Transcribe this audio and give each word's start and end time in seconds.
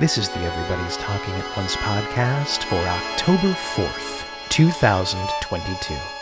This 0.00 0.16
is 0.16 0.30
the 0.30 0.40
Everybody's 0.40 0.96
Talking 0.96 1.34
at 1.34 1.56
Once 1.58 1.76
podcast 1.76 2.64
for 2.64 2.76
October 2.76 3.52
4th, 3.52 4.24
2022. 4.48 6.19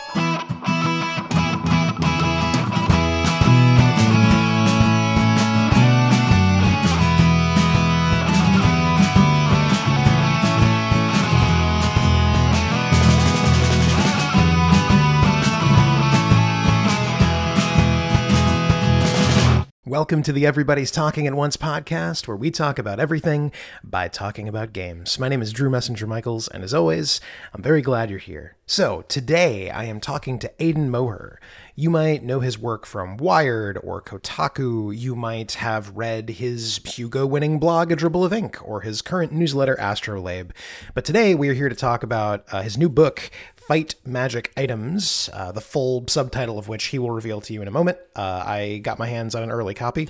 Welcome 19.99 20.23
to 20.23 20.31
the 20.31 20.45
Everybody's 20.45 20.91
Talking 20.91 21.27
at 21.27 21.33
Once 21.33 21.57
podcast, 21.57 22.25
where 22.25 22.37
we 22.37 22.51
talk 22.51 22.79
about 22.79 23.01
everything 23.01 23.51
by 23.83 24.07
talking 24.07 24.47
about 24.47 24.71
games. 24.71 25.19
My 25.19 25.27
name 25.27 25.41
is 25.41 25.51
Drew 25.51 25.69
Messinger 25.69 26.07
Michaels, 26.07 26.47
and 26.47 26.63
as 26.63 26.73
always, 26.73 27.19
I'm 27.53 27.61
very 27.61 27.81
glad 27.81 28.09
you're 28.09 28.17
here. 28.17 28.55
So, 28.65 29.03
today 29.09 29.69
I 29.69 29.83
am 29.83 29.99
talking 29.99 30.39
to 30.39 30.51
Aidan 30.57 30.89
Moher. 30.89 31.41
You 31.75 31.89
might 31.89 32.23
know 32.23 32.39
his 32.39 32.57
work 32.57 32.85
from 32.85 33.17
Wired 33.17 33.77
or 33.83 34.01
Kotaku. 34.01 34.97
You 34.97 35.17
might 35.17 35.53
have 35.53 35.97
read 35.97 36.29
his 36.29 36.79
Hugo 36.85 37.25
winning 37.25 37.59
blog, 37.59 37.91
A 37.91 37.97
Dribble 37.97 38.23
of 38.23 38.31
Ink, 38.31 38.57
or 38.63 38.79
his 38.81 39.01
current 39.01 39.33
newsletter, 39.33 39.75
Astrolabe. 39.79 40.51
But 40.93 41.03
today 41.03 41.35
we 41.35 41.49
are 41.49 41.53
here 41.53 41.67
to 41.67 41.75
talk 41.75 42.03
about 42.03 42.45
uh, 42.53 42.61
his 42.61 42.77
new 42.77 42.87
book, 42.87 43.29
Fight 43.69 43.93
Magic 44.03 44.51
Items, 44.57 45.29
uh, 45.31 45.51
the 45.51 45.61
full 45.61 46.03
subtitle 46.07 46.57
of 46.57 46.67
which 46.67 46.85
he 46.85 46.97
will 46.97 47.11
reveal 47.11 47.39
to 47.41 47.53
you 47.53 47.61
in 47.61 47.67
a 47.67 47.71
moment. 47.71 47.99
Uh, 48.15 48.41
I 48.43 48.79
got 48.79 48.97
my 48.97 49.05
hands 49.05 49.35
on 49.35 49.43
an 49.43 49.51
early 49.51 49.75
copy. 49.75 50.09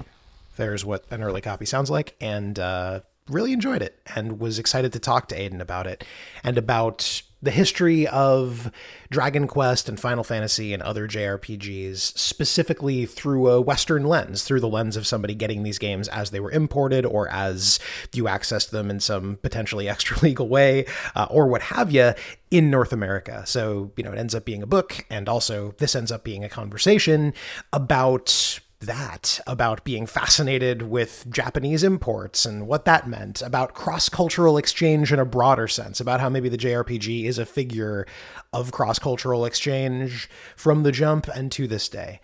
There's 0.55 0.85
what 0.85 1.03
an 1.11 1.21
early 1.21 1.41
copy 1.41 1.65
sounds 1.65 1.89
like, 1.89 2.15
and 2.21 2.57
uh, 2.57 3.01
really 3.27 3.51
enjoyed 3.51 3.81
it 3.81 3.99
and 4.15 4.39
was 4.39 4.59
excited 4.59 4.93
to 4.93 4.99
talk 4.99 5.27
to 5.27 5.35
Aidan 5.35 5.59
about 5.59 5.87
it 5.87 6.05
and 6.41 6.57
about 6.57 7.21
the 7.41 7.51
history 7.51 8.05
of 8.07 8.71
Dragon 9.09 9.47
Quest 9.47 9.87
and 9.87 9.99
Final 9.99 10.23
Fantasy 10.23 10.73
and 10.73 10.83
other 10.83 11.07
JRPGs, 11.07 11.97
specifically 12.17 13.05
through 13.05 13.49
a 13.49 13.61
Western 13.61 14.03
lens, 14.03 14.43
through 14.43 14.59
the 14.59 14.67
lens 14.67 14.97
of 14.97 15.07
somebody 15.07 15.33
getting 15.33 15.63
these 15.63 15.79
games 15.79 16.07
as 16.09 16.31
they 16.31 16.39
were 16.39 16.51
imported 16.51 17.05
or 17.05 17.29
as 17.29 17.79
you 18.13 18.25
accessed 18.25 18.71
them 18.71 18.89
in 18.91 18.99
some 18.99 19.37
potentially 19.41 19.87
extra 19.87 20.19
legal 20.23 20.49
way 20.49 20.85
uh, 21.15 21.27
or 21.29 21.47
what 21.47 21.61
have 21.63 21.91
you 21.91 22.13
in 22.51 22.69
North 22.69 22.91
America. 22.91 23.43
So, 23.45 23.91
you 23.95 24.03
know, 24.03 24.11
it 24.11 24.19
ends 24.19 24.35
up 24.35 24.43
being 24.43 24.63
a 24.63 24.67
book, 24.67 25.05
and 25.09 25.29
also 25.29 25.73
this 25.77 25.95
ends 25.95 26.11
up 26.11 26.23
being 26.23 26.43
a 26.43 26.49
conversation 26.49 27.33
about 27.71 28.59
that 28.81 29.39
about 29.45 29.83
being 29.83 30.05
fascinated 30.05 30.83
with 30.83 31.25
Japanese 31.29 31.83
imports 31.83 32.45
and 32.45 32.65
what 32.67 32.85
that 32.85 33.07
meant, 33.07 33.41
about 33.41 33.73
cross 33.73 34.07
cultural 34.07 34.57
exchange 34.57 35.11
in 35.11 35.19
a 35.19 35.25
broader 35.25 35.67
sense, 35.67 35.99
about 35.99 36.21
how 36.21 36.29
maybe 36.29 36.49
the 36.49 36.57
JRPG 36.57 37.25
is 37.25 37.37
a 37.37 37.45
figure 37.45 38.07
of 38.53 38.71
cross 38.71 38.97
cultural 38.97 39.45
exchange 39.45 40.29
from 40.55 40.83
the 40.83 40.91
jump 40.91 41.27
and 41.27 41.51
to 41.51 41.67
this 41.67 41.89
day. 41.89 42.21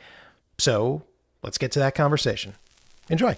So 0.58 1.04
let's 1.44 1.58
get 1.58 1.72
to 1.74 1.80
that 1.80 1.96
conversation. 1.96 2.56
Enjoy. 3.10 3.38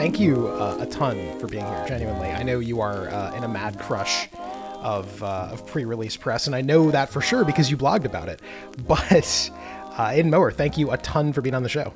Thank 0.00 0.18
you 0.18 0.48
uh, 0.48 0.78
a 0.80 0.86
ton 0.86 1.38
for 1.38 1.46
being 1.46 1.66
here, 1.66 1.84
genuinely. 1.86 2.28
I 2.28 2.42
know 2.42 2.58
you 2.58 2.80
are 2.80 3.10
uh, 3.10 3.36
in 3.36 3.44
a 3.44 3.48
mad 3.48 3.78
crush 3.78 4.30
of, 4.32 5.22
uh, 5.22 5.50
of 5.52 5.66
pre 5.66 5.84
release 5.84 6.16
press, 6.16 6.46
and 6.46 6.56
I 6.56 6.62
know 6.62 6.90
that 6.90 7.10
for 7.10 7.20
sure 7.20 7.44
because 7.44 7.70
you 7.70 7.76
blogged 7.76 8.06
about 8.06 8.30
it. 8.30 8.40
But 8.88 9.50
uh, 9.98 10.08
Aidan 10.10 10.30
Moher, 10.30 10.52
thank 10.52 10.78
you 10.78 10.90
a 10.90 10.96
ton 10.96 11.34
for 11.34 11.42
being 11.42 11.54
on 11.54 11.62
the 11.62 11.68
show. 11.68 11.92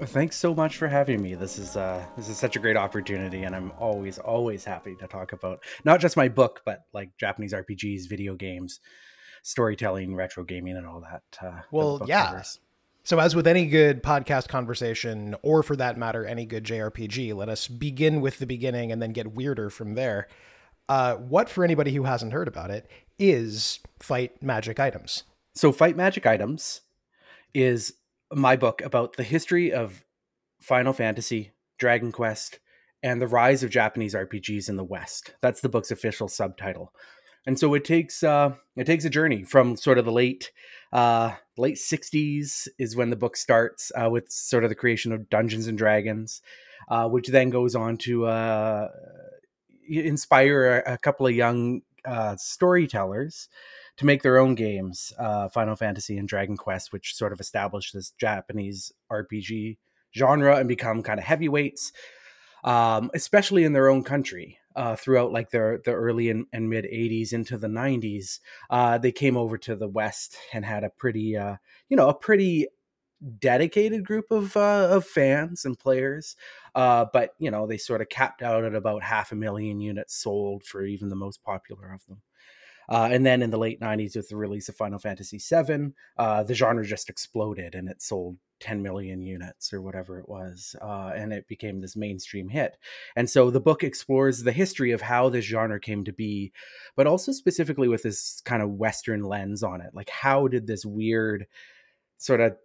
Thanks 0.00 0.36
so 0.36 0.54
much 0.54 0.78
for 0.78 0.88
having 0.88 1.20
me. 1.20 1.34
This 1.34 1.58
is 1.58 1.76
uh, 1.76 2.02
this 2.16 2.30
is 2.30 2.38
such 2.38 2.56
a 2.56 2.58
great 2.58 2.78
opportunity, 2.78 3.42
and 3.42 3.54
I'm 3.54 3.70
always 3.78 4.18
always 4.18 4.64
happy 4.64 4.96
to 4.96 5.06
talk 5.06 5.34
about 5.34 5.62
not 5.84 6.00
just 6.00 6.16
my 6.16 6.30
book, 6.30 6.62
but 6.64 6.84
like 6.94 7.10
Japanese 7.18 7.52
RPGs, 7.52 8.08
video 8.08 8.34
games, 8.34 8.80
storytelling, 9.42 10.14
retro 10.14 10.42
gaming, 10.42 10.78
and 10.78 10.86
all 10.86 11.02
that. 11.02 11.22
Uh, 11.46 11.60
Well, 11.70 12.00
yeah. 12.06 12.28
covers. 12.28 12.60
So, 13.04 13.18
as 13.18 13.34
with 13.34 13.48
any 13.48 13.66
good 13.66 14.00
podcast 14.00 14.46
conversation, 14.46 15.34
or 15.42 15.64
for 15.64 15.74
that 15.74 15.98
matter, 15.98 16.24
any 16.24 16.46
good 16.46 16.62
JRPG, 16.64 17.34
let 17.34 17.48
us 17.48 17.66
begin 17.66 18.20
with 18.20 18.38
the 18.38 18.46
beginning 18.46 18.92
and 18.92 19.02
then 19.02 19.10
get 19.10 19.34
weirder 19.34 19.70
from 19.70 19.94
there. 19.94 20.28
Uh, 20.88 21.16
what, 21.16 21.48
for 21.48 21.64
anybody 21.64 21.92
who 21.94 22.04
hasn't 22.04 22.32
heard 22.32 22.46
about 22.46 22.70
it, 22.70 22.88
is 23.18 23.80
Fight 23.98 24.40
Magic 24.40 24.78
Items? 24.78 25.24
So, 25.52 25.72
Fight 25.72 25.96
Magic 25.96 26.26
Items 26.26 26.82
is 27.52 27.94
my 28.32 28.54
book 28.54 28.80
about 28.82 29.16
the 29.16 29.24
history 29.24 29.72
of 29.72 30.04
Final 30.60 30.92
Fantasy, 30.92 31.50
Dragon 31.78 32.12
Quest, 32.12 32.60
and 33.02 33.20
the 33.20 33.26
rise 33.26 33.64
of 33.64 33.70
Japanese 33.70 34.14
RPGs 34.14 34.68
in 34.68 34.76
the 34.76 34.84
West. 34.84 35.34
That's 35.40 35.60
the 35.60 35.68
book's 35.68 35.90
official 35.90 36.28
subtitle. 36.28 36.92
And 37.46 37.58
so 37.58 37.74
it 37.74 37.84
takes 37.84 38.22
uh, 38.22 38.54
it 38.76 38.84
takes 38.84 39.04
a 39.04 39.10
journey 39.10 39.42
from 39.42 39.76
sort 39.76 39.98
of 39.98 40.04
the 40.04 40.12
late 40.12 40.52
uh, 40.92 41.32
late 41.56 41.76
'60s 41.76 42.68
is 42.78 42.96
when 42.96 43.10
the 43.10 43.16
book 43.16 43.36
starts 43.36 43.92
uh, 43.94 44.10
with 44.10 44.30
sort 44.30 44.64
of 44.64 44.70
the 44.70 44.76
creation 44.76 45.12
of 45.12 45.30
Dungeons 45.30 45.66
and 45.66 45.78
Dragons, 45.78 46.42
uh, 46.88 47.08
which 47.08 47.28
then 47.28 47.50
goes 47.50 47.74
on 47.74 47.96
to 47.98 48.26
uh, 48.26 48.88
inspire 49.88 50.82
a, 50.86 50.94
a 50.94 50.98
couple 50.98 51.26
of 51.26 51.34
young 51.34 51.82
uh, 52.04 52.36
storytellers 52.36 53.48
to 53.96 54.06
make 54.06 54.22
their 54.22 54.38
own 54.38 54.54
games, 54.54 55.12
uh, 55.18 55.48
Final 55.48 55.76
Fantasy 55.76 56.16
and 56.16 56.28
Dragon 56.28 56.56
Quest, 56.56 56.92
which 56.92 57.14
sort 57.14 57.32
of 57.32 57.40
established 57.40 57.92
this 57.92 58.10
Japanese 58.10 58.92
RPG 59.10 59.78
genre 60.16 60.56
and 60.56 60.68
become 60.68 61.02
kind 61.02 61.18
of 61.18 61.24
heavyweights, 61.24 61.92
um, 62.64 63.10
especially 63.14 63.64
in 63.64 63.72
their 63.72 63.88
own 63.88 64.02
country. 64.02 64.58
Uh, 64.76 64.96
throughout 64.96 65.32
like 65.32 65.50
their 65.50 65.80
the 65.84 65.92
early 65.92 66.30
and, 66.30 66.46
and 66.52 66.68
mid 66.70 66.84
80s 66.86 67.32
into 67.32 67.58
the 67.58 67.68
90s, 67.68 68.40
uh, 68.70 68.98
they 68.98 69.12
came 69.12 69.36
over 69.36 69.58
to 69.58 69.76
the 69.76 69.88
West 69.88 70.36
and 70.52 70.64
had 70.64 70.84
a 70.84 70.90
pretty, 70.90 71.36
uh, 71.36 71.56
you 71.88 71.96
know, 71.96 72.08
a 72.08 72.14
pretty 72.14 72.68
dedicated 73.38 74.04
group 74.04 74.26
of 74.30 74.56
uh, 74.56 74.88
of 74.90 75.06
fans 75.06 75.64
and 75.64 75.78
players. 75.78 76.36
Uh, 76.74 77.06
but 77.12 77.34
you 77.38 77.50
know, 77.50 77.66
they 77.66 77.78
sort 77.78 78.00
of 78.00 78.08
capped 78.08 78.42
out 78.42 78.64
at 78.64 78.74
about 78.74 79.02
half 79.02 79.32
a 79.32 79.36
million 79.36 79.80
units 79.80 80.14
sold 80.16 80.64
for 80.64 80.82
even 80.84 81.08
the 81.08 81.16
most 81.16 81.42
popular 81.42 81.92
of 81.92 82.04
them. 82.06 82.22
Uh, 82.88 83.08
and 83.10 83.24
then 83.24 83.42
in 83.42 83.50
the 83.50 83.58
late 83.58 83.80
90s, 83.80 84.16
with 84.16 84.28
the 84.28 84.36
release 84.36 84.68
of 84.68 84.76
Final 84.76 84.98
Fantasy 84.98 85.38
VII, 85.38 85.92
uh, 86.16 86.42
the 86.42 86.54
genre 86.54 86.84
just 86.84 87.08
exploded 87.08 87.74
and 87.74 87.88
it 87.88 88.02
sold 88.02 88.36
10 88.60 88.82
million 88.82 89.22
units 89.22 89.72
or 89.72 89.82
whatever 89.82 90.18
it 90.18 90.28
was. 90.28 90.76
Uh, 90.80 91.12
and 91.14 91.32
it 91.32 91.48
became 91.48 91.80
this 91.80 91.96
mainstream 91.96 92.48
hit. 92.48 92.76
And 93.16 93.28
so 93.28 93.50
the 93.50 93.60
book 93.60 93.82
explores 93.82 94.42
the 94.42 94.52
history 94.52 94.92
of 94.92 95.02
how 95.02 95.28
this 95.28 95.44
genre 95.44 95.80
came 95.80 96.04
to 96.04 96.12
be, 96.12 96.52
but 96.96 97.06
also 97.06 97.32
specifically 97.32 97.88
with 97.88 98.04
this 98.04 98.40
kind 98.44 98.62
of 98.62 98.70
Western 98.70 99.22
lens 99.22 99.62
on 99.62 99.80
it. 99.80 99.94
Like, 99.94 100.10
how 100.10 100.48
did 100.48 100.66
this 100.66 100.84
weird, 100.86 101.46
sort 102.18 102.40
of 102.40 102.56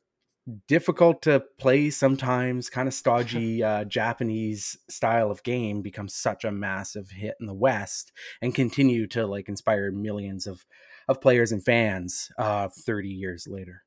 difficult 0.68 1.22
to 1.22 1.44
play 1.60 1.90
sometimes 1.90 2.70
kind 2.70 2.88
of 2.88 2.94
stodgy 2.94 3.64
uh, 3.64 3.84
japanese 3.84 4.78
style 4.90 5.32
of 5.32 5.44
game 5.44 5.82
becomes 5.82 6.14
such 6.14 6.44
a 6.44 6.52
massive 6.52 7.12
hit 7.12 7.36
in 7.40 7.48
the 7.48 7.54
west 7.54 8.12
and 8.42 8.56
continue 8.56 9.08
to 9.08 9.26
like 9.26 9.50
inspire 9.50 9.92
millions 9.92 10.48
of 10.48 10.66
of 11.08 11.22
players 11.22 11.52
and 11.52 11.64
fans 11.64 12.30
uh 12.38 12.68
30 12.70 13.10
years 13.10 13.48
later 13.50 13.84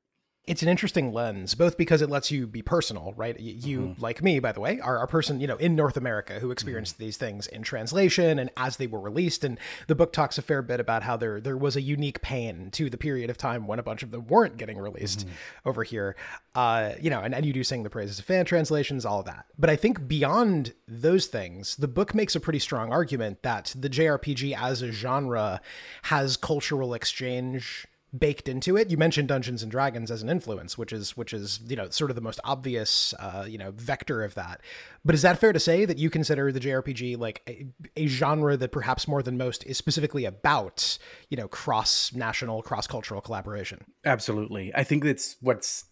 it's 0.47 0.63
an 0.63 0.67
interesting 0.69 1.13
lens, 1.13 1.53
both 1.53 1.77
because 1.77 2.01
it 2.01 2.09
lets 2.09 2.31
you 2.31 2.47
be 2.47 2.63
personal, 2.63 3.13
right? 3.15 3.39
You, 3.39 3.79
Mm-hmm. 3.81 4.01
like 4.01 4.23
me, 4.23 4.39
by 4.39 4.51
the 4.51 4.59
way, 4.59 4.79
are 4.79 5.01
a 5.01 5.07
person, 5.07 5.39
you 5.39 5.45
know, 5.45 5.55
in 5.57 5.75
North 5.75 5.95
America 5.95 6.39
who 6.39 6.49
experienced 6.49 6.95
Mm-hmm. 6.95 7.03
these 7.03 7.17
things 7.17 7.45
in 7.47 7.61
translation 7.61 8.39
and 8.39 8.49
as 8.57 8.77
they 8.77 8.87
were 8.87 8.99
released. 8.99 9.43
And 9.43 9.59
the 9.87 9.93
book 9.93 10.11
talks 10.11 10.39
a 10.39 10.41
fair 10.41 10.63
bit 10.63 10.79
about 10.79 11.03
how 11.03 11.15
there 11.15 11.39
there 11.39 11.55
was 11.55 11.75
a 11.75 11.81
unique 11.81 12.21
pain 12.23 12.71
to 12.71 12.89
the 12.89 12.97
period 12.97 13.29
of 13.29 13.37
time 13.37 13.67
when 13.67 13.77
a 13.77 13.83
bunch 13.83 14.01
of 14.01 14.09
them 14.09 14.25
weren't 14.27 14.57
getting 14.57 14.79
released 14.79 15.19
Mm-hmm. 15.19 15.69
over 15.69 15.83
here. 15.83 16.15
Uh, 16.55 16.93
you 16.99 17.09
know, 17.09 17.21
and, 17.21 17.33
and 17.35 17.45
you 17.45 17.53
do 17.53 17.63
sing 17.63 17.83
the 17.83 17.89
praises 17.89 18.17
of 18.19 18.25
fan 18.25 18.43
translations, 18.43 19.05
all 19.05 19.19
of 19.19 19.25
that. 19.25 19.45
But 19.59 19.69
I 19.69 19.75
think 19.75 20.07
beyond 20.07 20.73
those 20.87 21.27
things, 21.27 21.75
the 21.77 21.87
book 21.87 22.13
makes 22.15 22.35
a 22.35 22.39
pretty 22.39 22.59
strong 22.59 22.91
argument 22.91 23.43
that 23.43 23.73
the 23.77 23.89
JRPG 23.89 24.57
as 24.59 24.81
a 24.81 24.91
genre 24.91 25.61
has 26.03 26.35
cultural 26.35 26.93
exchange 26.93 27.85
baked 28.17 28.49
into 28.49 28.75
it. 28.75 28.89
You 28.89 28.97
mentioned 28.97 29.29
Dungeons 29.29 29.63
and 29.63 29.71
Dragons 29.71 30.11
as 30.11 30.21
an 30.21 30.29
influence, 30.29 30.77
which 30.77 30.91
is 30.91 31.15
which 31.15 31.33
is 31.33 31.59
you 31.65 31.75
know 31.75 31.89
sort 31.89 32.11
of 32.11 32.15
the 32.15 32.21
most 32.21 32.39
obvious 32.43 33.13
uh, 33.19 33.45
you 33.47 33.57
know 33.57 33.71
vector 33.71 34.23
of 34.23 34.35
that. 34.35 34.61
But 35.05 35.15
is 35.15 35.21
that 35.21 35.39
fair 35.39 35.53
to 35.53 35.59
say 35.59 35.85
that 35.85 35.97
you 35.97 36.09
consider 36.09 36.51
the 36.51 36.59
JRPG 36.59 37.17
like 37.17 37.41
a, 37.47 37.67
a 37.95 38.07
genre 38.07 38.57
that 38.57 38.71
perhaps 38.71 39.07
more 39.07 39.23
than 39.23 39.37
most 39.37 39.65
is 39.65 39.77
specifically 39.77 40.25
about 40.25 40.97
you 41.29 41.37
know 41.37 41.47
cross 41.47 42.13
national, 42.13 42.61
cross 42.61 42.87
cultural 42.87 43.21
collaboration? 43.21 43.85
Absolutely. 44.05 44.71
I 44.75 44.83
think 44.83 45.03
that's 45.03 45.37
what's 45.41 45.85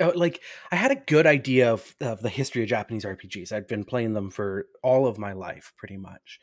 uh, 0.00 0.12
like 0.14 0.42
I 0.72 0.76
had 0.76 0.90
a 0.90 0.96
good 0.96 1.26
idea 1.26 1.72
of, 1.72 1.94
of 2.00 2.22
the 2.22 2.28
history 2.28 2.62
of 2.62 2.68
Japanese 2.68 3.04
RPGs. 3.04 3.52
I'd 3.52 3.68
been 3.68 3.84
playing 3.84 4.14
them 4.14 4.30
for 4.30 4.66
all 4.82 5.06
of 5.06 5.18
my 5.18 5.32
life 5.32 5.72
pretty 5.76 5.96
much. 5.96 6.40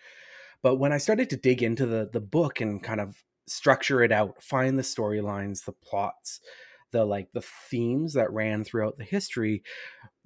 But 0.61 0.77
when 0.77 0.93
I 0.93 0.97
started 0.97 1.29
to 1.31 1.35
dig 1.35 1.61
into 1.61 1.85
the 1.85 2.09
the 2.11 2.21
book 2.21 2.61
and 2.61 2.81
kind 2.81 3.01
of 3.01 3.21
structure 3.47 4.01
it 4.01 4.11
out, 4.11 4.41
find 4.41 4.77
the 4.77 4.83
storylines, 4.83 5.65
the 5.65 5.73
plots, 5.73 6.39
the 6.91 7.05
like 7.05 7.29
the 7.33 7.41
themes 7.41 8.13
that 8.13 8.31
ran 8.31 8.63
throughout 8.63 8.97
the 8.97 9.03
history, 9.03 9.63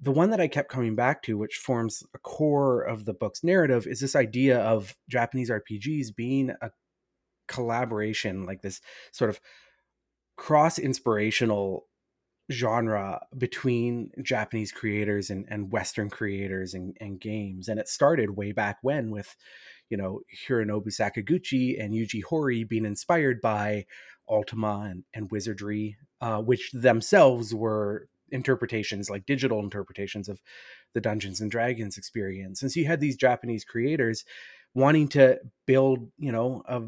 the 0.00 0.12
one 0.12 0.30
that 0.30 0.40
I 0.40 0.48
kept 0.48 0.70
coming 0.70 0.94
back 0.94 1.22
to 1.24 1.36
which 1.36 1.56
forms 1.56 2.04
a 2.14 2.18
core 2.18 2.82
of 2.82 3.04
the 3.04 3.14
book's 3.14 3.42
narrative 3.42 3.86
is 3.86 4.00
this 4.00 4.14
idea 4.14 4.60
of 4.60 4.96
Japanese 5.08 5.50
RPGs 5.50 6.14
being 6.14 6.50
a 6.62 6.70
collaboration 7.48 8.44
like 8.44 8.62
this 8.62 8.80
sort 9.10 9.30
of 9.30 9.40
cross 10.36 10.78
inspirational 10.78 11.86
genre 12.50 13.20
between 13.36 14.10
Japanese 14.22 14.72
creators 14.72 15.30
and, 15.30 15.46
and 15.50 15.72
Western 15.72 16.08
creators 16.08 16.74
and, 16.74 16.96
and 17.00 17.20
games. 17.20 17.68
And 17.68 17.78
it 17.78 17.88
started 17.88 18.36
way 18.36 18.52
back 18.52 18.78
when 18.82 19.10
with, 19.10 19.34
you 19.90 19.96
know, 19.96 20.20
Hironobu 20.46 20.88
Sakaguchi 20.88 21.82
and 21.82 21.94
Yuji 21.94 22.22
Horii 22.24 22.68
being 22.68 22.84
inspired 22.84 23.40
by 23.40 23.86
Ultima 24.28 24.88
and, 24.90 25.04
and 25.14 25.30
Wizardry, 25.30 25.96
uh, 26.20 26.40
which 26.42 26.70
themselves 26.72 27.54
were 27.54 28.08
interpretations, 28.30 29.08
like 29.08 29.26
digital 29.26 29.60
interpretations 29.60 30.28
of 30.28 30.40
the 30.94 31.00
Dungeons 31.00 31.40
and 31.40 31.50
Dragons 31.50 31.96
experience. 31.96 32.62
And 32.62 32.70
so 32.70 32.80
you 32.80 32.86
had 32.86 33.00
these 33.00 33.16
Japanese 33.16 33.64
creators 33.64 34.24
wanting 34.74 35.08
to 35.08 35.38
build, 35.66 36.10
you 36.18 36.32
know, 36.32 36.62
a 36.66 36.82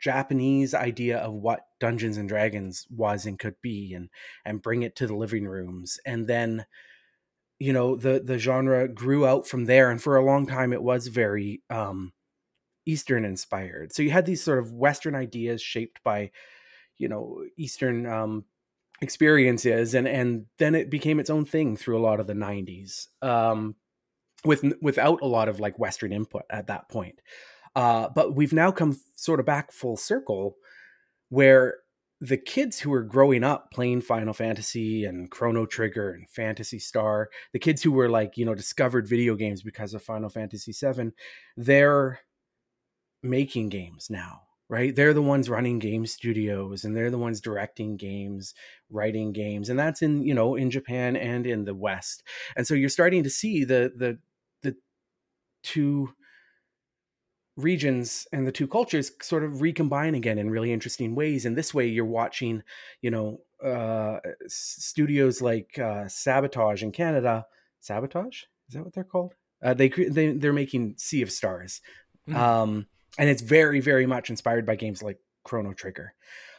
Japanese 0.00 0.74
idea 0.74 1.18
of 1.18 1.34
what 1.34 1.60
Dungeons 1.80 2.16
and 2.16 2.28
Dragons 2.28 2.86
was 2.90 3.26
and 3.26 3.38
could 3.38 3.56
be 3.62 3.92
and 3.94 4.08
and 4.44 4.62
bring 4.62 4.82
it 4.82 4.96
to 4.96 5.06
the 5.06 5.16
living 5.16 5.46
rooms. 5.46 5.98
And 6.06 6.26
then 6.26 6.64
you 7.58 7.72
know, 7.72 7.96
the 7.96 8.20
the 8.20 8.38
genre 8.38 8.86
grew 8.88 9.26
out 9.26 9.46
from 9.48 9.64
there 9.64 9.90
and 9.90 10.00
for 10.00 10.16
a 10.16 10.24
long 10.24 10.46
time 10.46 10.72
it 10.72 10.82
was 10.82 11.08
very 11.08 11.62
um 11.70 12.12
eastern 12.88 13.24
inspired. 13.24 13.92
So 13.92 14.02
you 14.02 14.10
had 14.10 14.26
these 14.26 14.42
sort 14.42 14.58
of 14.58 14.72
western 14.72 15.14
ideas 15.14 15.60
shaped 15.60 16.02
by 16.02 16.30
you 16.98 17.08
know, 17.08 17.44
eastern 17.56 18.06
um 18.06 18.44
experiences 19.00 19.94
and 19.94 20.08
and 20.08 20.46
then 20.58 20.74
it 20.74 20.90
became 20.90 21.20
its 21.20 21.30
own 21.30 21.44
thing 21.44 21.76
through 21.76 21.96
a 21.96 22.02
lot 22.02 22.18
of 22.18 22.26
the 22.26 22.34
90s. 22.34 23.06
Um 23.22 23.76
with 24.44 24.64
without 24.82 25.20
a 25.22 25.26
lot 25.26 25.48
of 25.48 25.60
like 25.60 25.78
western 25.78 26.12
input 26.12 26.42
at 26.50 26.66
that 26.66 26.88
point. 26.88 27.20
Uh, 27.76 28.08
but 28.14 28.34
we've 28.34 28.52
now 28.52 28.70
come 28.72 28.98
sort 29.14 29.40
of 29.40 29.46
back 29.46 29.72
full 29.72 29.96
circle 29.96 30.56
where 31.28 31.76
the 32.20 32.36
kids 32.36 32.80
who 32.80 32.90
were 32.90 33.02
growing 33.02 33.44
up 33.44 33.70
playing 33.70 34.00
Final 34.00 34.32
Fantasy 34.32 35.04
and 35.04 35.30
Chrono 35.30 35.66
Trigger 35.66 36.10
and 36.10 36.28
Phantasy 36.28 36.80
Star, 36.80 37.28
the 37.52 37.58
kids 37.58 37.82
who 37.82 37.92
were 37.92 38.08
like, 38.08 38.36
you 38.36 38.44
know, 38.44 38.54
discovered 38.54 39.06
video 39.06 39.36
games 39.36 39.62
because 39.62 39.94
of 39.94 40.02
Final 40.02 40.28
Fantasy 40.28 40.72
7, 40.72 41.12
they're 41.56 42.20
making 43.22 43.68
games 43.68 44.10
now, 44.10 44.42
right? 44.68 44.94
They're 44.94 45.14
the 45.14 45.22
ones 45.22 45.50
running 45.50 45.78
game 45.78 46.06
studios 46.06 46.84
and 46.84 46.96
they're 46.96 47.10
the 47.10 47.18
ones 47.18 47.40
directing 47.40 47.96
games, 47.96 48.54
writing 48.90 49.32
games, 49.32 49.68
and 49.68 49.78
that's 49.78 50.02
in, 50.02 50.22
you 50.22 50.34
know, 50.34 50.54
in 50.56 50.70
Japan 50.70 51.16
and 51.16 51.46
in 51.46 51.64
the 51.64 51.74
West. 51.74 52.22
And 52.56 52.66
so 52.66 52.74
you're 52.74 52.88
starting 52.88 53.22
to 53.24 53.30
see 53.30 53.64
the 53.64 53.92
the 53.96 54.18
the 54.62 54.76
two 55.62 56.14
regions 57.56 58.26
and 58.32 58.46
the 58.46 58.52
two 58.52 58.68
cultures 58.68 59.10
sort 59.20 59.42
of 59.42 59.60
recombine 59.60 60.14
again 60.14 60.38
in 60.38 60.48
really 60.48 60.72
interesting 60.72 61.16
ways 61.16 61.44
and 61.44 61.56
this 61.58 61.74
way 61.74 61.86
you're 61.86 62.04
watching 62.04 62.62
you 63.02 63.10
know 63.10 63.40
uh 63.64 64.20
studios 64.46 65.42
like 65.42 65.76
uh 65.76 66.06
sabotage 66.06 66.84
in 66.84 66.92
canada 66.92 67.44
sabotage 67.80 68.44
is 68.68 68.74
that 68.74 68.84
what 68.84 68.92
they're 68.94 69.02
called 69.02 69.34
uh 69.62 69.74
they 69.74 69.88
they 69.88 70.32
they're 70.34 70.52
making 70.52 70.94
sea 70.98 71.20
of 71.20 71.32
stars 71.32 71.80
Mhm. 72.28 72.36
um 72.36 72.86
and 73.18 73.28
it's 73.28 73.42
very 73.42 73.80
very 73.80 74.06
much 74.06 74.30
inspired 74.30 74.64
by 74.64 74.76
games 74.76 75.02
like 75.02 75.18
chrono 75.44 75.72
trigger. 75.72 76.14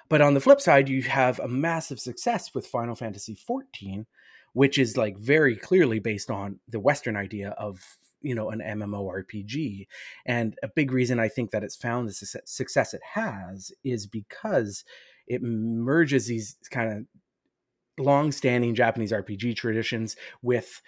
But 0.10 0.22
on 0.22 0.34
the 0.34 0.42
flip 0.42 0.62
side 0.62 0.90
you 0.90 1.02
have 1.04 1.40
a 1.40 1.48
massive 1.48 2.00
success 2.00 2.54
with 2.54 2.68
final 2.68 2.96
fantasy 2.96 3.36
14 3.36 4.06
which 4.54 4.78
is 4.80 4.98
like 4.98 5.18
very 5.18 5.56
clearly 5.56 6.00
based 6.00 6.32
on 6.32 6.60
the 6.68 6.80
western 6.80 7.16
idea 7.16 7.50
of 7.52 7.82
you 8.22 8.36
know 8.36 8.50
an 8.50 8.60
mmorpg 8.60 9.88
and 10.26 10.58
a 10.64 10.68
big 10.68 10.92
reason 10.92 11.20
I 11.20 11.30
think 11.30 11.52
that 11.52 11.64
it's 11.64 11.76
found 11.76 12.10
the 12.10 12.14
success- 12.14 12.94
it 12.94 13.02
has 13.14 13.72
is 13.84 14.08
because 14.08 14.84
it 15.28 15.42
merges 15.44 16.28
these 16.28 16.58
kind 16.72 16.92
of 16.92 18.04
long-standing 18.04 18.76
Japanese 18.76 19.12
RPG 19.12 19.56
traditions 19.56 20.16
with 20.42 20.82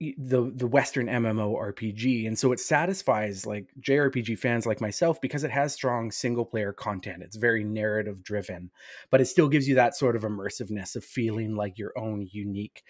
the 0.00 0.52
the 0.54 0.66
Western 0.66 1.06
MMORPG, 1.06 2.26
and 2.26 2.38
so 2.38 2.52
it 2.52 2.60
satisfies 2.60 3.46
like 3.46 3.68
JRPG 3.80 4.38
fans 4.38 4.66
like 4.66 4.80
myself 4.80 5.20
because 5.20 5.44
it 5.44 5.50
has 5.50 5.72
strong 5.72 6.10
single-player 6.10 6.72
content. 6.72 7.22
It's 7.22 7.36
very 7.36 7.64
narrative-driven, 7.64 8.70
but 9.10 9.20
it 9.20 9.26
still 9.26 9.48
gives 9.48 9.68
you 9.68 9.76
that 9.76 9.96
sort 9.96 10.16
of 10.16 10.22
immersiveness 10.22 10.96
of 10.96 11.04
feeling 11.04 11.54
like 11.54 11.78
your 11.78 11.92
own 11.96 12.28
unique 12.30 12.82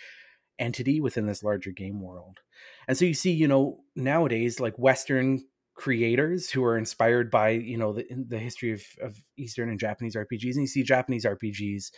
entity 0.59 1.01
within 1.01 1.27
this 1.27 1.43
larger 1.43 1.73
game 1.73 2.01
world. 2.01 2.41
And 2.89 2.97
so 2.97 3.05
you 3.05 3.15
see, 3.15 3.33
you 3.33 3.49
know, 3.49 3.81
nowadays 3.95 4.61
like 4.61 4.79
Western 4.79 5.45
creators 5.75 6.51
who 6.51 6.65
are 6.65 6.79
inspired 6.79 7.31
by, 7.31 7.51
you 7.51 7.77
know, 7.77 7.93
the 7.93 8.07
the 8.29 8.39
history 8.39 8.73
of, 8.73 8.83
of 9.03 9.17
Eastern 9.37 9.69
and 9.69 9.79
Japanese 9.79 10.17
RPGs, 10.17 10.55
and 10.55 10.63
you 10.63 10.67
see 10.67 10.83
Japanese 10.83 11.25
RPGs 11.25 11.91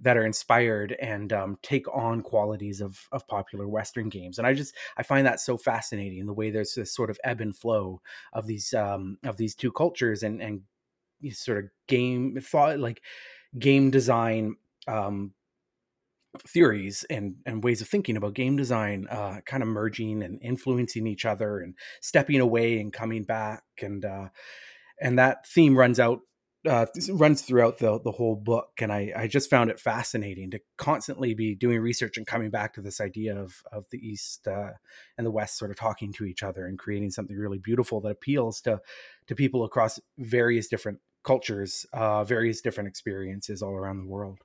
that 0.00 0.16
are 0.16 0.24
inspired 0.24 0.92
and 1.00 1.32
um, 1.32 1.58
take 1.62 1.86
on 1.94 2.22
qualities 2.22 2.80
of 2.80 3.08
of 3.12 3.26
popular 3.26 3.68
Western 3.68 4.08
games. 4.08 4.38
And 4.38 4.46
I 4.46 4.54
just 4.54 4.74
I 4.96 5.02
find 5.02 5.26
that 5.26 5.40
so 5.40 5.56
fascinating 5.56 6.26
the 6.26 6.34
way 6.34 6.50
there's 6.50 6.74
this 6.74 6.94
sort 6.94 7.10
of 7.10 7.18
ebb 7.24 7.40
and 7.40 7.56
flow 7.56 8.00
of 8.32 8.46
these 8.46 8.72
um, 8.74 9.18
of 9.24 9.36
these 9.36 9.54
two 9.54 9.72
cultures 9.72 10.22
and 10.22 10.40
and 10.42 10.62
sort 11.32 11.58
of 11.58 11.70
game 11.88 12.38
thought 12.40 12.78
like 12.78 13.02
game 13.58 13.90
design 13.90 14.56
um, 14.86 15.32
theories 16.46 17.04
and 17.10 17.36
and 17.46 17.64
ways 17.64 17.80
of 17.80 17.88
thinking 17.88 18.16
about 18.16 18.34
game 18.34 18.56
design 18.56 19.06
uh 19.10 19.40
kind 19.46 19.62
of 19.62 19.68
merging 19.68 20.22
and 20.22 20.38
influencing 20.42 21.06
each 21.06 21.24
other 21.24 21.58
and 21.58 21.74
stepping 22.00 22.40
away 22.40 22.78
and 22.78 22.92
coming 22.92 23.24
back 23.24 23.62
and 23.82 24.04
uh 24.04 24.28
and 25.00 25.18
that 25.18 25.46
theme 25.46 25.76
runs 25.76 25.98
out 25.98 26.20
uh 26.66 26.86
runs 27.10 27.42
throughout 27.42 27.78
the 27.78 28.00
the 28.00 28.10
whole 28.10 28.34
book 28.34 28.70
and 28.80 28.92
i 28.92 29.12
i 29.16 29.26
just 29.28 29.48
found 29.48 29.70
it 29.70 29.78
fascinating 29.78 30.50
to 30.50 30.58
constantly 30.76 31.32
be 31.34 31.54
doing 31.54 31.78
research 31.78 32.16
and 32.16 32.26
coming 32.26 32.50
back 32.50 32.74
to 32.74 32.80
this 32.80 33.00
idea 33.00 33.36
of 33.36 33.62
of 33.70 33.86
the 33.90 33.98
east 33.98 34.48
uh 34.48 34.70
and 35.16 35.26
the 35.26 35.30
west 35.30 35.56
sort 35.56 35.70
of 35.70 35.76
talking 35.76 36.12
to 36.12 36.24
each 36.24 36.42
other 36.42 36.66
and 36.66 36.78
creating 36.78 37.10
something 37.10 37.36
really 37.36 37.58
beautiful 37.58 38.00
that 38.00 38.10
appeals 38.10 38.60
to 38.60 38.80
to 39.26 39.34
people 39.34 39.64
across 39.64 40.00
various 40.18 40.66
different 40.66 40.98
cultures 41.22 41.86
uh 41.92 42.24
various 42.24 42.60
different 42.60 42.88
experiences 42.88 43.62
all 43.62 43.74
around 43.74 43.98
the 43.98 44.08
world 44.08 44.38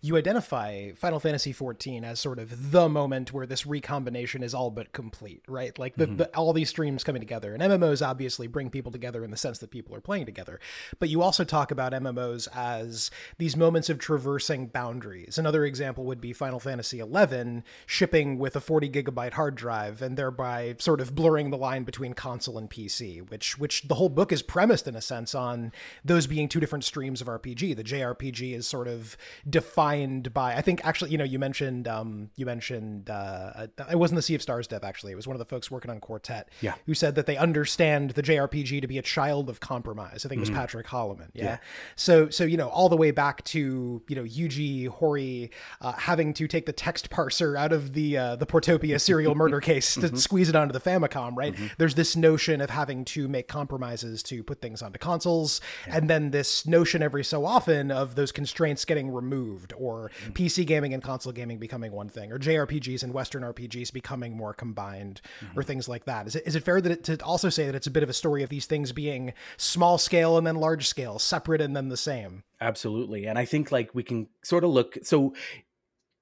you 0.00 0.16
identify 0.16 0.92
Final 0.92 1.20
Fantasy 1.20 1.52
XIV 1.52 2.02
as 2.04 2.20
sort 2.20 2.38
of 2.38 2.70
the 2.72 2.88
moment 2.88 3.32
where 3.32 3.46
this 3.46 3.66
recombination 3.66 4.42
is 4.42 4.54
all 4.54 4.70
but 4.70 4.92
complete, 4.92 5.42
right? 5.48 5.78
Like 5.78 5.96
the, 5.96 6.06
mhm. 6.06 6.18
the, 6.18 6.36
all 6.36 6.52
these 6.52 6.68
streams 6.68 7.04
coming 7.04 7.20
together. 7.20 7.54
And 7.54 7.62
MMOs 7.62 8.06
obviously 8.06 8.46
bring 8.46 8.70
people 8.70 8.92
together 8.92 9.24
in 9.24 9.30
the 9.30 9.36
sense 9.36 9.58
that 9.58 9.70
people 9.70 9.94
are 9.94 10.00
playing 10.00 10.26
together. 10.26 10.60
But 10.98 11.08
you 11.08 11.22
also 11.22 11.44
talk 11.44 11.70
about 11.70 11.92
MMOs 11.92 12.48
as 12.54 13.10
these 13.38 13.56
moments 13.56 13.88
of 13.88 13.98
traversing 13.98 14.66
boundaries. 14.66 15.38
Another 15.38 15.64
example 15.64 16.04
would 16.04 16.20
be 16.20 16.32
Final 16.32 16.60
Fantasy 16.60 16.98
XI 16.98 17.62
shipping 17.86 18.38
with 18.38 18.56
a 18.56 18.60
40 18.60 18.88
gigabyte 18.90 19.32
hard 19.32 19.54
drive 19.54 20.02
and 20.02 20.16
thereby 20.16 20.76
sort 20.78 21.00
of 21.00 21.14
blurring 21.14 21.50
the 21.50 21.58
line 21.58 21.84
between 21.84 22.14
console 22.14 22.58
and 22.58 22.70
PC, 22.70 23.28
which 23.30 23.58
which 23.58 23.82
the 23.88 23.94
whole 23.94 24.08
book 24.08 24.32
is 24.32 24.42
premised 24.42 24.86
in 24.86 24.96
a 24.96 25.00
sense 25.00 25.34
on 25.34 25.72
those 26.04 26.26
being 26.26 26.48
two 26.48 26.60
different 26.60 26.84
streams 26.84 27.20
of 27.20 27.26
RPG. 27.26 27.76
The 27.76 27.84
JRPG 27.84 28.54
is 28.54 28.66
sort 28.66 28.88
of 28.88 29.16
defined 29.48 29.69
defined 29.70 30.34
by 30.34 30.54
I 30.54 30.60
think 30.62 30.84
actually 30.84 31.10
you 31.12 31.18
know 31.18 31.24
you 31.24 31.38
mentioned 31.38 31.86
um 31.86 32.30
you 32.36 32.44
mentioned 32.44 33.08
uh 33.08 33.66
it 33.90 33.96
wasn't 33.96 34.16
the 34.16 34.22
Sea 34.22 34.34
of 34.34 34.42
Stars 34.42 34.66
dev 34.66 34.82
actually 34.82 35.12
it 35.12 35.14
was 35.16 35.26
one 35.26 35.34
of 35.34 35.38
the 35.38 35.44
folks 35.44 35.70
working 35.70 35.90
on 35.90 36.00
Quartet 36.00 36.48
Yeah. 36.60 36.74
who 36.86 36.94
said 36.94 37.14
that 37.14 37.26
they 37.26 37.36
understand 37.36 38.10
the 38.10 38.22
JRPG 38.22 38.80
to 38.80 38.86
be 38.88 38.98
a 38.98 39.02
child 39.02 39.48
of 39.48 39.60
compromise 39.60 40.24
I 40.26 40.28
think 40.28 40.38
it 40.38 40.40
was 40.40 40.50
Patrick 40.50 40.86
Holleman 40.86 41.28
yeah? 41.34 41.42
Mm-hmm. 41.42 41.46
Yeah. 41.46 41.56
so 41.96 42.28
so 42.30 42.44
you 42.44 42.56
know 42.56 42.68
all 42.68 42.88
the 42.88 42.96
way 42.96 43.10
back 43.12 43.44
to 43.44 44.02
you 44.08 44.16
know 44.16 44.24
Yuji 44.24 44.88
Horii 44.88 45.50
uh, 45.80 45.92
having 45.92 46.32
to 46.34 46.48
take 46.48 46.66
the 46.66 46.72
text 46.72 47.10
parser 47.10 47.56
out 47.56 47.72
of 47.72 47.92
the 47.92 48.16
uh, 48.16 48.36
the 48.36 48.46
Portopia 48.46 49.00
serial 49.00 49.34
murder 49.34 49.60
case 49.70 49.96
Mm-hmm. 49.96 50.14
to 50.14 50.20
squeeze 50.20 50.48
it 50.48 50.56
onto 50.56 50.72
the 50.72 50.80
Famicom 50.80 51.36
right 51.36 51.54
there's 51.78 51.94
this 51.94 52.14
notion 52.16 52.60
of 52.60 52.70
having 52.70 53.04
to 53.06 53.28
make 53.28 53.48
compromises 53.48 54.22
to 54.24 54.42
put 54.42 54.60
things 54.60 54.82
onto 54.82 54.98
consoles 54.98 55.60
and 55.86 56.08
then 56.10 56.30
this 56.32 56.66
notion 56.66 57.02
every 57.02 57.24
so 57.24 57.44
often 57.44 57.90
of 57.90 58.14
those 58.14 58.30
constraints 58.32 58.84
getting 58.84 59.10
removed 59.10 59.59
or 59.76 60.10
Mm-hmm. 60.10 60.32
PC 60.32 60.66
gaming 60.66 60.94
and 60.94 61.02
console 61.02 61.32
gaming 61.32 61.58
becoming 61.58 61.92
one 61.92 62.08
thing 62.08 62.32
or 62.32 62.38
JRPGs 62.38 63.02
and 63.02 63.12
Western 63.12 63.42
RPGs 63.42 63.92
becoming 63.92 64.36
more 64.36 64.52
combined 64.52 65.20
Mm-hmm. 65.40 65.58
or 65.58 65.62
things 65.62 65.88
like 65.88 66.04
that. 66.04 66.26
Is 66.26 66.36
it, 66.36 66.42
is 66.46 66.56
it 66.56 66.62
fair 66.62 66.80
that 66.80 66.92
it, 66.92 67.04
to 67.04 67.24
also 67.24 67.48
say 67.48 67.66
that 67.66 67.74
it's 67.74 67.86
a 67.86 67.90
bit 67.90 68.02
of 68.02 68.08
a 68.08 68.14
story 68.14 68.42
of 68.42 68.48
these 68.48 68.66
things 68.66 68.92
being 68.92 69.32
small 69.56 69.98
scale 69.98 70.36
and 70.38 70.46
then 70.46 70.56
large 70.56 70.86
scale, 70.88 71.18
separate 71.18 71.60
and 71.60 71.74
then 71.76 71.88
the 71.88 71.96
same? 71.96 72.44
Absolutely. 72.60 73.26
And 73.26 73.38
I 73.38 73.44
think 73.44 73.70
like 73.72 73.94
we 73.94 74.02
can 74.02 74.28
sort 74.42 74.64
of 74.64 74.70
look 74.70 74.98
so 75.02 75.34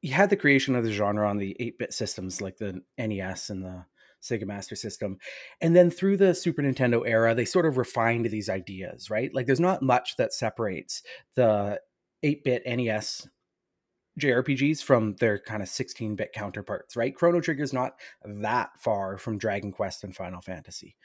you 0.00 0.12
had 0.12 0.30
the 0.30 0.36
creation 0.36 0.76
of 0.76 0.84
the 0.84 0.92
genre 0.92 1.28
on 1.28 1.38
the 1.38 1.56
8-bit 1.58 1.92
systems 1.92 2.40
like 2.40 2.56
the 2.58 2.82
NES 2.96 3.50
and 3.50 3.64
the 3.64 3.84
Sega 4.22 4.46
Master 4.46 4.76
System. 4.76 5.18
And 5.60 5.74
then 5.74 5.90
through 5.90 6.16
the 6.16 6.34
Super 6.34 6.62
Nintendo 6.62 7.02
era, 7.06 7.34
they 7.34 7.44
sort 7.44 7.66
of 7.66 7.76
refined 7.76 8.26
these 8.26 8.48
ideas, 8.48 9.10
right? 9.10 9.32
Like 9.34 9.46
there's 9.46 9.60
not 9.60 9.82
much 9.82 10.16
that 10.16 10.32
separates 10.32 11.02
the 11.34 11.80
8-bit 12.24 12.62
NES 12.66 13.28
JRPGs 14.18 14.82
from 14.82 15.14
their 15.16 15.38
kind 15.38 15.62
of 15.62 15.68
16-bit 15.68 16.32
counterparts, 16.32 16.96
right? 16.96 17.14
Chrono 17.14 17.40
Trigger 17.40 17.62
is 17.62 17.72
not 17.72 17.94
that 18.24 18.70
far 18.78 19.16
from 19.16 19.38
Dragon 19.38 19.72
Quest 19.72 20.04
and 20.04 20.14
Final 20.14 20.40
Fantasy. 20.40 20.96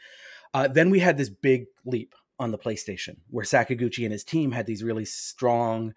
Uh, 0.54 0.68
then 0.68 0.90
we 0.90 1.00
had 1.00 1.18
this 1.18 1.30
big 1.30 1.66
leap 1.86 2.16
on 2.40 2.52
the 2.52 2.58
PlayStation 2.58 3.18
where 3.30 3.46
Sakaguchi 3.46 4.04
and 4.04 4.12
his 4.12 4.24
team 4.24 4.52
had 4.52 4.66
these 4.66 4.84
really 4.84 5.06
strong 5.06 5.94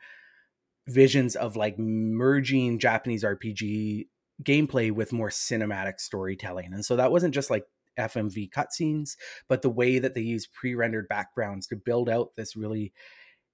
visions 0.86 1.34
of 1.36 1.56
like 1.56 1.78
merging 1.78 2.78
Japanese 2.78 3.24
RPG 3.24 4.06
gameplay 4.42 4.92
with 4.92 5.12
more 5.12 5.30
cinematic 5.30 5.98
storytelling. 5.98 6.72
And 6.72 6.84
so 6.84 6.96
that 6.96 7.10
wasn't 7.10 7.34
just 7.34 7.50
like 7.50 7.64
FMV 7.98 8.50
cutscenes, 8.50 9.16
but 9.48 9.62
the 9.62 9.70
way 9.70 9.98
that 9.98 10.14
they 10.14 10.20
use 10.20 10.46
pre-rendered 10.46 11.08
backgrounds 11.08 11.66
to 11.68 11.76
build 11.76 12.08
out 12.08 12.36
this 12.36 12.54
really 12.54 12.92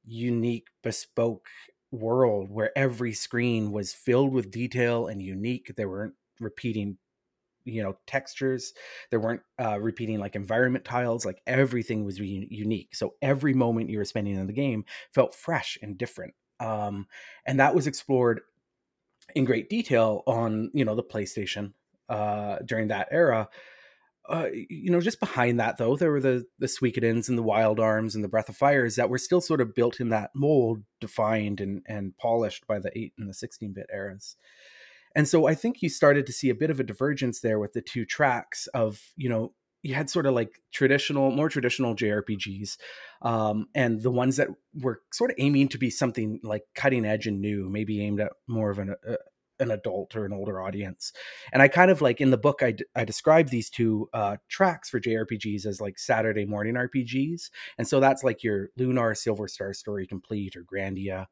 unique, 0.04 0.68
bespoke 0.82 1.46
world 1.90 2.50
where 2.50 2.76
every 2.76 3.12
screen 3.12 3.70
was 3.70 3.92
filled 3.92 4.32
with 4.32 4.50
detail 4.50 5.06
and 5.06 5.22
unique. 5.22 5.72
There 5.76 5.88
weren't 5.88 6.14
repeating, 6.40 6.96
you 7.64 7.82
know, 7.82 7.96
textures. 8.06 8.72
There 9.10 9.20
weren't 9.20 9.42
uh, 9.60 9.78
repeating 9.80 10.18
like 10.18 10.34
environment 10.34 10.84
tiles. 10.84 11.24
Like 11.24 11.42
everything 11.46 12.04
was 12.04 12.18
u- 12.18 12.46
unique. 12.50 12.94
So 12.94 13.14
every 13.20 13.54
moment 13.54 13.90
you 13.90 13.98
were 13.98 14.04
spending 14.04 14.36
in 14.36 14.46
the 14.46 14.52
game 14.52 14.84
felt 15.14 15.34
fresh 15.34 15.78
and 15.82 15.98
different. 15.98 16.34
Um, 16.60 17.06
and 17.46 17.60
that 17.60 17.74
was 17.74 17.86
explored 17.86 18.40
in 19.34 19.44
great 19.44 19.68
detail 19.68 20.22
on 20.26 20.70
you 20.74 20.84
know 20.84 20.94
the 20.94 21.02
PlayStation 21.02 21.72
uh, 22.08 22.58
during 22.64 22.88
that 22.88 23.08
era. 23.10 23.48
Uh, 24.28 24.46
you 24.52 24.90
know, 24.90 25.00
just 25.00 25.18
behind 25.18 25.58
that 25.58 25.78
though, 25.78 25.96
there 25.96 26.12
were 26.12 26.20
the 26.20 26.46
the 26.58 26.68
Suikoden's 26.68 27.28
and 27.28 27.36
the 27.36 27.42
Wild 27.42 27.80
Arms 27.80 28.14
and 28.14 28.22
the 28.22 28.28
Breath 28.28 28.48
of 28.48 28.56
Fires 28.56 28.96
that 28.96 29.10
were 29.10 29.18
still 29.18 29.40
sort 29.40 29.60
of 29.60 29.74
built 29.74 30.00
in 30.00 30.10
that 30.10 30.30
mold, 30.34 30.82
defined 31.00 31.60
and 31.60 31.82
and 31.86 32.16
polished 32.16 32.66
by 32.66 32.78
the 32.78 32.96
eight 32.96 33.12
and 33.18 33.28
the 33.28 33.34
sixteen 33.34 33.72
bit 33.72 33.86
eras. 33.92 34.36
And 35.14 35.28
so 35.28 35.46
I 35.46 35.54
think 35.54 35.82
you 35.82 35.88
started 35.88 36.26
to 36.26 36.32
see 36.32 36.48
a 36.48 36.54
bit 36.54 36.70
of 36.70 36.80
a 36.80 36.84
divergence 36.84 37.40
there 37.40 37.58
with 37.58 37.72
the 37.72 37.82
two 37.82 38.04
tracks 38.04 38.68
of 38.68 39.12
you 39.16 39.28
know 39.28 39.54
you 39.82 39.94
had 39.94 40.08
sort 40.08 40.26
of 40.26 40.34
like 40.34 40.60
traditional, 40.72 41.30
more 41.30 41.48
traditional 41.48 41.96
JRPGs, 41.96 42.76
um, 43.22 43.66
and 43.74 44.00
the 44.00 44.12
ones 44.12 44.36
that 44.36 44.48
were 44.80 45.00
sort 45.12 45.30
of 45.30 45.36
aiming 45.38 45.68
to 45.68 45.78
be 45.78 45.90
something 45.90 46.38
like 46.44 46.62
cutting 46.74 47.04
edge 47.04 47.26
and 47.26 47.40
new, 47.40 47.68
maybe 47.68 48.00
aimed 48.00 48.20
at 48.20 48.32
more 48.46 48.70
of 48.70 48.78
an 48.78 48.94
uh, 49.08 49.14
an 49.62 49.70
adult 49.70 50.14
or 50.14 50.24
an 50.24 50.32
older 50.32 50.60
audience. 50.60 51.12
And 51.52 51.62
I 51.62 51.68
kind 51.68 51.90
of 51.90 52.02
like 52.02 52.20
in 52.20 52.30
the 52.30 52.36
book, 52.36 52.62
I, 52.62 52.72
d- 52.72 52.84
I 52.94 53.04
describe 53.04 53.48
these 53.48 53.70
two 53.70 54.08
uh, 54.12 54.36
tracks 54.48 54.90
for 54.90 55.00
JRPGs 55.00 55.64
as 55.64 55.80
like 55.80 55.98
Saturday 55.98 56.44
morning 56.44 56.74
RPGs. 56.74 57.50
And 57.78 57.88
so 57.88 58.00
that's 58.00 58.22
like 58.22 58.42
your 58.42 58.70
Lunar 58.76 59.14
Silver 59.14 59.48
Star 59.48 59.72
Story 59.72 60.06
Complete 60.06 60.56
or 60.56 60.64
Grandia. 60.64 61.26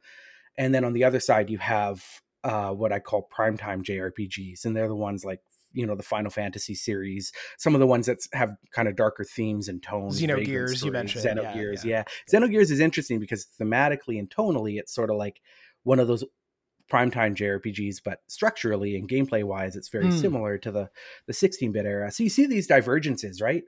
And 0.57 0.75
then 0.75 0.85
on 0.85 0.93
the 0.93 1.05
other 1.05 1.21
side, 1.21 1.51
you 1.51 1.59
have 1.59 2.05
uh, 2.45 2.71
what 2.71 2.93
I 2.93 3.01
call 3.01 3.29
primetime 3.37 3.83
JRPGs. 3.83 4.65
And 4.65 4.77
they're 4.77 4.89
the 4.89 4.95
ones 4.95 5.25
like, 5.25 5.41
you 5.73 5.87
know, 5.87 5.95
the 5.95 6.03
Final 6.03 6.31
Fantasy 6.31 6.75
series, 6.75 7.33
some 7.59 7.75
of 7.75 7.81
the 7.81 7.87
ones 7.87 8.07
that 8.07 8.19
have 8.33 8.57
kind 8.73 8.89
of 8.89 8.97
darker 8.97 9.25
themes 9.25 9.69
and 9.69 9.83
tones. 9.83 10.21
Xenogears, 10.21 10.85
you 10.85 10.91
mentioned, 10.91 11.25
yeah, 11.25 11.35
Xenogears, 11.35 11.85
yeah. 11.85 12.05
yeah. 12.33 12.39
Xenogears 12.41 12.71
is 12.73 12.81
interesting 12.81 13.21
because 13.21 13.47
thematically 13.61 14.19
and 14.19 14.29
tonally, 14.31 14.79
it's 14.79 14.93
sort 14.93 15.11
of 15.11 15.17
like 15.17 15.41
one 15.85 16.01
of 16.01 16.09
those 16.09 16.25
primetime 16.91 17.35
JRPGs, 17.35 18.01
but 18.05 18.21
structurally 18.29 18.97
and 18.97 19.09
gameplay 19.09 19.45
wise, 19.45 19.77
it's 19.77 19.89
very 19.89 20.11
Mm. 20.11 20.21
similar 20.21 20.59
to 20.59 20.71
the 20.73 20.91
the 21.27 21.33
16-bit 21.33 21.87
era. 21.87 22.11
So 22.11 22.23
you 22.25 22.31
see 22.31 22.47
these 22.47 22.67
divergences, 22.67 23.41
right? 23.41 23.65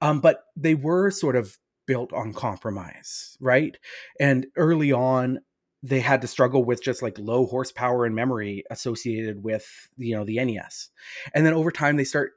Um, 0.00 0.20
but 0.20 0.44
they 0.56 0.74
were 0.74 1.10
sort 1.10 1.36
of 1.36 1.58
built 1.86 2.12
on 2.12 2.32
compromise, 2.32 3.36
right? 3.40 3.78
And 4.20 4.46
early 4.56 4.92
on, 4.92 5.40
they 5.82 6.00
had 6.00 6.20
to 6.22 6.26
struggle 6.28 6.64
with 6.64 6.82
just 6.82 7.02
like 7.02 7.18
low 7.18 7.46
horsepower 7.46 8.04
and 8.04 8.14
memory 8.14 8.64
associated 8.70 9.42
with 9.42 9.88
you 9.96 10.14
know 10.14 10.24
the 10.24 10.38
NES, 10.38 10.90
and 11.34 11.46
then 11.46 11.54
over 11.54 11.70
time 11.70 11.96
they 11.96 12.04
start 12.04 12.32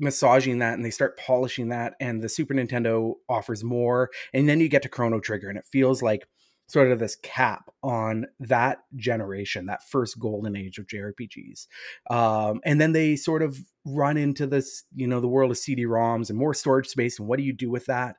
massaging 0.00 0.58
that 0.60 0.74
and 0.74 0.84
they 0.84 0.90
start 0.90 1.18
polishing 1.18 1.70
that 1.70 1.94
and 1.98 2.22
the 2.22 2.28
super 2.28 2.54
nintendo 2.54 3.14
offers 3.28 3.64
more 3.64 4.10
and 4.32 4.48
then 4.48 4.60
you 4.60 4.68
get 4.68 4.80
to 4.82 4.88
chrono 4.88 5.18
trigger 5.18 5.48
and 5.48 5.58
it 5.58 5.66
feels 5.66 6.02
like 6.02 6.28
sort 6.68 6.92
of 6.92 6.98
this 6.98 7.16
cap 7.16 7.70
on 7.82 8.26
that 8.38 8.78
generation 8.94 9.66
that 9.66 9.88
first 9.88 10.18
golden 10.18 10.56
age 10.56 10.78
of 10.78 10.86
jrpgs 10.86 11.66
um, 12.10 12.60
and 12.64 12.80
then 12.80 12.92
they 12.92 13.16
sort 13.16 13.42
of 13.42 13.58
run 13.84 14.16
into 14.16 14.46
this 14.46 14.84
you 14.94 15.06
know 15.06 15.20
the 15.20 15.28
world 15.28 15.50
of 15.50 15.58
cd-roms 15.58 16.30
and 16.30 16.38
more 16.38 16.54
storage 16.54 16.88
space 16.88 17.18
and 17.18 17.28
what 17.28 17.38
do 17.38 17.42
you 17.42 17.52
do 17.52 17.70
with 17.70 17.86
that? 17.86 18.16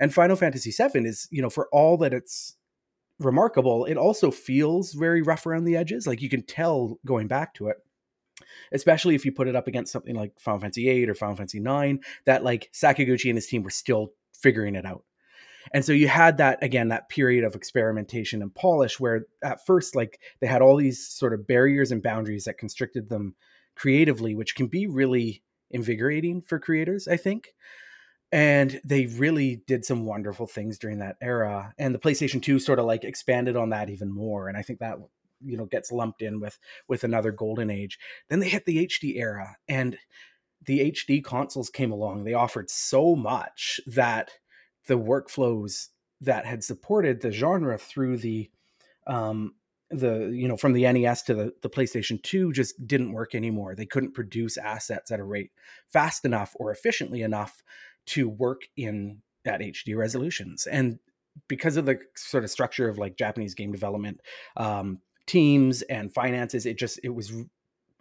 And 0.00 0.14
final 0.14 0.36
fantasy 0.36 0.70
VII 0.70 1.06
is 1.06 1.28
you 1.30 1.42
know 1.42 1.50
for 1.50 1.68
all 1.72 1.96
that 1.98 2.14
it's 2.14 2.56
remarkable 3.18 3.84
it 3.84 3.96
also 3.96 4.30
feels 4.30 4.92
very 4.92 5.22
rough 5.22 5.46
around 5.46 5.64
the 5.64 5.76
edges. 5.76 6.06
Like 6.06 6.22
you 6.22 6.28
can 6.28 6.42
tell 6.42 6.98
going 7.04 7.26
back 7.26 7.54
to 7.54 7.68
it 7.68 7.76
especially 8.72 9.14
if 9.14 9.24
you 9.24 9.32
put 9.32 9.48
it 9.48 9.56
up 9.56 9.66
against 9.66 9.92
something 9.92 10.14
like 10.14 10.38
Final 10.38 10.60
Fantasy 10.60 10.84
VIII 10.84 11.08
or 11.08 11.14
Final 11.14 11.34
Fantasy 11.34 11.58
IX, 11.58 11.98
that 12.26 12.44
like 12.44 12.70
Sakaguchi 12.72 13.28
and 13.28 13.36
his 13.36 13.48
team 13.48 13.62
were 13.62 13.70
still 13.70 14.12
figuring 14.32 14.76
it 14.76 14.86
out. 14.86 15.02
And 15.72 15.84
so 15.84 15.92
you 15.92 16.08
had 16.08 16.38
that 16.38 16.62
again, 16.62 16.88
that 16.88 17.08
period 17.08 17.44
of 17.44 17.54
experimentation 17.54 18.42
and 18.42 18.54
polish 18.54 18.98
where 18.98 19.26
at 19.42 19.64
first, 19.66 19.94
like 19.94 20.20
they 20.40 20.46
had 20.46 20.62
all 20.62 20.76
these 20.76 21.06
sort 21.06 21.34
of 21.34 21.46
barriers 21.46 21.92
and 21.92 22.02
boundaries 22.02 22.44
that 22.44 22.58
constricted 22.58 23.08
them 23.08 23.34
creatively, 23.74 24.34
which 24.34 24.54
can 24.54 24.66
be 24.66 24.86
really 24.86 25.42
invigorating 25.70 26.42
for 26.42 26.58
creators, 26.58 27.06
I 27.06 27.16
think. 27.16 27.54
And 28.30 28.80
they 28.84 29.06
really 29.06 29.62
did 29.66 29.84
some 29.84 30.04
wonderful 30.04 30.46
things 30.46 30.78
during 30.78 30.98
that 30.98 31.16
era. 31.22 31.72
And 31.78 31.94
the 31.94 31.98
PlayStation 31.98 32.42
2 32.42 32.58
sort 32.58 32.78
of 32.78 32.84
like 32.84 33.04
expanded 33.04 33.56
on 33.56 33.70
that 33.70 33.88
even 33.88 34.12
more. 34.12 34.48
And 34.48 34.56
I 34.56 34.62
think 34.62 34.80
that 34.80 34.98
you 35.40 35.56
know 35.56 35.66
gets 35.66 35.92
lumped 35.92 36.22
in 36.22 36.40
with 36.40 36.58
with 36.88 37.04
another 37.04 37.30
golden 37.30 37.70
age 37.70 37.98
then 38.28 38.40
they 38.40 38.48
hit 38.48 38.64
the 38.66 38.84
hd 38.86 39.16
era 39.16 39.56
and 39.68 39.96
the 40.66 40.90
hd 40.90 41.22
consoles 41.22 41.70
came 41.70 41.92
along 41.92 42.24
they 42.24 42.34
offered 42.34 42.68
so 42.70 43.14
much 43.14 43.80
that 43.86 44.32
the 44.88 44.98
workflows 44.98 45.88
that 46.20 46.44
had 46.44 46.64
supported 46.64 47.20
the 47.20 47.30
genre 47.30 47.78
through 47.78 48.16
the 48.18 48.50
um 49.06 49.54
the 49.90 50.30
you 50.34 50.48
know 50.48 50.56
from 50.56 50.72
the 50.72 50.82
nes 50.92 51.22
to 51.22 51.34
the, 51.34 51.52
the 51.62 51.70
playstation 51.70 52.20
2 52.22 52.52
just 52.52 52.86
didn't 52.86 53.12
work 53.12 53.34
anymore. 53.34 53.74
They 53.74 53.86
couldn't 53.86 54.12
produce 54.12 54.58
assets 54.58 55.10
at 55.10 55.20
a 55.20 55.24
rate 55.24 55.52
fast 55.88 56.24
enough 56.24 56.54
or 56.58 56.72
efficiently 56.72 57.22
enough 57.22 57.62
to 58.06 58.28
work 58.28 58.62
in 58.76 59.22
at 59.44 59.60
hd 59.60 59.96
resolutions. 59.96 60.66
And 60.66 60.98
because 61.46 61.76
of 61.76 61.86
the 61.86 62.00
sort 62.16 62.44
of 62.44 62.50
structure 62.50 62.88
of 62.88 62.98
like 62.98 63.16
japanese 63.16 63.54
game 63.54 63.70
development 63.70 64.20
um 64.56 64.98
teams 65.26 65.82
and 65.82 66.12
finances 66.12 66.66
it 66.66 66.76
just 66.76 66.98
it 67.04 67.10
was 67.10 67.32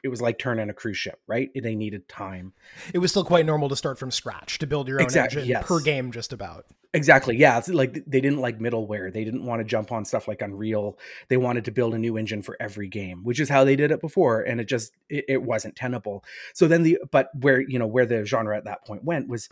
it 0.04 0.10
was 0.10 0.22
like 0.22 0.38
turning 0.38 0.70
a 0.70 0.74
cruise 0.74 0.98
ship 0.98 1.20
right? 1.28 1.50
They 1.56 1.76
needed 1.76 2.08
time. 2.08 2.54
It 2.94 3.00
was 3.00 3.12
still 3.12 3.26
quite 3.26 3.46
normal 3.46 3.70
to 3.70 3.76
start 3.76 3.98
from 4.00 4.12
scratch 4.12 4.60
to 4.60 4.68
build 4.68 4.88
your 4.88 5.00
own 5.00 5.06
Exactly, 5.06 5.42
engine 5.42 5.50
yes. 5.52 5.66
per 5.68 5.80
game, 5.80 6.12
just 6.12 6.34
about. 6.34 6.66
exactly 6.94 7.36
yeah 7.38 7.58
it's 7.58 7.68
like 7.68 7.94
they 8.08 8.22
didn't 8.22 8.40
like 8.40 8.60
middleware. 8.60 9.12
They 9.12 9.24
didn't 9.26 9.46
want 9.46 9.60
to 9.60 9.64
jump 9.66 9.92
on 9.92 10.06
stuff 10.06 10.28
like 10.28 10.42
unreal. 10.42 10.98
They 11.28 11.38
wanted 11.38 11.66
to 11.66 11.72
build 11.72 11.94
a 11.94 11.98
new 11.98 12.18
engine 12.18 12.42
for 12.42 12.56
every 12.60 12.88
game 12.88 13.24
which 13.24 13.40
is 13.40 13.50
how 13.50 13.64
they 13.64 13.76
did 13.76 13.92
it 13.92 14.00
before 14.02 14.42
and 14.42 14.62
it 14.62 14.68
just 14.68 14.94
it, 15.10 15.26
it 15.28 15.44
wasn't 15.44 15.76
tenable. 15.76 16.24
So 16.54 16.68
then 16.68 16.84
the 16.84 17.00
but 17.12 17.30
where 17.36 17.60
you 17.60 17.78
know 17.80 17.88
where 17.88 18.06
the 18.06 18.26
genre 18.26 18.56
at 18.58 18.66
that 18.66 18.86
point 18.86 19.04
went 19.04 19.28
was 19.28 19.50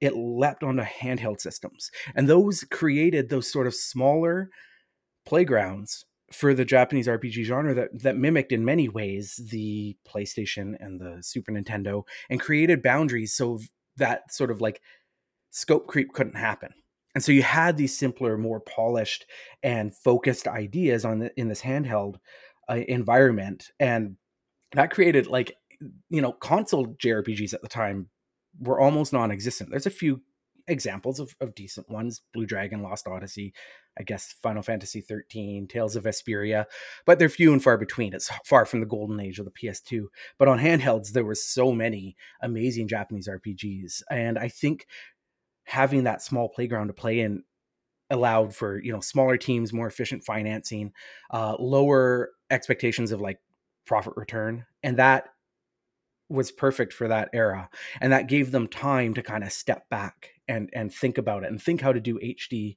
it 0.00 0.16
leapt 0.16 0.62
onto 0.62 0.82
handheld 0.82 1.40
systems 1.40 1.90
and 2.14 2.28
those 2.28 2.64
created 2.70 3.28
those 3.28 3.50
sort 3.50 3.66
of 3.66 3.74
smaller 3.74 4.48
playgrounds 5.26 6.04
for 6.32 6.54
the 6.54 6.64
Japanese 6.64 7.08
RPG 7.08 7.44
genre 7.44 7.74
that 7.74 8.02
that 8.02 8.16
mimicked 8.16 8.52
in 8.52 8.64
many 8.64 8.88
ways 8.88 9.40
the 9.50 9.96
PlayStation 10.06 10.74
and 10.78 11.00
the 11.00 11.22
Super 11.22 11.52
Nintendo 11.52 12.04
and 12.28 12.40
created 12.40 12.82
boundaries 12.82 13.32
so 13.32 13.58
that 13.96 14.32
sort 14.32 14.50
of 14.50 14.60
like 14.60 14.80
scope 15.50 15.86
creep 15.86 16.12
couldn't 16.12 16.36
happen. 16.36 16.72
And 17.14 17.24
so 17.24 17.32
you 17.32 17.42
had 17.42 17.76
these 17.76 17.98
simpler, 17.98 18.38
more 18.38 18.60
polished 18.60 19.26
and 19.62 19.94
focused 19.94 20.46
ideas 20.46 21.04
on 21.04 21.18
the, 21.18 21.32
in 21.36 21.48
this 21.48 21.62
handheld 21.62 22.16
uh, 22.68 22.76
environment, 22.86 23.70
and 23.80 24.16
that 24.72 24.92
created 24.92 25.26
like 25.26 25.56
you 26.08 26.22
know 26.22 26.32
console 26.32 26.86
JRPGs 26.86 27.52
at 27.52 27.62
the 27.62 27.68
time 27.68 28.08
were 28.60 28.80
almost 28.80 29.12
non-existent. 29.12 29.70
There's 29.70 29.86
a 29.86 29.90
few 29.90 30.22
examples 30.68 31.18
of, 31.18 31.34
of 31.40 31.56
decent 31.56 31.90
ones: 31.90 32.22
Blue 32.32 32.46
Dragon, 32.46 32.80
Lost 32.80 33.08
Odyssey, 33.08 33.54
I 33.98 34.02
guess 34.02 34.34
Final 34.42 34.62
Fantasy 34.62 35.00
13, 35.00 35.66
Tales 35.66 35.96
of 35.96 36.04
Vesperia, 36.04 36.66
but 37.04 37.18
they're 37.18 37.28
few 37.28 37.52
and 37.52 37.62
far 37.62 37.76
between. 37.76 38.14
It's 38.14 38.30
far 38.44 38.64
from 38.64 38.80
the 38.80 38.86
golden 38.86 39.20
age 39.20 39.38
of 39.38 39.44
the 39.44 39.50
PS2. 39.50 40.06
But 40.38 40.48
on 40.48 40.58
handhelds, 40.58 41.12
there 41.12 41.24
were 41.24 41.34
so 41.34 41.72
many 41.72 42.16
amazing 42.40 42.88
Japanese 42.88 43.28
RPGs, 43.28 44.02
and 44.10 44.38
I 44.38 44.48
think 44.48 44.86
having 45.64 46.04
that 46.04 46.22
small 46.22 46.48
playground 46.48 46.88
to 46.88 46.92
play 46.92 47.20
in 47.20 47.44
allowed 48.10 48.54
for 48.54 48.82
you 48.82 48.92
know 48.92 49.00
smaller 49.00 49.36
teams 49.36 49.72
more 49.72 49.86
efficient 49.86 50.24
financing 50.24 50.92
uh 51.30 51.54
lower 51.60 52.30
expectations 52.50 53.12
of 53.12 53.20
like 53.20 53.38
profit 53.86 54.12
return 54.16 54.66
and 54.82 54.96
that 54.96 55.28
was 56.28 56.50
perfect 56.50 56.92
for 56.92 57.06
that 57.06 57.28
era 57.32 57.68
and 58.00 58.12
that 58.12 58.28
gave 58.28 58.50
them 58.50 58.66
time 58.66 59.14
to 59.14 59.22
kind 59.22 59.44
of 59.44 59.52
step 59.52 59.88
back 59.88 60.30
and 60.48 60.70
and 60.72 60.92
think 60.92 61.18
about 61.18 61.44
it 61.44 61.50
and 61.50 61.62
think 61.62 61.80
how 61.80 61.92
to 61.92 62.00
do 62.00 62.18
hd 62.18 62.76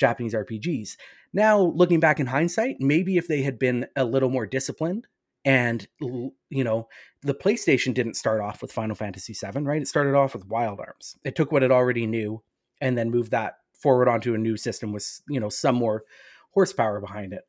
japanese 0.00 0.34
rpgs 0.34 0.96
now 1.32 1.60
looking 1.60 2.00
back 2.00 2.18
in 2.18 2.26
hindsight 2.26 2.76
maybe 2.80 3.16
if 3.16 3.28
they 3.28 3.42
had 3.42 3.58
been 3.58 3.86
a 3.94 4.04
little 4.04 4.30
more 4.30 4.46
disciplined 4.46 5.06
and 5.44 5.86
you 6.00 6.64
know 6.64 6.88
the 7.22 7.34
playstation 7.34 7.94
didn't 7.94 8.14
start 8.14 8.40
off 8.40 8.62
with 8.62 8.72
final 8.72 8.96
fantasy 8.96 9.34
7 9.34 9.64
right? 9.64 9.82
It 9.82 9.88
started 9.88 10.14
off 10.14 10.34
with 10.34 10.46
wild 10.46 10.80
arms. 10.80 11.16
It 11.24 11.36
took 11.36 11.52
what 11.52 11.62
it 11.62 11.70
already 11.70 12.06
knew 12.06 12.42
and 12.80 12.96
then 12.96 13.10
moved 13.10 13.30
that 13.30 13.54
forward 13.72 14.08
onto 14.08 14.34
a 14.34 14.38
new 14.38 14.56
system 14.56 14.92
with 14.92 15.20
you 15.28 15.40
know 15.40 15.48
some 15.48 15.74
more 15.74 16.04
horsepower 16.52 17.00
behind 17.00 17.32
it. 17.32 17.42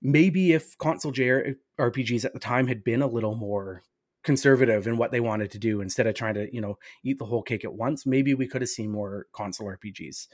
Maybe 0.00 0.52
if 0.52 0.76
console 0.78 1.12
jrpgs 1.12 2.24
eh, 2.24 2.26
at 2.26 2.32
the 2.32 2.38
time 2.38 2.68
had 2.68 2.84
been 2.84 3.02
a 3.02 3.06
little 3.06 3.34
more 3.34 3.82
conservative 4.24 4.86
in 4.86 4.96
what 4.96 5.10
they 5.10 5.20
wanted 5.20 5.50
to 5.52 5.58
do 5.58 5.80
instead 5.80 6.06
of 6.06 6.14
trying 6.14 6.34
to 6.34 6.52
you 6.54 6.60
know 6.60 6.78
eat 7.04 7.18
the 7.18 7.24
whole 7.24 7.42
cake 7.42 7.64
at 7.64 7.72
once 7.72 8.04
maybe 8.04 8.34
we 8.34 8.48
could 8.48 8.60
have 8.60 8.68
seen 8.68 8.90
more 8.90 9.26
console 9.32 9.68
rpgs 9.68 10.26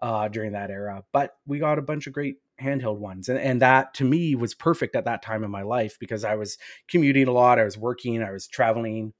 uh, 0.00 0.28
during 0.28 0.52
that 0.52 0.70
era 0.70 1.02
but 1.12 1.36
we 1.46 1.58
got 1.58 1.78
a 1.78 1.82
bunch 1.82 2.06
of 2.06 2.12
great 2.12 2.36
handheld 2.60 2.98
ones 2.98 3.28
and, 3.28 3.38
and 3.38 3.62
that 3.62 3.94
to 3.94 4.04
me 4.04 4.34
was 4.34 4.54
perfect 4.54 4.96
at 4.96 5.04
that 5.04 5.22
time 5.22 5.44
in 5.44 5.50
my 5.50 5.62
life 5.62 5.96
because 5.98 6.24
i 6.24 6.34
was 6.34 6.58
commuting 6.88 7.28
a 7.28 7.32
lot 7.32 7.58
i 7.58 7.64
was 7.64 7.78
working 7.78 8.22
i 8.22 8.30
was 8.30 8.46
traveling 8.46 9.12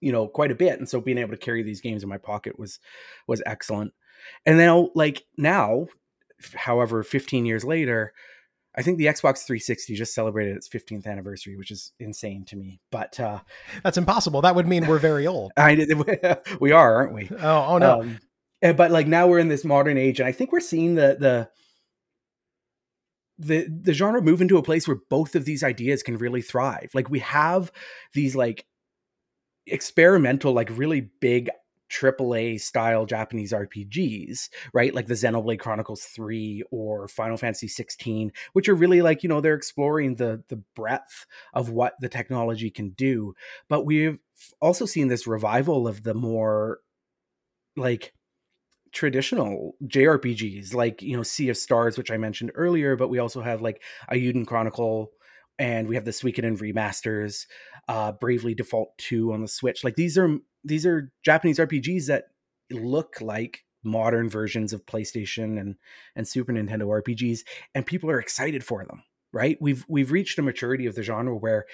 you 0.00 0.12
know 0.12 0.26
quite 0.26 0.50
a 0.50 0.54
bit 0.54 0.78
and 0.78 0.88
so 0.88 1.00
being 1.00 1.18
able 1.18 1.30
to 1.30 1.36
carry 1.36 1.62
these 1.62 1.80
games 1.80 2.02
in 2.02 2.08
my 2.08 2.18
pocket 2.18 2.58
was 2.58 2.78
was 3.26 3.42
excellent 3.46 3.92
and 4.44 4.58
then 4.58 4.88
like 4.94 5.24
now 5.38 5.86
however 6.54 7.02
15 7.02 7.46
years 7.46 7.64
later 7.64 8.12
I 8.74 8.82
think 8.82 8.98
the 8.98 9.06
Xbox 9.06 9.44
360 9.44 9.94
just 9.94 10.14
celebrated 10.14 10.56
its 10.56 10.68
15th 10.68 11.06
anniversary, 11.06 11.56
which 11.56 11.70
is 11.70 11.92
insane 11.98 12.44
to 12.46 12.56
me. 12.56 12.80
But 12.90 13.20
uh, 13.20 13.40
That's 13.84 13.98
impossible. 13.98 14.40
That 14.42 14.54
would 14.54 14.66
mean 14.66 14.86
we're 14.86 14.98
very 14.98 15.26
old. 15.26 15.52
I 15.56 15.74
we 16.60 16.72
are, 16.72 16.96
aren't 16.96 17.12
we? 17.12 17.28
Oh, 17.38 17.66
oh 17.68 17.78
no. 17.78 18.00
Um, 18.00 18.18
but 18.62 18.90
like 18.90 19.06
now 19.08 19.26
we're 19.26 19.40
in 19.40 19.48
this 19.48 19.64
modern 19.64 19.98
age, 19.98 20.20
and 20.20 20.28
I 20.28 20.32
think 20.32 20.52
we're 20.52 20.60
seeing 20.60 20.94
the 20.94 21.16
the 21.18 21.48
the 23.38 23.66
the 23.68 23.92
genre 23.92 24.22
move 24.22 24.40
into 24.40 24.58
a 24.58 24.62
place 24.62 24.86
where 24.86 24.98
both 25.10 25.34
of 25.34 25.44
these 25.44 25.64
ideas 25.64 26.02
can 26.02 26.16
really 26.16 26.42
thrive. 26.42 26.90
Like 26.94 27.10
we 27.10 27.18
have 27.20 27.72
these 28.14 28.36
like 28.36 28.66
experimental, 29.66 30.52
like 30.52 30.70
really 30.70 31.10
big 31.20 31.50
AAA 31.90 32.60
style 32.60 33.04
Japanese 33.04 33.52
RPGs, 33.52 34.48
right? 34.72 34.94
Like 34.94 35.06
the 35.06 35.14
Xenoblade 35.14 35.60
Chronicles 35.60 36.04
3 36.04 36.62
or 36.70 37.06
Final 37.06 37.36
Fantasy 37.36 37.68
16, 37.68 38.32
which 38.54 38.68
are 38.68 38.74
really 38.74 39.02
like, 39.02 39.22
you 39.22 39.28
know, 39.28 39.40
they're 39.40 39.54
exploring 39.54 40.14
the 40.14 40.42
the 40.48 40.62
breadth 40.74 41.26
of 41.52 41.70
what 41.70 41.94
the 42.00 42.08
technology 42.08 42.70
can 42.70 42.90
do. 42.90 43.34
But 43.68 43.84
we've 43.84 44.18
also 44.60 44.86
seen 44.86 45.08
this 45.08 45.26
revival 45.26 45.86
of 45.86 46.02
the 46.02 46.14
more 46.14 46.78
like 47.76 48.12
traditional 48.92 49.74
JRPGs, 49.84 50.74
like, 50.74 51.02
you 51.02 51.16
know, 51.16 51.22
Sea 51.22 51.48
of 51.48 51.56
Stars, 51.56 51.96
which 51.96 52.10
I 52.10 52.18
mentioned 52.18 52.52
earlier, 52.54 52.96
but 52.96 53.08
we 53.08 53.18
also 53.18 53.40
have 53.40 53.62
like 53.62 53.82
Eiyuden 54.10 54.46
Chronicle 54.46 55.10
and 55.58 55.88
we 55.88 55.94
have 55.94 56.04
the 56.04 56.10
Suikoden 56.10 56.58
remasters, 56.58 57.46
uh, 57.88 58.12
Bravely 58.12 58.54
Default 58.54 58.96
2 58.98 59.32
on 59.32 59.40
the 59.40 59.48
Switch. 59.48 59.82
Like 59.84 59.96
these 59.96 60.16
are 60.18 60.38
these 60.64 60.86
are 60.86 61.10
Japanese 61.24 61.58
RPGs 61.58 62.06
that 62.06 62.26
look 62.70 63.20
like 63.20 63.64
modern 63.84 64.28
versions 64.28 64.72
of 64.72 64.86
PlayStation 64.86 65.60
and 65.60 65.76
and 66.14 66.28
Super 66.28 66.52
Nintendo 66.52 66.82
RPGs 67.02 67.40
and 67.74 67.86
people 67.86 68.10
are 68.10 68.20
excited 68.20 68.64
for 68.64 68.84
them, 68.84 69.02
right? 69.32 69.58
We've 69.60 69.84
we've 69.88 70.12
reached 70.12 70.38
a 70.38 70.42
maturity 70.42 70.86
of 70.86 70.94
the 70.94 71.02
genre 71.02 71.36
where 71.36 71.66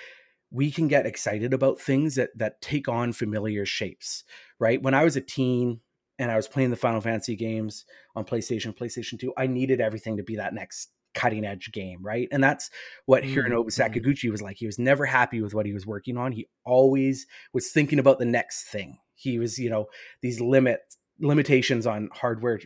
we 0.51 0.71
can 0.71 0.89
get 0.89 1.05
excited 1.05 1.53
about 1.53 1.81
things 1.81 2.15
that 2.15 2.31
that 2.37 2.61
take 2.63 2.89
on 2.89 3.13
familiar 3.13 3.67
shapes, 3.67 4.25
right? 4.59 4.83
When 4.83 4.95
I 4.95 5.05
was 5.05 5.17
a 5.17 5.21
teen 5.21 5.81
and 6.19 6.31
I 6.31 6.37
was 6.37 6.49
playing 6.49 6.71
the 6.71 6.77
Final 6.77 7.01
Fantasy 7.01 7.37
games 7.37 7.85
on 8.17 8.25
PlayStation, 8.25 8.77
PlayStation 8.77 9.19
2, 9.19 9.33
I 9.37 9.47
needed 9.47 9.81
everything 9.81 10.17
to 10.17 10.23
be 10.23 10.37
that 10.37 10.55
next 10.55 10.91
cutting 11.15 11.45
edge 11.45 11.73
game, 11.73 11.99
right? 12.03 12.29
And 12.31 12.43
that's 12.43 12.71
what 13.07 13.25
Hironobu 13.25 13.67
Mhm. 13.67 14.03
Sakaguchi 14.05 14.31
was 14.31 14.43
like. 14.43 14.57
He 14.57 14.67
was 14.67 14.79
never 14.79 15.07
happy 15.07 15.41
with 15.41 15.55
what 15.55 15.67
he 15.67 15.73
was 15.73 15.87
working 15.87 16.17
on. 16.17 16.33
He 16.33 16.49
always 16.65 17.27
was 17.53 17.71
thinking 17.71 17.99
about 17.99 18.19
the 18.19 18.25
next 18.25 18.65
thing. 18.65 18.99
He 19.15 19.39
was, 19.39 19.59
you 19.59 19.71
know, 19.71 19.87
these 20.21 20.41
limit 20.41 20.81
limitations 21.21 21.87
on 21.87 22.09
hardware 22.13 22.61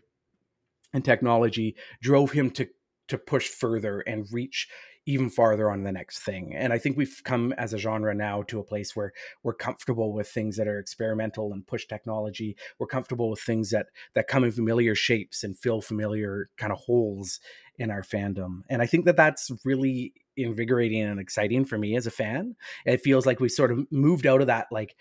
and 0.92 1.04
technology 1.04 1.76
drove 2.02 2.32
him 2.32 2.50
to 2.50 2.68
to 3.08 3.18
push 3.18 3.48
further 3.48 4.00
and 4.00 4.26
reach 4.32 4.68
even 5.06 5.28
farther 5.28 5.70
on 5.70 5.82
the 5.82 5.92
next 5.92 6.20
thing. 6.20 6.54
And 6.54 6.72
I 6.72 6.78
think 6.78 6.96
we've 6.96 7.20
come 7.24 7.52
as 7.54 7.72
a 7.72 7.78
genre 7.78 8.14
now 8.14 8.42
to 8.44 8.60
a 8.60 8.64
place 8.64 8.94
where 8.94 9.12
we're 9.42 9.54
comfortable 9.54 10.12
with 10.12 10.28
things 10.28 10.56
that 10.56 10.68
are 10.68 10.78
experimental 10.78 11.52
and 11.52 11.66
push 11.66 11.86
technology. 11.86 12.56
We're 12.78 12.86
comfortable 12.86 13.28
with 13.28 13.40
things 13.40 13.70
that 13.70 13.86
that 14.14 14.28
come 14.28 14.44
in 14.44 14.52
familiar 14.52 14.94
shapes 14.94 15.42
and 15.42 15.58
fill 15.58 15.80
familiar 15.80 16.50
kind 16.56 16.72
of 16.72 16.78
holes 16.78 17.40
in 17.78 17.90
our 17.90 18.02
fandom. 18.02 18.60
And 18.68 18.80
I 18.80 18.86
think 18.86 19.06
that 19.06 19.16
that's 19.16 19.50
really 19.64 20.12
invigorating 20.36 21.02
and 21.02 21.18
exciting 21.18 21.64
for 21.64 21.78
me 21.78 21.96
as 21.96 22.06
a 22.06 22.10
fan. 22.10 22.54
It 22.86 23.00
feels 23.00 23.26
like 23.26 23.40
we 23.40 23.48
sort 23.48 23.72
of 23.72 23.90
moved 23.90 24.26
out 24.26 24.40
of 24.40 24.46
that 24.46 24.68
like 24.70 24.94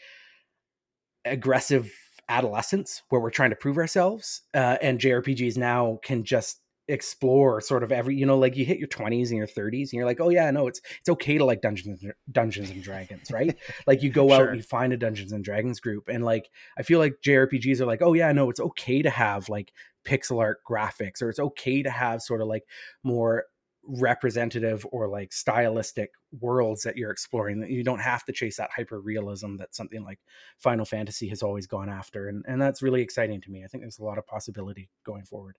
aggressive 1.26 1.94
adolescence 2.28 3.04
where 3.10 3.22
we're 3.22 3.30
trying 3.30 3.50
to 3.50 3.56
prove 3.56 3.78
ourselves 3.78 4.44
uh, 4.54 4.78
and 4.82 5.00
jrpgs 5.00 5.58
now 5.58 6.00
can 6.02 6.24
just 6.24 6.62
explore 6.88 7.62
sort 7.62 7.84
of 7.84 7.92
every 7.92 8.16
you 8.16 8.26
know 8.26 8.38
like 8.38 8.58
you 8.58 8.66
hit 8.66 8.80
your 8.80 8.88
20s 8.88 9.30
and 9.30 9.38
your 9.38 9.48
30s 9.48 9.84
and 9.84 9.94
you're 9.94 10.06
like 10.06 10.20
oh 10.20 10.30
yeah 10.30 10.50
no 10.52 10.68
it's 10.68 10.82
it's 11.00 11.10
okay 11.10 11.38
to 11.38 11.46
like 11.46 11.62
dungeons 11.62 12.04
dungeons 12.32 12.70
and 12.70 12.84
dragons 12.84 13.32
right? 13.32 13.58
Like 13.88 14.04
you 14.04 14.10
go 14.10 14.32
out 14.32 14.50
and 14.50 14.58
you 14.58 14.64
find 14.64 14.92
a 14.94 14.98
dungeons 14.98 15.32
and 15.32 15.44
dragons 15.44 15.80
group 15.80 16.08
and 16.08 16.24
like 16.24 16.50
i 16.78 16.84
feel 16.84 17.00
like 17.00 17.16
jrpgs 17.26 17.80
are 17.80 17.86
like 17.86 18.02
oh 18.02 18.14
yeah 18.14 18.32
no 18.32 18.50
it's 18.50 18.60
okay 18.60 19.02
to 19.02 19.10
have 19.10 19.50
like 19.50 19.72
pixel 20.06 20.40
art 20.40 20.60
graphics 20.70 21.22
or 21.22 21.30
it's 21.30 21.40
okay 21.40 21.84
to 21.84 21.90
have 21.90 22.22
sort 22.22 22.42
of 22.42 22.48
like 22.48 22.64
more 23.04 23.46
representative 23.84 24.86
or 24.92 25.08
like 25.08 25.34
stylistic 25.34 26.12
worlds 26.40 26.84
that 26.84 26.98
you're 26.98 27.12
exploring 27.12 27.60
that 27.60 27.72
you 27.72 27.84
don't 27.84 28.00
have 28.00 28.24
to 28.26 28.32
chase 28.32 28.58
that 28.58 28.70
hyper 28.76 29.00
realism 29.00 29.58
that 29.58 29.74
something 29.74 30.04
like 30.04 30.20
final 30.58 30.86
fantasy 30.86 31.28
has 31.28 31.42
always 31.42 31.68
gone 31.68 31.90
after 31.90 32.28
and, 32.28 32.46
and 32.48 32.62
that's 32.62 32.82
really 32.82 33.02
exciting 33.02 33.42
to 33.42 33.50
me. 33.50 33.64
I 33.64 33.68
think 33.68 33.84
there's 33.84 34.00
a 34.00 34.04
lot 34.04 34.18
of 34.18 34.28
possibility 34.28 34.90
going 35.04 35.24
forward 35.24 35.58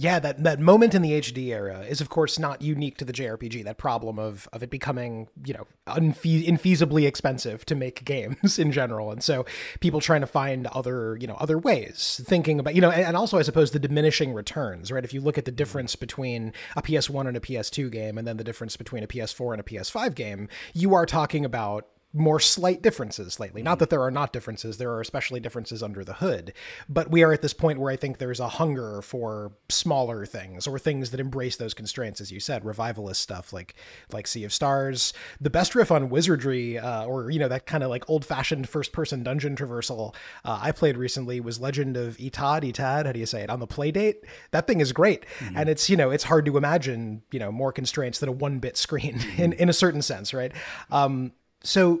Yeah, 0.00 0.20
that 0.20 0.44
that 0.44 0.60
moment 0.60 0.94
in 0.94 1.02
the 1.02 1.10
HD 1.10 1.48
era 1.48 1.80
is 1.80 2.00
of 2.00 2.08
course 2.08 2.38
not 2.38 2.62
unique 2.62 2.98
to 2.98 3.04
the 3.04 3.12
JRPG. 3.12 3.64
That 3.64 3.78
problem 3.78 4.16
of 4.16 4.48
of 4.52 4.62
it 4.62 4.70
becoming 4.70 5.26
you 5.44 5.54
know 5.54 5.66
unfe- 5.88 6.46
infeasibly 6.46 7.04
expensive 7.04 7.66
to 7.66 7.74
make 7.74 8.04
games 8.04 8.58
in 8.60 8.70
general, 8.70 9.10
and 9.10 9.24
so 9.24 9.44
people 9.80 10.00
trying 10.00 10.20
to 10.20 10.28
find 10.28 10.68
other 10.68 11.18
you 11.20 11.26
know 11.26 11.34
other 11.34 11.58
ways, 11.58 12.20
thinking 12.24 12.60
about 12.60 12.76
you 12.76 12.80
know, 12.80 12.92
and, 12.92 13.06
and 13.06 13.16
also 13.16 13.38
I 13.38 13.42
suppose 13.42 13.72
the 13.72 13.80
diminishing 13.80 14.32
returns, 14.32 14.92
right? 14.92 15.02
If 15.02 15.12
you 15.12 15.20
look 15.20 15.36
at 15.36 15.46
the 15.46 15.50
mm-hmm. 15.50 15.56
difference 15.56 15.96
between 15.96 16.52
a 16.76 16.82
PS1 16.82 17.26
and 17.26 17.36
a 17.36 17.40
PS2 17.40 17.90
game, 17.90 18.18
and 18.18 18.28
then 18.28 18.36
the 18.36 18.44
difference 18.44 18.76
between 18.76 19.02
a 19.02 19.08
PS4 19.08 19.54
and 19.54 19.60
a 19.60 19.64
PS5 19.64 20.14
game, 20.14 20.48
you 20.74 20.94
are 20.94 21.06
talking 21.06 21.44
about 21.44 21.88
more 22.12 22.40
slight 22.40 22.82
differences 22.82 23.34
slightly. 23.34 23.62
Not 23.62 23.78
that 23.80 23.90
there 23.90 24.02
are 24.02 24.10
not 24.10 24.32
differences, 24.32 24.78
there 24.78 24.90
are 24.92 25.00
especially 25.00 25.40
differences 25.40 25.82
under 25.82 26.04
the 26.04 26.14
hood. 26.14 26.54
But 26.88 27.10
we 27.10 27.22
are 27.22 27.32
at 27.32 27.42
this 27.42 27.52
point 27.52 27.78
where 27.78 27.92
I 27.92 27.96
think 27.96 28.18
there's 28.18 28.40
a 28.40 28.48
hunger 28.48 29.02
for 29.02 29.52
smaller 29.68 30.24
things 30.24 30.66
or 30.66 30.78
things 30.78 31.10
that 31.10 31.20
embrace 31.20 31.56
those 31.56 31.74
constraints, 31.74 32.20
as 32.20 32.32
you 32.32 32.40
said, 32.40 32.64
revivalist 32.64 33.20
stuff 33.20 33.52
like 33.52 33.74
like 34.12 34.26
Sea 34.26 34.44
of 34.44 34.52
Stars. 34.52 35.12
The 35.40 35.50
best 35.50 35.74
riff 35.74 35.90
on 35.90 36.08
wizardry, 36.08 36.78
uh, 36.78 37.04
or 37.04 37.30
you 37.30 37.38
know 37.38 37.48
that 37.48 37.66
kind 37.66 37.84
of 37.84 37.90
like 37.90 38.08
old 38.08 38.24
fashioned 38.24 38.68
first 38.68 38.92
person 38.92 39.22
dungeon 39.22 39.54
traversal 39.54 40.14
uh, 40.44 40.58
I 40.62 40.72
played 40.72 40.96
recently 40.96 41.40
was 41.40 41.60
Legend 41.60 41.96
of 41.96 42.16
Etad. 42.16 42.62
Etad, 42.62 43.06
how 43.06 43.12
do 43.12 43.20
you 43.20 43.26
say 43.26 43.42
it? 43.42 43.50
On 43.50 43.60
the 43.60 43.66
Playdate, 43.66 44.16
that 44.50 44.66
thing 44.66 44.80
is 44.80 44.92
great, 44.92 45.26
and 45.54 45.68
it's 45.68 45.90
you 45.90 45.96
know 45.96 46.10
it's 46.10 46.24
hard 46.24 46.46
to 46.46 46.56
imagine 46.56 47.22
you 47.30 47.38
know 47.38 47.52
more 47.52 47.72
constraints 47.72 48.18
than 48.18 48.28
a 48.28 48.32
one 48.32 48.58
bit 48.58 48.76
screen 48.76 49.20
in 49.36 49.52
in 49.52 49.68
a 49.68 49.72
certain 49.74 50.02
sense, 50.02 50.32
right? 50.32 50.52
Um, 50.90 51.32
so 51.62 52.00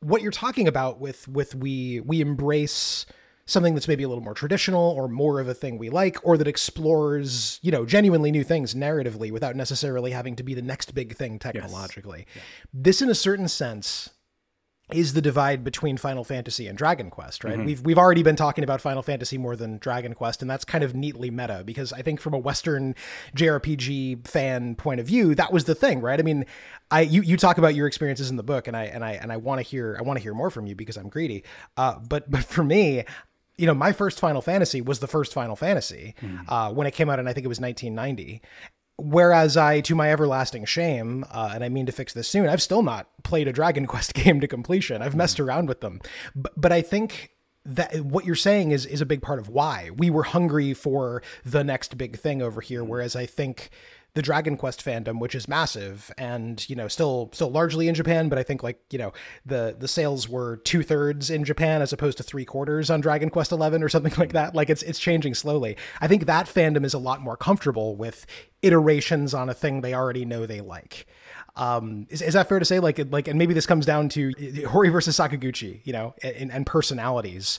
what 0.00 0.22
you're 0.22 0.30
talking 0.30 0.68
about 0.68 1.00
with 1.00 1.26
with 1.28 1.54
we 1.54 2.00
we 2.00 2.20
embrace 2.20 3.06
something 3.46 3.74
that's 3.74 3.86
maybe 3.86 4.02
a 4.02 4.08
little 4.08 4.24
more 4.24 4.34
traditional 4.34 4.90
or 4.90 5.08
more 5.08 5.40
of 5.40 5.48
a 5.48 5.54
thing 5.54 5.78
we 5.78 5.88
like 5.88 6.18
or 6.24 6.36
that 6.36 6.48
explores 6.48 7.60
you 7.62 7.70
know 7.70 7.86
genuinely 7.86 8.30
new 8.30 8.44
things 8.44 8.74
narratively 8.74 9.30
without 9.30 9.56
necessarily 9.56 10.10
having 10.10 10.36
to 10.36 10.42
be 10.42 10.54
the 10.54 10.62
next 10.62 10.94
big 10.94 11.14
thing 11.16 11.38
technologically. 11.38 12.26
This 12.72 13.00
in 13.00 13.08
a 13.08 13.14
certain 13.14 13.48
sense 13.48 14.10
is 14.92 15.14
the 15.14 15.20
divide 15.20 15.64
between 15.64 15.96
Final 15.96 16.22
Fantasy 16.22 16.68
and 16.68 16.78
Dragon 16.78 17.10
Quest, 17.10 17.42
right? 17.42 17.58
We've 17.66 17.80
we've 17.80 17.98
already 17.98 18.22
been 18.22 18.36
talking 18.36 18.62
about 18.62 18.80
Final 18.80 19.02
Fantasy 19.02 19.36
more 19.36 19.56
than 19.56 19.78
Dragon 19.78 20.14
Quest, 20.14 20.42
and 20.42 20.50
that's 20.50 20.64
kind 20.64 20.84
of 20.84 20.94
neatly 20.94 21.28
meta 21.28 21.64
because 21.64 21.92
I 21.92 22.02
think 22.02 22.20
from 22.20 22.34
a 22.34 22.38
Western 22.38 22.94
JRPG 23.36 24.26
fan 24.28 24.76
point 24.76 25.00
of 25.00 25.06
view, 25.06 25.34
that 25.34 25.52
was 25.52 25.64
the 25.64 25.74
thing, 25.74 26.00
right? 26.00 26.20
I 26.20 26.22
mean, 26.22 26.46
I 26.90 27.00
you 27.00 27.22
you 27.22 27.36
talk 27.36 27.58
about 27.58 27.74
your 27.74 27.88
experiences 27.88 28.30
in 28.30 28.36
the 28.36 28.44
book, 28.44 28.68
and 28.68 28.76
I 28.76 28.84
and 28.84 29.04
I 29.04 29.12
and 29.12 29.32
I 29.32 29.38
want 29.38 29.58
to 29.58 29.62
hear 29.62 29.96
I 29.98 30.02
want 30.02 30.18
to 30.18 30.22
hear 30.22 30.34
more 30.34 30.50
from 30.50 30.66
you 30.66 30.76
because 30.76 30.96
I'm 30.96 31.08
greedy. 31.08 31.42
Uh, 31.76 31.98
but 31.98 32.30
but 32.30 32.44
for 32.44 32.62
me, 32.62 33.04
you 33.56 33.66
know, 33.66 33.74
my 33.74 33.92
first 33.92 34.20
Final 34.20 34.40
Fantasy 34.42 34.80
was 34.80 35.00
the 35.00 35.08
first 35.08 35.32
Final 35.32 35.56
Fantasy 35.56 36.14
uh, 36.48 36.72
when 36.72 36.86
it 36.86 36.92
came 36.92 37.10
out, 37.10 37.18
and 37.18 37.28
I 37.28 37.32
think 37.32 37.44
it 37.44 37.48
was 37.48 37.60
1990. 37.60 38.40
Whereas 38.98 39.58
I, 39.58 39.80
to 39.82 39.94
my 39.94 40.10
everlasting 40.10 40.64
shame, 40.64 41.24
uh, 41.30 41.50
and 41.54 41.62
I 41.62 41.68
mean 41.68 41.84
to 41.86 41.92
fix 41.92 42.14
this 42.14 42.28
soon, 42.28 42.48
I've 42.48 42.62
still 42.62 42.82
not 42.82 43.08
played 43.24 43.46
a 43.46 43.52
Dragon 43.52 43.86
Quest 43.92 44.14
game 44.14 44.40
to 44.40 44.48
completion. 44.48 45.02
I've 45.02 45.14
messed 45.14 45.38
around 45.38 45.68
with 45.68 45.80
them, 45.80 46.00
but, 46.34 46.58
but 46.58 46.72
I 46.72 46.82
think 46.82 47.36
that 47.66 48.00
what 48.00 48.24
you're 48.24 48.36
saying 48.36 48.70
is 48.70 48.86
is 48.86 49.00
a 49.00 49.06
big 49.06 49.20
part 49.20 49.40
of 49.40 49.48
why 49.48 49.90
we 49.96 50.08
were 50.08 50.22
hungry 50.22 50.72
for 50.72 51.22
the 51.44 51.64
next 51.64 51.98
big 51.98 52.16
thing 52.16 52.40
over 52.40 52.60
here. 52.60 52.84
Whereas 52.84 53.16
I 53.16 53.26
think 53.26 53.70
the 54.16 54.22
Dragon 54.22 54.56
Quest 54.56 54.82
fandom, 54.82 55.20
which 55.20 55.34
is 55.34 55.46
massive 55.46 56.10
and 56.16 56.66
you 56.70 56.74
know 56.74 56.88
still 56.88 57.28
still 57.34 57.50
largely 57.50 57.86
in 57.86 57.94
Japan, 57.94 58.30
but 58.30 58.38
I 58.38 58.42
think 58.42 58.62
like 58.62 58.80
you 58.90 58.98
know 58.98 59.12
the 59.44 59.76
the 59.78 59.86
sales 59.86 60.26
were 60.26 60.56
two 60.56 60.82
thirds 60.82 61.28
in 61.28 61.44
Japan 61.44 61.82
as 61.82 61.92
opposed 61.92 62.16
to 62.16 62.24
three 62.24 62.46
quarters 62.46 62.88
on 62.88 63.02
Dragon 63.02 63.28
Quest 63.28 63.52
Eleven 63.52 63.82
or 63.82 63.90
something 63.90 64.14
like 64.18 64.32
that. 64.32 64.54
Like 64.54 64.70
it's 64.70 64.82
it's 64.82 64.98
changing 64.98 65.34
slowly. 65.34 65.76
I 66.00 66.08
think 66.08 66.24
that 66.24 66.46
fandom 66.46 66.82
is 66.82 66.94
a 66.94 66.98
lot 66.98 67.20
more 67.20 67.36
comfortable 67.36 67.94
with 67.94 68.24
iterations 68.62 69.34
on 69.34 69.50
a 69.50 69.54
thing 69.54 69.82
they 69.82 69.94
already 69.94 70.24
know 70.24 70.46
they 70.46 70.62
like. 70.62 71.06
Um, 71.54 72.06
is, 72.08 72.22
is 72.22 72.32
that 72.32 72.48
fair 72.48 72.58
to 72.58 72.64
say? 72.64 72.80
Like, 72.80 73.00
like, 73.10 73.28
and 73.28 73.38
maybe 73.38 73.54
this 73.54 73.66
comes 73.66 73.86
down 73.86 74.10
to 74.10 74.30
Horii 74.32 74.92
versus 74.92 75.16
Sakaguchi, 75.16 75.80
you 75.84 75.92
know, 75.92 76.14
and, 76.22 76.52
and 76.52 76.66
personalities. 76.66 77.58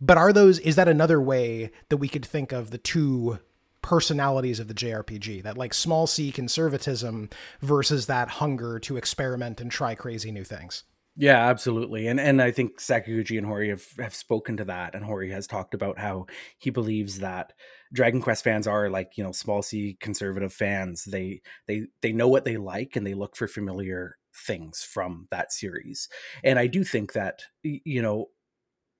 But 0.00 0.18
are 0.18 0.32
those? 0.32 0.58
Is 0.60 0.76
that 0.76 0.88
another 0.88 1.20
way 1.20 1.70
that 1.88 1.98
we 1.98 2.08
could 2.08 2.24
think 2.24 2.52
of 2.52 2.70
the 2.70 2.78
two 2.78 3.38
personalities 3.86 4.58
of 4.58 4.66
the 4.66 4.74
JRPG? 4.74 5.44
That 5.44 5.56
like 5.56 5.72
small 5.72 6.06
c 6.06 6.32
conservatism 6.32 7.30
versus 7.60 8.06
that 8.06 8.28
hunger 8.28 8.78
to 8.80 8.96
experiment 8.96 9.60
and 9.60 9.70
try 9.70 9.94
crazy 9.94 10.32
new 10.32 10.44
things. 10.44 10.82
Yeah, 11.16 11.48
absolutely. 11.48 12.08
And 12.08 12.20
and 12.20 12.42
I 12.42 12.50
think 12.50 12.78
Sakaguchi 12.78 13.38
and 13.38 13.46
Horii 13.46 13.70
have, 13.70 13.86
have 13.98 14.14
spoken 14.14 14.58
to 14.58 14.64
that. 14.66 14.94
And 14.94 15.04
Horii 15.04 15.30
has 15.30 15.46
talked 15.46 15.72
about 15.72 15.98
how 15.98 16.26
he 16.58 16.68
believes 16.68 17.20
that 17.20 17.54
Dragon 17.92 18.20
Quest 18.20 18.44
fans 18.44 18.66
are 18.66 18.90
like, 18.90 19.16
you 19.16 19.24
know, 19.24 19.32
small 19.32 19.62
C 19.62 19.96
conservative 19.98 20.52
fans. 20.52 21.04
They 21.04 21.40
they 21.66 21.86
they 22.02 22.12
know 22.12 22.28
what 22.28 22.44
they 22.44 22.58
like 22.58 22.96
and 22.96 23.06
they 23.06 23.14
look 23.14 23.34
for 23.34 23.48
familiar 23.48 24.18
things 24.34 24.82
from 24.82 25.26
that 25.30 25.52
series. 25.52 26.10
And 26.44 26.58
I 26.58 26.66
do 26.66 26.84
think 26.84 27.14
that 27.14 27.44
you 27.62 28.02
know, 28.02 28.28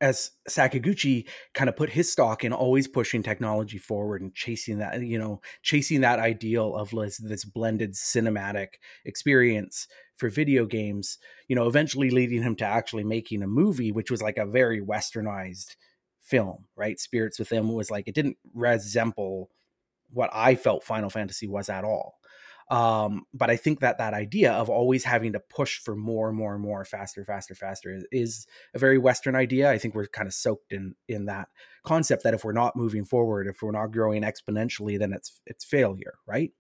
as 0.01 0.31
Sakaguchi 0.49 1.27
kind 1.55 1.69
of 1.69 1.77
put 1.77 1.91
his 1.91 2.11
stock 2.11 2.45
in 2.45 2.53
always 2.53 2.87
pushing 2.87 3.23
technology 3.23 3.79
forward 3.79 4.21
and 4.21 4.35
chasing 4.35 4.79
that, 4.79 5.03
you 5.03 5.19
know, 5.19 5.41
chasing 5.63 6.03
that 6.03 6.19
ideal 6.19 6.75
of 6.77 6.91
this, 6.91 7.19
this 7.19 7.45
blended 7.45 7.95
cinematic 7.95 8.69
experience 9.05 9.87
for 10.17 10.29
video 10.29 10.67
games, 10.67 11.19
you 11.49 11.57
know, 11.57 11.67
eventually 11.67 12.11
leading 12.11 12.43
him 12.43 12.57
to 12.57 12.65
actually 12.65 13.05
making 13.05 13.43
a 13.43 13.47
movie, 13.47 13.93
which 13.93 14.11
was 14.11 14.23
like 14.23 14.37
a 14.39 14.47
very 14.47 14.81
westernized 14.81 15.77
film, 16.21 16.65
right? 16.77 16.99
Spirits 16.99 17.39
Within 17.39 17.69
was 17.69 17.91
like, 17.91 18.09
it 18.09 18.15
didn't 18.15 18.37
resemble 18.55 19.51
what 20.11 20.31
I 20.33 20.55
felt 20.55 20.85
Final 20.85 21.11
Fantasy 21.11 21.47
was 21.47 21.69
at 21.69 21.85
all. 21.85 22.19
Um, 22.69 23.27
but 23.33 23.49
I 23.49 23.57
think 23.57 23.81
that 23.81 23.99
that 23.99 24.15
idea 24.15 24.53
of 24.53 24.69
always 24.69 25.05
having 25.05 25.33
to 25.35 25.41
push 25.41 25.79
for 25.79 25.95
more 25.95 26.29
and 26.29 26.37
more 26.37 26.53
and 26.53 26.63
more, 26.63 26.85
faster, 26.85 27.25
faster, 27.25 27.55
faster, 27.55 27.95
is, 27.95 28.05
is 28.11 28.47
a 28.75 28.79
very 28.79 28.99
Western 28.99 29.37
idea. 29.37 29.71
I 29.71 29.79
think 29.79 29.95
we're 29.95 30.07
kind 30.07 30.27
of 30.27 30.35
soaked 30.35 30.73
in 30.73 30.95
in 31.09 31.27
that 31.27 31.49
concept 31.85 32.25
that 32.25 32.35
if 32.35 32.45
we're 32.45 32.53
not 32.53 32.75
moving 32.75 33.05
forward, 33.05 33.47
if 33.47 33.63
we're 33.63 33.71
not 33.71 33.93
growing 33.93 34.23
exponentially, 34.23 34.99
then 34.99 35.13
it's 35.13 35.41
it's 35.47 35.65
failure, 35.65 36.15
right? 36.27 36.51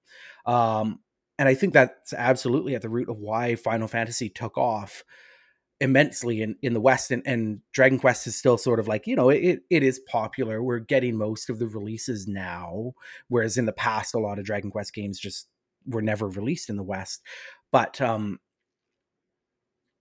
Um, 0.44 1.00
and 1.38 1.48
I 1.48 1.54
think 1.54 1.74
that's 1.74 2.12
absolutely 2.12 2.74
at 2.74 2.82
the 2.82 2.88
root 2.88 3.08
of 3.08 3.18
why 3.18 3.56
Final 3.56 3.88
Fantasy 3.88 4.28
took 4.28 4.56
off 4.56 5.02
immensely 5.80 6.40
in, 6.40 6.56
in 6.62 6.72
the 6.72 6.80
West 6.80 7.10
and, 7.10 7.22
and 7.26 7.60
Dragon 7.72 7.98
Quest 7.98 8.26
is 8.26 8.36
still 8.36 8.56
sort 8.56 8.80
of 8.80 8.88
like, 8.88 9.06
you 9.06 9.14
know, 9.14 9.28
it, 9.28 9.60
it 9.68 9.82
is 9.82 10.00
popular. 10.08 10.62
We're 10.62 10.78
getting 10.78 11.16
most 11.16 11.50
of 11.50 11.58
the 11.58 11.66
releases 11.66 12.26
now, 12.26 12.92
whereas 13.28 13.58
in 13.58 13.66
the 13.66 13.72
past, 13.72 14.14
a 14.14 14.18
lot 14.18 14.38
of 14.38 14.46
Dragon 14.46 14.70
Quest 14.70 14.94
games 14.94 15.18
just 15.18 15.48
were 15.86 16.02
never 16.02 16.28
released 16.28 16.68
in 16.68 16.76
the 16.76 16.82
West. 16.82 17.22
But 17.72 18.00
um, 18.00 18.38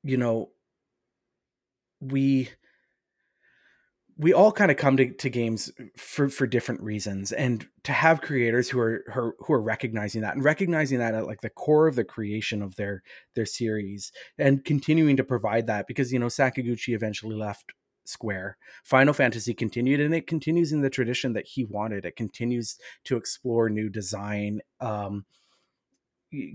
you 0.03 0.17
know, 0.17 0.51
we 1.99 2.49
we 4.17 4.33
all 4.33 4.51
kind 4.51 4.71
of 4.71 4.77
come 4.77 4.95
to, 4.97 5.11
to 5.11 5.29
games 5.29 5.71
for 5.97 6.29
for 6.29 6.47
different 6.47 6.81
reasons 6.81 7.31
and 7.31 7.67
to 7.83 7.91
have 7.91 8.21
creators 8.21 8.69
who 8.69 8.79
are, 8.79 9.33
who 9.39 9.53
are 9.53 9.61
recognizing 9.61 10.21
that 10.21 10.35
and 10.35 10.43
recognizing 10.43 10.99
that 10.99 11.13
at 11.13 11.27
like 11.27 11.41
the 11.41 11.49
core 11.49 11.87
of 11.87 11.95
the 11.95 12.03
creation 12.03 12.61
of 12.61 12.75
their 12.75 13.03
their 13.35 13.45
series 13.45 14.11
and 14.37 14.63
continuing 14.63 15.17
to 15.17 15.23
provide 15.23 15.67
that 15.67 15.85
because 15.87 16.13
you 16.13 16.19
know 16.19 16.27
Sakaguchi 16.27 16.95
eventually 16.95 17.35
left 17.35 17.73
Square. 18.05 18.57
Final 18.83 19.13
Fantasy 19.13 19.53
continued 19.53 19.99
and 19.99 20.13
it 20.13 20.27
continues 20.27 20.71
in 20.71 20.81
the 20.81 20.89
tradition 20.89 21.33
that 21.33 21.47
he 21.47 21.65
wanted. 21.65 22.05
It 22.05 22.15
continues 22.15 22.77
to 23.05 23.17
explore 23.17 23.69
new 23.69 23.89
design 23.89 24.61
um 24.79 25.25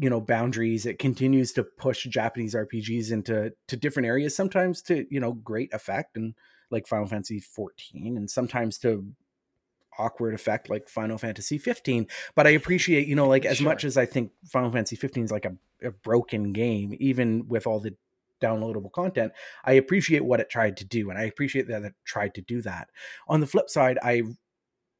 you 0.01 0.11
know 0.11 0.21
boundaries 0.21 0.85
it 0.87 0.99
continues 0.99 1.53
to 1.53 1.62
push 1.64 2.05
japanese 2.07 2.55
rpgs 2.55 3.11
into 3.11 3.53
to 3.69 3.77
different 3.77 4.07
areas 4.07 4.37
sometimes 4.37 4.83
to 4.83 5.07
you 5.11 5.19
know 5.21 5.33
great 5.33 5.73
effect 5.73 6.16
and 6.16 6.35
like 6.71 6.87
final 6.87 7.07
fantasy 7.07 7.40
14 7.40 8.16
and 8.16 8.31
sometimes 8.31 8.79
to 8.79 9.07
awkward 9.99 10.35
effect 10.35 10.71
like 10.71 10.88
final 10.88 11.19
fantasy 11.19 11.59
15 11.59 12.07
but 12.35 12.47
i 12.47 12.51
appreciate 12.51 13.07
you 13.09 13.14
know 13.14 13.27
like 13.29 13.45
as 13.45 13.59
Sure. 13.59 13.64
much 13.69 13.85
as 13.85 13.97
i 13.97 14.07
think 14.07 14.33
final 14.47 14.71
fantasy 14.71 14.97
15 14.97 15.25
is 15.25 15.31
like 15.33 15.45
a, 15.47 15.57
a 15.87 15.90
broken 15.90 16.53
game 16.53 16.95
even 17.01 17.47
with 17.49 17.66
all 17.66 17.81
the 17.81 17.95
downloadable 18.40 18.93
content 18.93 19.33
i 19.64 19.73
appreciate 19.73 20.25
what 20.25 20.40
it 20.40 20.49
tried 20.49 20.77
to 20.79 20.85
do 20.85 21.11
and 21.11 21.19
i 21.19 21.25
appreciate 21.25 21.69
that 21.69 21.83
it 21.83 21.95
tried 22.05 22.35
to 22.35 22.40
do 22.40 22.62
that 22.62 22.88
on 23.29 23.40
the 23.40 23.47
flip 23.47 23.69
side 23.69 23.99
i 24.03 24.23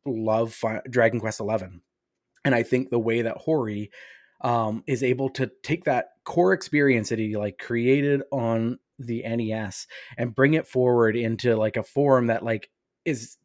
love 0.05 0.53
Fi- 0.53 0.83
dragon 0.91 1.21
quest 1.21 1.41
11 1.41 1.81
and 2.45 2.55
i 2.55 2.63
think 2.63 2.91
the 2.91 2.99
way 2.99 3.23
that 3.23 3.37
Horii 3.47 3.89
um, 4.41 4.83
is 4.87 5.03
able 5.03 5.31
to 5.31 5.51
take 5.63 5.85
that 5.85 6.11
core 6.25 6.53
experience 6.53 7.09
that 7.11 7.19
he 7.19 7.37
like 7.37 7.59
created 7.59 8.23
on 8.31 8.79
the 8.99 9.23
NES 9.23 9.87
and 10.19 10.35
bring 10.35 10.55
it 10.55 10.67
forward 10.67 11.17
into 11.17 11.57
like 11.57 11.77
a 11.77 11.83
form 11.83 12.27
that 12.29 12.45
like 12.45 12.71
is 13.05 13.37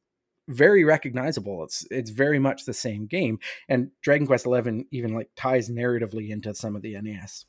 very 0.47 0.83
recognizable. 0.83 1.63
It's 1.63 1.87
it's 1.89 2.11
very 2.11 2.39
much 2.39 2.65
the 2.65 2.73
same 2.73 3.07
game, 3.07 3.39
and 3.67 3.89
Dragon 4.01 4.27
Quest 4.27 4.45
Eleven 4.45 4.85
even 4.91 5.13
like 5.13 5.29
ties 5.35 5.69
narratively 5.69 6.29
into 6.29 6.53
some 6.53 6.75
of 6.75 6.81
the 6.81 6.99
NES 7.01 7.45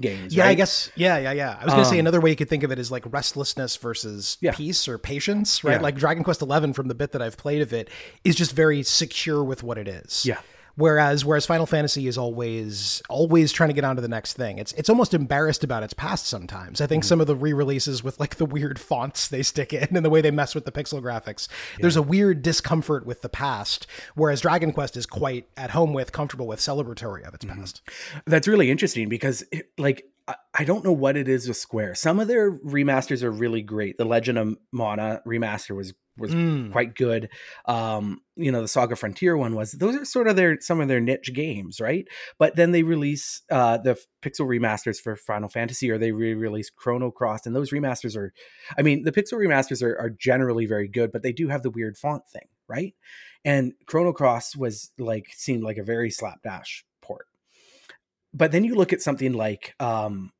games. 0.00 0.34
Yeah, 0.34 0.46
I 0.46 0.54
guess. 0.54 0.90
Yeah, 0.96 1.18
yeah, 1.18 1.32
yeah. 1.32 1.58
I 1.60 1.64
was 1.64 1.74
gonna 1.74 1.84
say 1.84 1.96
Um, 1.96 2.00
another 2.00 2.20
way 2.20 2.30
you 2.30 2.36
could 2.36 2.48
think 2.48 2.62
of 2.62 2.72
it 2.72 2.78
is 2.78 2.90
like 2.90 3.04
restlessness 3.12 3.76
versus 3.76 4.38
Yeah. 4.40 4.52
peace 4.52 4.88
or 4.88 4.96
patience, 4.98 5.62
right? 5.62 5.74
Yeah. 5.74 5.80
Like 5.80 5.96
Dragon 5.96 6.24
Quest 6.24 6.40
Eleven, 6.40 6.72
from 6.72 6.88
the 6.88 6.94
bit 6.94 7.12
that 7.12 7.20
I've 7.22 7.36
played 7.36 7.62
of 7.62 7.72
it, 7.72 7.88
is 8.24 8.34
just 8.36 8.52
very 8.52 8.82
secure 8.82 9.44
with 9.44 9.62
what 9.62 9.76
it 9.76 9.86
is. 9.86 10.24
Yeah. 10.24 10.38
Whereas, 10.76 11.24
whereas 11.24 11.46
Final 11.46 11.66
Fantasy 11.66 12.08
is 12.08 12.18
always 12.18 13.00
always 13.08 13.52
trying 13.52 13.68
to 13.68 13.74
get 13.74 13.84
on 13.84 13.94
to 13.96 14.02
the 14.02 14.08
next 14.08 14.32
thing. 14.34 14.58
It's 14.58 14.72
it's 14.72 14.88
almost 14.88 15.14
embarrassed 15.14 15.62
about 15.62 15.82
its 15.84 15.94
past 15.94 16.26
sometimes. 16.26 16.80
I 16.80 16.86
think 16.86 17.02
Mm-hmm. 17.04 17.08
some 17.08 17.20
of 17.20 17.26
the 17.26 17.36
re-releases 17.36 18.02
with 18.02 18.18
like 18.18 18.36
the 18.36 18.44
weird 18.46 18.78
fonts 18.80 19.28
they 19.28 19.42
stick 19.42 19.72
in 19.72 19.96
and 19.96 20.04
the 20.04 20.10
way 20.10 20.20
they 20.20 20.30
mess 20.30 20.54
with 20.54 20.64
the 20.64 20.72
pixel 20.72 21.00
graphics. 21.02 21.48
There's 21.80 21.96
a 21.96 22.02
weird 22.02 22.42
discomfort 22.42 23.06
with 23.06 23.22
the 23.22 23.28
past. 23.28 23.86
Whereas 24.14 24.40
Dragon 24.40 24.72
Quest 24.72 24.96
is 24.96 25.06
quite 25.06 25.48
at 25.56 25.70
home 25.70 25.92
with, 25.92 26.12
comfortable 26.12 26.46
with, 26.46 26.58
celebratory 26.60 27.26
of 27.26 27.34
its 27.34 27.44
Mm-hmm. 27.44 27.60
past. 27.60 27.82
That's 28.26 28.48
really 28.48 28.70
interesting 28.70 29.08
because 29.08 29.44
it- 29.52 29.70
like 29.78 30.06
I- 30.26 30.36
I 30.54 30.64
don't 30.64 30.84
know 30.84 30.92
what 30.92 31.16
it 31.16 31.28
is 31.28 31.48
with 31.48 31.56
Square. 31.56 31.96
Some 31.96 32.18
of 32.20 32.28
their 32.28 32.52
remasters 32.58 33.22
are 33.22 33.30
really 33.30 33.60
great. 33.62 33.98
The 33.98 34.04
Legend 34.04 34.38
of 34.38 34.56
Mana 34.72 35.22
remaster 35.26 35.76
was 35.76 35.94
was 36.16 36.30
Mm. 36.32 36.70
quite 36.70 36.94
good. 36.94 37.28
Um, 37.66 38.20
you 38.36 38.52
know, 38.52 38.62
the 38.62 38.68
Saga 38.68 38.94
Frontier 38.94 39.36
one 39.36 39.56
was. 39.56 39.72
Those 39.72 39.96
are 39.96 40.04
sort 40.04 40.28
of 40.28 40.36
their 40.36 40.60
some 40.60 40.80
of 40.80 40.86
their 40.86 41.00
niche 41.00 41.32
games, 41.34 41.80
right? 41.80 42.06
But 42.38 42.54
then 42.54 42.70
they 42.70 42.84
release 42.84 43.42
uh, 43.50 43.78
the 43.78 43.98
pixel 44.22 44.46
remasters 44.46 45.00
for 45.00 45.16
Final 45.16 45.48
Fantasy, 45.48 45.90
or 45.90 45.98
they 45.98 46.12
re-release 46.12 46.70
Chrono 46.70 47.10
Cross, 47.10 47.46
and 47.46 47.56
those 47.56 47.72
remasters 47.72 48.16
are. 48.16 48.32
I 48.78 48.82
mean, 48.82 49.02
the 49.02 49.10
pixel 49.10 49.38
remasters 49.38 49.82
are, 49.82 49.98
are 49.98 50.10
generally 50.10 50.66
very 50.66 50.86
good, 50.86 51.10
but 51.10 51.24
they 51.24 51.32
do 51.32 51.48
have 51.48 51.62
the 51.64 51.70
weird 51.70 51.98
font 51.98 52.22
thing, 52.28 52.46
right? 52.68 52.94
And 53.44 53.72
Chrono 53.86 54.12
Cross 54.12 54.54
was 54.54 54.92
like 54.96 55.26
seemed 55.34 55.64
like 55.64 55.78
a 55.78 55.82
very 55.82 56.10
slapdash. 56.10 56.84
But 58.34 58.52
then 58.52 58.64
you 58.64 58.74
look 58.74 58.92
at 58.92 59.00
something 59.00 59.32
like 59.32 59.74
um, 59.80 60.32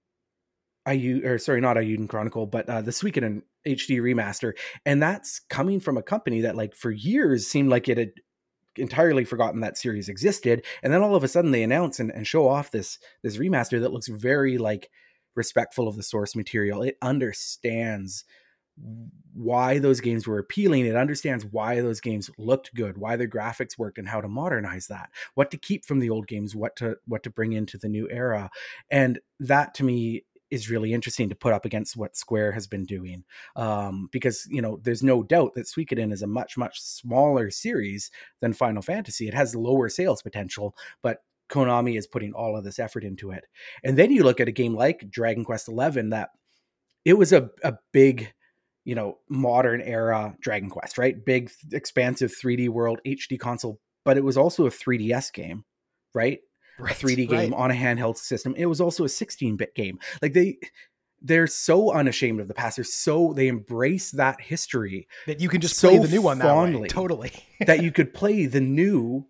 IU 0.89 1.23
or 1.25 1.39
sorry, 1.39 1.61
not 1.61 1.77
Eiyuden 1.77 2.09
Chronicle, 2.09 2.47
but 2.47 2.69
uh, 2.69 2.83
the 2.83 2.91
Suikoden 2.91 3.43
HD 3.67 4.01
remaster, 4.01 4.53
and 4.85 5.03
that's 5.03 5.41
coming 5.49 5.81
from 5.81 5.97
a 5.97 6.03
company 6.03 6.43
that 6.43 6.57
like 6.57 6.75
for 6.75 6.91
years 6.91 7.47
seemed 7.47 7.71
like 7.71 7.89
it 7.89 7.97
had 7.97 8.13
entirely 8.77 9.25
forgotten 9.25 9.61
that 9.61 9.79
series 9.79 10.09
existed, 10.09 10.65
and 10.83 10.93
then 10.93 11.03
all 11.03 11.15
of 11.15 11.25
a 11.25 11.29
sudden 11.29 11.53
they 11.53 11.63
announce 11.63 12.01
and, 12.01 12.11
and 12.11 12.27
show 12.27 12.49
off 12.49 12.71
this 12.71 12.99
this 13.23 13.39
remaster 13.39 13.81
that 13.81 13.93
looks 13.93 14.09
very 14.09 14.59
like 14.59 14.91
respectful 15.37 15.89
of 15.89 15.97
the 15.97 16.03
source 16.03 16.37
material. 16.37 16.83
It 16.83 16.99
understands 17.01 18.25
why 19.35 19.79
those 19.79 20.01
games 20.01 20.27
were 20.27 20.39
appealing. 20.39 20.87
It 20.87 20.97
understands 20.97 21.45
why 21.45 21.81
those 21.81 22.01
games 22.01 22.31
looked 22.39 22.75
good, 22.75 22.97
why 22.97 23.17
the 23.17 23.29
graphics 23.29 23.79
worked, 23.79 23.99
and 23.99 24.09
how 24.09 24.21
to 24.21 24.29
modernize 24.29 24.87
that. 24.89 25.11
What 25.35 25.51
to 25.51 25.57
keep 25.57 25.85
from 25.85 25.99
the 25.99 26.11
old 26.11 26.27
games, 26.27 26.55
what 26.55 26.77
to 26.77 26.97
what 27.07 27.23
to 27.25 27.31
bring 27.31 27.53
into 27.53 27.79
the 27.79 27.89
new 27.89 28.09
era, 28.11 28.51
and 28.91 29.19
that 29.41 29.75
to 29.75 29.85
me 29.85 30.25
is 30.51 30.71
really 30.71 30.93
interesting 30.93 31.29
to 31.29 31.35
put 31.35 31.53
up 31.53 31.65
against 31.65 31.97
what 31.97 32.17
Square 32.17 32.53
has 32.53 32.67
been 32.67 32.85
doing. 32.85 33.25
Um, 33.57 34.09
because 34.13 34.47
you 34.51 34.63
know, 34.63 34.79
there's 34.83 35.03
no 35.03 35.23
doubt 35.23 35.55
that 35.55 35.67
Suikoden 35.67 36.13
is 36.13 36.23
a 36.23 36.29
much 36.29 36.57
much 36.57 36.81
smaller 36.81 37.51
series 37.51 38.11
than 38.41 38.53
Final 38.53 38.83
Fantasy. 38.83 39.27
It 39.27 39.35
has 39.35 39.57
lower 39.57 39.89
sales 39.89 40.23
potential, 40.23 40.77
but 41.03 41.19
Konami 41.51 41.99
is 41.99 42.07
putting 42.07 42.33
all 42.33 42.57
of 42.57 42.65
this 42.65 42.79
effort 42.79 43.05
into 43.05 43.31
it. 43.31 43.47
And 43.83 43.99
then 43.99 44.11
you 44.11 44.23
look 44.23 44.41
at 44.41 44.49
a 44.49 44.53
game 44.53 44.75
like 44.75 45.11
Dragon 45.11 45.45
Quest 45.45 45.67
XI 45.67 46.03
that 46.11 46.31
it 47.05 47.15
was 47.15 47.33
a, 47.33 47.51
a 47.63 47.75
big 47.93 48.33
you 48.85 48.95
know 48.95 49.19
modern 49.29 49.81
era 49.81 50.35
dragon 50.41 50.71
quest 50.71 50.99
right 50.99 51.25
big 51.25 51.51
expansive 51.73 52.33
3d 52.33 52.69
world 52.69 53.01
hd 53.07 53.39
console 53.39 53.81
but 54.05 54.17
it 54.17 54.25
was 54.25 54.37
also 54.37 54.67
a 54.67 54.71
3ds 54.71 55.33
game 55.33 55.65
right 56.15 56.41
Right, 56.77 57.01
a 57.01 57.07
3d 57.07 57.29
game 57.29 57.53
right. 57.53 57.53
on 57.53 57.71
a 57.71 57.75
handheld 57.75 58.17
system 58.17 58.55
it 58.57 58.67
was 58.67 58.81
also 58.81 59.05
a 59.05 59.09
16-bit 59.09 59.75
game 59.75 59.99
like 60.21 60.33
they 60.33 60.59
they're 61.23 61.47
so 61.47 61.93
unashamed 61.93 62.41
of 62.41 62.49
the 62.49 62.55
past 62.55 62.77
they're 62.77 62.85
so 62.85 63.33
they 63.35 63.49
embrace 63.49 64.11
that 64.11 64.41
history 64.41 65.09
that 65.27 65.41
you 65.41 65.49
can 65.49 65.61
just 65.61 65.77
so 65.79 65.89
play 65.89 65.99
the 65.99 66.09
new 66.09 66.21
one 66.21 66.39
that 66.39 66.45
way. 66.45 66.51
fondly. 66.51 66.89
Totally. 66.89 67.33
that 67.61 67.83
you 67.83 67.91
could 67.93 68.13
play 68.13 68.47
the 68.47 68.61
new 68.61 69.27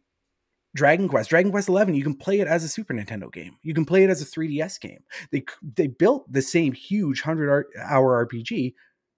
Dragon 0.74 1.08
Quest, 1.08 1.30
Dragon 1.30 1.52
Quest 1.52 1.68
11, 1.68 1.94
you 1.94 2.02
can 2.02 2.16
play 2.16 2.40
it 2.40 2.48
as 2.48 2.64
a 2.64 2.68
Super 2.68 2.94
Nintendo 2.94 3.32
game. 3.32 3.56
You 3.62 3.74
can 3.74 3.84
play 3.84 4.02
it 4.02 4.10
as 4.10 4.20
a 4.20 4.24
3DS 4.24 4.80
game. 4.80 5.04
They 5.30 5.44
they 5.62 5.86
built 5.86 6.30
the 6.30 6.42
same 6.42 6.72
huge 6.72 7.24
100 7.24 7.66
hour 7.80 8.26
RPG 8.26 8.74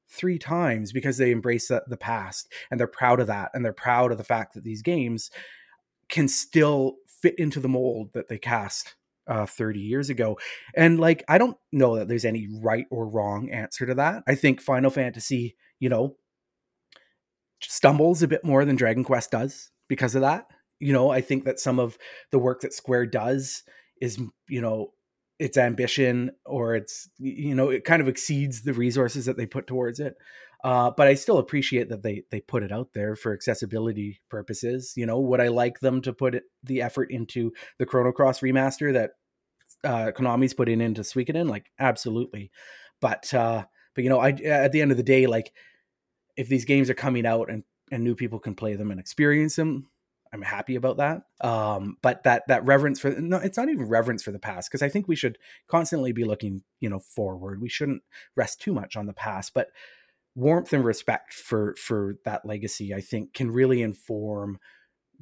three 0.08 0.38
times 0.38 0.92
because 0.92 1.18
they 1.18 1.30
embrace 1.30 1.68
the, 1.68 1.82
the 1.88 1.96
past 1.96 2.52
and 2.70 2.78
they're 2.78 2.86
proud 2.86 3.20
of 3.20 3.26
that 3.26 3.50
and 3.54 3.64
they're 3.64 3.72
proud 3.72 4.12
of 4.12 4.18
the 4.18 4.24
fact 4.24 4.54
that 4.54 4.64
these 4.64 4.82
games 4.82 5.30
can 6.08 6.28
still 6.28 6.96
fit 7.08 7.38
into 7.38 7.60
the 7.60 7.68
mold 7.68 8.10
that 8.12 8.28
they 8.28 8.38
cast 8.38 8.94
uh, 9.26 9.46
30 9.46 9.80
years 9.80 10.10
ago. 10.10 10.38
And 10.74 11.00
like, 11.00 11.24
I 11.28 11.38
don't 11.38 11.56
know 11.72 11.96
that 11.96 12.08
there's 12.08 12.24
any 12.24 12.48
right 12.62 12.86
or 12.90 13.08
wrong 13.08 13.50
answer 13.50 13.86
to 13.86 13.94
that. 13.94 14.22
I 14.26 14.34
think 14.34 14.60
Final 14.60 14.90
Fantasy, 14.90 15.56
you 15.80 15.88
know, 15.88 16.16
stumbles 17.60 18.22
a 18.22 18.28
bit 18.28 18.44
more 18.44 18.64
than 18.64 18.76
Dragon 18.76 19.04
Quest 19.04 19.30
does 19.30 19.70
because 19.88 20.14
of 20.14 20.20
that. 20.22 20.46
You 20.78 20.92
know, 20.92 21.10
I 21.10 21.20
think 21.20 21.44
that 21.44 21.58
some 21.58 21.78
of 21.78 21.96
the 22.30 22.38
work 22.38 22.60
that 22.60 22.74
Square 22.74 23.06
does 23.06 23.62
is, 24.00 24.20
you 24.48 24.60
know, 24.60 24.92
its 25.38 25.56
ambition 25.56 26.30
or 26.44 26.74
its, 26.74 27.08
you 27.18 27.54
know, 27.54 27.68
it 27.68 27.84
kind 27.84 28.00
of 28.00 28.08
exceeds 28.08 28.62
the 28.62 28.72
resources 28.72 29.26
that 29.26 29.36
they 29.36 29.46
put 29.46 29.66
towards 29.66 30.00
it. 30.00 30.16
Uh, 30.64 30.90
but 30.90 31.06
I 31.06 31.14
still 31.14 31.38
appreciate 31.38 31.90
that 31.90 32.02
they 32.02 32.24
they 32.30 32.40
put 32.40 32.62
it 32.62 32.72
out 32.72 32.88
there 32.94 33.14
for 33.14 33.32
accessibility 33.32 34.20
purposes. 34.30 34.94
You 34.96 35.06
know, 35.06 35.20
would 35.20 35.40
I 35.40 35.48
like 35.48 35.80
them 35.80 36.00
to 36.02 36.12
put 36.12 36.42
the 36.64 36.82
effort 36.82 37.10
into 37.10 37.52
the 37.78 37.86
Chrono 37.86 38.10
Cross 38.10 38.40
remaster 38.40 38.92
that 38.94 39.10
uh, 39.84 40.12
Konami's 40.12 40.54
putting 40.54 40.80
into 40.80 41.02
Suikoden? 41.02 41.48
Like, 41.48 41.70
absolutely. 41.78 42.50
But 43.00 43.32
uh, 43.34 43.64
but 43.94 44.04
you 44.04 44.10
know, 44.10 44.18
I 44.18 44.30
at 44.30 44.72
the 44.72 44.80
end 44.80 44.90
of 44.90 44.96
the 44.96 45.02
day, 45.02 45.26
like 45.26 45.52
if 46.36 46.48
these 46.48 46.64
games 46.64 46.88
are 46.90 46.94
coming 46.94 47.26
out 47.26 47.50
and 47.50 47.62
and 47.92 48.02
new 48.02 48.14
people 48.14 48.38
can 48.38 48.54
play 48.54 48.74
them 48.74 48.90
and 48.90 48.98
experience 48.98 49.56
them, 49.56 49.88
I'm 50.36 50.42
happy 50.42 50.76
about 50.76 50.98
that. 50.98 51.22
Um, 51.40 51.96
but 52.02 52.24
that 52.24 52.42
that 52.48 52.64
reverence 52.66 53.00
for 53.00 53.10
no, 53.10 53.38
it's 53.38 53.56
not 53.56 53.70
even 53.70 53.88
reverence 53.88 54.22
for 54.22 54.32
the 54.32 54.38
past 54.38 54.70
because 54.70 54.82
I 54.82 54.90
think 54.90 55.08
we 55.08 55.16
should 55.16 55.38
constantly 55.66 56.12
be 56.12 56.24
looking, 56.24 56.62
you 56.78 56.90
know, 56.90 56.98
forward. 56.98 57.62
We 57.62 57.70
shouldn't 57.70 58.02
rest 58.36 58.60
too 58.60 58.74
much 58.74 58.96
on 58.96 59.06
the 59.06 59.14
past, 59.14 59.54
but 59.54 59.68
warmth 60.34 60.74
and 60.74 60.84
respect 60.84 61.32
for 61.32 61.74
for 61.76 62.16
that 62.26 62.44
legacy, 62.44 62.94
I 62.94 63.00
think, 63.00 63.32
can 63.32 63.50
really 63.50 63.80
inform 63.80 64.58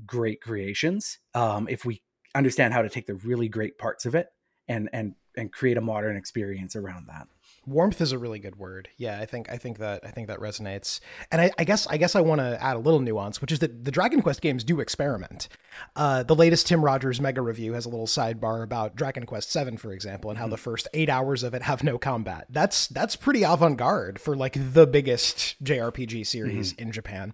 great 0.05 0.40
creations. 0.40 1.18
Um, 1.33 1.68
if 1.68 1.85
we 1.85 2.03
understand 2.35 2.74
how 2.74 2.83
to 2.83 2.88
take 2.88 3.07
the 3.07 3.14
really 3.14 3.48
great 3.48 3.79
parts 3.79 4.05
of 4.05 4.16
it 4.16 4.27
and 4.66 4.90
and 4.92 5.14
and 5.37 5.53
create 5.53 5.77
a 5.77 5.81
modern 5.81 6.16
experience 6.16 6.74
around 6.74 7.07
that. 7.07 7.29
Warmth 7.66 8.00
is 8.00 8.12
a 8.12 8.18
really 8.18 8.38
good 8.38 8.57
word. 8.57 8.88
Yeah 8.96 9.20
i 9.20 9.27
think 9.27 9.50
i 9.50 9.57
think 9.57 9.79
that 9.79 10.05
i 10.05 10.11
think 10.11 10.29
that 10.29 10.38
resonates. 10.38 11.00
And 11.31 11.40
i, 11.40 11.50
I 11.59 11.64
guess 11.64 11.87
i 11.87 11.96
guess 11.96 12.14
i 12.14 12.20
want 12.20 12.40
to 12.40 12.62
add 12.62 12.77
a 12.77 12.79
little 12.79 13.00
nuance 13.00 13.40
which 13.40 13.53
is 13.53 13.59
that 13.61 13.85
the 13.85 13.90
dragon 13.90 14.22
quest 14.22 14.40
games 14.40 14.64
do 14.64 14.81
experiment. 14.81 15.48
Uh, 15.96 16.22
the 16.22 16.35
latest 16.35 16.66
tim 16.66 16.85
rogers 16.85 17.20
mega 17.20 17.40
review 17.40 17.72
has 17.72 17.87
a 17.87 17.88
little 17.88 18.07
sidebar 18.07 18.62
about 18.62 18.96
dragon 18.96 19.27
quest 19.27 19.50
7 19.50 19.77
for 19.77 19.92
example 19.92 20.31
and 20.31 20.38
how 20.38 20.48
the 20.48 20.57
first 20.57 20.88
eight 20.94 21.09
hours 21.09 21.42
of 21.42 21.55
it 21.55 21.62
have 21.62 21.83
no 21.83 21.98
combat. 21.98 22.46
That's 22.50 22.87
that's 22.88 23.16
pretty 23.16 23.42
avant-garde 23.42 24.20
for 24.20 24.37
like 24.37 24.57
the 24.74 24.87
biggest 24.87 25.62
jrpg 25.62 26.27
series 26.27 26.72
in 26.74 26.92
japan 26.92 27.33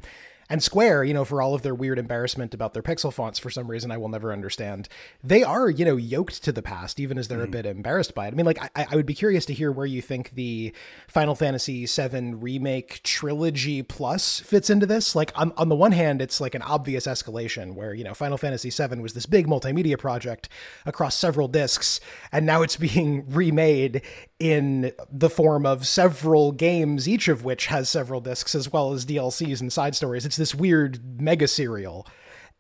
and 0.51 0.61
Square, 0.61 1.05
you 1.05 1.15
know, 1.15 1.25
for 1.25 1.41
all 1.41 1.55
of 1.55 1.63
their 1.63 1.77
weird 1.77 1.97
embarrassment 1.97 2.53
about 2.53 2.75
their 2.75 2.83
pixel 2.83 3.13
fonts 3.13 3.39
for 3.39 3.51
some 3.51 3.71
reason 3.71 3.93
I 3.93 3.97
will 3.97 4.09
never 4.09 4.33
understand, 4.33 4.89
they 5.23 5.45
are, 5.45 5.71
you 5.71 5.85
know, 5.85 5.97
yoked 5.97 6.43
to 6.43 6.51
the 6.51 6.61
past, 6.61 6.99
even 6.99 7.19
as 7.19 7.29
they're 7.29 7.43
a 7.43 7.47
hmm. 7.47 7.53
bit 7.53 7.67
embarrassed 7.67 8.17
by 8.17 8.27
it. 8.27 8.33
I 8.33 8.37
mean, 8.37 8.47
like, 8.47 8.61
I, 8.75 8.87
I 8.91 8.97
would 8.97 9.07
be 9.07 9.15
curious 9.15 9.47
to 9.47 9.55
hear 9.55 9.71
where 9.71 9.87
you 9.87 10.03
think 10.03 10.31
the 10.31 10.75
Final 11.07 11.37
Fantasy 11.37 11.87
VII 11.87 12.35
Remake 12.35 13.01
Trilogy 13.05 13.83
Plus 13.85 14.41
fits 14.41 14.69
into 14.69 14.87
this. 14.87 15.15
Like, 15.15 15.31
on, 15.39 15.53
on 15.57 15.69
the 15.69 15.77
one 15.77 15.93
hand, 15.93 16.21
it's 16.21 16.41
like 16.41 16.57
an 16.57 16.63
obvious 16.63 17.07
escalation 17.07 17.75
where, 17.75 17.95
you 17.95 18.03
know, 18.03 18.13
Final 18.13 18.37
Fantasy 18.37 18.71
VII 18.71 18.99
was 18.99 19.15
this 19.15 19.27
big 19.27 19.47
multimedia 19.47 19.97
project 19.97 20.49
across 20.85 21.15
several 21.15 21.47
discs, 21.47 22.01
and 22.33 22.45
now 22.45 22.63
it's 22.63 22.77
being 22.81 23.25
remade 23.29 24.03
in 24.41 24.91
the 25.13 25.31
form 25.31 25.65
of 25.65 25.87
several 25.87 26.51
games, 26.51 27.09
each 27.09 27.29
of 27.29 27.45
which 27.45 27.67
has 27.67 27.89
several 27.89 28.21
discs 28.21 28.55
as 28.55 28.73
well 28.73 28.93
as 28.93 29.07
DLCs 29.07 29.61
and 29.61 29.73
side 29.73 29.95
stories. 29.95 30.27
It's 30.27 30.40
this 30.41 30.55
weird 30.55 31.21
mega 31.21 31.47
serial. 31.47 32.07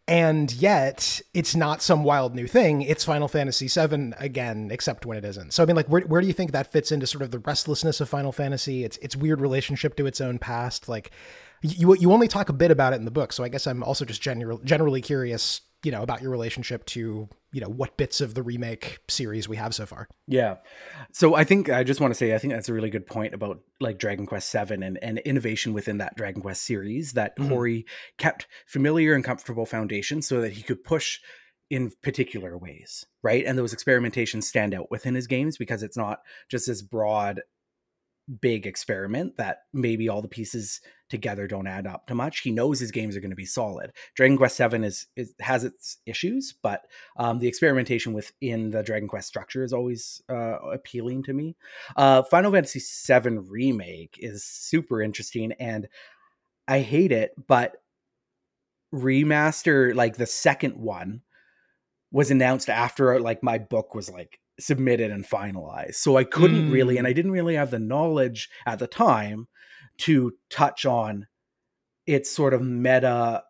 And 0.06 0.52
yet, 0.52 1.20
it's 1.34 1.54
not 1.54 1.82
some 1.82 2.02
wild 2.02 2.34
new 2.34 2.48
thing. 2.48 2.82
It's 2.82 3.04
Final 3.04 3.28
Fantasy 3.28 3.68
VII 3.68 4.12
again, 4.18 4.68
except 4.72 5.06
when 5.06 5.16
it 5.16 5.24
isn't. 5.24 5.52
So, 5.52 5.62
I 5.62 5.66
mean, 5.66 5.76
like, 5.76 5.86
where, 5.86 6.00
where 6.02 6.20
do 6.20 6.26
you 6.26 6.32
think 6.32 6.50
that 6.50 6.72
fits 6.72 6.90
into 6.90 7.06
sort 7.06 7.22
of 7.22 7.30
the 7.30 7.38
restlessness 7.38 8.00
of 8.00 8.08
Final 8.08 8.32
Fantasy? 8.32 8.84
Its 8.84 8.96
its 8.98 9.14
weird 9.14 9.40
relationship 9.40 9.96
to 9.96 10.06
its 10.06 10.20
own 10.20 10.38
past. 10.38 10.88
Like, 10.88 11.12
you 11.62 11.94
you 11.94 12.12
only 12.12 12.26
talk 12.26 12.48
a 12.48 12.52
bit 12.52 12.72
about 12.72 12.92
it 12.92 12.96
in 12.96 13.04
the 13.04 13.10
book, 13.12 13.32
so 13.32 13.44
I 13.44 13.48
guess 13.48 13.66
I'm 13.66 13.84
also 13.84 14.04
just 14.04 14.20
general, 14.20 14.58
generally 14.64 15.00
curious, 15.00 15.60
you 15.82 15.90
know, 15.90 16.02
about 16.02 16.22
your 16.22 16.30
relationship 16.30 16.84
to 16.86 17.28
you 17.52 17.60
know 17.60 17.68
what 17.68 17.96
bits 17.96 18.20
of 18.20 18.34
the 18.34 18.42
remake 18.42 18.98
series 19.08 19.48
we 19.48 19.56
have 19.56 19.74
so 19.74 19.84
far. 19.86 20.08
Yeah. 20.28 20.56
So 21.12 21.34
I 21.34 21.44
think 21.44 21.68
I 21.68 21.82
just 21.82 22.00
want 22.00 22.12
to 22.12 22.18
say 22.18 22.34
I 22.34 22.38
think 22.38 22.52
that's 22.52 22.68
a 22.68 22.72
really 22.72 22.90
good 22.90 23.06
point 23.06 23.34
about 23.34 23.60
like 23.80 23.98
Dragon 23.98 24.24
Quest 24.26 24.50
7 24.50 24.82
and, 24.82 24.98
and 25.02 25.18
innovation 25.20 25.72
within 25.72 25.98
that 25.98 26.16
Dragon 26.16 26.42
Quest 26.42 26.62
series 26.62 27.12
that 27.14 27.36
Mhm. 27.36 27.48
Horii 27.48 27.84
kept 28.18 28.46
familiar 28.66 29.14
and 29.14 29.24
comfortable 29.24 29.66
foundations 29.66 30.28
so 30.28 30.40
that 30.40 30.52
he 30.52 30.62
could 30.62 30.84
push 30.84 31.18
in 31.70 31.90
particular 32.02 32.58
ways, 32.58 33.06
right? 33.22 33.44
And 33.46 33.56
those 33.56 33.74
experimentations 33.74 34.44
stand 34.44 34.74
out 34.74 34.90
within 34.90 35.14
his 35.14 35.26
games 35.26 35.56
because 35.56 35.82
it's 35.82 35.96
not 35.96 36.20
just 36.48 36.66
this 36.66 36.82
broad 36.82 37.42
big 38.40 38.66
experiment 38.66 39.36
that 39.36 39.62
maybe 39.72 40.08
all 40.08 40.22
the 40.22 40.28
pieces 40.28 40.80
together 41.08 41.46
don't 41.46 41.66
add 41.66 41.86
up 41.86 42.06
to 42.06 42.14
much. 42.14 42.40
He 42.40 42.52
knows 42.52 42.78
his 42.78 42.92
games 42.92 43.16
are 43.16 43.20
going 43.20 43.30
to 43.30 43.36
be 43.36 43.44
solid. 43.44 43.92
Dragon 44.14 44.36
Quest 44.36 44.56
7 44.56 44.84
is, 44.84 45.06
is 45.16 45.34
has 45.40 45.64
its 45.64 45.98
issues, 46.06 46.54
but 46.62 46.82
um, 47.16 47.38
the 47.38 47.48
experimentation 47.48 48.12
within 48.12 48.70
the 48.70 48.82
Dragon 48.82 49.08
Quest 49.08 49.28
structure 49.28 49.64
is 49.64 49.72
always 49.72 50.22
uh, 50.28 50.58
appealing 50.72 51.24
to 51.24 51.32
me. 51.32 51.56
Uh, 51.96 52.22
Final 52.22 52.52
Fantasy 52.52 52.80
VII 52.80 53.38
Remake 53.38 54.16
is 54.18 54.44
super 54.44 55.02
interesting, 55.02 55.52
and 55.58 55.88
I 56.68 56.80
hate 56.80 57.12
it, 57.12 57.34
but 57.48 57.76
remaster, 58.94 59.94
like 59.94 60.16
the 60.16 60.26
second 60.26 60.76
one, 60.76 61.22
was 62.12 62.30
announced 62.30 62.68
after 62.68 63.20
like 63.20 63.42
my 63.42 63.58
book 63.58 63.94
was 63.94 64.10
like 64.10 64.39
submitted 64.60 65.10
and 65.10 65.24
finalized. 65.26 65.96
So 65.96 66.16
I 66.16 66.24
couldn't 66.24 66.70
really, 66.70 66.98
and 66.98 67.06
mm. 67.06 67.10
I 67.10 67.12
didn't 67.12 67.32
really 67.32 67.54
have 67.54 67.70
the 67.70 67.78
knowledge 67.78 68.48
at 68.66 68.78
the 68.78 68.86
time 68.86 69.48
to 69.98 70.32
touch 70.48 70.86
on 70.86 71.26
its 72.06 72.30
sort 72.30 72.54
of 72.54 72.62
meta, 72.62 73.42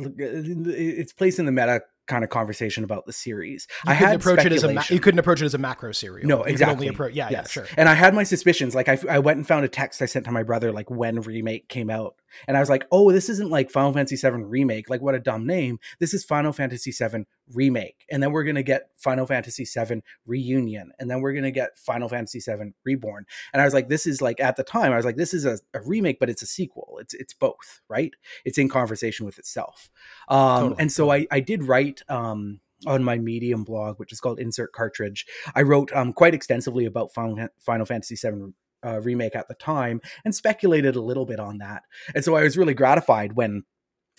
uh, 0.00 0.04
its 0.18 1.12
place 1.12 1.38
in 1.38 1.46
the 1.46 1.52
meta 1.52 1.82
kind 2.10 2.24
of 2.24 2.30
conversation 2.30 2.82
about 2.82 3.06
the 3.06 3.12
series. 3.12 3.66
You 3.84 3.92
I 3.92 3.94
couldn't 3.94 4.08
had 4.08 4.20
approach 4.20 4.44
it 4.44 4.52
as 4.52 4.64
a 4.64 4.72
ma- 4.72 4.82
you 4.88 5.00
couldn't 5.00 5.20
approach 5.20 5.40
it 5.40 5.44
as 5.44 5.54
a 5.54 5.58
macro 5.58 5.92
series. 5.92 6.26
No, 6.26 6.42
exactly. 6.42 6.88
Appro- 6.88 7.14
yeah, 7.14 7.28
yeah, 7.30 7.46
sure. 7.46 7.66
And 7.76 7.88
I 7.88 7.94
had 7.94 8.14
my 8.14 8.24
suspicions. 8.24 8.74
Like 8.74 8.88
I, 8.88 8.98
I 9.08 9.20
went 9.20 9.36
and 9.36 9.46
found 9.46 9.64
a 9.64 9.68
text 9.68 10.02
I 10.02 10.06
sent 10.06 10.24
to 10.24 10.32
my 10.32 10.42
brother, 10.42 10.72
like 10.72 10.90
when 10.90 11.20
remake 11.20 11.68
came 11.68 11.88
out, 11.88 12.16
and 12.46 12.56
I 12.56 12.60
was 12.60 12.70
like, 12.70 12.86
"Oh, 12.90 13.12
this 13.12 13.28
isn't 13.28 13.50
like 13.50 13.70
Final 13.70 13.92
Fantasy 13.92 14.16
VII 14.16 14.42
remake. 14.42 14.90
Like 14.90 15.00
what 15.00 15.14
a 15.14 15.18
dumb 15.18 15.46
name. 15.46 15.78
This 15.98 16.14
is 16.14 16.24
Final 16.24 16.52
Fantasy 16.52 16.92
VII 16.92 17.26
remake, 17.52 18.04
and 18.10 18.22
then 18.22 18.32
we're 18.32 18.44
gonna 18.44 18.62
get 18.62 18.90
Final 18.96 19.26
Fantasy 19.26 19.64
VII 19.64 20.02
reunion, 20.26 20.92
and 20.98 21.10
then 21.10 21.20
we're 21.20 21.32
gonna 21.32 21.50
get 21.50 21.78
Final 21.78 22.08
Fantasy 22.08 22.40
VII 22.40 22.72
reborn." 22.84 23.26
And 23.52 23.62
I 23.62 23.64
was 23.64 23.74
like, 23.74 23.88
"This 23.88 24.06
is 24.06 24.20
like 24.22 24.40
at 24.40 24.56
the 24.56 24.64
time, 24.64 24.92
I 24.92 24.96
was 24.96 25.04
like, 25.04 25.16
this 25.16 25.34
is 25.34 25.44
a, 25.44 25.58
a 25.74 25.80
remake, 25.82 26.18
but 26.20 26.30
it's 26.30 26.42
a 26.42 26.46
sequel. 26.46 26.98
It's 27.00 27.14
it's 27.14 27.34
both, 27.34 27.80
right? 27.88 28.12
It's 28.44 28.58
in 28.58 28.68
conversation 28.68 29.26
with 29.26 29.38
itself." 29.38 29.90
Um, 30.28 30.60
Totally, 30.60 30.76
and 30.80 30.92
so 30.92 31.10
I 31.10 31.26
I 31.30 31.40
did 31.40 31.64
write 31.64 32.02
um 32.08 32.60
on 32.86 33.04
my 33.04 33.18
Medium 33.18 33.64
blog, 33.64 33.98
which 33.98 34.12
is 34.12 34.20
called 34.20 34.38
Insert 34.38 34.72
Cartridge. 34.72 35.26
I 35.54 35.62
wrote 35.62 35.92
um, 35.92 36.12
quite 36.12 36.34
extensively 36.34 36.86
about 36.86 37.12
Final, 37.12 37.48
Final 37.58 37.86
Fantasy 37.86 38.16
VII 38.16 38.52
uh, 38.84 39.00
remake 39.00 39.36
at 39.36 39.48
the 39.48 39.54
time 39.54 40.00
and 40.24 40.34
speculated 40.34 40.96
a 40.96 41.02
little 41.02 41.26
bit 41.26 41.40
on 41.40 41.58
that. 41.58 41.82
And 42.14 42.24
so 42.24 42.36
I 42.36 42.42
was 42.42 42.56
really 42.56 42.74
gratified 42.74 43.34
when 43.34 43.64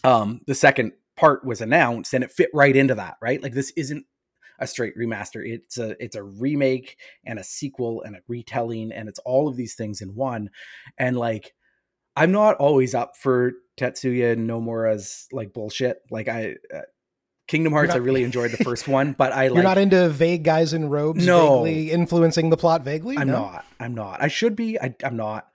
um, 0.03 0.41
the 0.47 0.55
second 0.55 0.93
part 1.17 1.45
was 1.45 1.61
announced 1.61 2.13
and 2.13 2.23
it 2.23 2.31
fit 2.31 2.49
right 2.53 2.75
into 2.75 2.95
that. 2.95 3.17
Right, 3.21 3.41
like 3.41 3.53
this 3.53 3.71
isn't 3.75 4.05
a 4.59 4.67
straight 4.67 4.97
remaster. 4.97 5.41
It's 5.43 5.77
a 5.77 6.01
it's 6.03 6.15
a 6.15 6.23
remake 6.23 6.97
and 7.25 7.39
a 7.39 7.43
sequel 7.43 8.03
and 8.03 8.15
a 8.15 8.21
retelling 8.27 8.91
and 8.91 9.09
it's 9.09 9.19
all 9.19 9.47
of 9.47 9.57
these 9.57 9.75
things 9.75 10.01
in 10.01 10.15
one. 10.15 10.49
And 10.97 11.17
like 11.17 11.53
I'm 12.15 12.31
not 12.31 12.57
always 12.57 12.93
up 12.93 13.17
for 13.17 13.53
Tetsuya 13.77 14.37
Nomura's 14.37 15.27
like 15.31 15.53
bullshit. 15.53 15.97
Like 16.11 16.27
I 16.27 16.55
uh, 16.73 16.81
Kingdom 17.51 17.73
Hearts, 17.73 17.89
not- 17.89 17.97
I 17.97 17.99
really 17.99 18.23
enjoyed 18.23 18.51
the 18.51 18.57
first 18.63 18.87
one, 18.87 19.11
but 19.11 19.33
I 19.33 19.49
like, 19.49 19.55
You're 19.55 19.63
not 19.63 19.77
into 19.77 20.07
vague 20.07 20.43
guys 20.43 20.71
in 20.73 20.87
robes 20.89 21.25
No. 21.25 21.63
vaguely 21.63 21.91
influencing 21.91 22.49
the 22.49 22.55
plot 22.57 22.81
vaguely? 22.83 23.17
I'm 23.17 23.27
No? 23.27 23.33
not. 23.41 23.65
I'm 23.79 23.93
not. 23.93 24.23
I 24.23 24.29
should 24.29 24.55
be. 24.55 24.79
I, 24.79 24.95
I'm 25.03 25.17
not. 25.17 25.47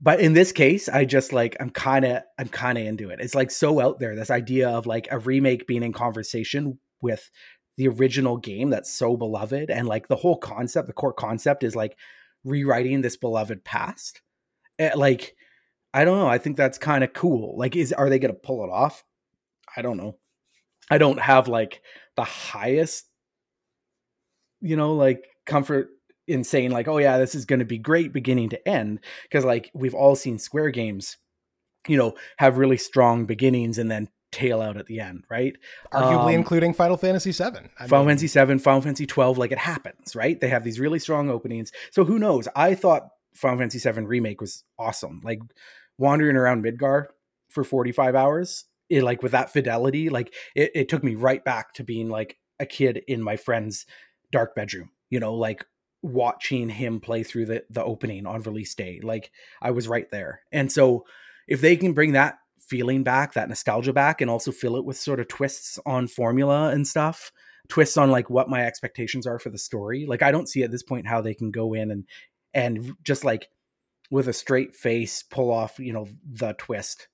But 0.00 0.20
in 0.20 0.32
this 0.32 0.52
case, 0.52 0.88
I 0.88 1.04
just 1.04 1.32
like 1.34 1.54
I'm 1.60 1.68
kind 1.70 2.04
of 2.06 2.22
I'm 2.38 2.48
kind 2.48 2.78
of 2.78 2.86
into 2.86 3.10
it. 3.10 3.20
It's 3.20 3.34
like 3.34 3.50
so 3.50 3.78
out 3.80 3.98
there. 4.00 4.16
This 4.16 4.30
idea 4.30 4.70
of 4.70 4.86
like 4.86 5.06
a 5.10 5.18
remake 5.18 5.66
being 5.66 5.82
in 5.82 5.92
conversation 5.92 6.78
with 7.02 7.30
the 7.76 7.88
original 7.88 8.36
game 8.38 8.70
that's 8.70 8.90
so 8.92 9.16
beloved, 9.16 9.68
and 9.70 9.86
like 9.86 10.08
the 10.08 10.16
whole 10.16 10.36
concept, 10.38 10.86
the 10.86 10.92
core 10.94 11.12
concept 11.12 11.62
is 11.62 11.76
like 11.76 11.96
rewriting 12.44 13.02
this 13.02 13.16
beloved 13.16 13.64
past. 13.64 14.22
Eh, 14.78 14.92
like 14.94 15.36
I 15.92 16.04
don't 16.04 16.18
know. 16.18 16.26
I 16.28 16.38
think 16.38 16.56
that's 16.56 16.78
kind 16.78 17.04
of 17.04 17.12
cool. 17.12 17.56
Like, 17.58 17.76
is 17.76 17.92
are 17.92 18.08
they 18.10 18.18
gonna 18.18 18.34
pull 18.34 18.64
it 18.64 18.70
off? 18.70 19.04
I 19.76 19.82
don't 19.82 19.96
know. 19.96 20.16
I 20.90 20.98
don't 20.98 21.20
have 21.20 21.48
like 21.48 21.82
the 22.16 22.24
highest, 22.24 23.06
you 24.60 24.76
know, 24.76 24.94
like 24.94 25.24
comfort 25.46 25.88
in 26.26 26.44
saying 26.44 26.70
like, 26.70 26.88
oh 26.88 26.98
yeah, 26.98 27.18
this 27.18 27.34
is 27.34 27.44
going 27.44 27.58
to 27.58 27.64
be 27.64 27.78
great 27.78 28.12
beginning 28.12 28.50
to 28.50 28.68
end 28.68 29.00
because 29.24 29.44
like 29.44 29.70
we've 29.74 29.94
all 29.94 30.16
seen 30.16 30.38
Square 30.38 30.70
games, 30.70 31.16
you 31.86 31.96
know, 31.96 32.14
have 32.38 32.58
really 32.58 32.78
strong 32.78 33.26
beginnings 33.26 33.78
and 33.78 33.90
then 33.90 34.08
tail 34.32 34.60
out 34.60 34.76
at 34.76 34.86
the 34.86 35.00
end, 35.00 35.24
right? 35.30 35.54
Arguably 35.92 36.34
Um, 36.34 36.40
including 36.40 36.74
Final 36.74 36.96
Fantasy 36.96 37.30
VII. 37.30 37.60
I 37.78 37.86
Final 37.86 38.04
mean, 38.04 38.10
Fantasy 38.10 38.26
7, 38.26 38.58
Final 38.58 38.80
Fantasy 38.80 39.06
12, 39.06 39.38
like 39.38 39.52
it 39.52 39.58
happens, 39.58 40.16
right? 40.16 40.40
They 40.40 40.48
have 40.48 40.64
these 40.64 40.80
really 40.80 40.98
strong 40.98 41.30
openings. 41.30 41.70
So 41.92 42.04
who 42.04 42.18
knows? 42.18 42.48
I 42.56 42.74
thought 42.74 43.08
Final 43.36 43.58
Fantasy 43.58 43.78
7 43.78 44.06
remake 44.06 44.40
was 44.40 44.64
awesome. 44.78 45.20
Like 45.22 45.40
wandering 45.98 46.36
around 46.36 46.64
Midgar 46.64 47.04
for 47.48 47.62
45 47.62 48.14
hours, 48.16 48.64
it 48.88 49.02
like 49.02 49.22
with 49.22 49.32
that 49.32 49.52
fidelity, 49.52 50.08
like 50.08 50.32
it, 50.54 50.70
it 50.74 50.88
took 50.88 51.02
me 51.02 51.14
right 51.14 51.44
back 51.44 51.74
to 51.74 51.84
being 51.84 52.08
like 52.08 52.36
a 52.60 52.66
kid 52.66 53.02
in 53.08 53.22
my 53.22 53.36
friend's 53.36 53.86
dark 54.30 54.54
bedroom, 54.54 54.90
you 55.10 55.20
know, 55.20 55.34
like 55.34 55.64
watching 56.02 56.68
him 56.68 57.00
play 57.00 57.22
through 57.22 57.46
the 57.46 57.64
the 57.70 57.82
opening 57.82 58.26
on 58.26 58.42
release 58.42 58.74
day. 58.74 59.00
Like 59.02 59.30
I 59.62 59.70
was 59.70 59.88
right 59.88 60.10
there. 60.10 60.42
And 60.52 60.70
so 60.70 61.04
if 61.48 61.60
they 61.60 61.76
can 61.76 61.92
bring 61.92 62.12
that 62.12 62.38
feeling 62.58 63.02
back, 63.02 63.34
that 63.34 63.48
nostalgia 63.48 63.92
back, 63.92 64.20
and 64.20 64.30
also 64.30 64.52
fill 64.52 64.76
it 64.76 64.84
with 64.84 64.96
sort 64.96 65.20
of 65.20 65.28
twists 65.28 65.78
on 65.86 66.06
formula 66.06 66.70
and 66.70 66.86
stuff, 66.86 67.32
twists 67.68 67.96
on 67.96 68.10
like 68.10 68.30
what 68.30 68.48
my 68.48 68.64
expectations 68.64 69.26
are 69.26 69.38
for 69.38 69.50
the 69.50 69.58
story. 69.58 70.06
Like 70.06 70.22
I 70.22 70.30
don't 70.30 70.48
see 70.48 70.62
at 70.62 70.70
this 70.70 70.82
point 70.82 71.06
how 71.06 71.20
they 71.20 71.34
can 71.34 71.50
go 71.50 71.74
in 71.74 71.90
and 71.90 72.04
and 72.52 72.94
just 73.02 73.24
like 73.24 73.48
with 74.10 74.28
a 74.28 74.32
straight 74.32 74.74
face 74.76 75.22
pull 75.22 75.50
off, 75.50 75.78
you 75.78 75.92
know, 75.92 76.06
the 76.24 76.52
twist 76.54 77.08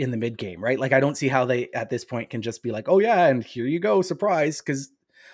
in 0.00 0.10
the 0.10 0.16
mid 0.16 0.38
game, 0.38 0.62
right? 0.62 0.78
Like 0.78 0.92
I 0.92 1.00
don't 1.00 1.16
see 1.16 1.28
how 1.28 1.44
they 1.44 1.68
at 1.74 1.90
this 1.90 2.04
point 2.04 2.30
can 2.30 2.42
just 2.42 2.62
be 2.62 2.70
like, 2.72 2.88
"Oh 2.88 2.98
yeah, 2.98 3.26
and 3.26 3.44
here 3.44 3.66
you 3.66 3.80
go, 3.80 4.02
surprise," 4.02 4.60
cuz 4.60 4.90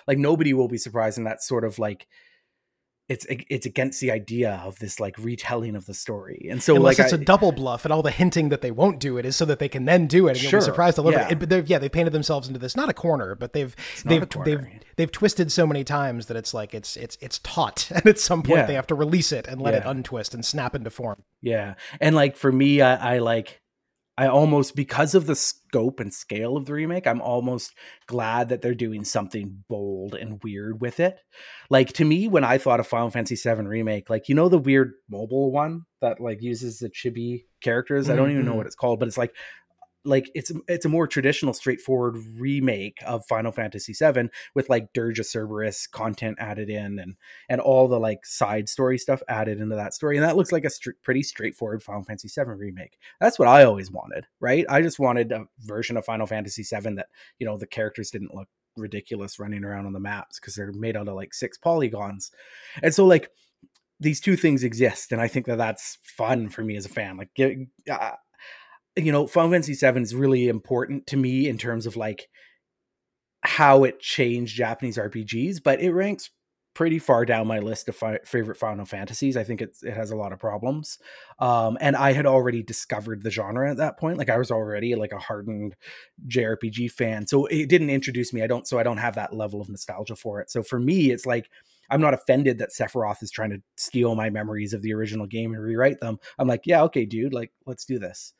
like 0.07 0.17
nobody 0.17 0.53
will 0.53 0.67
be 0.67 0.77
surprised 0.77 1.17
and 1.17 1.25
that's 1.27 1.47
sort 1.47 1.63
of 1.65 1.79
like 1.79 2.07
it's 3.09 3.25
it's 3.29 3.65
against 3.65 4.01
the 4.01 4.11
idea 4.11 4.61
of 4.65 4.79
this 4.79 4.99
like 4.99 5.17
retelling 5.17 5.77
of 5.77 5.85
the 5.85 5.93
story. 5.93 6.47
And 6.51 6.61
so 6.61 6.75
Unless 6.75 6.99
like 6.99 7.05
it's 7.05 7.13
I- 7.13 7.15
a 7.15 7.23
double 7.23 7.53
bluff, 7.53 7.85
and 7.85 7.93
all 7.93 8.01
the 8.01 8.11
hinting 8.11 8.49
that 8.49 8.59
they 8.59 8.69
won't 8.69 8.99
do 8.99 9.17
it 9.17 9.25
is 9.25 9.33
so 9.37 9.45
that 9.45 9.59
they 9.59 9.69
can 9.69 9.85
then 9.85 10.07
do 10.07 10.27
it, 10.27 10.31
and 10.31 10.43
you'll 10.43 10.59
be 10.59 10.65
surprised 10.65 10.97
a 10.97 11.01
little 11.01 11.17
yeah. 11.21 11.33
bit. 11.33 11.47
But 11.47 11.69
yeah, 11.69 11.79
they 11.79 11.87
painted 11.87 12.11
themselves 12.11 12.49
into 12.49 12.59
this 12.59 12.75
not 12.75 12.89
a 12.89 12.93
corner, 12.93 13.33
but 13.33 13.53
they've 13.53 13.73
they've 14.03 14.27
corner. 14.29 14.45
they've 14.45 14.67
they've 14.97 15.11
twisted 15.11 15.53
so 15.53 15.65
many 15.65 15.85
times 15.85 16.25
that 16.25 16.35
it's 16.35 16.53
like 16.53 16.73
it's 16.73 16.97
it's 16.97 17.17
it's 17.21 17.39
taut, 17.39 17.89
and 17.95 18.05
at 18.05 18.19
some 18.19 18.43
point 18.43 18.59
Yeah. 18.59 18.65
they 18.65 18.73
have 18.73 18.87
to 18.87 18.95
release 18.95 19.31
it 19.31 19.47
and 19.47 19.61
let 19.61 19.73
it 19.73 19.83
untwist 19.85 20.33
and 20.33 20.43
snap 20.43 20.75
into 20.75 20.89
form. 20.89 21.23
Yeah. 21.41 21.75
And 22.01 22.13
like 22.13 22.35
for 22.35 22.51
me, 22.51 22.81
I, 22.81 23.15
I 23.15 23.19
like 23.19 23.61
I 24.19 24.27
almost 24.27 24.75
because 24.75 25.13
of 25.13 25.27
the 25.27 25.35
scope 25.35 25.99
and 25.99 26.11
scale 26.11 26.57
of 26.57 26.65
the 26.65 26.73
remake, 26.73 27.05
I'm 27.05 27.21
almost 27.21 27.75
glad 28.07 28.49
that 28.49 28.61
they're 28.63 28.73
doing 28.73 29.03
something 29.03 29.63
bold 29.69 30.15
and 30.15 30.41
weird 30.43 30.81
with 30.81 30.99
it. 30.99 31.19
Like 31.69 31.93
to 31.93 32.05
me, 32.05 32.27
when 32.27 32.43
I 32.43 32.57
thought 32.57 32.79
of 32.79 32.87
Final 32.87 33.11
Fantasy 33.11 33.35
VII 33.35 33.61
remake, 33.67 34.09
like 34.09 34.27
you 34.27 34.33
know 34.35 34.49
the 34.49 34.57
weird 34.57 34.93
mobile 35.09 35.51
one 35.51 35.83
that 36.01 36.19
like 36.19 36.41
uses 36.41 36.79
the 36.79 36.89
chibi 36.89 37.43
characters. 37.61 38.09
I 38.09 38.15
don't 38.15 38.31
even 38.31 38.45
know 38.45 38.53
Mhm. 38.53 38.57
what 38.57 38.65
it's 38.65 38.75
called, 38.75 38.99
but 38.99 39.07
it's 39.07 39.17
like 39.19 39.35
like 40.05 40.31
it's 40.33 40.51
it's 40.67 40.85
a 40.85 40.89
more 40.89 41.07
traditional, 41.07 41.53
straightforward 41.53 42.17
remake 42.37 42.97
of 43.05 43.25
Final 43.25 43.51
Fantasy 43.51 43.93
VII 43.93 44.29
with 44.55 44.69
like 44.69 44.93
Dirge 44.93 45.19
of 45.19 45.25
Cerberus 45.25 45.87
content 45.87 46.37
added 46.39 46.69
in 46.69 46.99
and 46.99 47.15
and 47.49 47.61
all 47.61 47.87
the 47.87 47.99
like 47.99 48.25
side 48.25 48.69
story 48.69 48.97
stuff 48.97 49.21
added 49.27 49.59
into 49.59 49.75
that 49.75 49.93
story. 49.93 50.17
And 50.17 50.25
that 50.25 50.37
looks 50.37 50.51
like 50.51 50.65
a 50.65 50.71
pretty 51.03 51.23
straightforward 51.23 51.83
Final 51.83 52.03
Fantasy 52.03 52.29
VII 52.29 52.51
remake. 52.51 52.97
That's 53.19 53.37
what 53.37 53.47
I 53.47 53.63
always 53.63 53.91
wanted, 53.91 54.25
right? 54.39 54.65
I 54.69 54.81
just 54.81 54.99
wanted 54.99 55.31
a 55.31 55.45
version 55.59 55.97
of 55.97 56.05
Final 56.05 56.27
Fantasy 56.27 56.63
VII 56.63 56.95
that, 56.95 57.07
you 57.39 57.45
know, 57.45 57.57
the 57.57 57.67
characters 57.67 58.11
didn't 58.11 58.33
look 58.33 58.47
ridiculous 58.77 59.39
running 59.39 59.63
around 59.63 59.85
on 59.85 59.93
the 59.93 59.99
maps 59.99 60.39
because 60.39 60.55
they're 60.55 60.71
made 60.71 60.95
out 60.95 61.07
of 61.07 61.15
like 61.15 61.33
six 61.33 61.57
polygons. 61.57 62.31
And 62.81 62.93
so, 62.93 63.05
like, 63.05 63.29
these 63.99 64.21
two 64.21 64.35
things 64.35 64.63
exist. 64.63 65.11
And 65.11 65.19
I 65.19 65.27
think 65.27 65.47
that 65.47 65.57
that's 65.57 65.97
fun 66.03 66.49
for 66.49 66.63
me 66.63 66.75
as 66.75 66.85
a 66.85 66.89
fan. 66.89 67.17
Like, 67.17 67.29
you 68.97 69.11
know, 69.11 69.27
Final 69.27 69.51
Fantasy 69.51 69.73
VII 69.73 70.01
is 70.01 70.15
really 70.15 70.47
important 70.47 71.07
to 71.07 71.17
me 71.17 71.47
in 71.47 71.57
terms 71.57 71.85
of 71.85 71.95
like 71.95 72.27
how 73.41 73.83
it 73.83 73.99
changed 73.99 74.55
Japanese 74.55 74.97
RPGs, 74.97 75.61
but 75.63 75.79
it 75.79 75.91
ranks 75.91 76.31
pretty 76.73 76.99
far 76.99 77.25
down 77.25 77.47
my 77.47 77.57
list 77.57 77.89
of 77.89 77.95
fi- 77.95 78.19
favorite 78.23 78.55
Final 78.55 78.85
Fantasies. 78.85 79.35
I 79.35 79.43
think 79.43 79.61
it's, 79.61 79.81
it 79.81 79.95
has 79.95 80.11
a 80.11 80.15
lot 80.15 80.31
of 80.31 80.37
problems. 80.37 80.99
Um, 81.39 81.75
and 81.81 81.95
I 81.95 82.13
had 82.13 82.27
already 82.27 82.61
discovered 82.61 83.23
the 83.23 83.31
genre 83.31 83.71
at 83.71 83.77
that 83.77 83.97
point. 83.97 84.19
Like 84.19 84.29
I 84.29 84.37
was 84.37 84.51
already 84.51 84.93
like 84.93 85.11
a 85.11 85.17
hardened 85.17 85.75
JRPG 86.27 86.91
fan. 86.91 87.25
So 87.25 87.47
it 87.47 87.67
didn't 87.67 87.89
introduce 87.89 88.31
me. 88.31 88.43
I 88.43 88.47
don't, 88.47 88.67
so 88.67 88.77
I 88.77 88.83
don't 88.83 88.97
have 88.97 89.15
that 89.15 89.33
level 89.33 89.59
of 89.59 89.69
nostalgia 89.69 90.15
for 90.15 90.39
it. 90.39 90.51
So 90.51 90.61
for 90.61 90.79
me, 90.79 91.09
it's 91.09 91.25
like, 91.25 91.49
I'm 91.89 92.01
not 92.01 92.13
offended 92.13 92.59
that 92.59 92.69
Sephiroth 92.77 93.23
is 93.23 93.31
trying 93.31 93.51
to 93.51 93.61
steal 93.75 94.13
my 94.13 94.29
memories 94.29 94.73
of 94.73 94.83
the 94.83 94.93
original 94.93 95.25
game 95.25 95.53
and 95.53 95.63
rewrite 95.63 95.99
them. 95.99 96.19
I'm 96.37 96.47
like, 96.47 96.61
yeah, 96.65 96.83
okay, 96.83 97.05
dude, 97.05 97.33
like, 97.33 97.51
let's 97.65 97.85
do 97.85 97.97
this. 97.97 98.33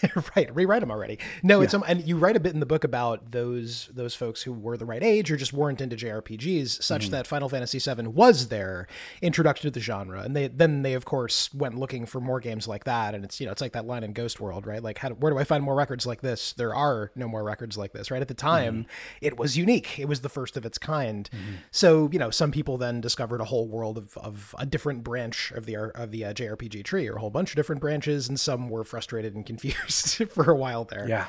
right, 0.36 0.54
rewrite 0.54 0.80
them 0.80 0.90
already. 0.90 1.18
No, 1.42 1.60
it's 1.60 1.74
um, 1.74 1.84
and 1.86 2.06
you 2.06 2.16
write 2.16 2.36
a 2.36 2.40
bit 2.40 2.54
in 2.54 2.60
the 2.60 2.66
book 2.66 2.84
about 2.84 3.32
those 3.32 3.88
those 3.92 4.14
folks 4.14 4.42
who 4.42 4.52
were 4.52 4.76
the 4.76 4.84
right 4.84 5.02
age 5.02 5.30
or 5.30 5.36
just 5.36 5.52
weren't 5.52 5.80
into 5.80 5.96
JRPGs, 5.96 6.82
such 6.82 7.10
that 7.10 7.26
Final 7.26 7.48
Fantasy 7.48 7.78
VII 7.78 8.08
was 8.08 8.48
their 8.48 8.86
introduction 9.20 9.68
to 9.68 9.70
the 9.70 9.80
genre, 9.80 10.22
and 10.22 10.36
they 10.36 10.48
then 10.48 10.82
they 10.82 10.94
of 10.94 11.04
course 11.04 11.52
went 11.54 11.76
looking 11.76 12.06
for 12.06 12.20
more 12.20 12.40
games 12.40 12.68
like 12.68 12.84
that, 12.84 13.14
and 13.14 13.24
it's 13.24 13.40
you 13.40 13.46
know 13.46 13.52
it's 13.52 13.60
like 13.60 13.72
that 13.72 13.86
line 13.86 14.04
in 14.04 14.12
Ghost 14.12 14.40
World, 14.40 14.66
right? 14.66 14.82
Like, 14.82 14.98
how, 14.98 15.10
where 15.10 15.32
do 15.32 15.38
I 15.38 15.44
find 15.44 15.62
more 15.62 15.74
records 15.74 16.06
like 16.06 16.20
this? 16.20 16.52
There 16.52 16.74
are 16.74 17.10
no 17.14 17.28
more 17.28 17.44
records 17.44 17.76
like 17.76 17.92
this, 17.92 18.10
right? 18.10 18.22
At 18.22 18.28
the 18.28 18.34
time, 18.34 18.86
it 19.20 19.36
was 19.36 19.56
unique. 19.56 19.98
It 19.98 20.06
was 20.06 20.20
the 20.20 20.28
first 20.28 20.56
of 20.56 20.64
its 20.64 20.78
kind. 20.78 21.28
So 21.70 22.08
you 22.12 22.18
know, 22.18 22.30
some 22.30 22.50
people 22.50 22.78
then 22.78 23.00
discovered 23.00 23.40
a 23.40 23.44
whole 23.44 23.66
world 23.66 23.98
of, 23.98 24.16
of 24.18 24.54
a 24.58 24.66
different 24.66 25.04
branch 25.04 25.52
of 25.52 25.66
the 25.66 25.76
of 25.76 26.10
the 26.10 26.24
uh, 26.24 26.32
JRPG 26.32 26.84
tree, 26.84 27.08
or 27.08 27.16
a 27.16 27.20
whole 27.20 27.30
bunch 27.30 27.50
of 27.50 27.56
different 27.56 27.80
branches, 27.80 28.28
and 28.28 28.38
some 28.38 28.68
were 28.68 28.84
frustrated 28.84 29.34
and 29.34 29.44
confused 29.46 29.81
for 30.30 30.50
a 30.50 30.56
while 30.56 30.84
there. 30.84 31.08
Yeah. 31.08 31.26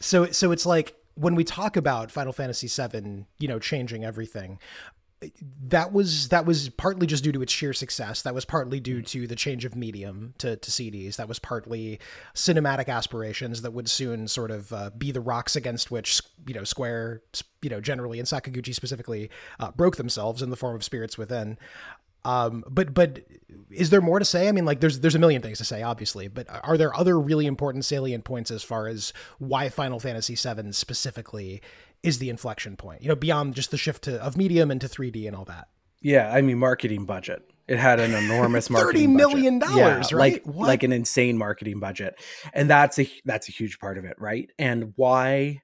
So 0.00 0.26
so 0.30 0.52
it's 0.52 0.66
like 0.66 0.94
when 1.14 1.34
we 1.34 1.44
talk 1.44 1.76
about 1.76 2.10
Final 2.10 2.32
Fantasy 2.32 2.68
VII, 2.68 3.24
you 3.38 3.48
know, 3.48 3.58
changing 3.58 4.04
everything. 4.04 4.58
that 5.66 5.92
was 5.92 6.28
that 6.28 6.46
was 6.46 6.68
partly 6.68 7.04
just 7.04 7.24
due 7.24 7.32
to 7.32 7.42
its 7.42 7.52
sheer 7.52 7.72
success. 7.72 8.22
That 8.22 8.34
was 8.34 8.44
partly 8.44 8.78
Mm. 8.80 8.82
due 8.84 9.02
to 9.02 9.26
the 9.26 9.34
change 9.34 9.64
of 9.64 9.74
medium 9.74 10.34
to, 10.38 10.54
to 10.56 10.70
CDs. 10.70 11.16
That 11.16 11.26
was 11.26 11.40
partly 11.40 11.98
cinematic 12.34 12.86
aspirations 12.88 13.62
that 13.62 13.72
would 13.72 13.90
soon 13.90 14.28
sort 14.28 14.52
of 14.52 14.72
uh, 14.72 14.90
be 14.96 15.10
the 15.10 15.20
rocks 15.20 15.56
against 15.56 15.90
which 15.90 16.20
you 16.46 16.54
know 16.54 16.62
Square, 16.62 17.22
you 17.62 17.68
know, 17.70 17.80
generally 17.80 18.20
and 18.20 18.28
Sakaguchi 18.28 18.72
specifically, 18.72 19.28
uh, 19.58 19.72
broke 19.72 19.96
themselves 19.96 20.40
in 20.40 20.50
the 20.50 20.56
form 20.56 20.76
of 20.76 20.84
Spirits 20.84 21.18
Within. 21.18 21.58
Um, 22.24 22.64
but 22.68 22.92
but 22.94 23.20
is 23.70 23.90
there 23.90 24.00
more 24.00 24.18
to 24.18 24.24
say? 24.24 24.48
I 24.48 24.52
mean, 24.52 24.64
like 24.64 24.80
there's 24.80 25.00
there's 25.00 25.14
a 25.14 25.18
million 25.18 25.42
things 25.42 25.58
to 25.58 25.64
say, 25.64 25.82
obviously, 25.82 26.28
but 26.28 26.46
are 26.64 26.76
there 26.76 26.94
other 26.96 27.18
really 27.18 27.46
important 27.46 27.84
salient 27.84 28.24
points 28.24 28.50
as 28.50 28.62
far 28.62 28.86
as 28.88 29.12
why 29.38 29.68
Final 29.68 30.00
Fantasy 30.00 30.34
VII 30.34 30.72
specifically 30.72 31.62
is 32.02 32.18
the 32.18 32.30
inflection 32.30 32.76
point? 32.76 33.02
You 33.02 33.08
know, 33.08 33.16
beyond 33.16 33.54
just 33.54 33.70
the 33.70 33.76
shift 33.78 34.04
to 34.04 34.20
of 34.22 34.36
medium 34.36 34.70
into 34.70 34.88
3D 34.88 35.26
and 35.26 35.36
all 35.36 35.44
that. 35.46 35.68
Yeah, 36.00 36.30
I 36.32 36.42
mean 36.42 36.58
marketing 36.58 37.04
budget. 37.06 37.42
It 37.66 37.78
had 37.78 38.00
an 38.00 38.14
enormous 38.14 38.68
$30 38.68 38.70
marketing 38.70 39.14
million 39.16 39.58
budget. 39.58 39.76
dollars, 39.76 40.12
right? 40.12 40.32
Like 40.44 40.54
What? 40.54 40.68
like 40.68 40.82
an 40.82 40.92
insane 40.92 41.36
marketing 41.36 41.80
budget. 41.80 42.18
And 42.54 42.68
that's 42.70 42.98
a 42.98 43.10
that's 43.24 43.48
a 43.48 43.52
huge 43.52 43.78
part 43.78 43.98
of 43.98 44.04
it, 44.04 44.16
right? 44.18 44.50
And 44.58 44.92
why 44.96 45.60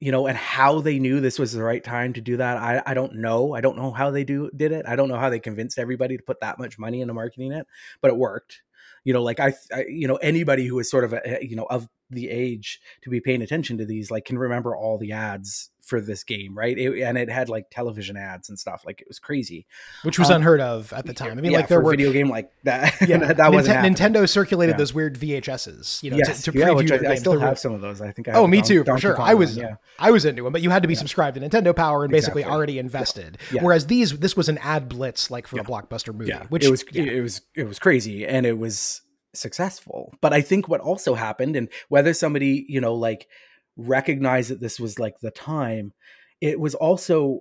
you 0.00 0.12
know, 0.12 0.26
and 0.26 0.36
how 0.36 0.80
they 0.80 0.98
knew 0.98 1.20
this 1.20 1.38
was 1.38 1.52
the 1.52 1.62
right 1.62 1.82
time 1.82 2.12
to 2.12 2.20
do 2.20 2.36
that, 2.36 2.56
I, 2.56 2.82
I 2.84 2.94
don't 2.94 3.14
know. 3.14 3.54
I 3.54 3.60
don't 3.60 3.76
know 3.78 3.90
how 3.92 4.10
they 4.10 4.24
do 4.24 4.50
did 4.56 4.72
it. 4.72 4.84
I 4.86 4.96
don't 4.96 5.08
know 5.08 5.18
how 5.18 5.30
they 5.30 5.40
convinced 5.40 5.78
everybody 5.78 6.16
to 6.16 6.22
put 6.22 6.40
that 6.40 6.58
much 6.58 6.78
money 6.78 7.00
into 7.00 7.14
marketing 7.14 7.52
it, 7.52 7.66
but 8.00 8.10
it 8.10 8.16
worked. 8.16 8.62
You 9.04 9.12
know, 9.12 9.22
like 9.22 9.40
I, 9.40 9.54
I 9.72 9.84
you 9.88 10.08
know, 10.08 10.16
anybody 10.16 10.66
who 10.66 10.78
is 10.78 10.90
sort 10.90 11.04
of 11.04 11.12
a, 11.12 11.38
you 11.42 11.56
know 11.56 11.66
of 11.70 11.88
the 12.10 12.28
age 12.28 12.80
to 13.02 13.10
be 13.10 13.20
paying 13.20 13.42
attention 13.42 13.78
to 13.78 13.86
these, 13.86 14.10
like, 14.10 14.24
can 14.24 14.38
remember 14.38 14.76
all 14.76 14.98
the 14.98 15.12
ads 15.12 15.70
for 15.84 16.00
this 16.00 16.24
game, 16.24 16.56
right? 16.56 16.78
It, 16.78 17.02
and 17.02 17.18
it 17.18 17.28
had 17.30 17.48
like 17.48 17.66
television 17.70 18.16
ads 18.16 18.48
and 18.48 18.58
stuff. 18.58 18.84
Like 18.86 19.00
it 19.02 19.08
was 19.08 19.18
crazy. 19.18 19.66
which 20.02 20.18
was 20.18 20.30
Um, 20.30 20.36
unheard 20.36 20.60
of 20.60 20.92
at 20.92 21.04
the 21.06 21.12
time. 21.14 21.32
I 21.38 21.40
mean, 21.42 21.52
Yeah, 21.52 21.58
like 21.58 21.68
there 21.68 21.78
for 21.78 21.82
a 21.82 21.84
were 21.84 21.90
video 21.92 22.12
game 22.12 22.28
like 22.30 22.50
that. 22.64 22.94
yeah, 23.08 23.18
that, 23.18 23.36
that 23.36 23.52
wasn't 23.52 23.78
Nintendo 23.78 24.28
circulated 24.28 24.74
Yeah. 24.74 24.78
those 24.78 24.94
weird 24.94 25.18
VHSs, 25.18 26.02
you 26.02 26.10
know, 26.10 26.16
yes, 26.16 26.42
to, 26.42 26.52
to 26.52 26.58
yeah, 26.58 26.68
preview 26.68 26.76
which 26.76 26.92
I, 26.92 27.12
I 27.12 27.14
still 27.16 27.38
have 27.38 27.58
some 27.58 27.72
of 27.74 27.80
those. 27.80 28.00
I 28.00 28.10
think. 28.12 28.28
I 28.28 28.32
Oh, 28.32 28.46
me 28.46 28.58
Don- 28.58 28.66
too, 28.66 28.84
for 28.84 28.98
sure. 28.98 29.20
I 29.20 29.34
was 29.34 29.56
one, 29.56 29.66
yeah. 29.66 29.74
I 29.98 30.10
was 30.10 30.24
into 30.24 30.42
them, 30.44 30.52
but 30.52 30.62
you 30.62 30.70
had 30.70 30.82
to 30.82 30.88
be 30.88 30.94
subscribed 30.94 31.38
to 31.38 31.40
Nintendo 31.48 31.74
Power 31.76 32.04
and 32.04 32.10
basically 32.12 32.42
Exactly. 32.42 32.56
already 32.56 32.78
invested. 32.78 33.38
Whereas 33.60 33.86
these, 33.86 34.18
this 34.18 34.36
was 34.36 34.48
an 34.48 34.58
ad 34.58 34.88
blitz, 34.88 35.30
like 35.30 35.46
for 35.46 35.60
a 35.60 35.64
blockbuster 35.64 36.14
movie, 36.14 36.32
which 36.48 36.64
it 36.64 36.70
was 36.70 36.82
it 36.94 37.20
was 37.22 37.42
it 37.54 37.68
was 37.68 37.78
crazy 37.78 38.26
and 38.26 38.46
it 38.46 38.58
was 38.58 39.02
successful. 39.38 40.14
But 40.20 40.32
I 40.32 40.40
think 40.40 40.68
what 40.68 40.80
also 40.80 41.14
happened, 41.14 41.56
and 41.56 41.68
whether 41.88 42.14
somebody 42.14 42.64
you 42.68 42.80
know 42.80 42.94
like 42.94 43.28
recognized 43.76 44.50
that 44.50 44.60
this 44.60 44.78
was 44.78 44.98
like 44.98 45.18
the 45.20 45.30
time, 45.30 45.92
it 46.40 46.58
was 46.60 46.74
also 46.74 47.40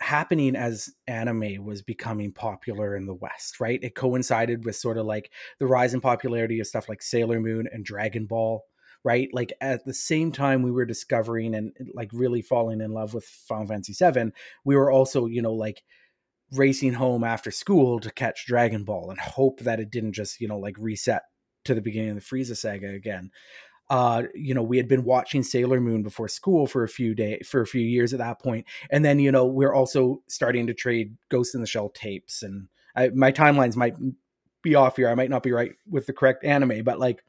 happening 0.00 0.56
as 0.56 0.90
anime 1.06 1.62
was 1.64 1.82
becoming 1.82 2.32
popular 2.32 2.96
in 2.96 3.06
the 3.06 3.14
West, 3.14 3.60
right? 3.60 3.82
It 3.82 3.94
coincided 3.94 4.64
with 4.64 4.76
sort 4.76 4.96
of 4.96 5.04
like 5.06 5.30
the 5.58 5.66
rise 5.66 5.92
in 5.92 6.00
popularity 6.00 6.58
of 6.60 6.66
stuff 6.66 6.88
like 6.88 7.02
Sailor 7.02 7.40
Moon 7.40 7.68
and 7.70 7.84
Dragon 7.84 8.26
Ball, 8.26 8.62
right? 9.04 9.28
Like 9.32 9.52
at 9.60 9.84
the 9.84 9.92
same 9.92 10.32
time 10.32 10.62
we 10.62 10.70
were 10.70 10.86
discovering 10.86 11.54
and 11.54 11.72
like 11.94 12.10
really 12.12 12.40
falling 12.40 12.80
in 12.80 12.92
love 12.92 13.12
with 13.12 13.24
Final 13.24 13.66
Fantasy 13.66 13.92
VII, 13.92 14.32
we 14.64 14.74
were 14.74 14.90
also, 14.90 15.26
you 15.26 15.42
know, 15.42 15.52
like 15.52 15.82
racing 16.52 16.94
home 16.94 17.22
after 17.22 17.50
school 17.50 18.00
to 18.00 18.10
catch 18.10 18.46
Dragon 18.46 18.84
Ball 18.84 19.10
and 19.10 19.20
hope 19.20 19.60
that 19.60 19.80
it 19.80 19.90
didn't 19.90 20.12
just, 20.14 20.40
you 20.40 20.48
know, 20.48 20.58
like 20.58 20.76
reset 20.78 21.22
to 21.64 21.74
the 21.74 21.82
beginning 21.82 22.10
of 22.10 22.16
the 22.16 22.22
Frieza 22.22 22.56
saga 22.56 22.88
again. 22.88 23.30
Uh, 23.90 24.22
you 24.34 24.54
know, 24.54 24.62
we 24.62 24.76
had 24.76 24.88
been 24.88 25.04
watching 25.04 25.42
Sailor 25.42 25.80
Moon 25.80 26.02
before 26.02 26.28
school 26.28 26.66
for 26.66 26.84
a 26.84 26.88
few 26.88 27.14
days, 27.14 27.46
for 27.46 27.60
a 27.60 27.66
few 27.66 27.82
years 27.82 28.12
at 28.12 28.20
that 28.20 28.40
point, 28.40 28.64
and 28.90 29.04
then 29.04 29.18
you 29.18 29.32
know 29.32 29.44
we're 29.44 29.74
also 29.74 30.22
starting 30.28 30.68
to 30.68 30.74
trade 30.74 31.16
Ghost 31.28 31.54
in 31.56 31.60
the 31.60 31.66
Shell 31.66 31.90
tapes, 31.90 32.42
and 32.42 32.68
I, 32.94 33.08
my 33.10 33.32
timelines 33.32 33.76
might 33.76 33.96
be 34.62 34.76
off 34.76 34.96
here. 34.96 35.08
I 35.08 35.14
might 35.14 35.30
not 35.30 35.42
be 35.42 35.52
right 35.52 35.72
with 35.88 36.06
the 36.06 36.12
correct 36.12 36.44
anime, 36.44 36.84
but 36.84 37.00
like 37.00 37.24